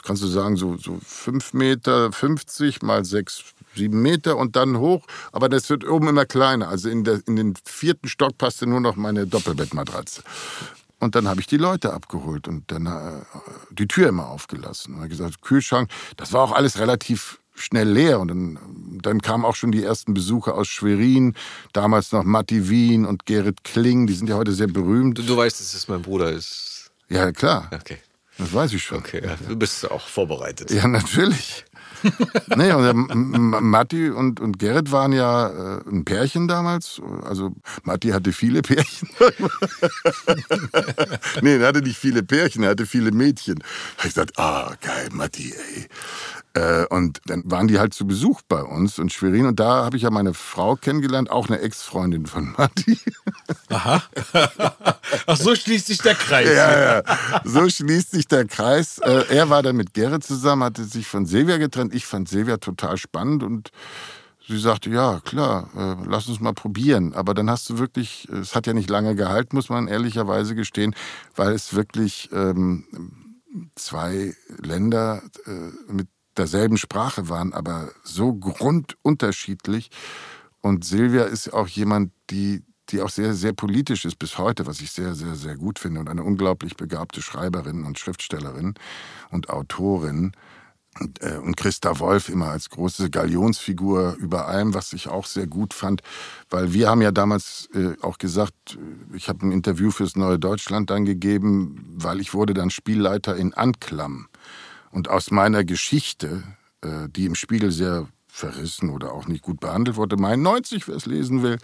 kannst 0.02 0.22
du 0.22 0.26
sagen, 0.26 0.56
so, 0.56 0.76
so 0.76 0.98
5 1.02 1.54
Meter 1.54 2.12
50 2.12 2.82
mal 2.82 3.04
6, 3.04 3.44
7 3.76 4.00
Meter 4.00 4.36
und 4.36 4.56
dann 4.56 4.78
hoch. 4.78 5.06
Aber 5.32 5.48
das 5.48 5.70
wird 5.70 5.88
oben 5.88 6.08
immer 6.08 6.26
kleiner. 6.26 6.68
Also 6.68 6.88
in, 6.88 7.04
der, 7.04 7.20
in 7.26 7.36
den 7.36 7.54
vierten 7.64 8.08
Stock 8.08 8.38
passte 8.38 8.66
nur 8.66 8.80
noch 8.80 8.96
meine 8.96 9.26
Doppelbettmatratze. 9.26 10.22
Und 11.00 11.14
dann 11.14 11.26
habe 11.26 11.40
ich 11.40 11.46
die 11.46 11.56
Leute 11.56 11.94
abgeholt 11.94 12.46
und 12.46 12.70
dann 12.70 12.86
äh, 12.86 13.22
die 13.70 13.88
Tür 13.88 14.10
immer 14.10 14.28
aufgelassen. 14.28 14.94
Und 14.94 15.08
gesagt, 15.08 15.40
Kühlschrank, 15.40 15.90
das 16.16 16.32
war 16.34 16.42
auch 16.42 16.52
alles 16.52 16.78
relativ 16.78 17.39
schnell 17.60 17.88
leer. 17.88 18.20
Und 18.20 18.28
dann, 18.28 18.58
dann 19.02 19.22
kamen 19.22 19.44
auch 19.44 19.54
schon 19.54 19.72
die 19.72 19.84
ersten 19.84 20.14
Besucher 20.14 20.54
aus 20.54 20.68
Schwerin, 20.68 21.34
damals 21.72 22.12
noch 22.12 22.24
Matti 22.24 22.68
Wien 22.68 23.06
und 23.06 23.26
Gerrit 23.26 23.64
Kling, 23.64 24.06
die 24.06 24.14
sind 24.14 24.28
ja 24.28 24.36
heute 24.36 24.52
sehr 24.52 24.68
berühmt. 24.68 25.18
Du, 25.18 25.22
du 25.22 25.36
weißt, 25.36 25.60
dass 25.60 25.74
es 25.74 25.88
mein 25.88 26.02
Bruder 26.02 26.30
ist. 26.30 26.90
Ja, 27.08 27.32
klar. 27.32 27.70
Okay. 27.72 27.98
Das 28.38 28.54
weiß 28.54 28.72
ich 28.72 28.82
schon. 28.82 28.98
Okay, 28.98 29.20
ja, 29.22 29.36
du 29.48 29.54
bist 29.54 29.90
auch 29.90 30.06
vorbereitet. 30.06 30.70
Ja, 30.70 30.88
natürlich. 30.88 31.66
nee, 32.56 32.72
und 32.72 33.62
Matti 33.62 34.08
und, 34.08 34.40
und 34.40 34.58
Gerrit 34.58 34.90
waren 34.90 35.12
ja 35.12 35.48
äh, 35.48 35.80
ein 35.86 36.06
Pärchen 36.06 36.48
damals. 36.48 37.02
Also 37.24 37.54
Matti 37.82 38.08
hatte 38.08 38.32
viele 38.32 38.62
Pärchen. 38.62 39.10
nee, 41.42 41.56
er 41.56 41.66
hatte 41.66 41.82
nicht 41.82 41.98
viele 41.98 42.22
Pärchen, 42.22 42.62
er 42.62 42.70
hatte 42.70 42.86
viele 42.86 43.10
Mädchen. 43.10 43.56
Da 43.56 43.64
habe 43.98 44.08
ich 44.08 44.14
gesagt, 44.14 44.38
ah, 44.38 44.72
geil, 44.80 45.10
Matti, 45.12 45.52
ey. 45.52 45.88
Äh, 46.54 46.86
und 46.86 47.20
dann 47.26 47.42
waren 47.46 47.68
die 47.68 47.78
halt 47.78 47.94
zu 47.94 48.06
Besuch 48.06 48.42
bei 48.48 48.62
uns 48.62 48.98
in 48.98 49.08
Schwerin. 49.08 49.46
Und 49.46 49.60
da 49.60 49.84
habe 49.84 49.96
ich 49.96 50.02
ja 50.02 50.10
meine 50.10 50.34
Frau 50.34 50.74
kennengelernt, 50.74 51.30
auch 51.30 51.48
eine 51.48 51.60
Ex-Freundin 51.60 52.26
von 52.26 52.52
Matti. 52.58 52.98
Aha. 53.68 54.02
Ach, 55.26 55.36
so 55.36 55.54
schließt 55.54 55.86
sich 55.86 55.98
der 55.98 56.14
Kreis. 56.14 56.48
Ja, 56.48 56.96
ja. 56.96 57.02
So 57.44 57.68
schließt 57.68 58.10
sich 58.10 58.26
der 58.26 58.46
Kreis. 58.46 58.98
Äh, 58.98 59.26
er 59.28 59.48
war 59.48 59.62
dann 59.62 59.76
mit 59.76 59.94
Gerrit 59.94 60.24
zusammen, 60.24 60.64
hatte 60.64 60.84
sich 60.84 61.06
von 61.06 61.24
Silvia 61.24 61.58
getrennt. 61.58 61.94
Ich 61.94 62.06
fand 62.06 62.28
Silvia 62.28 62.56
total 62.56 62.96
spannend 62.96 63.44
und 63.44 63.70
sie 64.48 64.58
sagte, 64.58 64.90
ja, 64.90 65.20
klar, 65.20 65.70
äh, 65.76 66.04
lass 66.08 66.26
uns 66.26 66.40
mal 66.40 66.52
probieren. 66.52 67.12
Aber 67.14 67.34
dann 67.34 67.48
hast 67.48 67.70
du 67.70 67.78
wirklich, 67.78 68.28
es 68.28 68.56
hat 68.56 68.66
ja 68.66 68.72
nicht 68.72 68.90
lange 68.90 69.14
gehalten, 69.14 69.54
muss 69.54 69.68
man 69.68 69.86
ehrlicherweise 69.86 70.56
gestehen, 70.56 70.96
weil 71.36 71.52
es 71.52 71.74
wirklich 71.74 72.28
ähm, 72.32 72.84
zwei 73.76 74.34
Länder 74.60 75.22
äh, 75.46 75.92
mit 75.92 76.08
derselben 76.40 76.78
Sprache 76.78 77.28
waren, 77.28 77.52
aber 77.52 77.90
so 78.02 78.32
grundunterschiedlich. 78.34 79.90
Und 80.62 80.84
Silvia 80.84 81.24
ist 81.24 81.52
auch 81.52 81.68
jemand, 81.68 82.12
die, 82.30 82.62
die 82.88 83.02
auch 83.02 83.10
sehr, 83.10 83.34
sehr 83.34 83.52
politisch 83.52 84.06
ist 84.06 84.18
bis 84.18 84.38
heute, 84.38 84.66
was 84.66 84.80
ich 84.80 84.90
sehr, 84.90 85.14
sehr, 85.14 85.34
sehr 85.34 85.56
gut 85.56 85.78
finde. 85.78 86.00
Und 86.00 86.08
eine 86.08 86.24
unglaublich 86.24 86.76
begabte 86.76 87.20
Schreiberin 87.20 87.84
und 87.84 87.98
Schriftstellerin 87.98 88.74
und 89.30 89.50
Autorin. 89.50 90.32
Und, 90.98 91.22
äh, 91.22 91.38
Christa 91.56 91.98
Wolf 92.00 92.28
immer 92.30 92.48
als 92.48 92.68
große 92.70 93.10
Galionsfigur 93.10 94.16
über 94.18 94.48
allem, 94.48 94.74
was 94.74 94.92
ich 94.92 95.08
auch 95.08 95.26
sehr 95.26 95.46
gut 95.46 95.72
fand, 95.72 96.02
weil 96.48 96.72
wir 96.72 96.88
haben 96.88 97.00
ja 97.00 97.12
damals 97.12 97.68
äh, 97.74 97.94
auch 98.02 98.18
gesagt, 98.18 98.54
äh, 98.76 99.16
ich 99.16 99.28
habe 99.28 99.46
ein 99.46 99.52
Interview 99.52 99.90
fürs 99.92 100.16
Neue 100.16 100.38
Deutschland 100.38 100.90
dann 100.90 101.04
gegeben, 101.04 101.84
weil 101.94 102.18
ich 102.18 102.34
wurde 102.34 102.54
dann 102.54 102.70
Spielleiter 102.70 103.36
in 103.36 103.54
Anklam. 103.54 104.26
Und 104.90 105.08
aus 105.08 105.30
meiner 105.30 105.64
Geschichte, 105.64 106.42
äh, 106.82 107.08
die 107.08 107.26
im 107.26 107.34
Spiegel 107.34 107.70
sehr 107.70 108.08
verrissen 108.28 108.90
oder 108.90 109.12
auch 109.12 109.26
nicht 109.26 109.42
gut 109.42 109.60
behandelt 109.60 109.96
wurde, 109.96 110.16
mein 110.16 110.42
90, 110.42 110.88
wer 110.88 110.96
es 110.96 111.06
lesen 111.06 111.42
will, 111.42 111.58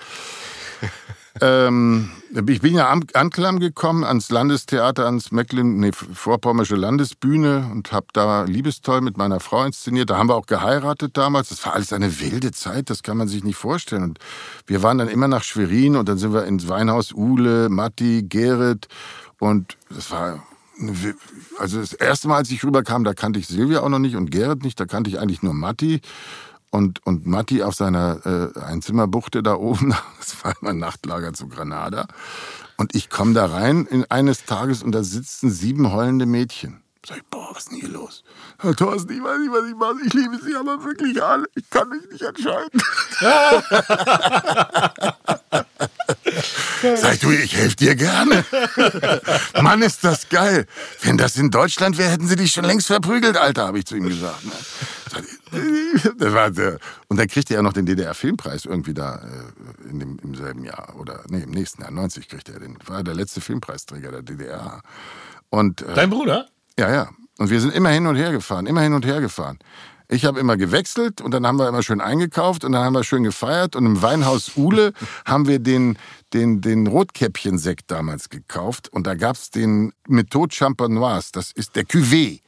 ähm, 1.41 2.11
ich 2.49 2.61
bin 2.61 2.75
ja 2.75 2.91
am 2.91 3.05
Anklam 3.15 3.61
gekommen 3.61 4.05
ans 4.05 4.31
Landestheater, 4.31 5.07
ans 5.07 5.33
Mecklen, 5.33 5.79
nee, 5.79 5.93
Vorpommersche 5.93 6.77
Landesbühne 6.77 7.69
und 7.73 7.93
habe 7.93 8.07
da 8.13 8.45
Liebestoll 8.45 9.01
mit 9.01 9.17
meiner 9.17 9.41
Frau 9.41 9.65
inszeniert. 9.65 10.11
Da 10.11 10.19
haben 10.19 10.29
wir 10.29 10.35
auch 10.35 10.47
geheiratet 10.47 11.17
damals. 11.17 11.49
Das 11.49 11.65
war 11.65 11.75
alles 11.75 11.93
eine 11.93 12.21
wilde 12.21 12.53
Zeit, 12.53 12.91
das 12.91 13.03
kann 13.03 13.17
man 13.17 13.29
sich 13.29 13.43
nicht 13.43 13.57
vorstellen. 13.57 14.03
Und 14.03 14.19
wir 14.67 14.83
waren 14.83 14.99
dann 14.99 15.09
immer 15.09 15.29
nach 15.29 15.43
Schwerin 15.43 15.97
und 15.97 16.09
dann 16.09 16.19
sind 16.19 16.33
wir 16.33 16.45
ins 16.45 16.69
Weinhaus 16.69 17.13
Uhle, 17.13 17.69
Matti, 17.69 18.25
Gerrit 18.29 18.89
und 19.39 19.77
das 19.89 20.11
war 20.11 20.47
also 21.59 21.81
das 21.81 21.93
erste 21.93 22.29
Mal, 22.29 22.37
als 22.37 22.51
ich 22.51 22.63
rüberkam, 22.65 23.05
da 23.05 23.15
kannte 23.15 23.39
ich 23.39 23.47
Silvia 23.47 23.81
auch 23.81 23.89
noch 23.89 23.99
nicht 23.99 24.17
und 24.17 24.31
Gerrit 24.31 24.63
nicht, 24.63 24.79
da 24.79 24.87
kannte 24.87 25.11
ich 25.11 25.19
eigentlich 25.19 25.43
nur 25.43 25.55
Matti. 25.55 26.01
Und, 26.71 27.07
und 27.07 27.27
Matti 27.27 27.63
auf 27.63 27.75
seiner 27.75 28.53
äh, 28.55 28.59
Einzimmerbuchte 28.61 29.43
da 29.43 29.55
oben, 29.55 29.95
das 30.19 30.45
war 30.45 30.55
mein 30.61 30.79
Nachtlager 30.79 31.33
zu 31.33 31.49
Granada. 31.49 32.07
Und 32.77 32.95
ich 32.95 33.09
komme 33.09 33.33
da 33.33 33.47
rein 33.47 33.87
in 33.87 34.05
eines 34.11 34.45
Tages 34.45 34.83
und 34.83 34.93
da 34.93 35.03
sitzen 35.03 35.51
sieben 35.51 35.93
heulende 35.93 36.27
Mädchen. 36.27 36.83
Sag 37.07 37.19
ich, 37.19 37.25
boah, 37.31 37.51
was 37.53 37.59
ist 37.59 37.71
denn 37.71 37.79
hier 37.79 37.91
los? 37.91 38.25
Herr 38.59 38.75
Thorsten, 38.75 39.13
ich 39.13 39.23
weiß 39.23 39.39
nicht, 39.39 39.53
was 39.53 39.69
ich 39.69 39.77
mache. 39.77 39.95
Ich 40.05 40.13
liebe 40.13 40.41
sie 40.43 40.57
aber 40.57 40.83
wirklich 40.83 41.23
alle. 41.23 41.47
Ich 41.55 41.71
kann 41.71 41.89
mich 41.89 42.03
nicht 42.11 42.23
entscheiden. 42.23 42.83
Sag 46.97 47.21
du, 47.21 47.31
ich 47.31 47.55
helfe 47.55 47.77
dir 47.77 47.95
gerne. 47.95 48.45
Mann, 49.63 49.83
ist 49.83 50.03
das 50.03 50.29
geil. 50.29 50.67
Wenn 51.03 51.17
das 51.17 51.37
in 51.37 51.53
Deutschland 51.53 51.97
wäre, 51.97 52.11
hätten 52.11 52.27
sie 52.27 52.35
dich 52.35 52.51
schon 52.51 52.65
längst 52.65 52.89
verprügelt, 52.89 53.37
Alter, 53.37 53.69
habe 53.69 53.79
ich 53.79 53.87
zu 53.87 53.95
ihm 53.95 54.09
gesagt. 54.09 54.45
Ne? 54.45 54.51
Das 56.19 56.35
war 56.35 56.51
der, 56.51 56.79
und 57.09 57.19
dann 57.19 57.29
kriegte 57.29 57.55
er 57.55 57.63
noch 57.63 57.73
den 57.73 57.87
DDR-Filmpreis 57.87 58.67
irgendwie 58.67 58.93
da 58.93 59.15
äh, 59.17 59.45
in 59.89 60.01
dem, 60.01 60.19
im 60.23 60.35
selben 60.35 60.65
Jahr. 60.65 60.95
Oder 60.99 61.23
nee, 61.29 61.45
im 61.45 61.51
nächsten 61.51 61.81
Jahr, 61.83 61.93
90 61.93 62.29
kriegte 62.29 62.53
er 62.53 62.59
den. 62.61 62.77
War 62.85 63.03
der 63.05 63.15
letzte 63.15 63.41
Filmpreisträger 63.41 64.11
der 64.11 64.23
DDR. 64.23 64.83
Und, 65.49 65.81
äh, 65.83 65.95
Dein 65.95 66.11
Bruder? 66.11 66.49
Ja, 66.79 66.91
ja. 66.91 67.09
Und 67.39 67.51
wir 67.51 67.61
sind 67.61 67.75
immer 67.75 67.91
hin 67.91 68.07
und 68.07 68.17
her 68.17 68.33
gefahren, 68.33 68.67
immer 68.67 68.81
hin 68.81 68.95
und 68.95 69.05
her 69.05 69.21
gefahren. 69.21 69.59
Ich 70.09 70.25
habe 70.25 70.39
immer 70.39 70.57
gewechselt 70.57 71.21
und 71.21 71.33
dann 71.33 71.47
haben 71.47 71.59
wir 71.59 71.69
immer 71.69 71.83
schön 71.83 72.01
eingekauft 72.01 72.65
und 72.65 72.73
dann 72.73 72.85
haben 72.85 72.95
wir 72.95 73.03
schön 73.03 73.25
gefeiert. 73.25 73.75
Und 73.75 73.87
im 73.87 74.03
Weinhaus 74.03 74.53
Uhle 74.57 74.93
haben 75.25 75.49
wir 75.49 75.59
den, 75.59 75.99
den, 76.33 76.61
den 76.61 76.87
Rotkäppchen-Sekt 76.87 77.91
damals 77.91 78.29
gekauft. 78.29 78.89
Und 78.89 79.07
da 79.07 79.15
gab's 79.15 79.51
den 79.51 79.93
Methode 80.07 80.55
Champenoise, 80.55 81.31
das 81.33 81.51
ist 81.51 81.75
der 81.77 81.85
Cuvée. 81.85 82.41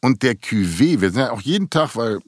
Und 0.00 0.22
der 0.22 0.34
Cuvée, 0.34 1.00
wir 1.00 1.10
sind 1.10 1.20
ja 1.20 1.30
auch 1.30 1.42
jeden 1.42 1.70
Tag, 1.70 1.94
weil 1.94 2.18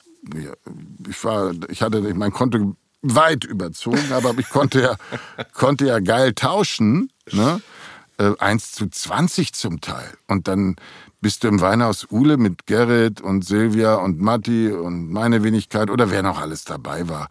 ich 1.09 1.25
war, 1.25 1.53
ich 1.69 1.83
hatte 1.83 2.01
mein 2.15 2.33
Konto 2.33 2.77
weit 3.01 3.45
überzogen, 3.45 4.13
aber 4.13 4.39
ich 4.39 4.49
konnte 4.49 4.81
ja, 4.81 4.97
konnte 5.53 5.87
ja 5.87 5.99
geil 5.99 6.35
tauschen, 6.35 7.11
ne? 7.33 7.61
Äh, 8.19 8.33
1 8.39 8.73
zu 8.73 8.89
20 8.89 9.55
zum 9.55 9.81
Teil. 9.81 10.13
Und 10.29 10.47
dann 10.47 10.77
bist 11.23 11.45
du 11.45 11.49
im 11.49 11.61
Weinhaus 11.63 12.09
Uhle 12.11 12.37
mit 12.37 12.67
Gerrit 12.67 13.23
und 13.23 13.47
Silvia 13.47 13.95
und 13.95 14.21
Matti 14.21 14.71
und 14.71 15.11
meine 15.11 15.43
Wenigkeit 15.43 15.89
oder 15.89 16.11
wer 16.11 16.23
noch 16.23 16.39
alles 16.39 16.65
dabei 16.65 17.09
war. 17.09 17.29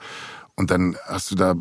Und 0.55 0.71
dann 0.71 0.97
hast 1.07 1.31
du 1.31 1.35
da 1.35 1.55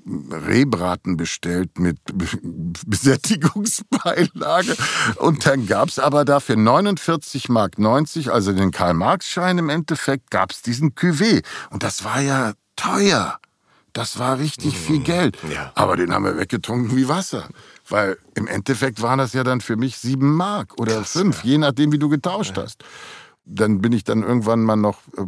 Rehbraten 0.46 1.16
bestellt 1.16 1.78
mit 1.78 1.98
Besättigungsbeilage. 2.86 4.76
Und 5.16 5.46
dann 5.46 5.66
gab's 5.66 5.98
aber 5.98 6.24
dafür 6.24 6.56
49 6.56 7.48
Mark 7.48 7.78
90, 7.78 8.32
also 8.32 8.52
den 8.52 8.70
Karl-Marx-Schein 8.70 9.58
im 9.58 9.68
Endeffekt, 9.68 10.30
gab's 10.30 10.62
diesen 10.62 10.94
Cuvée. 10.94 11.44
Und 11.70 11.82
das 11.82 12.04
war 12.04 12.20
ja 12.20 12.52
teuer. 12.76 13.38
Das 13.92 14.18
war 14.18 14.38
richtig 14.38 14.74
mhm. 14.74 14.78
viel 14.78 14.98
Geld. 15.00 15.38
Ja. 15.52 15.72
Aber 15.74 15.96
den 15.96 16.12
haben 16.12 16.24
wir 16.24 16.36
weggetrunken 16.36 16.96
wie 16.96 17.08
Wasser. 17.08 17.48
Weil 17.88 18.18
im 18.34 18.46
Endeffekt 18.46 19.02
waren 19.02 19.18
das 19.18 19.32
ja 19.32 19.44
dann 19.44 19.60
für 19.60 19.76
mich 19.76 19.98
sieben 19.98 20.34
Mark 20.34 20.80
oder 20.80 20.96
Krass, 20.98 21.12
fünf, 21.12 21.44
ja. 21.44 21.50
je 21.52 21.58
nachdem, 21.58 21.92
wie 21.92 21.98
du 21.98 22.08
getauscht 22.08 22.56
ja. 22.56 22.64
hast. 22.64 22.84
Dann 23.44 23.80
bin 23.80 23.92
ich 23.92 24.04
dann 24.04 24.22
irgendwann 24.22 24.62
mal 24.62 24.76
noch, 24.76 24.98
äh, 25.16 25.24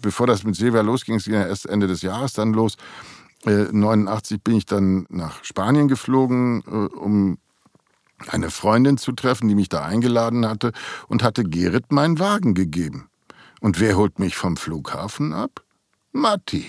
bevor 0.00 0.26
das 0.26 0.44
mit 0.44 0.54
Silvia 0.54 0.82
losging, 0.82 1.16
es 1.16 1.24
ging 1.24 1.34
ja 1.34 1.46
erst 1.46 1.66
Ende 1.66 1.86
des 1.86 2.02
Jahres 2.02 2.34
dann 2.34 2.52
los, 2.52 2.76
äh, 3.44 3.66
89 3.72 4.42
bin 4.42 4.56
ich 4.56 4.66
dann 4.66 5.06
nach 5.08 5.42
Spanien 5.44 5.88
geflogen, 5.88 6.62
äh, 6.66 6.96
um 6.96 7.38
eine 8.28 8.50
Freundin 8.50 8.98
zu 8.98 9.12
treffen, 9.12 9.48
die 9.48 9.54
mich 9.54 9.68
da 9.68 9.84
eingeladen 9.84 10.48
hatte 10.48 10.72
und 11.08 11.22
hatte 11.22 11.44
Gerrit 11.44 11.92
meinen 11.92 12.18
Wagen 12.18 12.54
gegeben. 12.54 13.08
Und 13.60 13.80
wer 13.80 13.96
holt 13.96 14.18
mich 14.18 14.36
vom 14.36 14.56
Flughafen 14.56 15.32
ab? 15.32 15.62
Matti. 16.12 16.64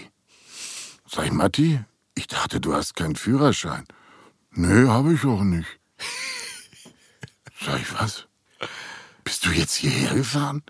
Sag 1.09 1.25
ich, 1.25 1.31
Matti, 1.31 1.79
ich 2.15 2.27
dachte, 2.27 2.59
du 2.59 2.73
hast 2.73 2.95
keinen 2.95 3.15
Führerschein. 3.15 3.85
Nee, 4.51 4.87
habe 4.87 5.13
ich 5.13 5.23
auch 5.23 5.43
nicht. 5.43 5.79
Sag 7.65 7.79
ich, 7.79 7.93
was? 7.93 8.27
Bist 9.23 9.45
du 9.45 9.51
jetzt 9.51 9.75
hierher 9.75 10.15
gefahren? 10.15 10.63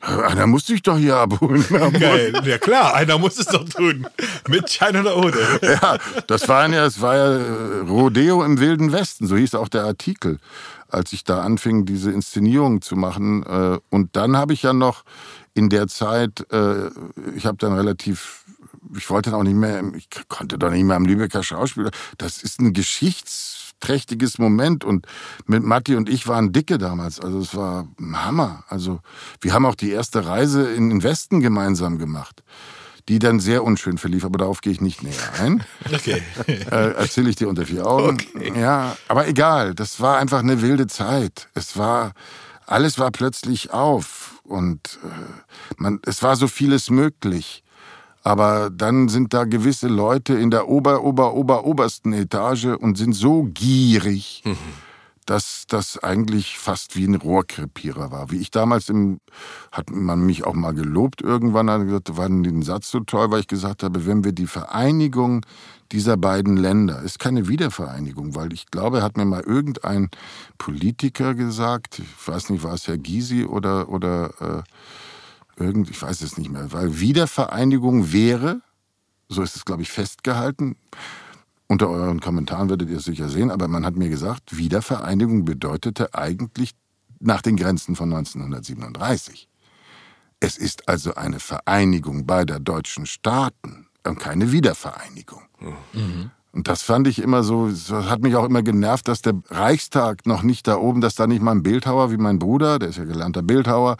Einer 0.00 0.46
muss 0.46 0.66
dich 0.66 0.82
doch 0.82 0.98
hier 0.98 1.16
abholen. 1.16 1.64
Geil, 1.68 2.32
ja 2.44 2.58
klar, 2.58 2.94
einer 2.94 3.18
muss 3.18 3.38
es 3.38 3.46
doch 3.46 3.64
tun. 3.68 4.06
Mit 4.48 4.70
Schein 4.70 4.96
oder 4.96 5.16
ohne. 5.16 5.36
Ja, 5.62 5.98
das 6.26 6.48
war 6.48 6.68
ja, 6.68 6.84
es 6.84 7.00
war 7.00 7.16
ja 7.16 7.36
äh, 7.36 7.78
Rodeo 7.88 8.44
im 8.44 8.60
Wilden 8.60 8.92
Westen, 8.92 9.26
so 9.26 9.36
hieß 9.36 9.54
auch 9.54 9.68
der 9.68 9.84
Artikel, 9.84 10.38
als 10.88 11.12
ich 11.12 11.24
da 11.24 11.42
anfing, 11.42 11.86
diese 11.86 12.12
Inszenierung 12.12 12.82
zu 12.82 12.94
machen. 12.94 13.42
Äh, 13.44 13.78
und 13.90 14.14
dann 14.16 14.36
habe 14.36 14.52
ich 14.52 14.62
ja 14.62 14.72
noch 14.72 15.04
in 15.54 15.70
der 15.70 15.88
Zeit, 15.88 16.46
äh, 16.52 16.90
ich 17.34 17.46
habe 17.46 17.56
dann 17.56 17.72
relativ 17.72 18.44
ich 18.96 19.08
wollte 19.10 19.30
dann 19.30 19.40
auch 19.40 19.44
nicht 19.44 19.56
mehr, 19.56 19.82
ich 19.94 20.08
konnte 20.28 20.58
doch 20.58 20.70
nicht 20.70 20.84
mehr 20.84 20.96
am 20.96 21.06
Lübecker 21.06 21.42
Schauspieler. 21.42 21.90
Das 22.18 22.42
ist 22.42 22.60
ein 22.60 22.72
geschichtsträchtiges 22.72 24.38
Moment 24.38 24.84
und 24.84 25.06
mit 25.46 25.62
Matti 25.62 25.96
und 25.96 26.08
ich 26.08 26.26
waren 26.28 26.52
dicke 26.52 26.78
damals. 26.78 27.20
Also 27.20 27.38
es 27.38 27.54
war 27.54 27.88
ein 27.98 28.24
Hammer. 28.24 28.64
Also 28.68 29.00
wir 29.40 29.52
haben 29.52 29.66
auch 29.66 29.74
die 29.74 29.90
erste 29.90 30.26
Reise 30.26 30.70
in 30.70 30.90
den 30.90 31.02
Westen 31.02 31.40
gemeinsam 31.40 31.98
gemacht 31.98 32.42
die 33.08 33.18
dann 33.18 33.38
sehr 33.38 33.62
unschön 33.62 33.98
verlief, 33.98 34.24
aber 34.24 34.38
darauf 34.38 34.60
gehe 34.60 34.72
ich 34.72 34.80
nicht 34.80 35.02
näher 35.02 35.32
ein. 35.40 35.64
Okay. 35.92 36.22
Äh, 36.46 36.94
Erzähle 36.94 37.30
ich 37.30 37.36
dir 37.36 37.48
unter 37.48 37.66
vier 37.66 37.86
Augen. 37.86 38.18
Okay. 38.34 38.52
Ja, 38.60 38.96
aber 39.08 39.28
egal, 39.28 39.74
das 39.74 40.00
war 40.00 40.18
einfach 40.18 40.40
eine 40.40 40.62
wilde 40.62 40.86
Zeit. 40.86 41.48
Es 41.54 41.76
war, 41.76 42.12
alles 42.66 42.98
war 42.98 43.10
plötzlich 43.10 43.70
auf 43.72 44.40
und 44.42 44.98
äh, 45.04 45.72
man, 45.76 46.00
es 46.04 46.22
war 46.22 46.36
so 46.36 46.48
vieles 46.48 46.90
möglich. 46.90 47.62
Aber 48.26 48.70
dann 48.70 49.08
sind 49.08 49.34
da 49.34 49.44
gewisse 49.44 49.86
Leute 49.86 50.34
in 50.34 50.50
der 50.50 50.68
ober, 50.68 51.04
ober, 51.04 51.34
ober, 51.34 51.64
obersten 51.64 52.12
Etage 52.12 52.64
und 52.64 52.98
sind 52.98 53.12
so 53.12 53.44
gierig, 53.54 54.42
mhm. 54.44 54.56
dass 55.26 55.62
das 55.68 56.02
eigentlich 56.02 56.58
fast 56.58 56.96
wie 56.96 57.04
ein 57.04 57.14
Rohrkrepierer 57.14 58.10
war. 58.10 58.32
Wie 58.32 58.38
ich 58.38 58.50
damals 58.50 58.88
im, 58.88 59.20
hat 59.70 59.92
man 59.92 60.26
mich 60.26 60.44
auch 60.44 60.54
mal 60.54 60.74
gelobt 60.74 61.22
irgendwann, 61.22 61.70
hat 61.70 61.84
gesagt, 61.84 62.16
war 62.16 62.28
den 62.28 62.62
Satz 62.62 62.90
so 62.90 62.98
toll, 62.98 63.30
weil 63.30 63.38
ich 63.38 63.46
gesagt 63.46 63.84
habe, 63.84 64.06
wenn 64.06 64.24
wir 64.24 64.32
die 64.32 64.48
Vereinigung 64.48 65.46
dieser 65.92 66.16
beiden 66.16 66.56
Länder, 66.56 67.02
ist 67.02 67.20
keine 67.20 67.46
Wiedervereinigung, 67.46 68.34
weil 68.34 68.52
ich 68.52 68.72
glaube, 68.72 69.04
hat 69.04 69.16
mir 69.16 69.24
mal 69.24 69.42
irgendein 69.42 70.10
Politiker 70.58 71.34
gesagt, 71.34 72.00
ich 72.00 72.28
weiß 72.28 72.50
nicht, 72.50 72.64
war 72.64 72.74
es 72.74 72.88
Herr 72.88 72.98
Gysi 72.98 73.44
oder, 73.44 73.88
oder, 73.88 74.30
äh, 74.40 74.62
irgend, 75.56 75.90
ich 75.90 76.00
weiß 76.00 76.20
es 76.22 76.38
nicht 76.38 76.50
mehr, 76.50 76.72
weil 76.72 77.00
Wiedervereinigung 77.00 78.12
wäre, 78.12 78.60
so 79.28 79.42
ist 79.42 79.56
es, 79.56 79.64
glaube 79.64 79.82
ich, 79.82 79.90
festgehalten. 79.90 80.76
Unter 81.66 81.88
euren 81.88 82.20
Kommentaren 82.20 82.68
werdet 82.68 82.88
ihr 82.90 82.98
es 82.98 83.04
sicher 83.04 83.28
sehen, 83.28 83.50
aber 83.50 83.66
man 83.66 83.84
hat 83.84 83.96
mir 83.96 84.08
gesagt, 84.08 84.56
Wiedervereinigung 84.56 85.44
bedeutete 85.44 86.14
eigentlich 86.14 86.72
nach 87.18 87.42
den 87.42 87.56
Grenzen 87.56 87.96
von 87.96 88.12
1937. 88.12 89.48
Es 90.38 90.58
ist 90.58 90.88
also 90.88 91.14
eine 91.14 91.40
Vereinigung 91.40 92.26
beider 92.26 92.60
deutschen 92.60 93.06
Staaten 93.06 93.88
und 94.06 94.20
keine 94.20 94.52
Wiedervereinigung. 94.52 95.42
Mhm. 95.92 96.30
Und 96.52 96.68
das 96.68 96.82
fand 96.82 97.06
ich 97.08 97.18
immer 97.18 97.42
so, 97.42 97.68
das 97.68 97.90
hat 97.90 98.22
mich 98.22 98.36
auch 98.36 98.44
immer 98.44 98.62
genervt, 98.62 99.08
dass 99.08 99.20
der 99.20 99.34
Reichstag 99.50 100.24
noch 100.24 100.42
nicht 100.42 100.66
da 100.66 100.76
oben, 100.76 101.00
dass 101.00 101.14
da 101.14 101.26
nicht 101.26 101.42
mal 101.42 101.52
ein 101.52 101.62
Bildhauer 101.62 102.10
wie 102.12 102.16
mein 102.16 102.38
Bruder, 102.38 102.78
der 102.78 102.90
ist 102.90 102.98
ja 102.98 103.04
gelernter 103.04 103.42
Bildhauer, 103.42 103.96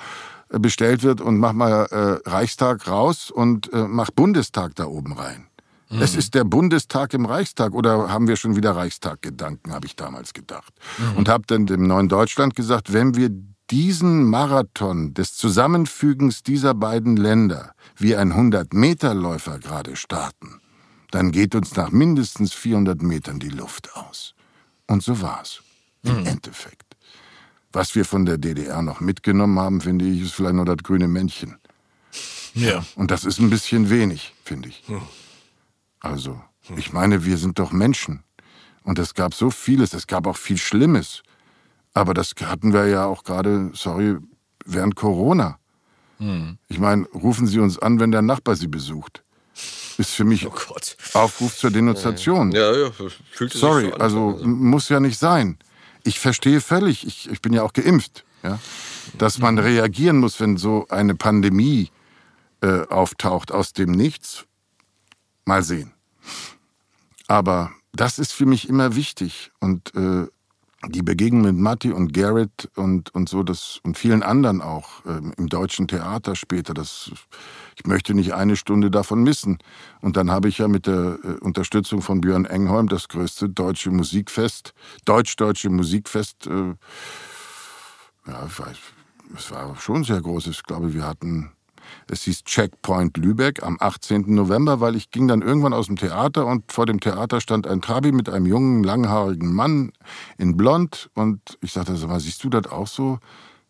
bestellt 0.49 1.03
wird 1.03 1.21
und 1.21 1.39
mach 1.39 1.53
mal 1.53 1.87
äh, 1.91 2.29
Reichstag 2.29 2.89
raus 2.89 3.31
und 3.31 3.73
äh, 3.73 3.87
mach 3.89 4.11
Bundestag 4.11 4.75
da 4.75 4.87
oben 4.87 5.13
rein. 5.13 5.47
Mhm. 5.89 6.03
Es 6.03 6.17
ist 6.17 6.35
der 6.35 6.45
Bundestag 6.45 7.15
im 7.15 7.27
Reichstag 7.27 7.73
oder 7.73 8.09
haben 8.09 8.29
wir 8.29 8.37
schon 8.37 8.57
wieder 8.57 8.73
Reichstag-Gedanken, 8.73 9.73
habe 9.73 9.87
ich 9.87 9.97
damals 9.97 10.33
gedacht. 10.33 10.75
Mhm. 10.99 11.19
Und 11.19 11.29
habe 11.29 11.45
dann 11.47 11.67
dem 11.67 11.87
neuen 11.87 12.09
Deutschland 12.09 12.55
gesagt, 12.55 12.93
wenn 12.93 13.15
wir 13.15 13.31
diesen 13.71 14.25
Marathon 14.25 15.15
des 15.15 15.35
Zusammenfügens 15.35 16.43
dieser 16.43 16.75
beiden 16.75 17.17
Länder 17.17 17.73
wie 17.97 18.17
ein 18.17 18.33
100-Meter-Läufer 18.33 19.59
gerade 19.59 19.97
starten, 19.97 20.61
dann 21.11 21.33
geht 21.33 21.55
uns 21.55 21.75
nach 21.77 21.91
mindestens 21.91 22.53
400 22.53 23.03
Metern 23.03 23.39
die 23.39 23.49
Luft 23.49 23.97
aus. 23.97 24.35
Und 24.87 25.03
so 25.03 25.21
war's. 25.21 25.63
Im 26.03 26.21
mhm. 26.21 26.27
Endeffekt. 26.27 26.86
Was 27.77 27.95
wir 27.95 28.07
von 28.07 28.25
der 28.25 28.39
DDR 28.39 28.81
noch 28.81 29.01
mitgenommen 29.01 29.59
haben, 29.59 29.83
finde 29.83 30.07
ich, 30.07 30.23
ist 30.23 30.33
vielleicht 30.33 30.55
nur 30.55 30.65
das 30.65 30.79
grüne 30.79 31.09
Männchen. 31.09 31.59
Ja. 32.55 32.83
Und 32.95 33.11
das 33.11 33.27
ist 33.27 33.39
ein 33.39 33.51
bisschen 33.51 33.91
wenig, 33.91 34.33
finde 34.43 34.71
ich. 34.71 34.83
Mhm. 34.89 35.03
Also, 36.01 36.41
hm. 36.69 36.79
ich 36.79 36.95
meine, 36.95 37.27
wir 37.27 37.37
sind 37.37 37.59
doch 37.59 37.73
Menschen. 37.73 38.23
Und 38.83 38.99
es 38.99 39.13
gab 39.13 39.35
so 39.35 39.51
vieles, 39.51 39.93
es 39.93 40.07
gab 40.07 40.27
auch 40.27 40.39
viel 40.39 40.57
Schlimmes. 40.57 41.23
Aber 41.93 42.15
das 42.15 42.33
hatten 42.41 42.73
wir 42.73 42.87
ja 42.87 43.05
auch 43.05 43.25
gerade, 43.25 43.71
sorry, 43.75 44.17
während 44.65 44.97
Corona. 44.97 45.59
Hm. 46.17 46.57
Ich 46.69 46.79
meine, 46.79 47.05
rufen 47.09 47.47
Sie 47.47 47.59
uns 47.59 47.79
an, 47.79 48.01
wenn 48.01 48.11
der 48.11 48.23
Nachbar 48.23 48.57
Sie 48.57 48.69
besucht 48.69 49.23
ist 49.99 50.11
für 50.11 50.25
mich 50.25 50.47
oh 50.47 50.53
Aufruf 51.15 51.57
zur 51.57 51.71
Denunziation. 51.71 52.53
Ja, 52.53 52.75
ja, 52.77 52.91
fühlt 52.91 53.53
sich 53.53 53.61
Sorry, 53.61 53.89
so 53.89 53.95
also, 53.95 54.29
also 54.29 54.47
muss 54.47 54.91
ja 54.91 55.01
nicht 55.01 55.19
sein. 55.19 55.59
Ich 56.07 56.21
verstehe 56.21 56.61
völlig, 56.61 57.07
ich, 57.07 57.29
ich 57.31 57.43
bin 57.43 57.53
ja 57.53 57.63
auch 57.63 57.73
geimpft, 57.73 58.25
ja, 58.43 58.59
dass 59.19 59.39
man 59.39 59.59
reagieren 59.59 60.19
muss, 60.19 60.39
wenn 60.41 60.57
so 60.57 60.87
eine 60.89 61.15
Pandemie 61.15 61.91
äh, 62.61 62.87
auftaucht 62.87 63.51
aus 63.53 63.73
dem 63.73 63.91
Nichts. 63.91 64.45
Mal 65.45 65.63
sehen. 65.63 65.93
Aber 67.29 67.71
das 67.93 68.19
ist 68.19 68.33
für 68.33 68.47
mich 68.47 68.69
immer 68.69 68.97
wichtig 68.97 69.53
und 69.61 69.95
äh, 69.95 70.27
die 70.89 71.03
Begegnung 71.03 71.43
mit 71.43 71.57
Matti 71.57 71.93
und 71.93 72.13
Garrett 72.13 72.69
und, 72.77 73.15
und 73.15 73.29
so 73.29 73.43
das 73.43 73.81
und 73.83 73.99
vielen 73.99 74.23
anderen 74.23 74.61
auch 74.61 75.05
äh, 75.07 75.21
im 75.37 75.49
deutschen 75.49 75.89
Theater 75.89 76.37
später, 76.37 76.75
das 76.75 77.11
ich 77.77 77.87
möchte 77.87 78.15
nicht 78.15 78.33
eine 78.33 78.57
Stunde 78.57 78.91
davon 78.91 79.23
missen. 79.23 79.59
Und 80.01 80.17
dann 80.17 80.31
habe 80.31 80.49
ich 80.49 80.59
ja 80.59 80.69
mit 80.69 80.87
der 80.87 81.19
äh, 81.23 81.29
Unterstützung 81.41 82.03
von 82.03 82.21
Björn 82.21 82.47
Engholm 82.47 82.89
das 82.89 83.09
größte 83.09 83.49
deutsche 83.49 83.91
Musikfest, 83.91 84.73
deutsch-deutsche 85.05 85.71
Musikfest, 85.71 86.47
äh, 86.47 86.75
ja, 88.27 88.45
ich 88.47 88.59
weiß, 88.59 88.77
es 89.37 89.51
war 89.51 89.77
schon 89.77 90.05
sehr 90.05 90.21
groß. 90.21 90.49
Ich 90.49 90.63
glaube, 90.65 90.95
wir 90.95 91.07
hatten, 91.07 91.53
es 92.11 92.23
hieß 92.23 92.45
Checkpoint 92.45 93.17
Lübeck 93.19 93.63
am 93.63 93.77
18. 93.79 94.35
November, 94.35 94.81
weil 94.81 94.97
ich 94.97 95.11
ging 95.11 95.29
dann 95.29 95.43
irgendwann 95.43 95.73
aus 95.73 95.87
dem 95.87 95.97
Theater 95.97 96.47
und 96.47 96.73
vor 96.73 96.87
dem 96.87 96.99
Theater 96.99 97.41
stand 97.41 97.67
ein 97.67 97.83
Trabi 97.83 98.11
mit 98.11 98.29
einem 98.29 98.47
jungen, 98.47 98.83
langhaarigen 98.83 99.55
Mann 99.55 99.93
in 100.39 100.57
Blond 100.57 101.11
und 101.15 101.41
ich 101.61 101.73
sagte, 101.73 101.97
sag 101.97 102.09
mal, 102.09 102.21
siehst 102.21 102.43
du 102.43 102.49
das 102.49 102.67
auch 102.67 102.89
so? 102.89 103.19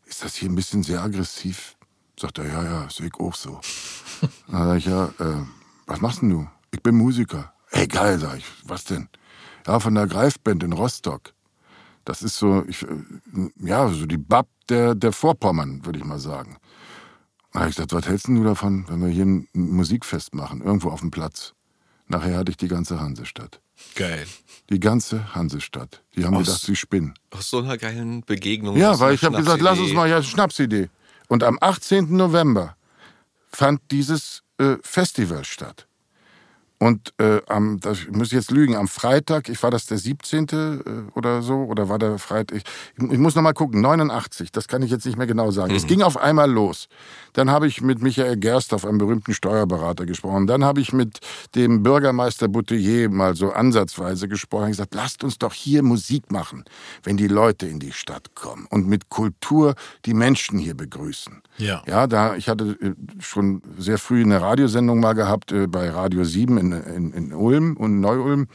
Ist 0.06 0.24
das 0.24 0.36
hier 0.36 0.48
ein 0.48 0.54
bisschen 0.54 0.82
sehr 0.82 1.02
aggressiv? 1.02 1.75
Sagt 2.18 2.38
er, 2.38 2.46
ja, 2.46 2.64
ja, 2.64 2.90
sehe 2.90 3.06
ich 3.06 3.14
auch 3.14 3.34
so. 3.34 3.60
Dann 4.48 4.68
sag 4.68 4.76
ich, 4.78 4.86
ja, 4.86 5.06
äh, 5.18 5.44
was 5.86 6.00
machst 6.00 6.22
denn 6.22 6.30
du? 6.30 6.48
Ich 6.70 6.82
bin 6.82 6.96
Musiker. 6.96 7.52
Ey, 7.70 7.86
geil, 7.86 8.18
sag 8.18 8.38
ich. 8.38 8.44
Was 8.64 8.84
denn? 8.84 9.08
Ja, 9.66 9.80
von 9.80 9.94
der 9.94 10.06
Greifband 10.06 10.62
in 10.62 10.72
Rostock. 10.72 11.34
Das 12.04 12.22
ist 12.22 12.38
so, 12.38 12.64
ich, 12.66 12.82
äh, 12.82 12.88
ja, 13.58 13.88
so 13.88 14.06
die 14.06 14.16
Bab 14.16 14.48
der, 14.68 14.94
der 14.94 15.12
Vorpommern, 15.12 15.84
würde 15.84 15.98
ich 15.98 16.04
mal 16.04 16.18
sagen. 16.18 16.56
Da 17.52 17.60
habe 17.60 17.70
ich 17.70 17.76
gesagt, 17.76 17.92
was 17.92 18.06
hältst 18.06 18.28
du 18.28 18.44
davon, 18.44 18.86
wenn 18.88 19.00
wir 19.00 19.08
hier 19.08 19.26
ein 19.26 19.48
Musikfest 19.52 20.34
machen, 20.34 20.62
irgendwo 20.62 20.90
auf 20.90 21.00
dem 21.00 21.10
Platz? 21.10 21.54
Nachher 22.08 22.38
hatte 22.38 22.50
ich 22.50 22.56
die 22.56 22.68
ganze 22.68 23.00
Hansestadt. 23.00 23.60
Geil. 23.94 24.26
Die 24.70 24.80
ganze 24.80 25.34
Hansestadt. 25.34 26.02
Die 26.14 26.24
haben 26.24 26.36
aus, 26.36 26.46
gedacht, 26.46 26.62
sie 26.62 26.76
spinnen. 26.76 27.14
Aus 27.30 27.50
so 27.50 27.58
einer 27.58 27.76
geilen 27.76 28.22
Begegnung. 28.22 28.76
Ja, 28.76 28.98
weil 29.00 29.14
ich 29.14 29.24
habe 29.24 29.36
gesagt, 29.36 29.60
lass 29.60 29.78
uns 29.78 29.92
mal, 29.92 30.08
ja, 30.08 30.22
Schnapsidee. 30.22 30.88
Und 31.28 31.42
am 31.42 31.58
18. 31.60 32.14
November 32.16 32.76
fand 33.48 33.80
dieses 33.90 34.42
äh, 34.58 34.76
Festival 34.82 35.44
statt. 35.44 35.86
Und 36.78 37.14
äh, 37.18 37.40
am, 37.48 37.80
das, 37.80 38.00
ich 38.00 38.10
muss 38.10 38.32
jetzt 38.32 38.50
lügen, 38.50 38.76
am 38.76 38.86
Freitag, 38.86 39.48
ich 39.48 39.62
war 39.62 39.70
das 39.70 39.86
der 39.86 39.96
17. 39.96 40.46
Äh, 40.48 41.18
oder 41.18 41.40
so, 41.40 41.54
oder 41.54 41.88
war 41.88 41.98
der 41.98 42.18
Freitag? 42.18 42.58
Ich, 42.58 42.64
ich 43.10 43.18
muss 43.18 43.34
noch 43.34 43.42
mal 43.42 43.54
gucken, 43.54 43.80
89, 43.80 44.52
das 44.52 44.68
kann 44.68 44.82
ich 44.82 44.90
jetzt 44.90 45.06
nicht 45.06 45.16
mehr 45.16 45.26
genau 45.26 45.50
sagen. 45.50 45.70
Mhm. 45.70 45.76
Es 45.76 45.86
ging 45.86 46.02
auf 46.02 46.18
einmal 46.18 46.50
los. 46.50 46.88
Dann 47.32 47.50
habe 47.50 47.66
ich 47.66 47.80
mit 47.80 48.02
Michael 48.02 48.36
Gersthoff, 48.36 48.84
einem 48.84 48.98
berühmten 48.98 49.32
Steuerberater, 49.32 50.06
gesprochen. 50.06 50.46
Dann 50.46 50.64
habe 50.64 50.80
ich 50.80 50.92
mit 50.92 51.18
dem 51.54 51.82
Bürgermeister 51.82 52.48
Boutillier 52.48 53.08
mal 53.08 53.34
so 53.34 53.52
ansatzweise 53.52 54.28
gesprochen 54.28 54.64
und 54.64 54.70
gesagt, 54.70 54.94
lasst 54.94 55.24
uns 55.24 55.38
doch 55.38 55.52
hier 55.52 55.82
Musik 55.82 56.30
machen, 56.30 56.64
wenn 57.02 57.16
die 57.16 57.28
Leute 57.28 57.66
in 57.66 57.78
die 57.78 57.92
Stadt 57.92 58.34
kommen 58.34 58.66
und 58.70 58.86
mit 58.86 59.08
Kultur 59.08 59.74
die 60.04 60.14
Menschen 60.14 60.58
hier 60.58 60.74
begrüßen. 60.74 61.42
Ja. 61.58 61.82
Ja, 61.86 62.06
da, 62.06 62.36
ich 62.36 62.48
hatte 62.48 62.76
äh, 62.80 62.94
schon 63.20 63.62
sehr 63.78 63.98
früh 63.98 64.22
eine 64.22 64.40
Radiosendung 64.40 65.00
mal 65.00 65.14
gehabt 65.14 65.52
äh, 65.52 65.66
bei 65.66 65.88
Radio 65.88 66.24
7 66.24 66.58
in, 66.58 66.65
in, 66.72 67.12
in 67.12 67.32
Ulm 67.32 67.76
und 67.76 68.00
Neu-Ulm 68.00 68.48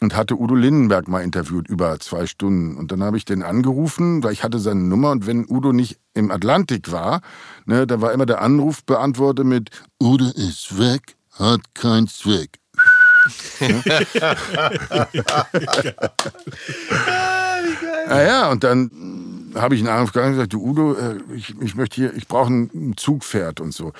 und 0.00 0.14
hatte 0.14 0.38
Udo 0.38 0.54
Lindenberg 0.54 1.08
mal 1.08 1.22
interviewt 1.22 1.68
über 1.68 1.98
zwei 1.98 2.26
Stunden. 2.26 2.76
Und 2.76 2.92
dann 2.92 3.02
habe 3.02 3.16
ich 3.16 3.24
den 3.24 3.42
angerufen, 3.42 4.22
weil 4.22 4.32
ich 4.32 4.44
hatte 4.44 4.58
seine 4.58 4.82
Nummer 4.82 5.10
und 5.10 5.26
wenn 5.26 5.44
Udo 5.48 5.72
nicht 5.72 5.98
im 6.14 6.30
Atlantik 6.30 6.92
war, 6.92 7.20
ne, 7.66 7.86
da 7.86 8.00
war 8.00 8.12
immer 8.12 8.26
der 8.26 8.40
Anruf 8.40 8.84
beantwortet 8.84 9.46
mit 9.46 9.70
Udo 10.00 10.26
ist 10.26 10.78
weg, 10.78 11.16
hat 11.32 11.60
keinen 11.74 12.06
Zweck. 12.08 12.60
naja, 18.08 18.50
und 18.50 18.64
dann 18.64 18.90
habe 19.54 19.74
ich 19.74 19.82
gegangen 19.82 20.06
und 20.06 20.12
gesagt, 20.12 20.52
du 20.52 20.62
Udo, 20.62 20.94
äh, 20.94 21.16
ich, 21.34 21.54
ich 21.60 21.74
möchte 21.74 21.96
hier, 21.96 22.14
ich 22.14 22.26
brauche 22.28 22.52
ein 22.52 22.94
Zugpferd 22.96 23.60
und 23.60 23.72
so. 23.72 23.92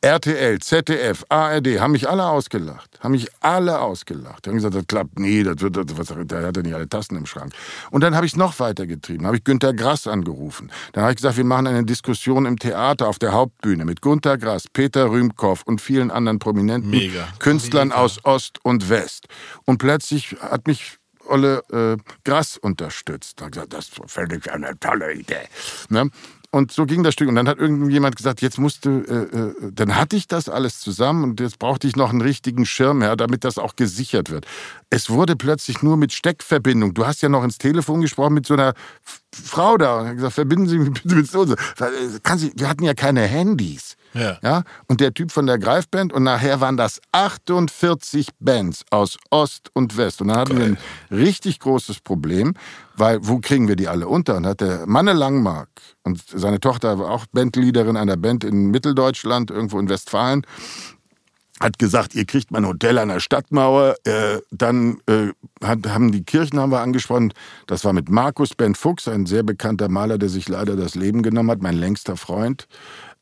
RTL, 0.00 0.58
ZDF, 0.60 1.24
ARD, 1.28 1.80
haben 1.80 1.92
mich 1.92 2.08
alle 2.08 2.26
ausgelacht. 2.26 2.98
Haben 3.00 3.12
mich 3.12 3.28
alle 3.40 3.80
ausgelacht. 3.80 4.44
Die 4.44 4.50
haben 4.50 4.56
gesagt, 4.56 4.74
das 4.74 4.86
klappt 4.86 5.18
nie, 5.18 5.42
das 5.42 5.60
wird, 5.60 5.76
das, 5.76 5.96
was, 5.96 6.14
der 6.26 6.46
hat 6.46 6.56
ja 6.56 6.62
nicht 6.62 6.74
alle 6.74 6.88
Tassen 6.88 7.16
im 7.16 7.26
Schrank. 7.26 7.52
Und 7.90 8.02
dann 8.02 8.14
habe 8.14 8.26
ich 8.26 8.32
es 8.32 8.36
noch 8.36 8.58
weitergetrieben. 8.60 9.26
Habe 9.26 9.36
ich 9.36 9.44
Günter 9.44 9.72
Grass 9.72 10.06
angerufen. 10.06 10.70
Dann 10.92 11.02
habe 11.02 11.12
ich 11.12 11.16
gesagt, 11.16 11.36
wir 11.36 11.44
machen 11.44 11.66
eine 11.66 11.84
Diskussion 11.84 12.46
im 12.46 12.58
Theater 12.58 13.08
auf 13.08 13.18
der 13.18 13.32
Hauptbühne 13.32 13.84
mit 13.84 14.02
Günter 14.02 14.38
Grass, 14.38 14.64
Peter 14.72 15.10
Rühmkoff 15.10 15.62
und 15.64 15.80
vielen 15.80 16.10
anderen 16.10 16.38
prominenten 16.38 16.90
Mega. 16.90 17.28
Künstlern 17.38 17.88
Mega. 17.88 18.00
aus 18.00 18.24
Ost 18.24 18.58
und 18.62 18.88
West. 18.88 19.26
Und 19.64 19.78
plötzlich 19.78 20.36
hat 20.40 20.66
mich 20.66 20.98
Olle 21.28 21.62
äh, 21.70 21.96
Gras 22.24 22.56
unterstützt. 22.56 23.40
Da 23.40 23.48
gesagt, 23.48 23.72
das 23.72 23.88
ist 23.88 24.00
völlig 24.06 24.50
eine 24.52 24.78
tolle 24.78 25.12
Idee. 25.12 25.48
Ne? 25.88 26.10
Und 26.50 26.72
so 26.72 26.86
ging 26.86 27.02
das 27.02 27.12
Stück. 27.12 27.28
Und 27.28 27.34
dann 27.34 27.48
hat 27.48 27.58
irgendjemand 27.58 28.16
gesagt, 28.16 28.40
jetzt 28.40 28.58
musste, 28.58 28.88
äh, 28.90 29.66
äh, 29.66 29.72
dann 29.72 29.94
hatte 29.96 30.16
ich 30.16 30.26
das 30.26 30.48
alles 30.48 30.80
zusammen 30.80 31.24
und 31.24 31.40
jetzt 31.40 31.58
brauchte 31.58 31.86
ich 31.86 31.96
noch 31.96 32.10
einen 32.10 32.22
richtigen 32.22 32.64
Schirmherr, 32.64 33.16
damit 33.16 33.44
das 33.44 33.58
auch 33.58 33.76
gesichert 33.76 34.30
wird. 34.30 34.46
Es 34.88 35.10
wurde 35.10 35.36
plötzlich 35.36 35.82
nur 35.82 35.96
mit 35.96 36.12
Steckverbindung. 36.12 36.94
Du 36.94 37.06
hast 37.06 37.20
ja 37.20 37.28
noch 37.28 37.44
ins 37.44 37.58
Telefon 37.58 38.00
gesprochen 38.00 38.34
mit 38.34 38.46
so 38.46 38.54
einer 38.54 38.72
Frau 39.30 39.76
da 39.76 40.00
und 40.00 40.08
hat 40.08 40.14
gesagt, 40.16 40.34
verbinden 40.34 40.66
Sie 40.66 40.78
mich 40.78 40.90
bitte 40.92 41.14
mit 41.14 41.30
so. 41.30 41.44
Kann 42.22 42.38
sie, 42.38 42.52
wir 42.56 42.68
hatten 42.68 42.84
ja 42.84 42.94
keine 42.94 43.22
Handys. 43.22 43.95
Ja. 44.16 44.38
ja. 44.42 44.62
Und 44.88 45.00
der 45.00 45.12
Typ 45.12 45.30
von 45.30 45.46
der 45.46 45.58
Greifband 45.58 46.12
und 46.12 46.22
nachher 46.22 46.60
waren 46.60 46.76
das 46.76 47.00
48 47.12 48.28
Bands 48.40 48.84
aus 48.90 49.18
Ost 49.30 49.70
und 49.74 49.96
West. 49.96 50.20
Und 50.20 50.28
dann 50.28 50.38
hatten 50.38 50.56
Geil. 50.56 50.76
wir 51.10 51.16
ein 51.16 51.22
richtig 51.22 51.60
großes 51.60 52.00
Problem, 52.00 52.54
weil 52.96 53.18
wo 53.22 53.38
kriegen 53.38 53.68
wir 53.68 53.76
die 53.76 53.88
alle 53.88 54.08
unter? 54.08 54.36
Und 54.36 54.46
hat 54.46 54.60
der 54.60 54.86
Manne 54.86 55.12
Langmark 55.12 55.68
und 56.02 56.22
seine 56.26 56.60
Tochter 56.60 56.98
war 56.98 57.10
auch 57.10 57.26
Bandleaderin 57.32 57.96
einer 57.96 58.16
Band 58.16 58.44
in 58.44 58.70
Mitteldeutschland, 58.70 59.50
irgendwo 59.50 59.78
in 59.78 59.88
Westfalen, 59.88 60.42
hat 61.60 61.78
gesagt, 61.78 62.14
ihr 62.14 62.26
kriegt 62.26 62.50
mein 62.50 62.66
Hotel 62.66 62.98
an 62.98 63.08
der 63.08 63.20
Stadtmauer. 63.20 63.96
Äh, 64.04 64.40
dann 64.50 64.98
äh, 65.06 65.28
hat, 65.64 65.86
haben 65.88 66.12
die 66.12 66.22
Kirchen 66.22 66.60
haben 66.60 66.70
wir 66.70 66.80
angesprochen. 66.80 67.32
Das 67.66 67.84
war 67.84 67.92
mit 67.92 68.10
Markus 68.10 68.54
Ben 68.54 68.74
Fuchs, 68.74 69.08
ein 69.08 69.26
sehr 69.26 69.42
bekannter 69.42 69.88
Maler, 69.88 70.18
der 70.18 70.28
sich 70.28 70.48
leider 70.48 70.76
das 70.76 70.94
Leben 70.94 71.22
genommen 71.22 71.50
hat, 71.50 71.62
mein 71.62 71.76
längster 71.76 72.16
Freund. 72.16 72.68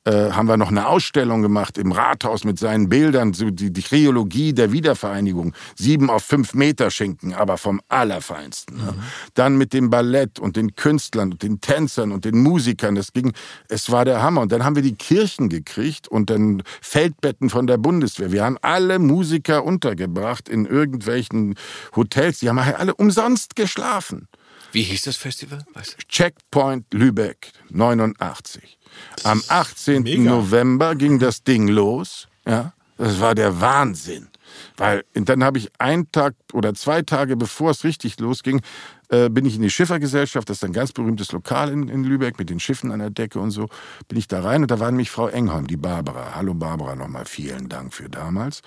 Äh, 0.04 0.30
haben 0.32 0.48
wir 0.48 0.56
noch 0.56 0.68
eine 0.68 0.86
Ausstellung 0.86 1.42
gemacht 1.42 1.78
im 1.78 1.92
Rathaus 1.92 2.44
mit 2.44 2.58
seinen 2.58 2.88
Bildern, 2.88 3.32
so 3.32 3.50
die, 3.50 3.72
die 3.72 3.82
Triologie 3.82 4.52
der 4.52 4.70
Wiedervereinigung. 4.72 5.54
Sieben 5.76 6.10
auf 6.10 6.24
fünf 6.24 6.54
Meter 6.54 6.90
Schinken, 6.90 7.32
aber 7.32 7.56
vom 7.56 7.80
Allerfeinsten. 7.88 8.76
Mhm. 8.76 8.82
Ja. 8.82 8.94
Dann 9.34 9.56
mit 9.56 9.72
dem 9.72 9.90
Ballett 9.90 10.38
und 10.38 10.56
den 10.56 10.76
Künstlern 10.76 11.32
und 11.32 11.42
den 11.42 11.60
Tänzern 11.60 12.12
und 12.12 12.24
den 12.24 12.38
Musikern. 12.42 12.94
Das 12.94 13.12
ging, 13.12 13.32
es 13.68 13.90
war 13.90 14.04
der 14.04 14.22
Hammer. 14.22 14.42
Und 14.42 14.52
dann 14.52 14.64
haben 14.64 14.76
wir 14.76 14.82
die 14.82 14.94
Kirchen 14.94 15.48
gekriegt 15.48 16.06
und 16.08 16.28
dann 16.28 16.62
Feldbetten 16.82 17.48
von 17.48 17.66
der 17.66 17.78
Bundeswehr. 17.78 18.30
Wir 18.30 18.44
haben 18.44 18.58
alle 18.60 18.98
Musiker 18.98 19.64
untergebracht 19.64 20.48
in 20.48 20.66
irgendwelchen 20.66 21.54
Hotels. 21.96 22.40
Die 22.40 22.48
haben 22.48 22.58
alle 22.58 22.94
umsonst 22.94 23.56
geschlafen. 23.56 24.28
Wie 24.72 24.82
hieß 24.82 25.02
das 25.02 25.16
Festival? 25.16 25.64
Weißt 25.72 25.92
du? 25.92 26.06
Checkpoint 26.08 26.92
Lübeck 26.92 27.52
89. 27.70 28.76
Am 29.22 29.42
18. 29.48 30.02
Mega. 30.02 30.22
November 30.22 30.94
ging 30.94 31.18
das 31.18 31.42
Ding 31.42 31.68
los. 31.68 32.28
Ja, 32.46 32.72
das 32.98 33.20
war 33.20 33.34
der 33.34 33.60
Wahnsinn. 33.60 34.28
Weil 34.76 35.04
dann 35.14 35.42
habe 35.42 35.58
ich 35.58 35.70
einen 35.78 36.10
Tag 36.12 36.34
oder 36.52 36.74
zwei 36.74 37.02
Tage 37.02 37.36
bevor 37.36 37.70
es 37.70 37.84
richtig 37.84 38.18
losging, 38.20 38.60
äh, 39.08 39.28
bin 39.28 39.44
ich 39.46 39.56
in 39.56 39.62
die 39.62 39.70
Schiffergesellschaft, 39.70 40.48
das 40.48 40.58
ist 40.58 40.64
ein 40.64 40.72
ganz 40.72 40.92
berühmtes 40.92 41.32
Lokal 41.32 41.70
in, 41.70 41.88
in, 41.88 42.04
Lübeck 42.04 42.38
mit 42.38 42.50
den 42.50 42.60
Schiffen 42.60 42.90
an 42.92 43.00
der 43.00 43.10
Decke 43.10 43.38
und 43.40 43.50
so, 43.50 43.68
bin 44.08 44.18
ich 44.18 44.28
da 44.28 44.40
rein 44.40 44.62
und 44.62 44.70
da 44.70 44.80
war 44.80 44.90
nämlich 44.90 45.10
Frau 45.10 45.28
Engholm, 45.28 45.66
die 45.66 45.76
Barbara. 45.76 46.34
Hallo 46.34 46.54
Barbara, 46.54 46.94
nochmal 46.94 47.24
vielen 47.24 47.68
Dank 47.68 47.92
für 47.94 48.08
damals. 48.08 48.62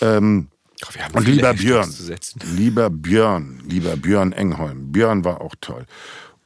Ähm, 0.00 0.48
und 1.12 1.26
lieber 1.26 1.54
Björn, 1.54 1.92
lieber 2.56 2.88
Björn, 2.88 3.62
lieber 3.66 3.96
Björn 3.96 4.32
Engholm. 4.32 4.92
Björn 4.92 5.24
war 5.24 5.40
auch 5.40 5.54
toll. 5.60 5.86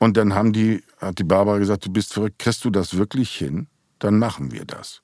Und 0.02 0.16
dann 0.16 0.34
haben 0.34 0.52
die, 0.52 0.82
hat 0.98 1.20
die 1.20 1.22
Barbara 1.22 1.58
gesagt, 1.58 1.86
du 1.86 1.92
bist 1.92 2.12
verrückt, 2.12 2.40
kriegst 2.40 2.64
du 2.64 2.70
das 2.70 2.96
wirklich 2.96 3.30
hin? 3.30 3.68
Dann 4.00 4.18
machen 4.18 4.50
wir 4.50 4.64
das. 4.64 5.00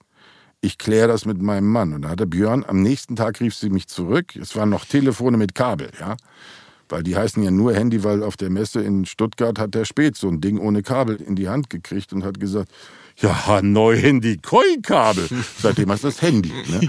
Ich 0.60 0.76
kläre 0.76 1.06
das 1.06 1.24
mit 1.24 1.40
meinem 1.40 1.68
Mann. 1.70 1.92
Und 1.92 2.02
da 2.02 2.08
hat 2.08 2.18
der 2.18 2.26
Björn, 2.26 2.64
am 2.66 2.82
nächsten 2.82 3.14
Tag 3.14 3.38
rief 3.38 3.54
sie 3.54 3.70
mich 3.70 3.86
zurück. 3.86 4.34
Es 4.34 4.56
waren 4.56 4.70
noch 4.70 4.84
Telefone 4.84 5.36
mit 5.36 5.54
Kabel, 5.54 5.92
ja. 6.00 6.16
Weil 6.88 7.04
die 7.04 7.14
heißen 7.14 7.40
ja 7.44 7.52
nur 7.52 7.74
Handy, 7.74 8.02
weil 8.02 8.24
auf 8.24 8.36
der 8.36 8.50
Messe 8.50 8.82
in 8.82 9.06
Stuttgart 9.06 9.60
hat 9.60 9.76
der 9.76 9.84
Spät 9.84 10.16
so 10.16 10.26
ein 10.26 10.40
Ding 10.40 10.58
ohne 10.58 10.82
Kabel 10.82 11.14
in 11.14 11.36
die 11.36 11.48
Hand 11.48 11.70
gekriegt 11.70 12.12
und 12.12 12.24
hat 12.24 12.40
gesagt, 12.40 12.72
ja, 13.20 13.60
neu 13.62 13.96
Handy, 13.96 14.38
Koi-Kabel. 14.38 15.28
Seitdem 15.60 15.90
hast 15.90 16.04
du 16.04 16.08
das 16.08 16.22
Handy. 16.22 16.52
Ne? 16.52 16.88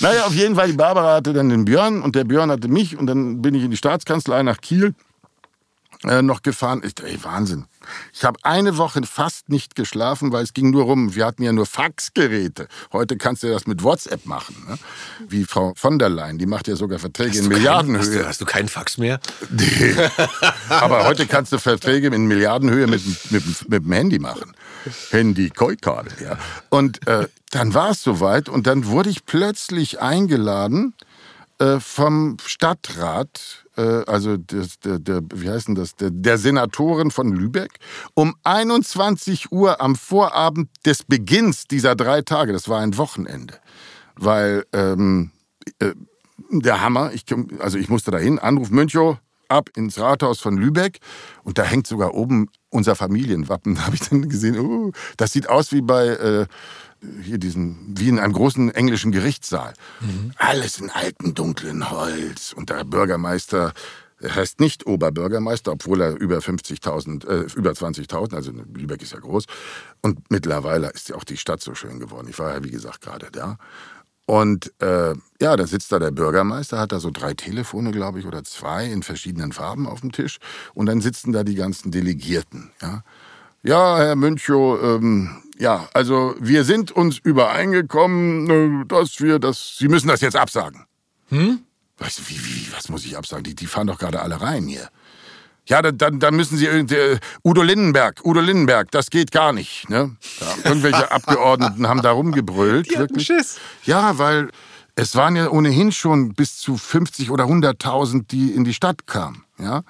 Naja, 0.00 0.26
auf 0.26 0.34
jeden 0.34 0.54
Fall, 0.54 0.68
die 0.68 0.76
Barbara 0.76 1.16
hatte 1.16 1.32
dann 1.32 1.48
den 1.48 1.64
Björn 1.64 2.02
und 2.02 2.14
der 2.14 2.22
Björn 2.24 2.52
hatte 2.52 2.68
mich 2.68 2.96
und 2.96 3.06
dann 3.06 3.42
bin 3.42 3.54
ich 3.54 3.64
in 3.64 3.70
die 3.70 3.76
Staatskanzlei 3.76 4.44
nach 4.44 4.60
Kiel 4.60 4.94
äh, 6.06 6.22
noch 6.22 6.42
gefahren. 6.42 6.82
Ich, 6.84 6.94
ey, 7.02 7.22
Wahnsinn. 7.22 7.66
Ich 8.12 8.24
habe 8.24 8.38
eine 8.42 8.78
Woche 8.78 9.02
fast 9.04 9.48
nicht 9.48 9.74
geschlafen, 9.74 10.32
weil 10.32 10.44
es 10.44 10.54
ging 10.54 10.70
nur 10.70 10.84
rum, 10.84 11.14
wir 11.14 11.24
hatten 11.24 11.42
ja 11.42 11.52
nur 11.52 11.66
Faxgeräte. 11.66 12.68
Heute 12.92 13.16
kannst 13.16 13.42
du 13.42 13.48
das 13.48 13.66
mit 13.66 13.82
WhatsApp 13.82 14.26
machen. 14.26 14.56
Ne? 14.68 14.78
Wie 15.28 15.44
Frau 15.44 15.72
von 15.76 15.98
der 15.98 16.08
Leyen, 16.08 16.38
die 16.38 16.46
macht 16.46 16.68
ja 16.68 16.76
sogar 16.76 16.98
Verträge 16.98 17.30
hast 17.30 17.38
in 17.38 17.48
Milliardenhöhe. 17.48 18.00
Kein, 18.00 18.08
hast, 18.08 18.14
du, 18.14 18.28
hast, 18.28 18.40
du, 18.40 18.44
keinen 18.44 18.68
Fax 18.68 18.98
mehr? 18.98 19.20
Nee. 19.50 19.94
Aber 20.68 21.06
heute 21.06 21.26
kannst 21.26 21.52
du 21.52 21.58
Verträge 21.58 22.08
in 22.08 22.26
Milliardenhöhe 22.26 22.86
mit, 22.86 23.02
mit, 23.30 23.68
mit 23.68 23.84
dem 23.84 23.92
Handy 23.92 24.18
machen. 24.18 24.52
Handy, 25.10 25.50
Koikade, 25.50 26.10
ja. 26.22 26.38
Und 26.70 27.06
äh, 27.06 27.28
dann 27.50 27.74
war 27.74 27.90
es 27.90 28.02
soweit 28.02 28.48
und 28.48 28.66
dann 28.66 28.86
wurde 28.86 29.10
ich 29.10 29.24
plötzlich 29.26 30.00
eingeladen 30.00 30.94
äh, 31.58 31.80
vom 31.80 32.36
Stadtrat, 32.44 33.65
also 33.82 34.36
des, 34.36 34.78
der, 34.80 34.98
der, 34.98 35.22
wie 35.34 35.50
heißt 35.50 35.68
denn 35.68 35.74
das, 35.74 35.94
der, 35.96 36.10
der 36.10 36.38
Senatorin 36.38 37.10
von 37.10 37.32
Lübeck, 37.32 37.78
um 38.14 38.34
21 38.44 39.52
Uhr 39.52 39.80
am 39.80 39.96
Vorabend 39.96 40.68
des 40.84 41.02
Beginns 41.02 41.64
dieser 41.64 41.94
drei 41.94 42.22
Tage, 42.22 42.52
das 42.52 42.68
war 42.68 42.80
ein 42.80 42.96
Wochenende, 42.96 43.54
weil 44.16 44.64
ähm, 44.72 45.30
äh, 45.78 45.92
der 46.50 46.80
Hammer, 46.80 47.12
ich, 47.12 47.24
also 47.58 47.78
ich 47.78 47.88
musste 47.88 48.10
dahin, 48.10 48.38
Anruf 48.38 48.70
Münchow, 48.70 49.18
ab 49.48 49.70
ins 49.76 49.98
Rathaus 49.98 50.40
von 50.40 50.56
Lübeck 50.56 50.98
und 51.44 51.58
da 51.58 51.62
hängt 51.62 51.86
sogar 51.86 52.14
oben 52.14 52.48
unser 52.70 52.96
Familienwappen. 52.96 53.74
Da 53.76 53.86
habe 53.86 53.94
ich 53.94 54.08
dann 54.08 54.28
gesehen, 54.28 54.58
oh, 54.58 54.92
das 55.16 55.32
sieht 55.32 55.48
aus 55.48 55.72
wie 55.72 55.82
bei 55.82 56.06
äh, 56.06 56.46
hier 57.22 57.38
diesen, 57.38 57.94
wie 57.96 58.08
in 58.08 58.18
einem 58.18 58.32
großen 58.32 58.70
englischen 58.70 59.12
Gerichtssaal. 59.12 59.74
Mhm. 60.00 60.32
Alles 60.36 60.78
in 60.78 60.90
altem, 60.90 61.34
dunklen 61.34 61.90
Holz. 61.90 62.52
Und 62.52 62.70
der 62.70 62.84
Bürgermeister 62.84 63.72
er 64.18 64.34
heißt 64.34 64.60
nicht 64.60 64.86
Oberbürgermeister, 64.86 65.72
obwohl 65.72 66.00
er 66.00 66.16
über 66.16 66.38
50.000, 66.38 67.28
äh, 67.28 67.46
über 67.54 67.72
20.000, 67.72 68.34
also 68.34 68.50
Lübeck 68.50 69.02
ist 69.02 69.12
ja 69.12 69.18
groß. 69.18 69.44
Und 70.00 70.30
mittlerweile 70.30 70.88
ist 70.90 71.10
ja 71.10 71.16
auch 71.16 71.24
die 71.24 71.36
Stadt 71.36 71.60
so 71.60 71.74
schön 71.74 72.00
geworden. 72.00 72.28
Ich 72.30 72.38
war 72.38 72.54
ja, 72.54 72.64
wie 72.64 72.70
gesagt, 72.70 73.02
gerade 73.02 73.28
da. 73.30 73.58
Und 74.24 74.72
äh, 74.80 75.14
ja, 75.40 75.56
da 75.56 75.66
sitzt 75.66 75.92
da 75.92 75.98
der 75.98 76.10
Bürgermeister, 76.10 76.78
hat 76.78 76.92
da 76.92 76.98
so 76.98 77.10
drei 77.10 77.34
Telefone, 77.34 77.92
glaube 77.92 78.18
ich, 78.18 78.26
oder 78.26 78.42
zwei 78.42 78.86
in 78.86 79.02
verschiedenen 79.02 79.52
Farben 79.52 79.86
auf 79.86 80.00
dem 80.00 80.12
Tisch. 80.12 80.38
Und 80.74 80.86
dann 80.86 81.00
sitzen 81.00 81.32
da 81.32 81.44
die 81.44 81.54
ganzen 81.54 81.92
Delegierten. 81.92 82.72
Ja, 82.80 83.04
ja 83.62 83.98
Herr 83.98 84.16
Münchow, 84.16 84.82
ähm, 84.82 85.42
ja, 85.58 85.88
also 85.94 86.34
wir 86.38 86.64
sind 86.64 86.92
uns 86.92 87.18
übereingekommen, 87.18 88.82
äh, 88.82 88.86
dass 88.86 89.20
wir 89.20 89.38
das. 89.38 89.76
Sie 89.78 89.88
müssen 89.88 90.08
das 90.08 90.20
jetzt 90.20 90.36
absagen. 90.36 90.84
Hm? 91.28 91.60
Du, 91.98 92.04
wie, 92.04 92.44
wie, 92.44 92.72
was 92.74 92.88
muss 92.88 93.04
ich 93.04 93.16
absagen? 93.16 93.44
Die, 93.44 93.54
die 93.54 93.66
fahren 93.66 93.86
doch 93.86 93.98
gerade 93.98 94.20
alle 94.20 94.40
rein 94.40 94.66
hier. 94.66 94.88
Ja, 95.68 95.82
dann, 95.82 95.98
dann, 95.98 96.20
dann 96.20 96.36
müssen 96.36 96.56
Sie 96.56 96.66
äh, 96.66 97.18
Udo 97.44 97.62
Lindenberg, 97.62 98.20
Udo 98.24 98.40
Lindenberg, 98.40 98.90
das 98.92 99.10
geht 99.10 99.32
gar 99.32 99.52
nicht. 99.52 99.88
Ne? 99.90 100.16
Ja, 100.40 100.70
irgendwelche 100.70 101.10
Abgeordneten 101.10 101.88
haben 101.88 102.02
da 102.02 102.12
rumgebrüllt. 102.12 102.90
Die 102.90 102.98
wirklich. 102.98 103.26
Schiss. 103.26 103.58
Ja, 103.84 104.18
weil 104.18 104.50
es 104.94 105.16
waren 105.16 105.34
ja 105.34 105.50
ohnehin 105.50 105.90
schon 105.90 106.34
bis 106.34 106.58
zu 106.58 106.76
50 106.76 107.30
oder 107.30 107.44
100.000, 107.44 108.26
die 108.28 108.52
in 108.52 108.64
die 108.64 108.74
Stadt 108.74 109.06
kamen. 109.06 109.44
Ja, 109.58 109.82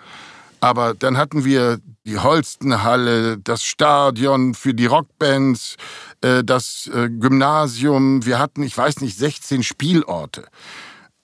aber 0.61 0.95
dann 0.95 1.19
hatten 1.19 1.45
wir 1.45 1.79
die 2.07 2.19
Holstenhalle, 2.19 3.39
das 3.39 3.65
Stadion 3.65 4.55
für 4.55 4.75
die 4.75 4.87
Rockbands, 4.87 5.77
äh, 6.21 6.45
das 6.45 6.89
äh, 6.95 7.11
Gymnasium. 7.11 8.25
Wir 8.25 8.39
hatten, 8.39 8.63
ich 8.63 8.77
weiß 8.79 9.01
nicht, 9.01 9.19
16 9.19 9.63
Spielorte. 9.63 10.47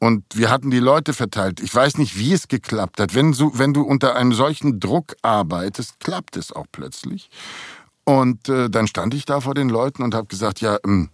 Und 0.00 0.24
wir 0.34 0.50
hatten 0.50 0.72
die 0.72 0.80
Leute 0.80 1.12
verteilt. 1.12 1.60
Ich 1.60 1.72
weiß 1.72 1.98
nicht, 1.98 2.18
wie 2.18 2.32
es 2.32 2.48
geklappt 2.48 2.98
hat. 2.98 3.14
Wenn, 3.14 3.32
so, 3.32 3.56
wenn 3.56 3.72
du 3.72 3.82
unter 3.82 4.16
einem 4.16 4.32
solchen 4.32 4.80
Druck 4.80 5.14
arbeitest, 5.22 6.00
klappt 6.00 6.36
es 6.36 6.50
auch 6.50 6.66
plötzlich. 6.72 7.30
Und 8.04 8.48
äh, 8.48 8.68
dann 8.68 8.88
stand 8.88 9.14
ich 9.14 9.24
da 9.24 9.40
vor 9.40 9.54
den 9.54 9.68
Leuten 9.68 10.02
und 10.02 10.16
habe 10.16 10.26
gesagt, 10.26 10.60
ja, 10.60 10.78
ähm, 10.84 11.10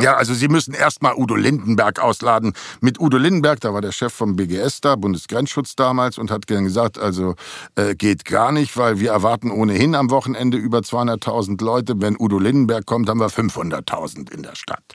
ja, 0.00 0.14
also 0.14 0.34
Sie 0.34 0.48
müssen 0.48 0.74
erstmal 0.74 1.14
Udo 1.14 1.34
Lindenberg 1.34 2.00
ausladen. 2.00 2.54
Mit 2.80 3.00
Udo 3.00 3.18
Lindenberg, 3.18 3.60
da 3.60 3.74
war 3.74 3.80
der 3.80 3.92
Chef 3.92 4.12
vom 4.12 4.36
BGS 4.36 4.80
da, 4.80 4.96
Bundesgrenzschutz 4.96 5.76
damals, 5.76 6.18
und 6.18 6.30
hat 6.30 6.44
dann 6.48 6.64
gesagt, 6.64 6.98
also 6.98 7.34
äh, 7.76 7.94
geht 7.94 8.24
gar 8.24 8.52
nicht, 8.52 8.76
weil 8.76 9.00
wir 9.00 9.10
erwarten 9.10 9.50
ohnehin 9.50 9.94
am 9.94 10.10
Wochenende 10.10 10.56
über 10.56 10.78
200.000 10.78 11.62
Leute. 11.62 12.00
Wenn 12.00 12.16
Udo 12.18 12.38
Lindenberg 12.38 12.86
kommt, 12.86 13.08
haben 13.08 13.20
wir 13.20 13.28
500.000 13.28 14.32
in 14.32 14.42
der 14.42 14.54
Stadt. 14.54 14.94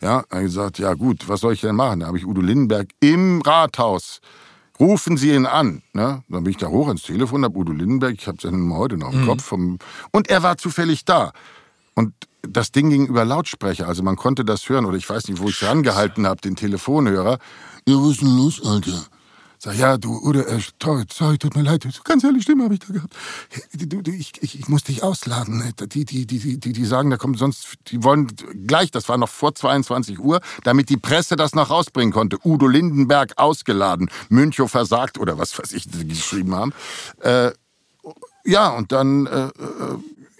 Ja, 0.00 0.24
er 0.30 0.38
hat 0.38 0.44
gesagt, 0.44 0.78
ja 0.78 0.94
gut, 0.94 1.28
was 1.28 1.40
soll 1.40 1.54
ich 1.54 1.60
denn 1.60 1.76
machen? 1.76 2.00
Da 2.00 2.06
habe 2.06 2.18
ich 2.18 2.26
Udo 2.26 2.40
Lindenberg 2.40 2.88
im 3.00 3.42
Rathaus 3.42 4.20
rufen 4.78 5.16
Sie 5.16 5.32
ihn 5.32 5.46
an. 5.46 5.82
Ne? 5.92 6.22
Dann 6.28 6.44
bin 6.44 6.50
ich 6.50 6.58
da 6.58 6.68
hoch 6.68 6.88
ins 6.88 7.02
Telefon, 7.02 7.44
habe 7.44 7.56
Udo 7.58 7.72
Lindenberg, 7.72 8.14
ich 8.18 8.26
habe 8.26 8.38
seinen 8.40 8.72
heute 8.74 8.96
noch 8.96 9.12
im 9.12 9.22
mhm. 9.22 9.26
Kopf. 9.26 9.44
Vom, 9.44 9.78
und 10.12 10.28
er 10.28 10.42
war 10.42 10.58
zufällig 10.58 11.04
da. 11.04 11.32
Und 11.94 12.12
das 12.48 12.72
Ding 12.72 12.90
ging 12.90 13.06
über 13.06 13.24
Lautsprecher, 13.24 13.88
also 13.88 14.02
man 14.02 14.16
konnte 14.16 14.44
das 14.44 14.68
hören. 14.68 14.84
Oder 14.84 14.96
ich 14.96 15.08
weiß 15.08 15.28
nicht, 15.28 15.40
wo 15.40 15.48
ich 15.48 15.62
rangehalten 15.62 16.26
habe, 16.26 16.40
den 16.40 16.56
Telefonhörer. 16.56 17.38
Ja, 17.86 17.94
was 17.96 18.12
ist 18.12 18.22
denn 18.22 18.36
los, 18.36 18.64
Alter? 18.64 19.06
Sag, 19.58 19.78
ja, 19.78 19.96
du, 19.96 20.18
oder, 20.18 20.46
äh, 20.48 20.60
sorry, 21.10 21.38
tut 21.38 21.56
mir 21.56 21.62
leid, 21.62 21.88
ganz 22.04 22.22
ehrlich, 22.24 22.42
Stimme 22.42 22.64
habe 22.64 22.74
ich 22.74 22.80
da 22.80 22.92
gehabt. 22.92 23.14
Ich, 23.72 24.42
ich, 24.42 24.60
ich 24.60 24.68
muss 24.68 24.84
dich 24.84 25.02
ausladen. 25.02 25.58
Ne? 25.58 25.72
Die, 25.88 26.04
die, 26.04 26.26
die, 26.26 26.58
die, 26.58 26.72
die 26.72 26.84
sagen, 26.84 27.08
da 27.08 27.16
kommt 27.16 27.38
sonst, 27.38 27.74
die 27.86 28.04
wollen 28.04 28.28
gleich, 28.66 28.90
das 28.90 29.08
war 29.08 29.16
noch 29.16 29.30
vor 29.30 29.54
22 29.54 30.20
Uhr, 30.20 30.40
damit 30.62 30.90
die 30.90 30.98
Presse 30.98 31.36
das 31.36 31.54
noch 31.54 31.70
rausbringen 31.70 32.12
konnte. 32.12 32.38
Udo 32.44 32.66
Lindenberg 32.66 33.32
ausgeladen, 33.36 34.10
Münchow 34.28 34.70
versagt 34.70 35.18
oder 35.18 35.38
was 35.38 35.58
weiß 35.58 35.72
ich, 35.72 35.88
die 35.88 36.06
geschrieben 36.06 36.54
haben. 36.54 36.74
Äh, 37.20 37.52
ja, 38.44 38.68
und 38.68 38.92
dann, 38.92 39.26
äh, 39.26 39.46
äh 39.46 39.50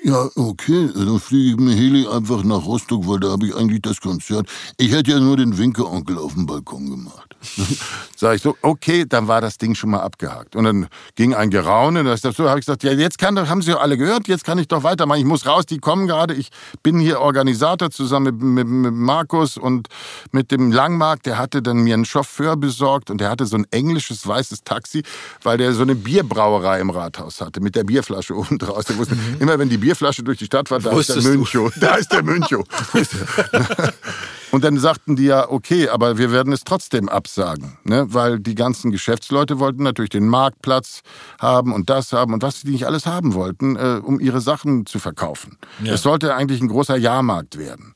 Ja, 0.07 0.31
okay, 0.37 0.89
dann 0.95 1.19
fliege 1.19 1.51
ich 1.51 1.57
mit 1.57 1.77
Heli 1.77 2.07
einfach 2.07 2.45
nach 2.45 2.65
Rostock, 2.65 3.09
weil 3.09 3.19
da 3.19 3.31
habe 3.31 3.49
ich 3.49 3.57
eigentlich 3.57 3.83
das 3.83 4.01
Konzert. 4.01 4.49
Ich 4.77 4.93
hätte 4.93 5.11
ja 5.11 5.19
nur 5.19 5.37
den 5.37 5.59
Winkeonkel 5.59 6.17
auf 6.17 6.35
dem 6.35 6.47
Balkon 6.47 6.89
gemacht. 6.89 7.37
Sag 8.17 8.37
ich 8.37 8.43
so, 8.43 8.57
okay, 8.63 9.05
dann 9.07 9.29
war 9.29 9.41
das 9.41 9.59
Ding 9.59 9.75
schon 9.75 9.91
mal 9.91 10.01
abgehakt. 10.01 10.57
Und 10.57 10.65
dann 10.65 10.89
ging 11.17 11.35
ein 11.35 11.51
Geraune, 11.51 12.05
da 12.05 12.17
so, 12.17 12.49
habe 12.49 12.61
ich 12.61 12.67
gesagt, 12.67 12.85
ja, 12.85 12.93
jetzt 12.93 13.19
kann 13.19 13.37
haben 13.49 13.63
Sie 13.63 13.73
ja 13.73 13.79
alle 13.79 13.99
gehört, 13.99 14.29
jetzt 14.29 14.45
kann 14.45 14.59
ich 14.59 14.69
doch 14.69 14.83
weitermachen. 14.83 15.19
Ich 15.19 15.27
muss 15.27 15.45
raus, 15.45 15.67
die 15.67 15.79
kommen 15.79 16.07
gerade. 16.07 16.35
Ich 16.35 16.51
bin 16.83 16.99
hier 16.99 17.21
Organisator 17.21 17.91
zusammen 17.91 18.37
mit, 18.37 18.43
mit, 18.43 18.67
mit 18.67 18.95
Markus 18.95 19.57
und 19.57 19.89
mit 20.33 20.51
dem 20.51 20.73
Langmarkt. 20.73 21.27
Der 21.27 21.37
hatte 21.37 21.63
dann 21.63 21.79
mir 21.79 21.95
einen 21.95 22.05
Chauffeur 22.05 22.57
besorgt 22.57 23.11
und 23.11 23.21
der 23.21 23.31
hatte 23.31 23.45
so 23.45 23.57
ein 23.57 23.67
englisches 23.71 24.27
weißes 24.27 24.63
Taxi, 24.63 25.03
weil 25.43 25.59
der 25.59 25.73
so 25.73 25.83
eine 25.83 25.95
Bierbrauerei 25.95 26.81
im 26.81 26.91
Rathaus 26.91 27.41
hatte, 27.41 27.61
mit 27.61 27.75
der 27.75 27.85
Bierflasche 27.85 28.35
oben 28.37 28.59
draus. 28.59 28.87
Der 28.87 28.97
wusste, 28.97 29.15
mhm. 29.15 29.37
immer 29.41 29.59
wenn 29.59 29.69
die 29.69 29.79
Bierflasche 29.97 30.23
durch 30.23 30.39
die 30.39 30.45
Stadt 30.45 30.71
war, 30.71 30.79
da 30.79 30.93
ist 30.93 31.09
der 31.09 31.23
Müncho. 31.23 31.71
Da 31.81 31.95
ist 31.97 32.13
der 32.13 32.23
Müncho. 32.23 32.65
Und 34.53 34.63
dann 34.65 34.79
sagten 34.79 35.17
die 35.17 35.25
ja, 35.25 35.51
okay, 35.51 35.89
aber 35.89 36.19
wir 36.19 36.31
werden 36.31 36.53
es 36.53 36.63
trotzdem 36.65 37.09
absagen, 37.09 37.79
ne? 37.85 38.07
weil 38.09 38.39
die 38.39 38.55
ganzen 38.55 38.91
Geschäftsleute 38.91 39.59
wollten 39.59 39.83
natürlich 39.83 40.11
den 40.11 40.29
Marktplatz 40.29 41.03
haben 41.41 41.73
und 41.73 41.91
das 41.91 42.13
haben 42.13 42.33
und 42.33 42.43
was 42.43 42.61
die 42.61 42.71
nicht 42.71 42.87
alles 42.87 43.07
haben 43.07 43.35
wollten, 43.35 43.77
äh, 43.77 44.01
um 44.03 44.21
ihre 44.21 44.41
Sachen 44.41 44.87
zu 44.87 44.99
verkaufen. 44.99 45.59
Ja. 45.83 45.95
Es 45.95 46.03
sollte 46.03 46.35
eigentlich 46.35 46.61
ein 46.63 46.69
großer 46.69 46.97
Jahrmarkt 46.97 47.59
werden. 47.59 47.95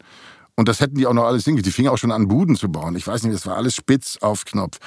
Und 0.56 0.68
das 0.68 0.80
hätten 0.80 0.96
die 0.96 1.06
auch 1.06 1.14
noch 1.14 1.24
alles 1.24 1.44
hingekriegt. 1.44 1.66
Die 1.66 1.72
fingen 1.72 1.88
auch 1.88 1.98
schon 1.98 2.12
an, 2.12 2.28
Buden 2.28 2.56
zu 2.56 2.70
bauen. 2.70 2.96
Ich 2.96 3.06
weiß 3.06 3.22
nicht, 3.22 3.34
das 3.34 3.46
war 3.46 3.56
alles 3.56 3.74
spitz 3.74 4.18
auf 4.20 4.44
Knopf. 4.44 4.78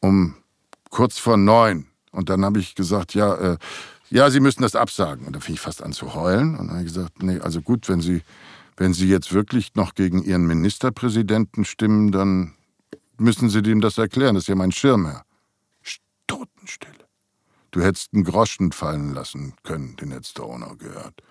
Um 0.00 0.34
kurz 0.90 1.18
vor 1.18 1.36
neun. 1.36 1.86
Und 2.10 2.30
dann 2.30 2.44
habe 2.44 2.58
ich 2.58 2.74
gesagt, 2.74 3.14
ja, 3.14 3.34
äh, 3.34 3.58
ja, 4.12 4.30
Sie 4.30 4.40
müssen 4.40 4.62
das 4.62 4.76
absagen. 4.76 5.26
Und 5.26 5.34
da 5.34 5.40
fing 5.40 5.54
ich 5.54 5.60
fast 5.60 5.82
an 5.82 5.92
zu 5.92 6.14
heulen. 6.14 6.56
Und 6.56 6.68
dann 6.68 6.76
habe 6.76 6.86
ich 6.86 6.94
gesagt, 6.94 7.22
nee, 7.22 7.38
also 7.40 7.60
gut, 7.60 7.88
wenn 7.88 8.00
Sie 8.00 8.22
wenn 8.76 8.94
Sie 8.94 9.08
jetzt 9.08 9.32
wirklich 9.32 9.74
noch 9.74 9.94
gegen 9.94 10.22
Ihren 10.22 10.46
Ministerpräsidenten 10.46 11.64
stimmen, 11.64 12.10
dann 12.10 12.54
müssen 13.18 13.50
Sie 13.50 13.62
dem 13.62 13.80
das 13.80 13.98
erklären. 13.98 14.34
Das 14.34 14.44
ist 14.44 14.48
ja 14.48 14.54
mein 14.54 14.72
Schirmherr. 14.72 15.24
Totenstille. 16.26 16.92
Du 17.70 17.82
hättest 17.82 18.14
einen 18.14 18.24
Groschen 18.24 18.72
fallen 18.72 19.12
lassen 19.12 19.54
können, 19.64 19.96
den 19.96 20.12
hättest 20.12 20.38
du 20.38 20.44
auch 20.44 20.58
noch 20.58 20.78
gehört. 20.78 21.22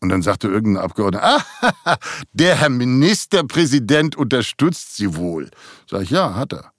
Und 0.00 0.10
dann 0.10 0.22
sagte 0.22 0.48
irgendein 0.48 0.84
Abgeordneter, 0.84 1.38
ah, 1.82 1.96
der 2.32 2.56
Herr 2.56 2.68
Ministerpräsident 2.68 4.14
unterstützt 4.16 4.96
Sie 4.96 5.16
wohl. 5.16 5.50
Sag 5.88 6.02
ich, 6.02 6.10
ja, 6.10 6.34
hat 6.34 6.52
er. 6.52 6.72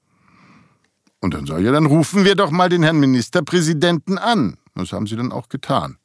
Und 1.19 1.33
dann 1.33 1.47
sage 1.47 1.61
ich, 1.61 1.65
ja, 1.65 1.71
dann 1.71 1.87
rufen 1.87 2.25
wir 2.25 2.35
doch 2.35 2.51
mal 2.51 2.69
den 2.69 2.83
Herrn 2.83 2.99
Ministerpräsidenten 2.99 4.19
an. 4.19 4.57
Das 4.77 4.91
haben 4.91 5.07
sie 5.07 5.15
dann 5.15 5.31
auch 5.31 5.49
getan 5.49 5.97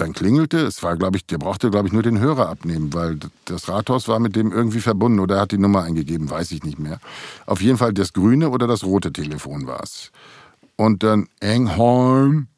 dann 0.00 0.12
klingelte. 0.12 0.58
Es 0.58 0.82
war, 0.82 0.96
glaube 0.96 1.16
ich, 1.16 1.26
der 1.26 1.38
brauchte, 1.38 1.70
glaube 1.70 1.86
ich, 1.86 1.92
nur 1.92 2.02
den 2.02 2.18
Hörer 2.18 2.48
abnehmen, 2.48 2.92
weil 2.92 3.18
das 3.44 3.68
Rathaus 3.68 4.08
war 4.08 4.18
mit 4.18 4.34
dem 4.34 4.52
irgendwie 4.52 4.80
verbunden 4.80 5.20
oder 5.20 5.36
er 5.36 5.40
hat 5.42 5.52
die 5.52 5.58
Nummer 5.58 5.82
eingegeben, 5.82 6.30
weiß 6.30 6.50
ich 6.52 6.64
nicht 6.64 6.78
mehr. 6.78 7.00
Auf 7.46 7.60
jeden 7.60 7.78
Fall 7.78 7.92
das 7.92 8.12
grüne 8.12 8.50
oder 8.50 8.66
das 8.66 8.84
rote 8.84 9.12
Telefon 9.12 9.66
war 9.66 9.82
es. 9.82 10.10
Und 10.76 11.02
dann 11.02 11.28
Engholm, 11.40 12.48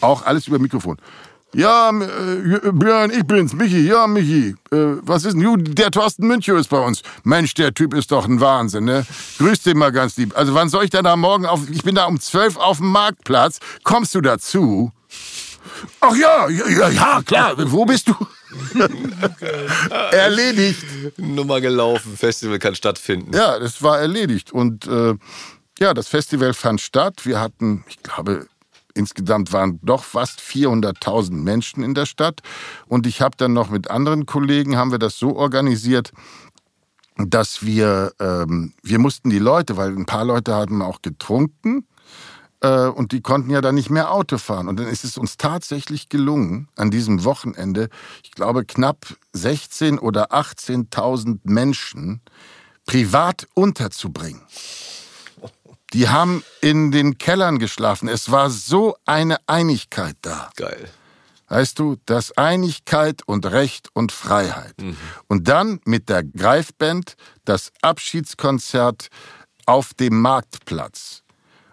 auch 0.00 0.24
alles 0.24 0.48
über 0.48 0.58
Mikrofon. 0.58 0.98
Ja, 1.52 1.90
äh, 1.90 2.70
Björn, 2.72 3.10
ich 3.10 3.24
bin's, 3.24 3.52
Michi. 3.54 3.86
Ja, 3.86 4.06
Michi. 4.06 4.54
Äh, 4.70 4.76
was 5.02 5.24
ist 5.24 5.34
denn? 5.34 5.42
Du, 5.42 5.56
der 5.56 5.90
Thorsten 5.90 6.26
Münchow 6.26 6.58
ist 6.58 6.68
bei 6.68 6.78
uns. 6.78 7.02
Mensch, 7.24 7.54
der 7.54 7.74
Typ 7.74 7.92
ist 7.94 8.12
doch 8.12 8.26
ein 8.26 8.40
Wahnsinn, 8.40 8.84
ne? 8.84 9.04
Grüß 9.38 9.62
den 9.62 9.78
mal 9.78 9.90
ganz 9.90 10.16
lieb. 10.16 10.36
Also, 10.36 10.54
wann 10.54 10.68
soll 10.68 10.84
ich 10.84 10.90
denn 10.90 11.04
da 11.04 11.16
morgen 11.16 11.46
auf? 11.46 11.68
Ich 11.70 11.82
bin 11.82 11.96
da 11.96 12.04
um 12.04 12.20
zwölf 12.20 12.56
auf 12.56 12.78
dem 12.78 12.88
Marktplatz. 12.88 13.58
Kommst 13.82 14.14
du 14.14 14.20
dazu? 14.20 14.92
Ach 16.00 16.14
ja, 16.14 16.48
ja, 16.48 16.88
ja, 16.88 17.22
klar. 17.22 17.54
Wo 17.70 17.84
bist 17.84 18.08
du? 18.08 18.14
erledigt. 20.12 20.84
Nummer 21.18 21.60
gelaufen. 21.60 22.16
Festival 22.16 22.58
kann 22.58 22.74
stattfinden. 22.74 23.32
Ja, 23.34 23.58
das 23.58 23.82
war 23.82 23.98
erledigt. 23.98 24.52
Und 24.52 24.86
äh, 24.86 25.14
ja, 25.78 25.94
das 25.94 26.08
Festival 26.08 26.54
fand 26.54 26.80
statt. 26.80 27.26
Wir 27.26 27.40
hatten, 27.40 27.84
ich 27.88 28.02
glaube, 28.02 28.46
insgesamt 29.00 29.52
waren 29.52 29.80
doch 29.82 30.04
fast 30.04 30.40
400.000 30.40 31.32
Menschen 31.32 31.82
in 31.82 31.94
der 31.94 32.06
Stadt. 32.06 32.40
Und 32.86 33.06
ich 33.06 33.20
habe 33.20 33.36
dann 33.36 33.52
noch 33.52 33.70
mit 33.70 33.90
anderen 33.90 34.26
Kollegen, 34.26 34.76
haben 34.76 34.92
wir 34.92 34.98
das 34.98 35.18
so 35.18 35.34
organisiert, 35.34 36.12
dass 37.16 37.66
wir, 37.66 38.12
ähm, 38.20 38.72
wir 38.82 38.98
mussten 38.98 39.30
die 39.30 39.40
Leute, 39.40 39.76
weil 39.76 39.90
ein 39.90 40.06
paar 40.06 40.24
Leute 40.24 40.54
hatten 40.54 40.80
auch 40.80 41.02
getrunken, 41.02 41.86
äh, 42.60 42.86
und 42.86 43.12
die 43.12 43.20
konnten 43.20 43.50
ja 43.50 43.60
dann 43.60 43.74
nicht 43.74 43.90
mehr 43.90 44.12
Auto 44.12 44.38
fahren. 44.38 44.68
Und 44.68 44.78
dann 44.78 44.86
ist 44.86 45.04
es 45.04 45.18
uns 45.18 45.36
tatsächlich 45.36 46.08
gelungen, 46.08 46.68
an 46.76 46.90
diesem 46.90 47.24
Wochenende, 47.24 47.88
ich 48.22 48.32
glaube, 48.32 48.64
knapp 48.64 49.06
16 49.32 49.98
oder 49.98 50.32
18.000 50.32 51.40
Menschen 51.44 52.20
privat 52.86 53.46
unterzubringen. 53.54 54.42
Die 55.92 56.08
haben 56.08 56.44
in 56.60 56.90
den 56.90 57.18
Kellern 57.18 57.58
geschlafen. 57.58 58.08
Es 58.08 58.30
war 58.30 58.50
so 58.50 58.96
eine 59.06 59.38
Einigkeit 59.46 60.16
da. 60.22 60.50
Geil. 60.56 60.88
Weißt 61.48 61.80
du, 61.80 61.96
das 62.06 62.36
Einigkeit 62.38 63.22
und 63.26 63.44
Recht 63.46 63.88
und 63.92 64.12
Freiheit. 64.12 64.80
Mhm. 64.80 64.96
Und 65.26 65.48
dann 65.48 65.80
mit 65.84 66.08
der 66.08 66.22
Greifband 66.22 67.16
das 67.44 67.72
Abschiedskonzert 67.82 69.08
auf 69.66 69.92
dem 69.94 70.20
Marktplatz. 70.20 71.22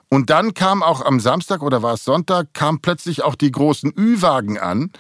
Und 0.10 0.30
dann 0.32 0.54
kam 0.54 0.82
auch 0.82 1.02
am 1.02 1.20
Samstag 1.20 1.62
oder 1.62 1.84
war 1.84 1.94
es 1.94 2.04
Sonntag, 2.04 2.54
kam 2.54 2.80
plötzlich 2.80 3.24
auch 3.24 3.36
die 3.36 3.52
großen 3.52 3.94
Ü-Wagen 3.96 4.58
an. 4.58 4.92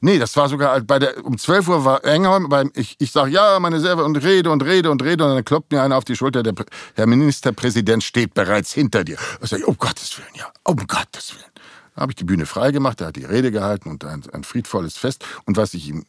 Nee, 0.00 0.18
das 0.18 0.36
war 0.36 0.48
sogar 0.48 0.80
bei 0.80 0.98
der, 0.98 1.24
um 1.24 1.38
12 1.38 1.68
Uhr 1.68 1.84
war 1.84 2.04
Engholm, 2.04 2.48
beim, 2.48 2.70
ich, 2.74 2.96
ich 2.98 3.12
sag 3.12 3.28
ja, 3.28 3.58
meine 3.60 3.80
Server 3.80 4.04
und 4.04 4.16
rede 4.16 4.50
und 4.50 4.62
rede 4.62 4.90
und 4.90 5.02
rede 5.02 5.24
und 5.24 5.34
dann 5.34 5.44
klopft 5.44 5.72
mir 5.72 5.82
einer 5.82 5.96
auf 5.96 6.04
die 6.04 6.16
Schulter, 6.16 6.42
der 6.42 6.54
Herr 6.94 7.06
Ministerpräsident 7.06 8.04
steht 8.04 8.34
bereits 8.34 8.72
hinter 8.72 9.04
dir. 9.04 9.16
Ich 9.42 9.50
sag, 9.50 9.66
um 9.66 9.76
Gottes 9.78 10.18
Willen, 10.18 10.34
ja, 10.34 10.50
um 10.64 10.76
Gottes 10.76 11.34
Willen. 11.34 11.50
Da 11.94 12.02
habe 12.02 12.12
ich 12.12 12.16
die 12.16 12.24
Bühne 12.24 12.44
freigemacht, 12.44 13.00
er 13.00 13.08
hat 13.08 13.16
die 13.16 13.24
Rede 13.24 13.50
gehalten 13.50 13.88
und 13.88 14.04
ein, 14.04 14.22
ein 14.32 14.44
friedvolles 14.44 14.98
Fest. 14.98 15.24
Und 15.46 15.56
was 15.56 15.72
ich 15.72 15.88
ihm, 15.88 16.04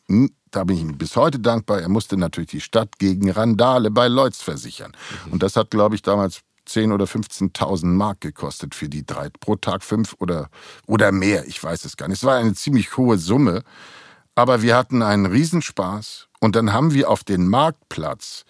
da 0.52 0.66
bin 0.66 0.76
ich 0.76 0.82
ihm 0.82 0.98
bis 0.98 1.16
heute 1.16 1.40
dankbar, 1.40 1.80
er 1.80 1.88
musste 1.88 2.18
natürlich 2.18 2.50
die 2.50 2.62
Stadt 2.62 3.00
gegen 3.00 3.32
Randale 3.32 3.90
bei 3.90 4.10
Leutz 4.10 4.42
versichern. 4.42 4.92
Mhm. 5.26 5.34
Und 5.34 5.44
das 5.44 5.56
hat, 5.56 5.72
glaube 5.72 5.96
ich, 5.96 6.02
damals 6.02 6.42
10.000 6.68 6.94
oder 6.94 7.06
15.000 7.06 7.86
Mark 7.86 8.22
gekostet 8.22 8.76
für 8.76 8.90
die 8.90 9.06
drei. 9.06 9.30
Pro 9.30 9.56
Tag 9.56 9.84
fünf 9.84 10.16
oder, 10.20 10.50
oder 10.86 11.12
mehr, 11.12 11.48
ich 11.48 11.64
weiß 11.64 11.86
es 11.86 11.98
gar 11.98 12.08
nicht. 12.08 12.18
Es 12.18 12.24
war 12.24 12.36
eine 12.36 12.54
ziemlich 12.54 12.98
hohe 12.98 13.18
Summe, 13.18 13.64
aber 14.36 14.62
wir 14.62 14.76
hatten 14.76 15.02
einen 15.02 15.26
Riesenspaß. 15.26 16.28
Und 16.40 16.56
dann 16.56 16.74
haben 16.74 16.94
wir 16.94 17.10
auf 17.10 17.24
den 17.24 17.48
Marktplatz 17.48 18.46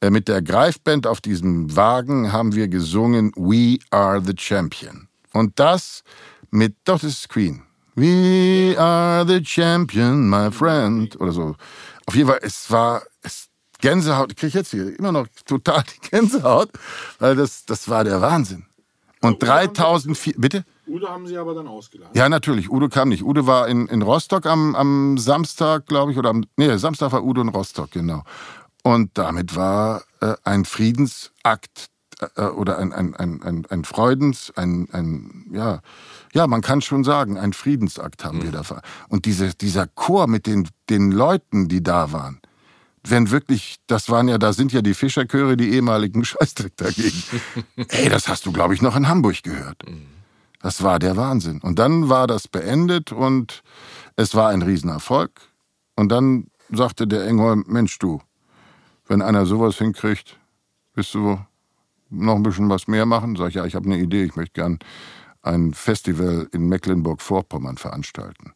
äh, 0.00 0.10
mit 0.10 0.28
der 0.28 0.42
Greifband 0.42 1.06
auf 1.06 1.20
diesem 1.20 1.74
Wagen 1.74 2.32
haben 2.32 2.54
wir 2.54 2.68
gesungen 2.68 3.32
We 3.36 3.78
Are 3.90 4.22
the 4.22 4.34
Champion. 4.36 5.08
Und 5.32 5.58
das 5.58 6.02
mit, 6.50 6.76
doch, 6.84 7.00
das 7.00 7.12
ist 7.12 7.28
Queen. 7.28 7.62
We 7.94 8.76
are 8.78 9.26
the 9.26 9.42
champion, 9.42 10.28
my 10.28 10.50
friend. 10.52 11.18
Oder 11.18 11.32
so. 11.32 11.56
Auf 12.04 12.14
jeden 12.14 12.28
Fall, 12.28 12.40
es 12.42 12.70
war, 12.70 13.02
es, 13.22 13.45
Gänsehaut, 13.80 14.36
kriege 14.36 14.48
ich 14.48 14.54
jetzt 14.54 14.70
hier 14.70 14.98
immer 14.98 15.12
noch 15.12 15.26
total 15.44 15.84
die 15.84 16.08
Gänsehaut, 16.10 16.70
weil 17.18 17.36
das, 17.36 17.64
das 17.64 17.88
war 17.88 18.04
der 18.04 18.20
Wahnsinn. 18.20 18.66
Und 19.22 19.42
3000, 19.42 20.34
bitte? 20.36 20.64
Udo 20.86 21.08
haben 21.08 21.26
Sie 21.26 21.36
aber 21.36 21.54
dann 21.54 21.66
ausgeladen. 21.66 22.12
Ja, 22.14 22.28
natürlich. 22.28 22.70
Udo 22.70 22.88
kam 22.88 23.08
nicht. 23.08 23.24
Udo 23.24 23.46
war 23.46 23.66
in, 23.66 23.88
in 23.88 24.02
Rostock 24.02 24.46
am, 24.46 24.74
am 24.76 25.18
Samstag, 25.18 25.86
glaube 25.86 26.12
ich, 26.12 26.18
oder 26.18 26.30
am, 26.30 26.44
nee, 26.56 26.76
Samstag 26.76 27.12
war 27.12 27.24
Udo 27.24 27.40
in 27.40 27.48
Rostock, 27.48 27.90
genau. 27.90 28.22
Und 28.82 29.18
damit 29.18 29.56
war 29.56 30.04
äh, 30.20 30.34
ein 30.44 30.64
Friedensakt 30.64 31.88
äh, 32.36 32.42
oder 32.42 32.78
ein, 32.78 32.92
ein, 32.92 33.16
ein, 33.16 33.42
ein, 33.42 33.66
ein 33.68 33.84
Freudens, 33.84 34.52
ein, 34.54 34.88
ein, 34.92 35.46
ja, 35.52 35.80
ja, 36.32 36.46
man 36.46 36.60
kann 36.60 36.82
schon 36.82 37.02
sagen, 37.02 37.36
ein 37.36 37.52
Friedensakt 37.52 38.24
haben 38.24 38.38
mhm. 38.38 38.42
wir 38.44 38.52
da. 38.52 38.62
Und 39.08 39.24
diese, 39.24 39.54
dieser 39.54 39.88
Chor 39.88 40.28
mit 40.28 40.46
den, 40.46 40.68
den 40.88 41.10
Leuten, 41.10 41.66
die 41.66 41.82
da 41.82 42.12
waren, 42.12 42.40
wenn 43.10 43.30
wirklich, 43.30 43.76
das 43.86 44.10
waren 44.10 44.28
ja, 44.28 44.38
da 44.38 44.52
sind 44.52 44.72
ja 44.72 44.82
die 44.82 44.94
Fischerchöre, 44.94 45.56
die 45.56 45.70
ehemaligen 45.70 46.24
Scheißdreck 46.24 46.76
dagegen. 46.76 47.22
Ey, 47.88 48.08
das 48.08 48.28
hast 48.28 48.46
du, 48.46 48.52
glaube 48.52 48.74
ich, 48.74 48.82
noch 48.82 48.96
in 48.96 49.08
Hamburg 49.08 49.42
gehört. 49.42 49.82
Das 50.60 50.82
war 50.82 50.98
der 50.98 51.16
Wahnsinn. 51.16 51.60
Und 51.60 51.78
dann 51.78 52.08
war 52.08 52.26
das 52.26 52.48
beendet 52.48 53.12
und 53.12 53.62
es 54.16 54.34
war 54.34 54.48
ein 54.50 54.62
Riesenerfolg. 54.62 55.30
Und 55.94 56.10
dann 56.10 56.48
sagte 56.70 57.06
der 57.06 57.26
Engholm, 57.26 57.64
Mensch 57.68 57.98
du, 57.98 58.20
wenn 59.06 59.22
einer 59.22 59.46
sowas 59.46 59.78
hinkriegt, 59.78 60.38
willst 60.94 61.14
du 61.14 61.38
noch 62.10 62.34
ein 62.34 62.42
bisschen 62.42 62.68
was 62.68 62.88
mehr 62.88 63.06
machen? 63.06 63.36
Sag 63.36 63.48
ich, 63.48 63.54
ja, 63.54 63.64
ich 63.64 63.74
habe 63.74 63.86
eine 63.86 63.98
Idee, 63.98 64.24
ich 64.24 64.36
möchte 64.36 64.54
gern 64.54 64.78
ein 65.42 65.74
Festival 65.74 66.48
in 66.52 66.68
Mecklenburg-Vorpommern 66.68 67.76
veranstalten. 67.76 68.52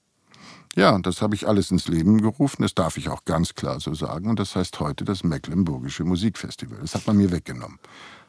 Ja, 0.80 0.92
und 0.92 1.06
das 1.06 1.20
habe 1.20 1.34
ich 1.34 1.46
alles 1.46 1.70
ins 1.70 1.88
Leben 1.88 2.22
gerufen, 2.22 2.62
das 2.62 2.74
darf 2.74 2.96
ich 2.96 3.10
auch 3.10 3.26
ganz 3.26 3.54
klar 3.54 3.80
so 3.80 3.92
sagen. 3.92 4.30
Und 4.30 4.38
das 4.38 4.56
heißt 4.56 4.80
heute 4.80 5.04
das 5.04 5.22
Mecklenburgische 5.22 6.04
Musikfestival. 6.04 6.78
Das 6.80 6.94
hat 6.94 7.06
man 7.06 7.18
mir 7.18 7.30
weggenommen, 7.30 7.78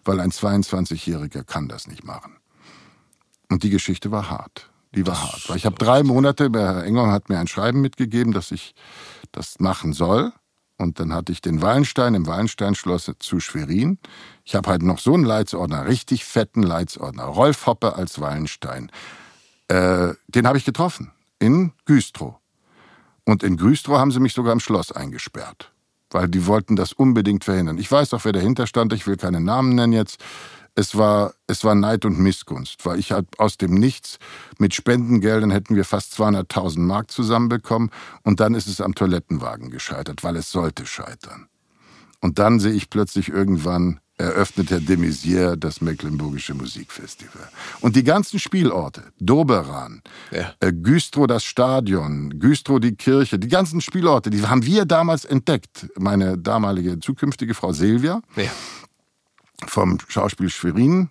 weil 0.04 0.20
ein 0.20 0.32
22-Jähriger 0.32 1.46
kann 1.46 1.70
das 1.70 1.88
nicht 1.88 2.04
machen. 2.04 2.36
Und 3.50 3.64
die 3.64 3.70
Geschichte 3.70 4.12
war 4.12 4.30
hart. 4.30 4.70
Die 4.94 5.08
war 5.08 5.14
das 5.14 5.24
hart. 5.24 5.50
Weil 5.50 5.56
ich 5.56 5.66
habe 5.66 5.78
drei 5.78 6.04
Monate, 6.04 6.50
Herr 6.54 6.84
Engel 6.84 7.10
hat 7.10 7.30
mir 7.30 7.40
ein 7.40 7.48
Schreiben 7.48 7.80
mitgegeben, 7.80 8.34
dass 8.34 8.52
ich 8.52 8.76
das 9.32 9.62
machen 9.62 9.94
soll. 9.94 10.34
Und 10.78 11.00
dann 11.00 11.14
hatte 11.14 11.32
ich 11.32 11.40
den 11.40 11.62
Wallenstein 11.62 12.16
im 12.16 12.28
Wallensteinschloss 12.28 13.14
zu 13.20 13.40
Schwerin. 13.40 13.98
Ich 14.44 14.56
habe 14.56 14.70
halt 14.70 14.84
noch 14.84 15.00
so 15.00 15.14
einen 15.14 15.24
Leitsordner, 15.24 15.88
richtig 15.88 16.26
fetten 16.26 16.64
Leitsordner. 16.64 17.24
Rolf 17.24 17.66
Hoppe 17.66 17.96
als 17.96 18.20
Wallenstein. 18.20 18.92
Äh, 19.70 20.16
den 20.28 20.46
habe 20.46 20.58
ich 20.58 20.66
getroffen 20.66 21.14
in 21.40 21.72
Güstrow. 21.86 22.41
Und 23.26 23.44
in 23.44 23.58
Güstrow 23.58 23.98
haben 23.98 24.12
sie 24.12 24.20
mich 24.20 24.34
sogar 24.34 24.54
im 24.54 24.60
Schloss 24.60 24.92
eingesperrt, 24.92 25.72
weil 26.10 26.28
die 26.28 26.48
wollten 26.48 26.76
das 26.76 26.94
unbedingt 26.94 27.44
verhindern. 27.44 27.78
Ich 27.78 27.92
weiß 27.92 28.14
auch, 28.14 28.26
wer 28.26 28.32
dahinter 28.32 28.68
stand. 28.68 28.94
Ich 28.94 29.08
will 29.08 29.18
keine 29.18 29.40
Namen 29.40 29.76
nennen 29.76 29.94
jetzt. 29.94 30.24
Es 30.74 30.98
war, 30.98 31.34
es 31.48 31.66
war 31.66 31.76
Neid 31.76 32.06
und 32.06 32.18
Missgunst, 32.18 32.86
weil 32.86 32.98
ich 32.98 33.12
halt 33.12 33.28
aus 33.40 33.58
dem 33.58 33.74
Nichts 33.74 34.20
mit 34.58 34.74
Spendengeldern 34.74 35.52
hätten 35.52 35.76
wir 35.76 35.84
fast 35.84 36.14
200.000 36.14 36.80
Mark 36.80 37.12
zusammenbekommen 37.12 37.92
und 38.24 38.40
dann 38.40 38.56
ist 38.56 38.68
es 38.68 38.80
am 38.80 38.96
Toilettenwagen 38.96 39.70
gescheitert, 39.70 40.24
weil 40.24 40.38
es 40.38 40.50
sollte 40.50 40.86
scheitern. 40.86 41.48
Und 42.22 42.40
dann 42.40 42.60
sehe 42.62 42.72
ich 42.72 42.90
plötzlich 42.90 43.28
irgendwann 43.28 44.00
eröffnet 44.22 44.72
Herr 44.72 44.80
de 44.80 44.98
Maizière 44.98 45.56
das 45.56 45.82
Mecklenburgische 45.82 46.54
Musikfestival. 46.54 47.50
Und 47.82 47.96
die 47.96 48.04
ganzen 48.04 48.40
Spielorte, 48.40 49.04
Doberan, 49.20 50.02
ja. 50.32 50.54
äh, 50.60 50.72
Güstrow 50.72 51.28
das 51.28 51.44
Stadion, 51.44 52.40
Güstrow 52.40 52.80
die 52.80 52.96
Kirche, 52.96 53.40
die 53.40 53.48
ganzen 53.48 53.82
Spielorte, 53.82 54.30
die 54.30 54.46
haben 54.46 54.66
wir 54.66 54.86
damals 54.86 55.26
entdeckt. 55.26 55.88
Meine 55.98 56.38
damalige 56.38 57.00
zukünftige 57.00 57.54
Frau 57.54 57.74
Silvia 57.74 58.22
ja. 58.36 58.50
vom 59.68 59.98
Schauspiel 60.08 60.50
Schwerin 60.50 61.10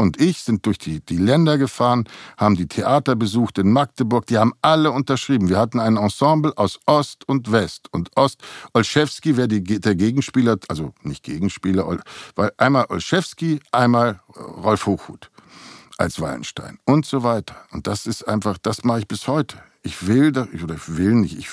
und 0.00 0.18
ich 0.18 0.38
sind 0.40 0.64
durch 0.64 0.78
die, 0.78 1.00
die 1.00 1.18
Länder 1.18 1.58
gefahren, 1.58 2.04
haben 2.38 2.56
die 2.56 2.66
Theater 2.66 3.16
besucht 3.16 3.58
in 3.58 3.70
Magdeburg, 3.70 4.26
die 4.26 4.38
haben 4.38 4.54
alle 4.62 4.90
unterschrieben. 4.92 5.50
Wir 5.50 5.58
hatten 5.58 5.78
ein 5.78 5.98
Ensemble 5.98 6.56
aus 6.56 6.80
Ost 6.86 7.28
und 7.28 7.52
West. 7.52 7.88
Und 7.92 8.16
Ost, 8.16 8.40
Olszewski 8.72 9.36
wäre 9.36 9.48
der 9.48 9.94
Gegenspieler, 9.94 10.56
also 10.68 10.94
nicht 11.02 11.22
Gegenspieler, 11.22 11.98
weil 12.34 12.50
einmal 12.56 12.86
Olszewski, 12.88 13.60
einmal 13.72 14.20
Rolf 14.34 14.86
Hochhuth 14.86 15.30
als 15.98 16.18
Wallenstein 16.18 16.78
und 16.86 17.04
so 17.04 17.22
weiter. 17.22 17.56
Und 17.70 17.86
das 17.86 18.06
ist 18.06 18.26
einfach, 18.26 18.56
das 18.56 18.84
mache 18.84 19.00
ich 19.00 19.08
bis 19.08 19.28
heute. 19.28 19.58
Ich 19.82 20.06
will, 20.06 20.28
oder 20.30 20.76
ich 20.76 20.96
will 20.96 21.12
nicht, 21.12 21.38
ich, 21.38 21.48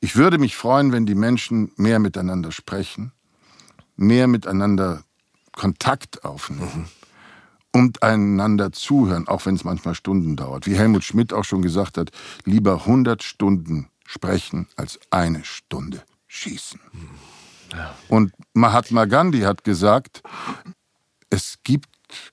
ich 0.00 0.14
würde 0.14 0.38
mich 0.38 0.54
freuen, 0.54 0.92
wenn 0.92 1.06
die 1.06 1.16
Menschen 1.16 1.72
mehr 1.76 1.98
miteinander 1.98 2.52
sprechen, 2.52 3.10
mehr 3.96 4.28
miteinander 4.28 5.02
Kontakt 5.50 6.24
aufnehmen. 6.24 6.70
Mhm 6.74 7.03
und 7.74 8.04
einander 8.04 8.70
zuhören, 8.70 9.26
auch 9.26 9.46
wenn 9.46 9.56
es 9.56 9.64
manchmal 9.64 9.96
Stunden 9.96 10.36
dauert. 10.36 10.66
Wie 10.66 10.76
Helmut 10.76 11.02
Schmidt 11.02 11.32
auch 11.32 11.42
schon 11.42 11.60
gesagt 11.60 11.98
hat, 11.98 12.12
lieber 12.44 12.74
100 12.74 13.22
Stunden 13.24 13.88
sprechen 14.06 14.68
als 14.76 15.00
eine 15.10 15.44
Stunde 15.44 16.04
schießen. 16.28 16.78
Ja. 17.72 17.92
Und 18.08 18.32
Mahatma 18.52 19.06
Gandhi 19.06 19.40
hat 19.40 19.64
gesagt, 19.64 20.22
es 21.30 21.58
gibt 21.64 21.88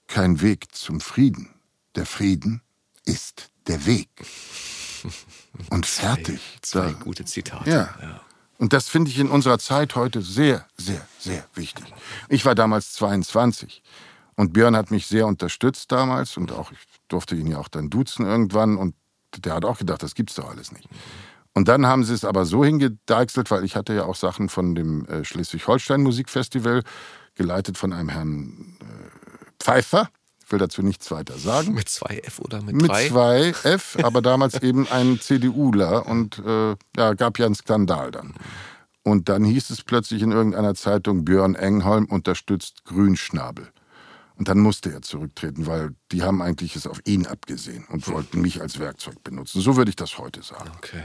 keinen 0.07 0.41
Weg 0.41 0.75
zum 0.75 1.01
Frieden. 1.01 1.49
Der 1.95 2.05
Frieden 2.05 2.61
ist 3.05 3.49
der 3.65 3.87
Weg. 3.87 4.09
Und 5.71 5.87
fertig. 5.87 6.39
Zwei, 6.61 6.91
zwei 6.91 7.03
gute 7.03 7.25
Zitate. 7.25 7.67
Ja. 7.67 7.95
ja. 7.99 8.21
Und 8.59 8.73
das 8.73 8.89
finde 8.89 9.09
ich 9.09 9.17
in 9.17 9.29
unserer 9.29 9.57
Zeit 9.57 9.95
heute 9.95 10.21
sehr, 10.21 10.67
sehr, 10.77 11.07
sehr 11.17 11.43
wichtig. 11.55 11.85
Ich 12.29 12.45
war 12.45 12.53
damals 12.53 12.93
22. 12.93 13.81
Und 14.35 14.53
Björn 14.53 14.75
hat 14.75 14.91
mich 14.91 15.07
sehr 15.07 15.27
unterstützt 15.27 15.91
damals 15.91 16.37
und 16.37 16.51
auch, 16.51 16.71
ich 16.71 16.79
durfte 17.07 17.35
ihn 17.35 17.47
ja 17.47 17.57
auch 17.57 17.67
dann 17.67 17.89
duzen 17.89 18.25
irgendwann 18.25 18.77
und 18.77 18.95
der 19.37 19.53
hat 19.53 19.65
auch 19.65 19.77
gedacht, 19.77 20.03
das 20.03 20.15
gibt's 20.15 20.35
doch 20.35 20.49
alles 20.49 20.71
nicht. 20.71 20.87
Und 21.53 21.67
dann 21.67 21.85
haben 21.85 22.03
sie 22.03 22.13
es 22.13 22.23
aber 22.23 22.45
so 22.45 22.63
hingedeichselt, 22.63 23.51
weil 23.51 23.65
ich 23.65 23.75
hatte 23.75 23.93
ja 23.93 24.05
auch 24.05 24.15
Sachen 24.15 24.49
von 24.49 24.73
dem 24.73 25.05
äh, 25.05 25.25
Schleswig-Holstein 25.25 26.01
Musikfestival, 26.01 26.83
geleitet 27.35 27.77
von 27.77 27.93
einem 27.93 28.09
Herrn 28.09 28.77
äh, 28.79 29.63
Pfeiffer. 29.63 30.09
Ich 30.43 30.51
will 30.51 30.59
dazu 30.59 30.81
nichts 30.81 31.11
weiter 31.11 31.37
sagen. 31.37 31.73
Mit 31.73 31.89
zwei 31.89 32.19
F 32.23 32.39
oder 32.39 32.61
mit, 32.61 32.75
mit 32.75 32.89
drei? 32.89 33.03
Mit 33.03 33.11
zwei 33.11 33.53
F, 33.63 33.97
aber 34.03 34.21
damals 34.21 34.55
eben 34.61 34.87
ein 34.89 35.19
CDUler 35.19 36.05
und 36.07 36.39
äh, 36.39 36.75
ja, 36.97 37.13
gab 37.13 37.37
ja 37.37 37.45
einen 37.45 37.55
Skandal 37.55 38.11
dann. 38.11 38.33
Und 39.03 39.29
dann 39.29 39.43
hieß 39.43 39.71
es 39.71 39.81
plötzlich 39.81 40.21
in 40.21 40.31
irgendeiner 40.31 40.75
Zeitung, 40.75 41.25
Björn 41.25 41.55
Engholm 41.55 42.05
unterstützt 42.05 42.85
Grünschnabel. 42.85 43.69
Und 44.41 44.47
dann 44.47 44.57
musste 44.57 44.91
er 44.91 45.03
zurücktreten, 45.03 45.67
weil 45.67 45.93
die 46.11 46.23
haben 46.23 46.41
eigentlich 46.41 46.75
es 46.75 46.87
auf 46.87 46.99
ihn 47.05 47.27
abgesehen 47.27 47.85
und 47.89 48.07
wollten 48.07 48.41
mich 48.41 48.59
als 48.59 48.79
Werkzeug 48.79 49.23
benutzen. 49.23 49.61
So 49.61 49.77
würde 49.77 49.89
ich 49.89 49.95
das 49.95 50.17
heute 50.17 50.41
sagen. 50.41 50.71
Okay. 50.77 51.03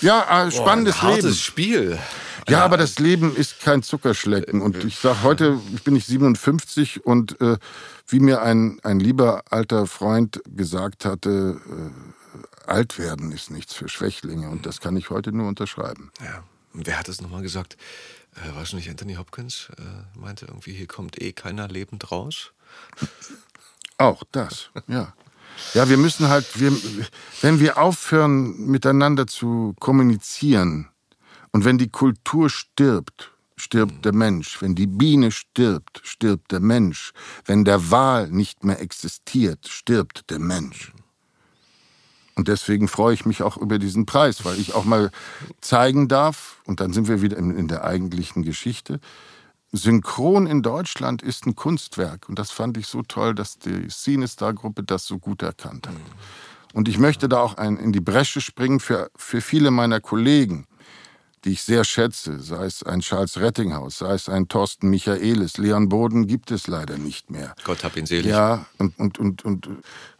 Ja, 0.00 0.46
äh, 0.46 0.52
spannendes 0.52 0.94
Boah, 0.94 1.06
ein 1.06 1.08
hartes 1.08 1.24
Leben. 1.24 1.34
Spiel. 1.34 1.98
Ja, 2.46 2.58
ja, 2.58 2.64
aber 2.64 2.76
das 2.76 3.00
Leben 3.00 3.34
ist 3.34 3.58
kein 3.58 3.82
Zuckerschlecken. 3.82 4.62
Und 4.62 4.84
ich 4.84 4.98
sage 4.98 5.24
heute, 5.24 5.58
ich 5.74 5.82
bin 5.82 5.96
ich 5.96 6.06
57 6.06 7.04
und 7.04 7.40
äh, 7.40 7.58
wie 8.06 8.20
mir 8.20 8.42
ein, 8.42 8.78
ein 8.84 9.00
lieber 9.00 9.42
alter 9.50 9.88
Freund 9.88 10.40
gesagt 10.46 11.04
hatte, 11.04 11.60
äh, 11.68 12.70
alt 12.70 12.96
werden 12.96 13.32
ist 13.32 13.50
nichts 13.50 13.74
für 13.74 13.88
Schwächlinge. 13.88 14.50
Und 14.50 14.66
das 14.66 14.78
kann 14.78 14.96
ich 14.96 15.10
heute 15.10 15.32
nur 15.32 15.48
unterschreiben. 15.48 16.12
Ja. 16.24 16.44
Wer 16.72 16.98
hat 16.98 17.08
es 17.08 17.20
nochmal 17.20 17.42
gesagt? 17.42 17.76
äh, 18.36 18.54
war 18.54 18.66
schon 18.66 18.78
nicht 18.78 18.88
Anthony 18.90 19.14
Hopkins, 19.14 19.68
äh, 19.78 20.18
meinte 20.18 20.46
irgendwie, 20.46 20.72
hier 20.72 20.86
kommt 20.86 21.20
eh 21.20 21.32
keiner 21.32 21.68
lebend 21.68 22.10
raus. 22.10 22.52
Auch 23.98 24.22
das, 24.32 24.70
ja. 24.86 25.14
Ja, 25.74 25.88
wir 25.90 25.98
müssen 25.98 26.28
halt, 26.28 26.58
wir, 26.58 26.72
wenn 27.42 27.60
wir 27.60 27.76
aufhören, 27.76 28.66
miteinander 28.66 29.26
zu 29.26 29.74
kommunizieren 29.78 30.88
und 31.50 31.64
wenn 31.64 31.76
die 31.76 31.90
Kultur 31.90 32.48
stirbt, 32.48 33.32
stirbt 33.56 34.06
der 34.06 34.14
Mensch. 34.14 34.62
Wenn 34.62 34.74
die 34.74 34.86
Biene 34.86 35.30
stirbt, 35.30 36.00
stirbt 36.02 36.52
der 36.52 36.60
Mensch. 36.60 37.12
Wenn 37.44 37.66
der 37.66 37.90
Wal 37.90 38.30
nicht 38.30 38.64
mehr 38.64 38.80
existiert, 38.80 39.68
stirbt 39.68 40.30
der 40.30 40.38
Mensch. 40.38 40.92
Und 42.40 42.48
deswegen 42.48 42.88
freue 42.88 43.12
ich 43.12 43.26
mich 43.26 43.42
auch 43.42 43.58
über 43.58 43.78
diesen 43.78 44.06
Preis, 44.06 44.46
weil 44.46 44.58
ich 44.58 44.72
auch 44.72 44.86
mal 44.86 45.10
zeigen 45.60 46.08
darf, 46.08 46.62
und 46.64 46.80
dann 46.80 46.94
sind 46.94 47.06
wir 47.06 47.20
wieder 47.20 47.36
in, 47.36 47.68
der 47.68 47.84
eigentlichen 47.84 48.44
Geschichte, 48.44 48.98
Synchron 49.72 50.46
in 50.46 50.62
Deutschland 50.62 51.20
ist 51.20 51.44
ein 51.44 51.54
Kunstwerk. 51.54 52.30
Und 52.30 52.38
das 52.38 52.50
fand 52.50 52.78
ich 52.78 52.86
so 52.86 53.02
toll, 53.02 53.34
dass 53.34 53.58
die 53.58 53.88
Cinestar-Gruppe 53.88 54.84
das 54.84 55.04
so 55.04 55.18
gut 55.18 55.42
erkannt 55.42 55.86
hat. 55.86 55.96
Und 56.72 56.88
ich 56.88 56.96
möchte 56.96 57.28
da 57.28 57.40
auch 57.40 57.58
in 57.58 57.92
die 57.92 58.00
Bresche 58.00 58.40
springen 58.40 58.80
für, 58.80 59.10
für 59.14 59.42
viele 59.42 59.70
meiner 59.70 60.00
Kollegen, 60.00 60.66
die 61.44 61.52
ich 61.52 61.62
sehr 61.62 61.84
schätze, 61.84 62.38
sei 62.40 62.66
es 62.66 62.82
ein 62.82 63.00
Charles 63.00 63.38
Rettinghaus, 63.38 63.98
sei 63.98 64.12
es 64.12 64.28
ein 64.28 64.48
Thorsten 64.48 64.90
Michaelis. 64.90 65.56
Leon 65.56 65.88
Boden 65.88 66.26
gibt 66.26 66.50
es 66.50 66.66
leider 66.66 66.98
nicht 66.98 67.30
mehr. 67.30 67.54
Gott 67.64 67.82
hab 67.82 67.96
ihn 67.96 68.04
selig. 68.04 68.26
Ja, 68.26 68.66
und, 68.78 68.98
und, 68.98 69.18
und, 69.18 69.44
und 69.44 69.68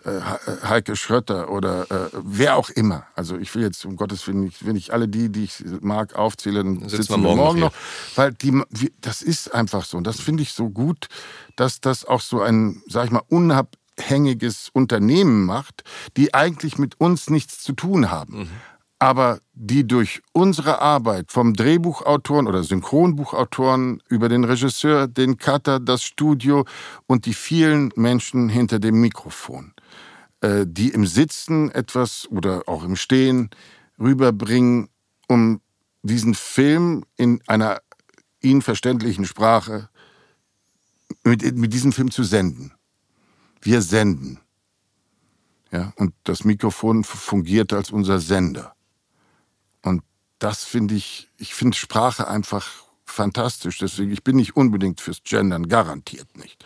äh, 0.05 0.21
Heike 0.63 0.97
Schrötter 0.97 1.51
oder 1.51 1.91
äh, 1.91 2.11
wer 2.23 2.57
auch 2.57 2.71
immer. 2.71 3.07
Also 3.15 3.37
ich 3.37 3.55
will 3.55 3.63
jetzt, 3.63 3.85
um 3.85 3.97
Gottes 3.97 4.27
Willen, 4.27 4.41
nicht, 4.41 4.65
wenn 4.65 4.77
ich 4.77 4.95
alle 4.95 5.09
die, 5.09 5.31
die 5.31 5.45
ich 5.45 5.63
mag, 5.81 6.15
aufzähle, 6.15 6.65
dann 6.65 6.81
sitzen, 6.81 6.97
sitzen 6.97 7.13
wir 7.13 7.19
morgen, 7.19 7.39
morgen 7.39 7.61
noch. 7.61 7.73
Weil 8.15 8.33
die, 8.33 8.63
das 9.01 9.21
ist 9.21 9.55
einfach 9.55 9.85
so. 9.85 9.99
Und 9.99 10.07
das 10.07 10.21
finde 10.21 10.43
ich 10.43 10.55
so 10.55 10.71
gut, 10.71 11.09
dass 11.57 11.81
das 11.81 12.07
auch 12.07 12.23
so 12.23 12.41
ein, 12.41 12.83
sag 12.89 13.05
ich 13.05 13.11
mal, 13.11 13.23
unabhängiges 13.29 14.71
Unternehmen 14.73 15.45
macht, 15.45 15.85
die 16.17 16.33
eigentlich 16.33 16.79
mit 16.79 16.99
uns 16.99 17.29
nichts 17.29 17.63
zu 17.63 17.75
tun 17.75 18.11
haben. 18.11 18.39
Mhm 18.39 18.51
aber 19.01 19.41
die 19.55 19.87
durch 19.87 20.23
unsere 20.33 20.81
Arbeit 20.81 21.33
vom 21.33 21.55
Drehbuchautoren 21.55 22.47
oder 22.47 22.63
Synchronbuchautoren 22.63 24.03
über 24.09 24.29
den 24.29 24.45
Regisseur, 24.45 25.09
den 25.09 25.39
Cutter, 25.39 25.81
das 25.81 26.05
Studio 26.05 26.67
und 27.07 27.25
die 27.25 27.33
vielen 27.33 27.91
Menschen 27.97 28.51
hinter 28.51 28.79
dem 28.79 29.01
Mikrofon, 29.01 29.73
äh, 30.43 30.67
die 30.69 30.91
im 30.91 31.07
Sitzen 31.07 31.71
etwas 31.71 32.29
oder 32.31 32.65
auch 32.67 32.85
im 32.85 32.95
Stehen 32.95 33.49
rüberbringen, 33.99 34.91
um 35.29 35.63
diesen 36.03 36.35
Film 36.35 37.05
in 37.17 37.41
einer 37.47 37.81
ihnen 38.43 38.61
verständlichen 38.61 39.25
Sprache 39.25 39.89
mit, 41.25 41.57
mit 41.57 41.73
diesem 41.73 41.93
Film 41.93 42.11
zu 42.11 42.23
senden. 42.23 42.73
Wir 43.63 43.81
senden. 43.81 44.41
Ja, 45.73 45.93
und 45.97 46.13
das 46.25 46.45
Mikrofon 46.45 47.03
fungiert 47.05 47.73
als 47.73 47.93
unser 47.93 48.19
Sender. 48.19 48.75
Das 50.41 50.65
finde 50.65 50.95
ich, 50.97 51.29
ich 51.39 51.55
finde 51.55 51.77
Sprache 51.77 52.27
einfach 52.27 52.67
fantastisch. 53.05 53.79
Deswegen, 53.79 54.11
ich 54.11 54.25
bin 54.25 54.37
nicht 54.37 54.57
unbedingt 54.57 55.01
fürs 55.01 55.23
Gendern, 55.23 55.69
garantiert 55.69 56.37
nicht. 56.37 56.65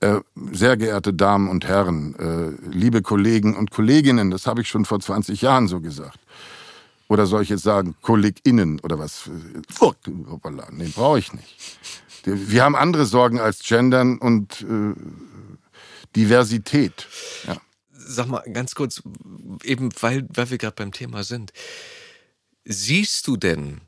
Äh, 0.00 0.20
sehr 0.52 0.76
geehrte 0.76 1.14
Damen 1.14 1.48
und 1.48 1.64
Herren, 1.64 2.14
äh, 2.16 2.68
liebe 2.68 3.00
Kollegen 3.00 3.56
und 3.56 3.70
Kolleginnen, 3.70 4.30
das 4.30 4.46
habe 4.46 4.60
ich 4.60 4.68
schon 4.68 4.84
vor 4.84 5.00
20 5.00 5.40
Jahren 5.40 5.68
so 5.68 5.80
gesagt. 5.80 6.18
Oder 7.08 7.26
soll 7.26 7.42
ich 7.42 7.48
jetzt 7.48 7.62
sagen, 7.62 7.94
KollegInnen 8.02 8.80
oder 8.80 8.98
was? 8.98 9.30
Nee, 10.72 10.90
brauche 10.94 11.20
ich 11.20 11.32
nicht. 11.32 11.78
Wir 12.24 12.64
haben 12.64 12.74
andere 12.74 13.06
Sorgen 13.06 13.38
als 13.38 13.60
Gendern 13.60 14.18
und 14.18 14.62
äh, 14.62 14.94
Diversität. 16.16 17.06
Ja. 17.46 17.56
sag 17.92 18.26
mal 18.26 18.42
ganz 18.52 18.74
kurz, 18.74 19.02
eben 19.62 19.90
weil, 20.00 20.26
weil 20.34 20.50
wir 20.50 20.58
gerade 20.58 20.74
beim 20.74 20.90
Thema 20.90 21.22
sind. 21.22 21.52
Siehst 22.68 23.28
du 23.28 23.36
denn, 23.36 23.80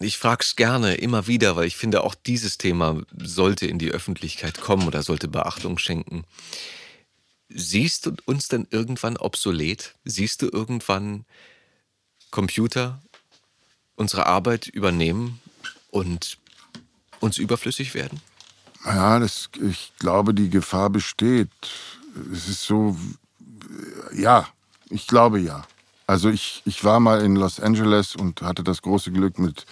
ich 0.00 0.18
frage 0.18 0.42
es 0.42 0.56
gerne 0.56 0.96
immer 0.96 1.28
wieder, 1.28 1.54
weil 1.54 1.68
ich 1.68 1.76
finde, 1.76 2.02
auch 2.02 2.16
dieses 2.16 2.58
Thema 2.58 3.00
sollte 3.16 3.68
in 3.68 3.78
die 3.78 3.92
Öffentlichkeit 3.92 4.60
kommen 4.60 4.88
oder 4.88 5.04
sollte 5.04 5.28
Beachtung 5.28 5.78
schenken. 5.78 6.24
Siehst 7.48 8.06
du 8.06 8.16
uns 8.24 8.48
denn 8.48 8.66
irgendwann 8.70 9.16
obsolet? 9.16 9.94
Siehst 10.04 10.42
du 10.42 10.48
irgendwann 10.48 11.24
Computer 12.32 13.00
unsere 13.94 14.26
Arbeit 14.26 14.66
übernehmen 14.66 15.40
und 15.92 16.38
uns 17.20 17.38
überflüssig 17.38 17.94
werden? 17.94 18.20
Ja, 18.84 19.20
das, 19.20 19.50
ich 19.62 19.92
glaube, 20.00 20.34
die 20.34 20.50
Gefahr 20.50 20.90
besteht. 20.90 21.48
Es 22.32 22.48
ist 22.48 22.64
so, 22.64 22.98
ja, 24.12 24.48
ich 24.90 25.06
glaube 25.06 25.38
ja. 25.38 25.64
Also 26.06 26.28
ich, 26.28 26.62
ich 26.64 26.84
war 26.84 27.00
mal 27.00 27.22
in 27.22 27.36
Los 27.36 27.60
Angeles 27.60 28.14
und 28.14 28.42
hatte 28.42 28.62
das 28.62 28.82
große 28.82 29.10
Glück 29.10 29.38
mit 29.38 29.64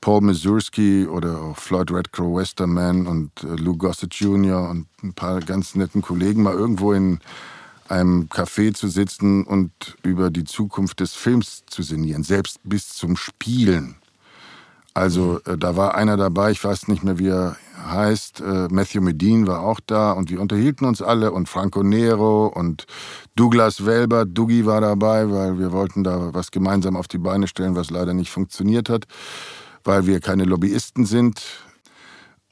Paul 0.00 0.20
Mazursky 0.20 1.06
oder 1.06 1.40
auch 1.40 1.56
Floyd 1.56 1.90
Redcrow 1.90 2.36
Westerman 2.36 3.06
und 3.06 3.30
äh, 3.42 3.56
Lou 3.56 3.76
Gossett 3.76 4.14
Jr. 4.14 4.68
und 4.68 4.86
ein 5.02 5.14
paar 5.14 5.40
ganz 5.40 5.74
netten 5.74 6.02
Kollegen 6.02 6.42
mal 6.42 6.52
irgendwo 6.52 6.92
in 6.92 7.20
einem 7.88 8.24
Café 8.28 8.74
zu 8.74 8.88
sitzen 8.88 9.44
und 9.44 9.72
über 10.02 10.30
die 10.30 10.44
Zukunft 10.44 11.00
des 11.00 11.14
Films 11.14 11.64
zu 11.66 11.82
sinnieren, 11.82 12.22
selbst 12.22 12.58
bis 12.64 12.90
zum 12.90 13.16
Spielen. 13.16 13.96
Also 14.94 15.40
äh, 15.44 15.58
da 15.58 15.76
war 15.76 15.96
einer 15.96 16.16
dabei, 16.16 16.52
ich 16.52 16.62
weiß 16.62 16.86
nicht 16.88 17.02
mehr, 17.02 17.18
wie 17.18 17.28
er 17.28 17.56
heißt, 17.84 18.40
äh, 18.40 18.68
Matthew 18.70 19.00
Medin 19.00 19.46
war 19.46 19.60
auch 19.60 19.80
da 19.84 20.12
und 20.12 20.30
wir 20.30 20.40
unterhielten 20.40 20.86
uns 20.86 21.02
alle 21.02 21.32
und 21.32 21.48
Franco 21.48 21.82
Nero 21.82 22.46
und 22.46 22.86
Douglas 23.34 23.84
Welber, 23.84 24.24
Dougie 24.24 24.64
war 24.64 24.80
dabei, 24.80 25.30
weil 25.30 25.58
wir 25.58 25.72
wollten 25.72 26.04
da 26.04 26.32
was 26.32 26.50
gemeinsam 26.50 26.96
auf 26.96 27.08
die 27.08 27.18
Beine 27.18 27.48
stellen, 27.48 27.74
was 27.74 27.90
leider 27.90 28.14
nicht 28.14 28.30
funktioniert 28.30 28.88
hat, 28.88 29.04
weil 29.82 30.06
wir 30.06 30.20
keine 30.20 30.44
Lobbyisten 30.44 31.04
sind. 31.04 31.42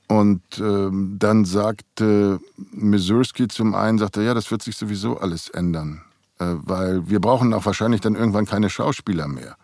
Und 0.09 0.43
ähm, 0.59 1.17
dann 1.19 1.47
sagte 1.47 2.41
Misurski 2.73 3.49
zum 3.49 3.75
einen, 3.75 3.99
sagte, 3.99 4.23
ja, 4.23 4.35
das 4.35 4.51
wird 4.51 4.63
sich 4.63 4.77
sowieso 4.77 5.17
alles 5.17 5.49
ändern, 5.49 6.03
äh, 6.39 6.45
weil 6.59 7.09
wir 7.09 7.21
brauchen 7.21 7.55
auch 7.55 7.65
wahrscheinlich 7.65 8.03
dann 8.03 8.17
irgendwann 8.17 8.45
keine 8.45 8.69
Schauspieler 8.69 9.29
mehr. 9.29 9.57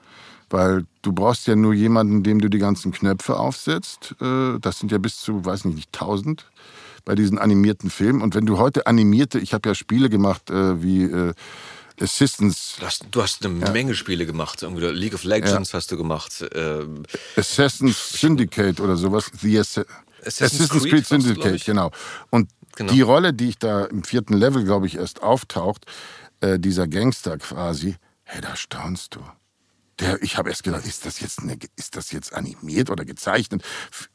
Weil 0.51 0.87
du 1.03 1.13
brauchst 1.13 1.47
ja 1.47 1.57
nur 1.57 1.75
jemanden, 1.75 2.23
dem 2.23 2.41
du 2.41 2.49
die 2.49 2.59
ganzen 2.59 2.93
Knöpfe 2.93 3.39
aufsetzt. 3.39 4.15
Äh, 4.21 4.59
das 4.61 4.79
sind 4.79 4.93
ja 4.93 4.99
bis 4.99 5.19
zu, 5.21 5.45
weiß 5.45 5.65
nicht, 5.67 5.77
nicht 5.77 5.93
tausend 5.93 6.47
bei 7.05 7.15
diesen 7.15 7.39
animierten 7.39 7.91
Filmen. 7.91 8.23
Und 8.23 8.35
wenn 8.35 8.47
du 8.47 8.59
heute 8.59 8.87
animierte, 8.87 9.39
ich 9.39 9.55
habe 9.55 9.69
ja 9.69 9.75
Spiele 9.75 10.11
gemacht 10.11 10.51
äh, 10.51 10.83
wie 10.83 11.05
äh, 11.05 11.33
Assistance. 12.01 12.77
Du 12.79 12.87
hast, 12.87 13.05
du 13.11 13.23
hast 13.23 13.45
eine 13.45 13.61
ja. 13.61 13.71
Menge 13.71 13.95
Spiele 13.95 14.27
gemacht. 14.27 14.63
League 14.63 15.15
of 15.15 15.25
Legends 15.25 15.73
ja. 15.73 15.79
hast 15.79 15.91
du 15.91 15.97
gemacht. 15.97 16.45
Ähm 16.55 17.03
Assassin's 17.37 18.13
Syndicate 18.13 18.81
oder 18.81 18.97
sowas. 18.97 19.31
The 19.41 19.59
Ass 19.59 19.81
Assassin's, 20.25 20.61
Assassin's 20.61 20.83
Creed, 20.83 20.93
Creed 20.93 21.07
Syndicate, 21.07 21.65
genau. 21.65 21.91
Und 22.31 22.51
genau. 22.77 22.93
die 22.93 23.01
Rolle, 23.01 23.33
die 23.33 23.51
ich 23.51 23.59
da 23.59 23.85
im 23.85 24.03
vierten 24.03 24.35
Level, 24.35 24.65
glaube 24.65 24.87
ich, 24.87 24.97
erst 24.97 25.23
auftaucht, 25.23 25.87
äh, 26.41 26.59
dieser 26.59 26.87
Gangster 26.87 27.39
quasi, 27.39 27.97
hey, 28.25 28.41
da 28.41 28.57
staunst 28.57 29.15
du. 29.15 29.21
Der, 30.01 30.23
ich 30.23 30.37
habe 30.37 30.51
erst 30.51 30.63
gedacht, 30.63 30.87
ist 30.87 31.05
das, 31.07 31.21
jetzt 31.21 31.41
eine, 31.41 31.59
ist 31.77 31.97
das 31.97 32.13
jetzt 32.13 32.33
animiert 32.33 32.91
oder 32.91 33.05
gezeichnet? 33.05 33.63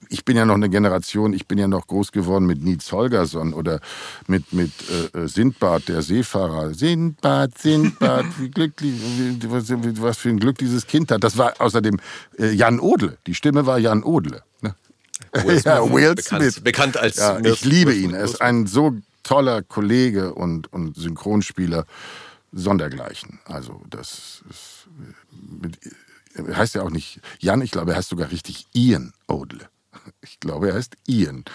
Ich 0.10 0.24
bin 0.24 0.38
ja 0.38 0.46
noch 0.46 0.56
eine 0.56 0.70
Generation, 0.70 1.34
ich 1.34 1.48
bin 1.48 1.58
ja 1.58 1.68
noch 1.68 1.88
groß 1.88 2.12
geworden 2.12 2.46
mit 2.46 2.64
Nietz 2.64 2.92
Holgersson 2.92 3.54
oder 3.54 3.82
mit, 4.28 4.54
mit 4.54 4.72
äh, 4.90 5.20
äh 5.20 5.28
Sindbad, 5.28 5.90
der 5.90 6.02
Seefahrer. 6.02 6.74
Sindbad, 6.74 7.58
Sindbad, 7.58 8.26
wie 8.40 8.50
glücklich, 8.50 8.94
was, 9.48 9.70
was, 9.70 10.18
für 10.18 10.30
ein 10.30 10.40
Glück 10.40 10.58
dieses 10.58 10.88
Kind 10.88 11.12
hat. 11.12 11.24
Das 11.24 11.38
war 11.38 11.54
außerdem 11.60 12.00
äh, 12.40 12.52
Jan 12.52 12.80
Odle. 12.80 13.18
Die 13.28 13.36
Stimme 13.36 13.66
war 13.66 13.78
Jan 13.78 14.04
Odle. 14.04 14.44
Ne? 14.62 14.76
Will 15.44 15.62
ja, 15.66 15.84
Will 15.84 16.16
bekannt, 16.16 16.42
Smith. 16.42 16.62
Bekannt 16.62 16.98
als 16.98 17.18
ja, 17.18 17.40
Ich 17.40 17.66
liebe 17.66 17.94
ihn. 17.94 18.14
Er 18.14 18.24
ist 18.24 18.42
ein 18.42 18.68
so 18.68 18.96
toller 19.24 19.62
Kollege 19.62 20.34
und, 20.34 20.72
und 20.72 20.96
Synchronspieler. 20.96 21.86
Sondergleichen. 22.54 23.40
Also 23.46 23.82
das 23.90 24.44
ist 24.50 24.73
mit, 25.62 25.80
heißt 26.56 26.76
ja 26.76 26.82
auch 26.82 26.90
nicht 26.90 27.20
Jan, 27.40 27.62
ich 27.62 27.72
glaube, 27.72 27.92
er 27.92 27.98
heißt 27.98 28.10
sogar 28.10 28.32
richtig 28.32 28.68
Ian 28.74 29.14
Odle. 29.28 29.70
Ich 30.22 30.40
glaube, 30.40 30.70
er 30.70 30.76
heißt 30.76 30.96
Ian. 31.08 31.46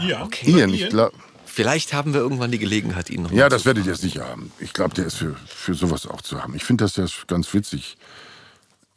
Ja, 0.00 0.24
okay. 0.24 0.50
Ian, 0.50 0.72
ich 0.72 0.88
glaube. 0.88 1.16
Vielleicht 1.44 1.94
haben 1.94 2.12
wir 2.12 2.20
irgendwann 2.20 2.50
die 2.50 2.58
Gelegenheit, 2.58 3.08
ihn 3.08 3.22
noch 3.22 3.32
Ja, 3.32 3.48
das 3.48 3.64
werdet 3.64 3.86
ihr 3.86 3.94
sicher 3.94 4.28
haben. 4.28 4.52
Ich 4.58 4.74
glaube, 4.74 4.94
der 4.94 5.06
ist 5.06 5.16
für, 5.16 5.36
für 5.46 5.74
sowas 5.74 6.06
auch 6.06 6.20
zu 6.20 6.42
haben. 6.42 6.54
Ich 6.54 6.64
finde 6.64 6.84
das 6.84 6.96
ja 6.96 7.06
ganz 7.26 7.54
witzig 7.54 7.96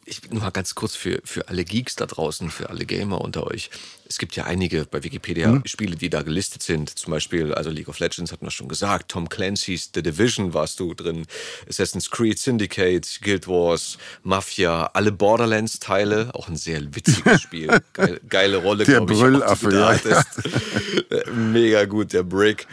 ich 0.10 0.30
nur 0.31 0.41
mal 0.41 0.49
ganz 0.49 0.76
kurz 0.76 0.95
für, 0.95 1.22
für 1.23 1.48
alle 1.48 1.64
Geeks 1.64 1.95
da 1.95 2.06
draußen, 2.06 2.49
für 2.49 2.69
alle 2.69 2.86
Gamer 2.86 3.22
unter 3.22 3.48
euch. 3.48 3.69
Es 4.07 4.18
gibt 4.18 4.36
ja 4.36 4.45
einige 4.45 4.86
bei 4.86 5.03
Wikipedia 5.03 5.49
mhm. 5.49 5.61
Spiele, 5.65 5.95
die 5.95 6.10
da 6.10 6.23
gelistet 6.23 6.64
sind. 6.64 6.90
Zum 6.98 7.11
Beispiel, 7.11 7.53
also 7.53 7.69
League 7.69 7.88
of 7.88 7.99
Legends 7.99 8.31
hatten 8.31 8.45
wir 8.45 8.52
schon 8.52 8.68
gesagt. 8.68 9.11
Tom 9.11 9.30
Clancy's 9.30 9.91
The 9.94 10.02
Division 10.02 10.53
warst 10.56 10.80
du 10.80 10.95
drin. 10.95 11.26
Assassin's 11.68 12.10
Creed 12.10 12.40
Syndicate, 12.40 13.19
Guild 13.22 13.48
Wars, 13.48 13.99
Mafia, 14.23 14.90
alle 14.94 15.11
Borderlands-Teile. 15.11 16.31
Auch 16.34 16.48
ein 16.48 16.56
sehr 16.56 16.81
witziges 16.95 17.41
Spiel. 17.44 17.69
Geile, 17.94 18.19
geile 18.27 18.57
Rolle, 18.57 18.86
Der 18.86 19.02
Brüllaffe, 19.02 19.72
ja. 19.72 21.31
Mega 21.31 21.86
gut, 21.86 22.11
der 22.14 22.23
Brick. 22.23 22.65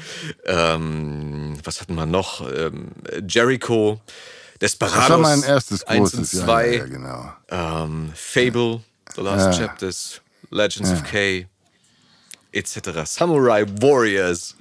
Ähm, 0.47 1.59
was 1.63 1.83
hatten 1.83 1.97
wir 1.97 2.07
noch? 2.07 2.51
Ähm, 2.51 2.93
Jericho. 3.29 4.01
Desperados. 4.61 4.99
Das 4.99 5.11
war 5.11 5.19
mein 5.19 5.43
erstes 5.43 5.85
großes. 5.85 6.19
1 6.19 6.31
2, 6.31 6.67
ja, 6.67 6.73
ja, 6.73 6.87
genau. 6.87 7.33
Ähm, 7.49 8.13
Fable, 8.15 8.83
The 9.15 9.21
Last 9.23 9.59
ja. 9.59 9.67
Chapters, 9.67 10.21
Legends 10.51 10.91
of 10.91 11.05
K, 11.05 11.47
etc. 12.53 13.05
Samurai 13.05 13.65
Warriors, 13.81 14.57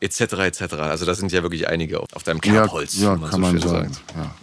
etc. 0.00 0.20
etc. 0.20 0.74
Also 0.74 1.06
da 1.06 1.14
sind 1.14 1.32
ja 1.32 1.42
wirklich 1.42 1.68
einige 1.68 2.00
auf, 2.00 2.22
deinem 2.22 2.40
Kerbholz, 2.40 2.96
ja, 2.98 3.16
man 3.16 3.30
kann 3.30 3.30
so 3.30 3.38
man 3.38 3.60
sagen. 3.60 3.92
Sagt. 3.92 4.16
Ja. 4.16 4.34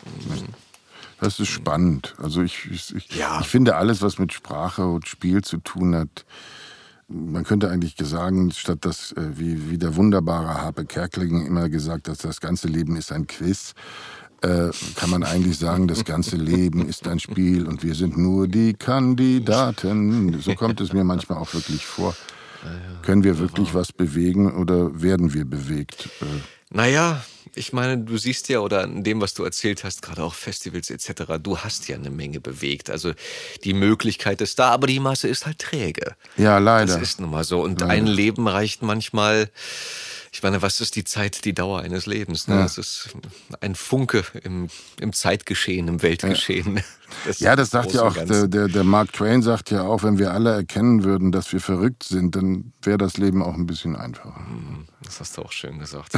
Das 1.20 1.40
ist 1.40 1.50
spannend. 1.50 2.16
Also 2.18 2.42
ich, 2.42 2.66
ich, 2.72 2.96
ich, 2.96 3.10
ich 3.12 3.48
finde 3.48 3.76
alles, 3.76 4.02
was 4.02 4.18
mit 4.18 4.34
Sprache 4.34 4.86
und 4.88 5.08
Spiel 5.08 5.44
zu 5.44 5.58
tun 5.58 5.96
hat, 5.96 6.26
man 7.08 7.44
könnte 7.44 7.70
eigentlich 7.70 7.96
sagen, 8.00 8.52
statt 8.52 8.80
dass, 8.82 9.12
äh, 9.12 9.38
wie, 9.38 9.70
wie 9.70 9.78
der 9.78 9.96
wunderbare 9.96 10.62
Harpe 10.62 10.86
Kerkeling 10.86 11.46
immer 11.46 11.70
gesagt 11.70 12.08
hat, 12.08 12.24
das 12.24 12.40
ganze 12.40 12.68
Leben 12.68 12.96
ist 12.96 13.12
ein 13.12 13.28
Quiz, 13.28 13.74
äh, 14.42 14.70
kann 14.96 15.10
man 15.10 15.24
eigentlich 15.24 15.58
sagen, 15.58 15.88
das 15.88 16.04
ganze 16.04 16.36
Leben 16.36 16.88
ist 16.88 17.08
ein 17.08 17.20
Spiel 17.20 17.68
und 17.68 17.84
wir 17.84 17.96
sind 17.96 18.18
nur 18.18 18.48
die 18.48 18.74
Kandidaten. 18.74 20.42
So 20.42 20.56
kommt 20.56 20.82
es 20.82 20.94
mir 20.94 21.04
manchmal 21.04 21.38
auch 21.38 21.54
wirklich 21.54 21.86
vor. 21.86 22.16
Können 23.02 23.24
wir 23.24 23.40
wirklich 23.40 23.74
was 23.74 23.92
bewegen 23.92 24.54
oder 24.54 25.02
werden 25.02 25.34
wir 25.34 25.46
bewegt? 25.46 26.10
Äh, 26.22 26.26
naja, 26.70 27.24
ich 27.56 27.74
meine, 27.74 27.98
du 27.98 28.18
siehst 28.18 28.48
ja, 28.50 28.60
oder 28.60 28.84
in 28.84 29.04
dem, 29.04 29.20
was 29.20 29.34
du 29.34 29.44
erzählt 29.44 29.84
hast, 29.84 30.02
gerade 30.02 30.24
auch 30.24 30.34
Festivals 30.34 30.90
etc., 30.90 31.24
du 31.42 31.58
hast 31.58 31.88
ja 31.88 31.96
eine 31.96 32.12
Menge 32.12 32.40
bewegt. 32.40 32.90
Also 32.90 33.14
die 33.64 33.74
Möglichkeit 33.74 34.42
ist 34.42 34.58
da, 34.60 34.70
aber 34.70 34.88
die 34.88 35.00
Masse 35.00 35.28
ist 35.28 35.46
halt 35.46 35.60
träge. 35.60 36.16
Ja, 36.38 36.60
leider. 36.60 36.94
Das 36.94 37.02
ist 37.02 37.20
nun 37.20 37.32
mal 37.32 37.44
so. 37.44 37.62
Und 37.62 37.82
leider. 37.82 37.94
ein 37.94 38.08
Leben 38.08 38.48
reicht 38.48 38.84
manchmal 38.84 39.50
ich 40.34 40.42
meine, 40.44 40.62
was 40.62 40.80
ist 40.80 40.96
die 40.96 41.04
Zeit, 41.04 41.44
die 41.44 41.54
Dauer 41.54 41.82
eines 41.82 42.06
Lebens? 42.06 42.48
Ne? 42.48 42.56
Ja. 42.56 42.62
Das 42.64 42.78
ist 42.78 43.10
ein 43.60 43.76
Funke 43.76 44.24
im, 44.44 44.70
im 45.02 45.12
Zeitgeschehen, 45.12 45.90
im 45.90 46.02
Weltgeschehen. 46.02 46.78
Ja, 46.78 46.84
das, 47.26 47.40
ja, 47.42 47.56
das 47.58 47.70
sagt 47.70 47.92
ja 47.92 48.04
auch, 48.04 48.16
der, 48.16 48.48
der, 48.48 48.70
der 48.70 48.84
Mark 48.86 49.12
Twain 49.12 49.42
sagt 49.42 49.72
ja 49.72 49.84
auch, 49.84 50.04
wenn 50.04 50.18
wir 50.18 50.32
alle 50.32 50.54
erkennen 50.54 51.04
würden, 51.04 51.34
dass 51.34 51.52
wir 51.52 51.60
verrückt 51.60 52.04
sind, 52.04 52.38
dann 52.38 52.72
wäre 52.82 52.98
das 52.98 53.18
Leben 53.18 53.44
auch 53.44 53.56
ein 53.56 53.68
bisschen 53.68 53.98
einfacher. 53.98 54.40
Mhm, 54.40 54.86
das 55.04 55.20
hast 55.20 55.38
du 55.38 55.42
auch 55.42 55.52
schön 55.52 55.80
gesagt. 55.80 56.14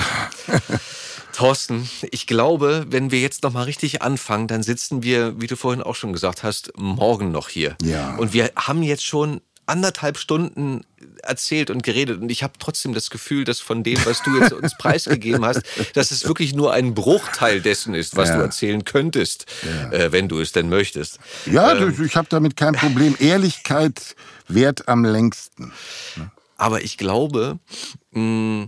Thorsten, 1.34 1.90
ich 2.12 2.28
glaube, 2.28 2.86
wenn 2.90 3.10
wir 3.10 3.20
jetzt 3.20 3.42
noch 3.42 3.54
mal 3.54 3.64
richtig 3.64 4.04
anfangen, 4.04 4.48
dann 4.48 4.62
sitzen 4.62 5.02
wir, 5.02 5.42
wie 5.42 5.48
du 5.48 5.56
vorhin 5.56 5.82
auch 5.82 5.96
schon 5.96 6.14
gesagt 6.14 6.44
hast, 6.44 6.72
morgen 6.78 7.32
noch 7.32 7.50
hier. 7.50 7.76
Ja. 7.82 8.16
Und 8.18 8.34
wir 8.34 8.52
haben 8.56 8.84
jetzt 8.84 9.06
schon 9.06 9.42
anderthalb 9.66 10.18
Stunden 10.18 10.82
erzählt 11.22 11.70
und 11.70 11.84
geredet 11.84 12.22
und 12.22 12.30
ich 12.30 12.44
habe 12.44 12.54
trotzdem 12.60 12.94
das 12.94 13.10
Gefühl, 13.10 13.44
dass 13.44 13.60
von 13.60 13.84
dem, 13.84 13.98
was 14.06 14.22
du 14.24 14.38
jetzt 14.40 14.54
uns 14.54 14.78
preisgegeben 14.78 15.46
hast, 15.46 15.62
dass 15.94 16.12
es 16.12 16.28
wirklich 16.28 16.54
nur 16.54 16.74
ein 16.74 16.94
Bruchteil 16.94 17.62
dessen 17.62 17.94
ist, 17.94 18.16
was 18.16 18.30
ja. 18.30 18.38
du 18.38 18.42
erzählen 18.42 18.84
könntest, 18.84 19.46
ja. 19.64 19.92
äh, 19.92 20.12
wenn 20.12 20.28
du 20.28 20.40
es 20.40 20.52
denn 20.52 20.70
möchtest. 20.70 21.20
Ja, 21.46 21.76
ähm, 21.76 21.96
ich 22.06 22.16
habe 22.16 22.28
damit 22.30 22.58
kein 22.58 22.74
Problem. 22.74 23.16
Ehrlichkeit 23.20 24.16
wert 24.48 24.88
am 24.88 25.06
längsten. 25.06 25.72
Aber 26.58 26.82
ich 26.82 26.98
glaube, 26.98 27.60
mh, 28.12 28.68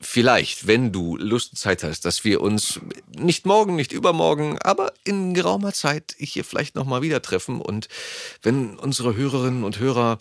vielleicht, 0.00 0.66
wenn 0.66 0.92
du 0.92 1.16
Lust 1.16 1.52
und 1.52 1.56
Zeit 1.58 1.82
hast, 1.82 2.04
dass 2.04 2.24
wir 2.24 2.40
uns 2.40 2.80
nicht 3.16 3.44
morgen, 3.46 3.76
nicht 3.76 3.92
übermorgen, 3.92 4.58
aber 4.62 4.92
in 5.04 5.34
geraumer 5.34 5.72
Zeit 5.72 6.14
hier 6.18 6.44
vielleicht 6.44 6.74
nochmal 6.74 7.02
wieder 7.02 7.20
treffen 7.20 7.60
und 7.60 7.88
wenn 8.42 8.78
unsere 8.78 9.14
Hörerinnen 9.14 9.62
und 9.62 9.78
Hörer 9.78 10.18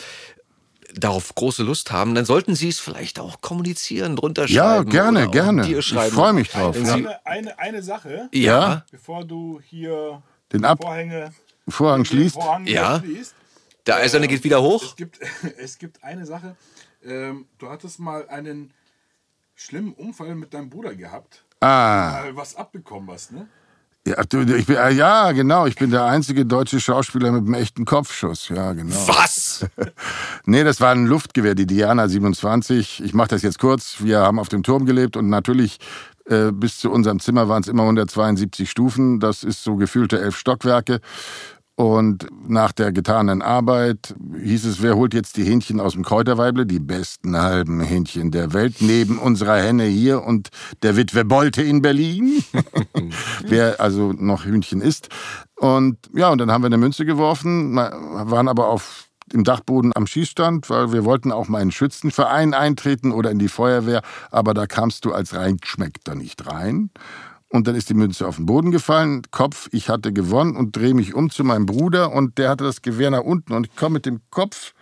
darauf 0.94 1.34
große 1.36 1.64
Lust 1.64 1.92
haben, 1.92 2.16
dann 2.16 2.26
sollten 2.26 2.56
Sie 2.56 2.68
es 2.68 2.80
vielleicht 2.80 3.20
auch 3.20 3.42
kommunizieren, 3.42 4.16
drunter 4.16 4.48
schreiben. 4.48 4.56
Ja, 4.56 4.84
gerne, 4.84 5.30
gerne. 5.30 5.68
Ich 5.72 5.94
freue 5.94 6.34
mich 6.34 6.50
drauf. 6.50 6.76
Eine, 6.76 7.26
eine, 7.26 7.60
eine, 7.60 7.84
Sache, 7.84 8.28
ja. 8.34 8.86
bevor 8.92 9.24
du 9.24 9.62
hier 9.64 10.22
den 10.52 10.66
Ab 10.66 10.80
Vorhänge, 10.82 11.32
Vorhang 11.68 12.06
schließt. 12.06 12.36
Vorhang 12.36 12.66
ja. 12.66 13.00
Schließt. 13.00 13.36
Der 13.86 13.98
Eiserne 13.98 14.28
geht 14.28 14.44
wieder 14.44 14.62
hoch. 14.62 14.84
Es 14.84 14.96
gibt, 14.96 15.20
es 15.58 15.78
gibt 15.78 16.04
eine 16.04 16.26
Sache. 16.26 16.56
Ähm, 17.04 17.46
du 17.60 17.70
hattest 17.70 18.00
mal 18.00 18.28
einen 18.28 18.74
schlimmen 19.60 19.94
Unfall 19.94 20.36
mit 20.36 20.54
deinem 20.54 20.70
Bruder 20.70 20.96
gehabt. 20.96 21.44
Ah. 21.60 22.22
Mal 22.22 22.36
was 22.36 22.56
abbekommen 22.56 23.10
hast, 23.12 23.32
ne? 23.34 23.48
Ja, 24.08 24.24
du, 24.24 24.42
ich 24.42 24.66
bin, 24.66 24.78
äh, 24.78 24.92
ja, 24.92 25.34
genau. 25.34 25.66
Ich 25.66 25.76
bin 25.76 25.92
der 25.92 26.06
einzige 26.06 26.46
deutsche 26.46 26.80
Schauspieler 26.80 27.32
mit 27.32 27.42
einem 27.42 27.54
echten 27.56 27.84
Kopfschuss. 27.84 28.48
Ja, 28.48 28.72
genau. 28.72 28.96
Was? 29.08 29.68
nee, 30.46 30.64
das 30.64 30.80
war 30.80 30.92
ein 30.92 31.06
Luftgewehr, 31.06 31.54
die 31.54 31.68
Diana 31.68 32.08
27. 32.08 33.04
Ich 33.04 33.14
mache 33.14 33.28
das 33.28 33.42
jetzt 33.42 33.60
kurz. 33.60 33.98
Wir 34.00 34.20
haben 34.20 34.40
auf 34.40 34.48
dem 34.48 34.64
Turm 34.64 34.86
gelebt 34.86 35.18
und 35.18 35.30
natürlich 35.30 35.80
äh, 36.26 36.52
bis 36.54 36.78
zu 36.78 36.90
unserem 36.90 37.20
Zimmer 37.20 37.50
waren 37.50 37.62
es 37.62 37.68
immer 37.68 37.84
172 37.84 38.72
Stufen. 38.72 39.20
Das 39.20 39.44
ist 39.44 39.64
so 39.64 39.76
gefühlte 39.76 40.20
elf 40.22 40.38
Stockwerke. 40.38 41.02
Und 41.80 42.28
nach 42.46 42.74
der 42.74 42.92
getanen 42.92 43.42
Arbeit 43.42 44.14
hieß 44.38 44.66
es, 44.66 44.82
wer 44.82 44.98
holt 44.98 45.14
jetzt 45.14 45.38
die 45.38 45.46
Hähnchen 45.46 45.80
aus 45.80 45.94
dem 45.94 46.04
Kräuterweible? 46.04 46.66
Die 46.66 46.82
besten 46.82 47.38
halben 47.38 47.80
Hähnchen 47.80 48.32
der 48.32 48.52
Welt, 48.52 48.82
neben 48.82 49.18
unserer 49.18 49.56
Henne 49.56 49.86
hier 49.86 50.22
und 50.22 50.50
der 50.84 50.98
Witwe 50.98 51.24
Bolte 51.24 51.62
in 51.62 51.82
Berlin. 51.82 52.44
wer 53.48 53.80
also 53.80 54.12
noch 54.12 54.44
Hühnchen 54.44 54.82
isst. 54.82 55.08
Und 55.56 55.96
ja, 56.14 56.28
und 56.28 56.40
dann 56.40 56.52
haben 56.52 56.64
wir 56.64 56.68
eine 56.68 56.78
Münze 56.78 57.06
geworfen, 57.06 57.78
waren 57.78 58.50
aber 58.50 58.68
auf 58.68 59.06
im 59.32 59.46
Dachboden 59.46 59.94
am 59.96 60.06
Schießstand, 60.06 60.70
weil 60.70 60.92
wir 60.92 61.06
wollten 61.06 61.32
auch 61.32 61.48
mal 61.48 61.60
in 61.60 61.62
einen 61.62 61.72
Schützenverein 61.72 62.54
eintreten 62.54 63.14
oder 63.14 63.32
in 63.32 63.40
die 63.40 63.48
Feuerwehr, 63.48 64.02
aber 64.32 64.54
da 64.54 64.66
kamst 64.66 65.06
du 65.06 65.14
als 65.14 65.34
Reingeschmeckter 65.34 66.16
nicht 66.16 66.46
rein. 66.46 66.90
Und 67.52 67.68
dann 67.68 67.76
ist 67.76 67.90
die 67.90 67.96
Münze 67.96 68.28
auf 68.28 68.36
den 68.36 68.46
Boden 68.46 68.72
gefallen, 68.72 69.24
Kopf, 69.32 69.70
ich 69.72 69.90
hatte 69.90 70.14
gewonnen 70.14 70.56
und 70.56 70.76
drehe 70.76 70.94
mich 70.94 71.16
um 71.16 71.32
zu 71.32 71.44
meinem 71.44 71.66
Bruder. 71.66 72.12
Und 72.12 72.38
der 72.38 72.50
hatte 72.50 72.64
das 72.64 72.82
Gewehr 72.82 73.10
nach 73.10 73.24
unten. 73.24 73.54
Und 73.54 73.68
ich 73.68 73.76
komme 73.76 73.94
mit 73.94 74.06
dem 74.06 74.22
Kopf 74.30 74.74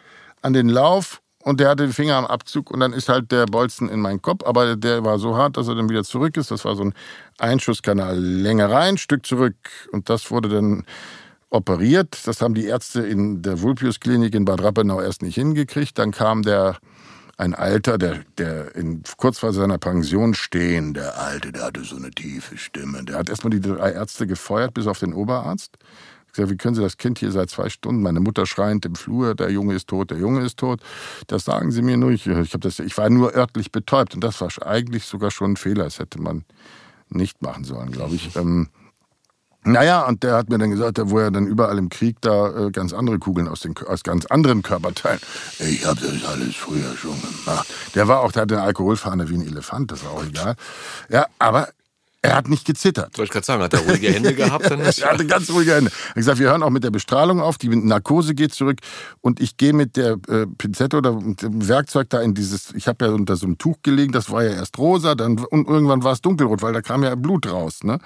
an 0.41 0.53
den 0.53 0.67
Lauf. 0.67 1.21
Und 1.43 1.61
der 1.61 1.69
hatte 1.69 1.83
den 1.83 1.93
Finger 1.93 2.15
am 2.15 2.25
Abzug. 2.25 2.69
Und 2.69 2.81
dann 2.81 2.91
ist 2.91 3.07
halt 3.07 3.31
der 3.31 3.45
Bolzen 3.45 3.87
in 3.87 4.01
meinen 4.01 4.21
Kopf, 4.21 4.45
aber 4.45 4.75
der 4.75 5.05
war 5.05 5.17
so 5.17 5.37
hart, 5.37 5.55
dass 5.55 5.69
er 5.69 5.75
dann 5.75 5.87
wieder 5.87 6.03
zurück 6.03 6.35
ist. 6.35 6.51
Das 6.51 6.65
war 6.65 6.75
so 6.75 6.83
ein 6.83 6.93
Einschusskanal, 7.37 8.19
Länge 8.19 8.69
rein, 8.69 8.97
Stück 8.97 9.25
zurück. 9.25 9.55
Und 9.93 10.09
das 10.09 10.29
wurde 10.29 10.49
dann 10.49 10.83
operiert. 11.49 12.19
Das 12.25 12.41
haben 12.41 12.53
die 12.53 12.65
Ärzte 12.65 13.01
in 13.01 13.41
der 13.43 13.61
Vulpius-Klinik 13.61 14.35
in 14.35 14.43
Bad 14.43 14.61
Rappenau 14.61 14.99
erst 14.99 15.21
nicht 15.21 15.35
hingekriegt. 15.35 15.97
Dann 15.97 16.11
kam 16.11 16.43
der 16.43 16.77
ein 17.37 17.53
Alter, 17.53 17.97
der, 17.97 18.23
der 18.37 18.75
in, 18.75 19.03
kurz 19.17 19.39
vor 19.39 19.53
seiner 19.53 19.77
Pension 19.77 20.33
stehen, 20.33 20.93
der 20.93 21.19
Alte, 21.19 21.51
der 21.51 21.65
hatte 21.65 21.83
so 21.83 21.95
eine 21.95 22.09
tiefe 22.09 22.57
Stimme. 22.57 23.03
Der 23.03 23.17
hat 23.17 23.29
erstmal 23.29 23.51
die 23.51 23.61
drei 23.61 23.91
Ärzte 23.91 24.25
gefeuert, 24.25 24.73
bis 24.73 24.87
auf 24.87 24.99
den 24.99 25.13
Oberarzt. 25.13 25.77
Ich 26.25 26.33
gesagt, 26.33 26.51
wie 26.51 26.57
können 26.57 26.75
Sie 26.75 26.81
das 26.81 26.97
Kind 26.97 27.19
hier 27.19 27.31
seit 27.31 27.49
zwei 27.49 27.69
Stunden? 27.69 28.01
Meine 28.01 28.19
Mutter 28.19 28.45
schreiend 28.45 28.85
im 28.85 28.95
Flur, 28.95 29.35
der 29.35 29.51
Junge 29.51 29.75
ist 29.75 29.87
tot, 29.87 30.09
der 30.11 30.17
Junge 30.17 30.41
ist 30.41 30.57
tot. 30.57 30.81
Das 31.27 31.45
sagen 31.45 31.71
Sie 31.71 31.81
mir 31.81 31.95
nur. 31.97 32.11
Ich, 32.11 32.25
ich, 32.27 32.51
das, 32.51 32.79
ich 32.79 32.97
war 32.97 33.09
nur 33.09 33.33
örtlich 33.35 33.71
betäubt 33.71 34.15
und 34.15 34.23
das 34.23 34.41
war 34.41 34.49
eigentlich 34.65 35.05
sogar 35.05 35.31
schon 35.31 35.53
ein 35.53 35.57
Fehler. 35.57 35.85
Das 35.85 35.99
hätte 35.99 36.19
man 36.19 36.43
nicht 37.09 37.41
machen 37.41 37.63
sollen, 37.63 37.91
glaube 37.91 38.15
ich. 38.15 38.35
Ähm, 38.35 38.69
naja, 39.67 40.07
und 40.07 40.23
der 40.23 40.35
hat 40.35 40.49
mir 40.49 40.57
dann 40.57 40.71
gesagt, 40.71 40.97
wo 41.03 41.19
er 41.19 41.29
dann 41.29 41.45
überall 41.45 41.77
im 41.77 41.89
Krieg 41.89 42.17
da 42.21 42.67
äh, 42.67 42.71
ganz 42.71 42.93
andere 42.93 43.19
Kugeln 43.19 43.47
aus, 43.47 43.59
den, 43.59 43.75
aus 43.85 44.03
ganz 44.03 44.25
anderen 44.25 44.63
Körperteilen. 44.63 45.19
Ich 45.59 45.85
habe 45.85 45.99
das 45.99 46.23
alles 46.25 46.55
früher 46.55 46.95
schon 46.95 47.19
gemacht. 47.21 47.67
Der 47.93 48.07
war 48.07 48.21
auch, 48.21 48.31
der 48.31 48.43
hatte 48.43 48.55
eine 48.55 48.63
Alkoholfahne 48.63 49.29
wie 49.29 49.35
ein 49.35 49.45
Elefant, 49.45 49.91
das 49.91 50.05
war 50.05 50.11
auch 50.11 50.25
egal. 50.25 50.55
Ja, 51.09 51.25
aber 51.37 51.67
er 52.21 52.35
hat 52.35 52.49
nicht 52.49 52.65
gezittert. 52.65 53.17
Wollte 53.17 53.23
ich 53.23 53.29
gerade 53.31 53.45
sagen, 53.45 53.61
hat 53.61 53.73
er 53.73 53.81
ruhige 53.81 54.09
Hände 54.09 54.33
gehabt? 54.33 54.69
Dann 54.69 54.79
er 54.81 54.87
hatte 54.87 55.25
ganz 55.27 55.49
ruhige 55.49 55.75
Hände. 55.75 55.91
Ich 56.09 56.15
gesagt, 56.15 56.39
wir 56.39 56.49
hören 56.49 56.63
auch 56.63 56.69
mit 56.69 56.83
der 56.83 56.91
Bestrahlung 56.91 57.41
auf, 57.41 57.57
die 57.57 57.69
Narkose 57.69 58.35
geht 58.35 58.53
zurück 58.53 58.79
und 59.21 59.39
ich 59.39 59.57
gehe 59.57 59.73
mit 59.73 59.97
der 59.97 60.17
äh, 60.27 60.47
Pinzette 60.57 60.97
oder 60.97 61.13
mit 61.13 61.41
dem 61.41 61.67
Werkzeug 61.67 62.09
da 62.09 62.21
in 62.21 62.33
dieses, 62.33 62.73
ich 62.73 62.87
habe 62.87 63.05
ja 63.05 63.11
unter 63.11 63.35
so 63.35 63.45
einem 63.45 63.57
Tuch 63.57 63.77
gelegen, 63.83 64.11
das 64.11 64.31
war 64.31 64.43
ja 64.43 64.51
erst 64.51 64.77
rosa, 64.77 65.15
dann 65.15 65.37
und 65.37 65.67
irgendwann 65.67 66.03
war 66.03 66.13
es 66.13 66.21
dunkelrot, 66.21 66.61
weil 66.61 66.73
da 66.73 66.81
kam 66.81 67.03
ja 67.03 67.15
Blut 67.15 67.49
raus, 67.51 67.83
ne? 67.83 67.99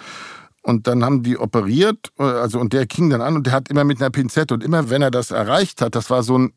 Und 0.63 0.87
dann 0.87 1.03
haben 1.03 1.23
die 1.23 1.37
operiert, 1.37 2.11
äh, 2.19 2.23
also 2.23 2.59
und 2.59 2.73
der 2.73 2.85
ging 2.85 3.09
dann 3.09 3.21
an 3.21 3.35
und 3.35 3.47
der 3.47 3.53
hat 3.53 3.69
immer 3.69 3.83
mit 3.83 3.99
einer 3.99 4.11
Pinzette 4.11 4.53
und 4.53 4.63
immer 4.63 4.89
wenn 4.89 5.01
er 5.01 5.11
das 5.11 5.31
erreicht 5.31 5.81
hat, 5.81 5.95
das 5.95 6.09
war 6.09 6.23
so 6.23 6.37
ein, 6.37 6.53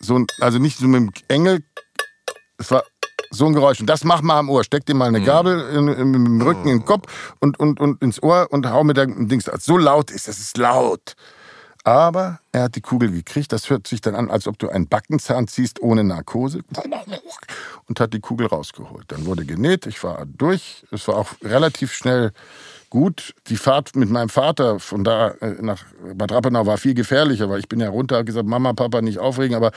so 0.00 0.16
ein, 0.16 0.26
also 0.40 0.58
nicht 0.58 0.78
so 0.78 0.86
mit 0.86 1.00
dem 1.00 1.12
Engel, 1.28 1.64
es 2.58 2.70
war 2.70 2.84
so 3.30 3.46
ein 3.46 3.52
Geräusch. 3.52 3.80
Und 3.80 3.86
das 3.86 4.04
mach 4.04 4.22
mal 4.22 4.38
am 4.38 4.50
Ohr. 4.50 4.64
Steck 4.64 4.84
dir 4.86 4.94
mal 4.94 5.08
eine 5.08 5.20
mhm. 5.20 5.24
Gabel 5.24 5.60
in, 5.70 5.88
in, 5.88 6.14
im 6.14 6.42
Rücken, 6.42 6.68
in 6.68 6.80
den 6.80 6.84
Kopf 6.84 7.34
und, 7.40 7.58
und, 7.58 7.80
und 7.80 8.02
ins 8.02 8.22
Ohr 8.22 8.48
und 8.50 8.68
hau 8.68 8.84
mit 8.84 8.96
der 8.96 9.06
Dings. 9.06 9.48
So 9.60 9.78
laut 9.78 10.10
ist, 10.10 10.28
das 10.28 10.38
ist 10.38 10.56
laut. 10.56 11.14
Aber 11.82 12.40
er 12.52 12.64
hat 12.64 12.76
die 12.76 12.82
Kugel 12.82 13.10
gekriegt. 13.10 13.52
Das 13.52 13.70
hört 13.70 13.86
sich 13.86 14.00
dann 14.00 14.14
an, 14.14 14.30
als 14.30 14.46
ob 14.46 14.58
du 14.58 14.68
einen 14.68 14.86
Backenzahn 14.86 15.48
ziehst 15.48 15.80
ohne 15.80 16.04
Narkose. 16.04 16.60
Und 17.86 18.00
hat 18.00 18.12
die 18.12 18.20
Kugel 18.20 18.48
rausgeholt. 18.48 19.06
Dann 19.08 19.24
wurde 19.24 19.46
genäht. 19.46 19.86
Ich 19.86 20.02
war 20.04 20.26
durch. 20.26 20.84
Es 20.90 21.08
war 21.08 21.16
auch 21.16 21.30
relativ 21.42 21.92
schnell 21.92 22.32
gut. 22.90 23.34
Die 23.46 23.56
Fahrt 23.56 23.96
mit 23.96 24.10
meinem 24.10 24.28
Vater 24.28 24.80
von 24.80 25.04
da 25.04 25.30
äh, 25.40 25.62
nach 25.62 25.84
Bad 26.14 26.32
Rappenau 26.32 26.66
war 26.66 26.76
viel 26.76 26.94
gefährlicher, 26.94 27.48
weil 27.48 27.60
ich 27.60 27.68
bin 27.68 27.80
ja 27.80 27.88
runter, 27.88 28.16
habe 28.16 28.24
gesagt, 28.24 28.46
Mama, 28.46 28.72
Papa, 28.72 29.00
nicht 29.00 29.18
aufregen, 29.18 29.56
aber 29.56 29.70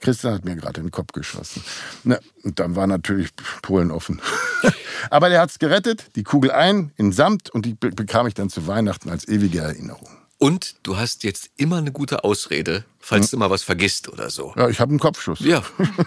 Christian 0.00 0.34
hat 0.34 0.44
mir 0.44 0.54
gerade 0.54 0.80
in 0.80 0.86
den 0.86 0.92
Kopf 0.92 1.12
geschossen. 1.12 1.64
Na, 2.04 2.18
und 2.44 2.60
dann 2.60 2.76
war 2.76 2.86
natürlich 2.86 3.30
Polen 3.62 3.90
offen. 3.90 4.20
aber 5.10 5.30
der 5.30 5.40
hat 5.40 5.50
es 5.50 5.58
gerettet, 5.58 6.14
die 6.14 6.22
Kugel 6.22 6.52
ein, 6.52 6.92
in 6.96 7.12
Samt 7.12 7.50
und 7.50 7.64
die 7.64 7.74
bekam 7.74 8.26
ich 8.26 8.34
dann 8.34 8.50
zu 8.50 8.66
Weihnachten 8.66 9.10
als 9.10 9.26
ewige 9.26 9.60
Erinnerung. 9.60 10.08
Und 10.38 10.76
du 10.84 10.96
hast 10.96 11.24
jetzt 11.24 11.50
immer 11.56 11.78
eine 11.78 11.90
gute 11.90 12.22
Ausrede, 12.22 12.84
falls 13.00 13.26
hm. 13.26 13.30
du 13.30 13.36
mal 13.38 13.50
was 13.50 13.64
vergisst 13.64 14.08
oder 14.08 14.30
so. 14.30 14.54
Ja, 14.56 14.68
ich 14.68 14.78
habe 14.78 14.90
einen 14.90 15.00
Kopfschuss. 15.00 15.40
Ja, 15.40 15.62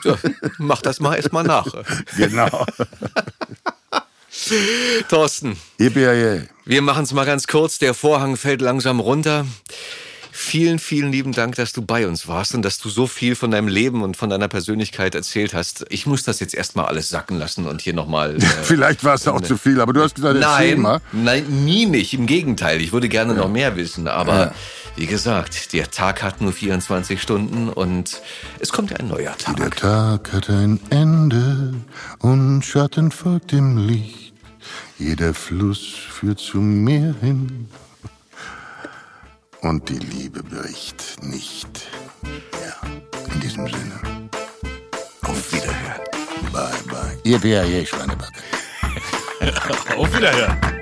ja, 0.06 0.18
mach 0.58 0.82
das 0.82 1.02
mal 1.02 1.16
erst 1.16 1.34
mal 1.34 1.44
nach. 1.44 1.68
genau. 2.18 2.66
Thorsten. 5.10 5.58
Yippie 5.80 6.48
Wir 6.66 6.82
machen 6.82 7.04
es 7.04 7.14
mal 7.14 7.26
ganz 7.26 7.48
kurz. 7.48 7.80
Der 7.80 7.94
Vorhang 7.94 8.38
fällt 8.38 8.62
langsam 8.62 9.00
runter. 9.00 9.46
Vielen, 10.34 10.80
vielen 10.80 11.12
lieben 11.12 11.34
Dank, 11.34 11.56
dass 11.56 11.74
du 11.74 11.82
bei 11.82 12.08
uns 12.08 12.28
warst 12.28 12.56
und 12.56 12.64
dass 12.64 12.80
du 12.80 12.90
so 12.90 13.06
viel 13.06 13.36
von 13.36 13.52
deinem 13.52 13.68
Leben 13.68 14.02
und 14.02 14.16
von 14.16 14.30
deiner 14.30 14.48
Persönlichkeit 14.48 15.14
erzählt 15.14 15.54
hast. 15.54 15.86
Ich 15.90 16.06
muss 16.06 16.24
das 16.24 16.40
jetzt 16.40 16.56
erstmal 16.56 16.86
alles 16.86 17.10
sacken 17.10 17.38
lassen 17.38 17.68
und 17.68 17.82
hier 17.82 17.94
nochmal. 17.94 18.38
Äh, 18.42 18.64
Vielleicht 18.64 19.04
war 19.04 19.16
es 19.16 19.28
auch 19.28 19.42
zu 19.42 19.58
viel, 19.58 19.80
aber 19.82 19.94
du 19.94 20.02
hast 20.02 20.16
gesagt, 20.16 20.40
nein, 20.40 20.80
mal. 20.80 21.00
nein, 21.12 21.46
nie 21.64 21.86
nicht. 21.86 22.14
Im 22.14 22.26
Gegenteil, 22.26 22.82
ich 22.82 22.92
würde 22.92 23.08
gerne 23.08 23.34
ja. 23.34 23.40
noch 23.40 23.50
mehr 23.50 23.76
wissen, 23.76 24.08
aber 24.08 24.38
ja. 24.38 24.54
Wie 24.96 25.06
gesagt, 25.06 25.74
der 25.74 25.90
Tag 25.90 26.22
hat 26.24 26.42
nur 26.42 26.52
24 26.52 27.22
Stunden 27.22 27.70
und 27.70 28.22
es 28.60 28.72
kommt 28.72 28.92
ja 28.92 28.98
ein 28.98 29.08
neuer 29.08 29.38
Tag. 29.38 29.56
Der 29.58 29.72
Tag 29.72 30.34
hat 30.34 30.50
ein 30.50 30.80
Ende 30.90 31.74
und 32.20 32.64
Schatten 32.64 33.12
folgt 33.12 33.52
dem 33.52 33.78
Licht. 33.88 34.34
Jeder 35.00 35.34
Fluss 35.34 35.80
führt 35.80 36.40
zum 36.40 36.84
Meer 36.84 37.16
hin 37.22 37.70
und 39.62 39.90
die 39.90 39.98
Liebe 39.98 40.44
bricht 40.44 41.24
nicht. 41.24 41.88
Ja, 42.54 42.88
in 43.34 43.40
diesem 43.40 43.68
Sinne. 43.68 44.30
Auf 45.24 45.54
Wiederhören. 45.54 46.02
Bye, 46.52 46.84
bye. 46.88 47.18
Ihr 47.24 47.40
BAE, 47.40 47.86
Schweinebacke. 47.86 48.40
Auf 49.98 50.16
Wiederhören. 50.16 50.82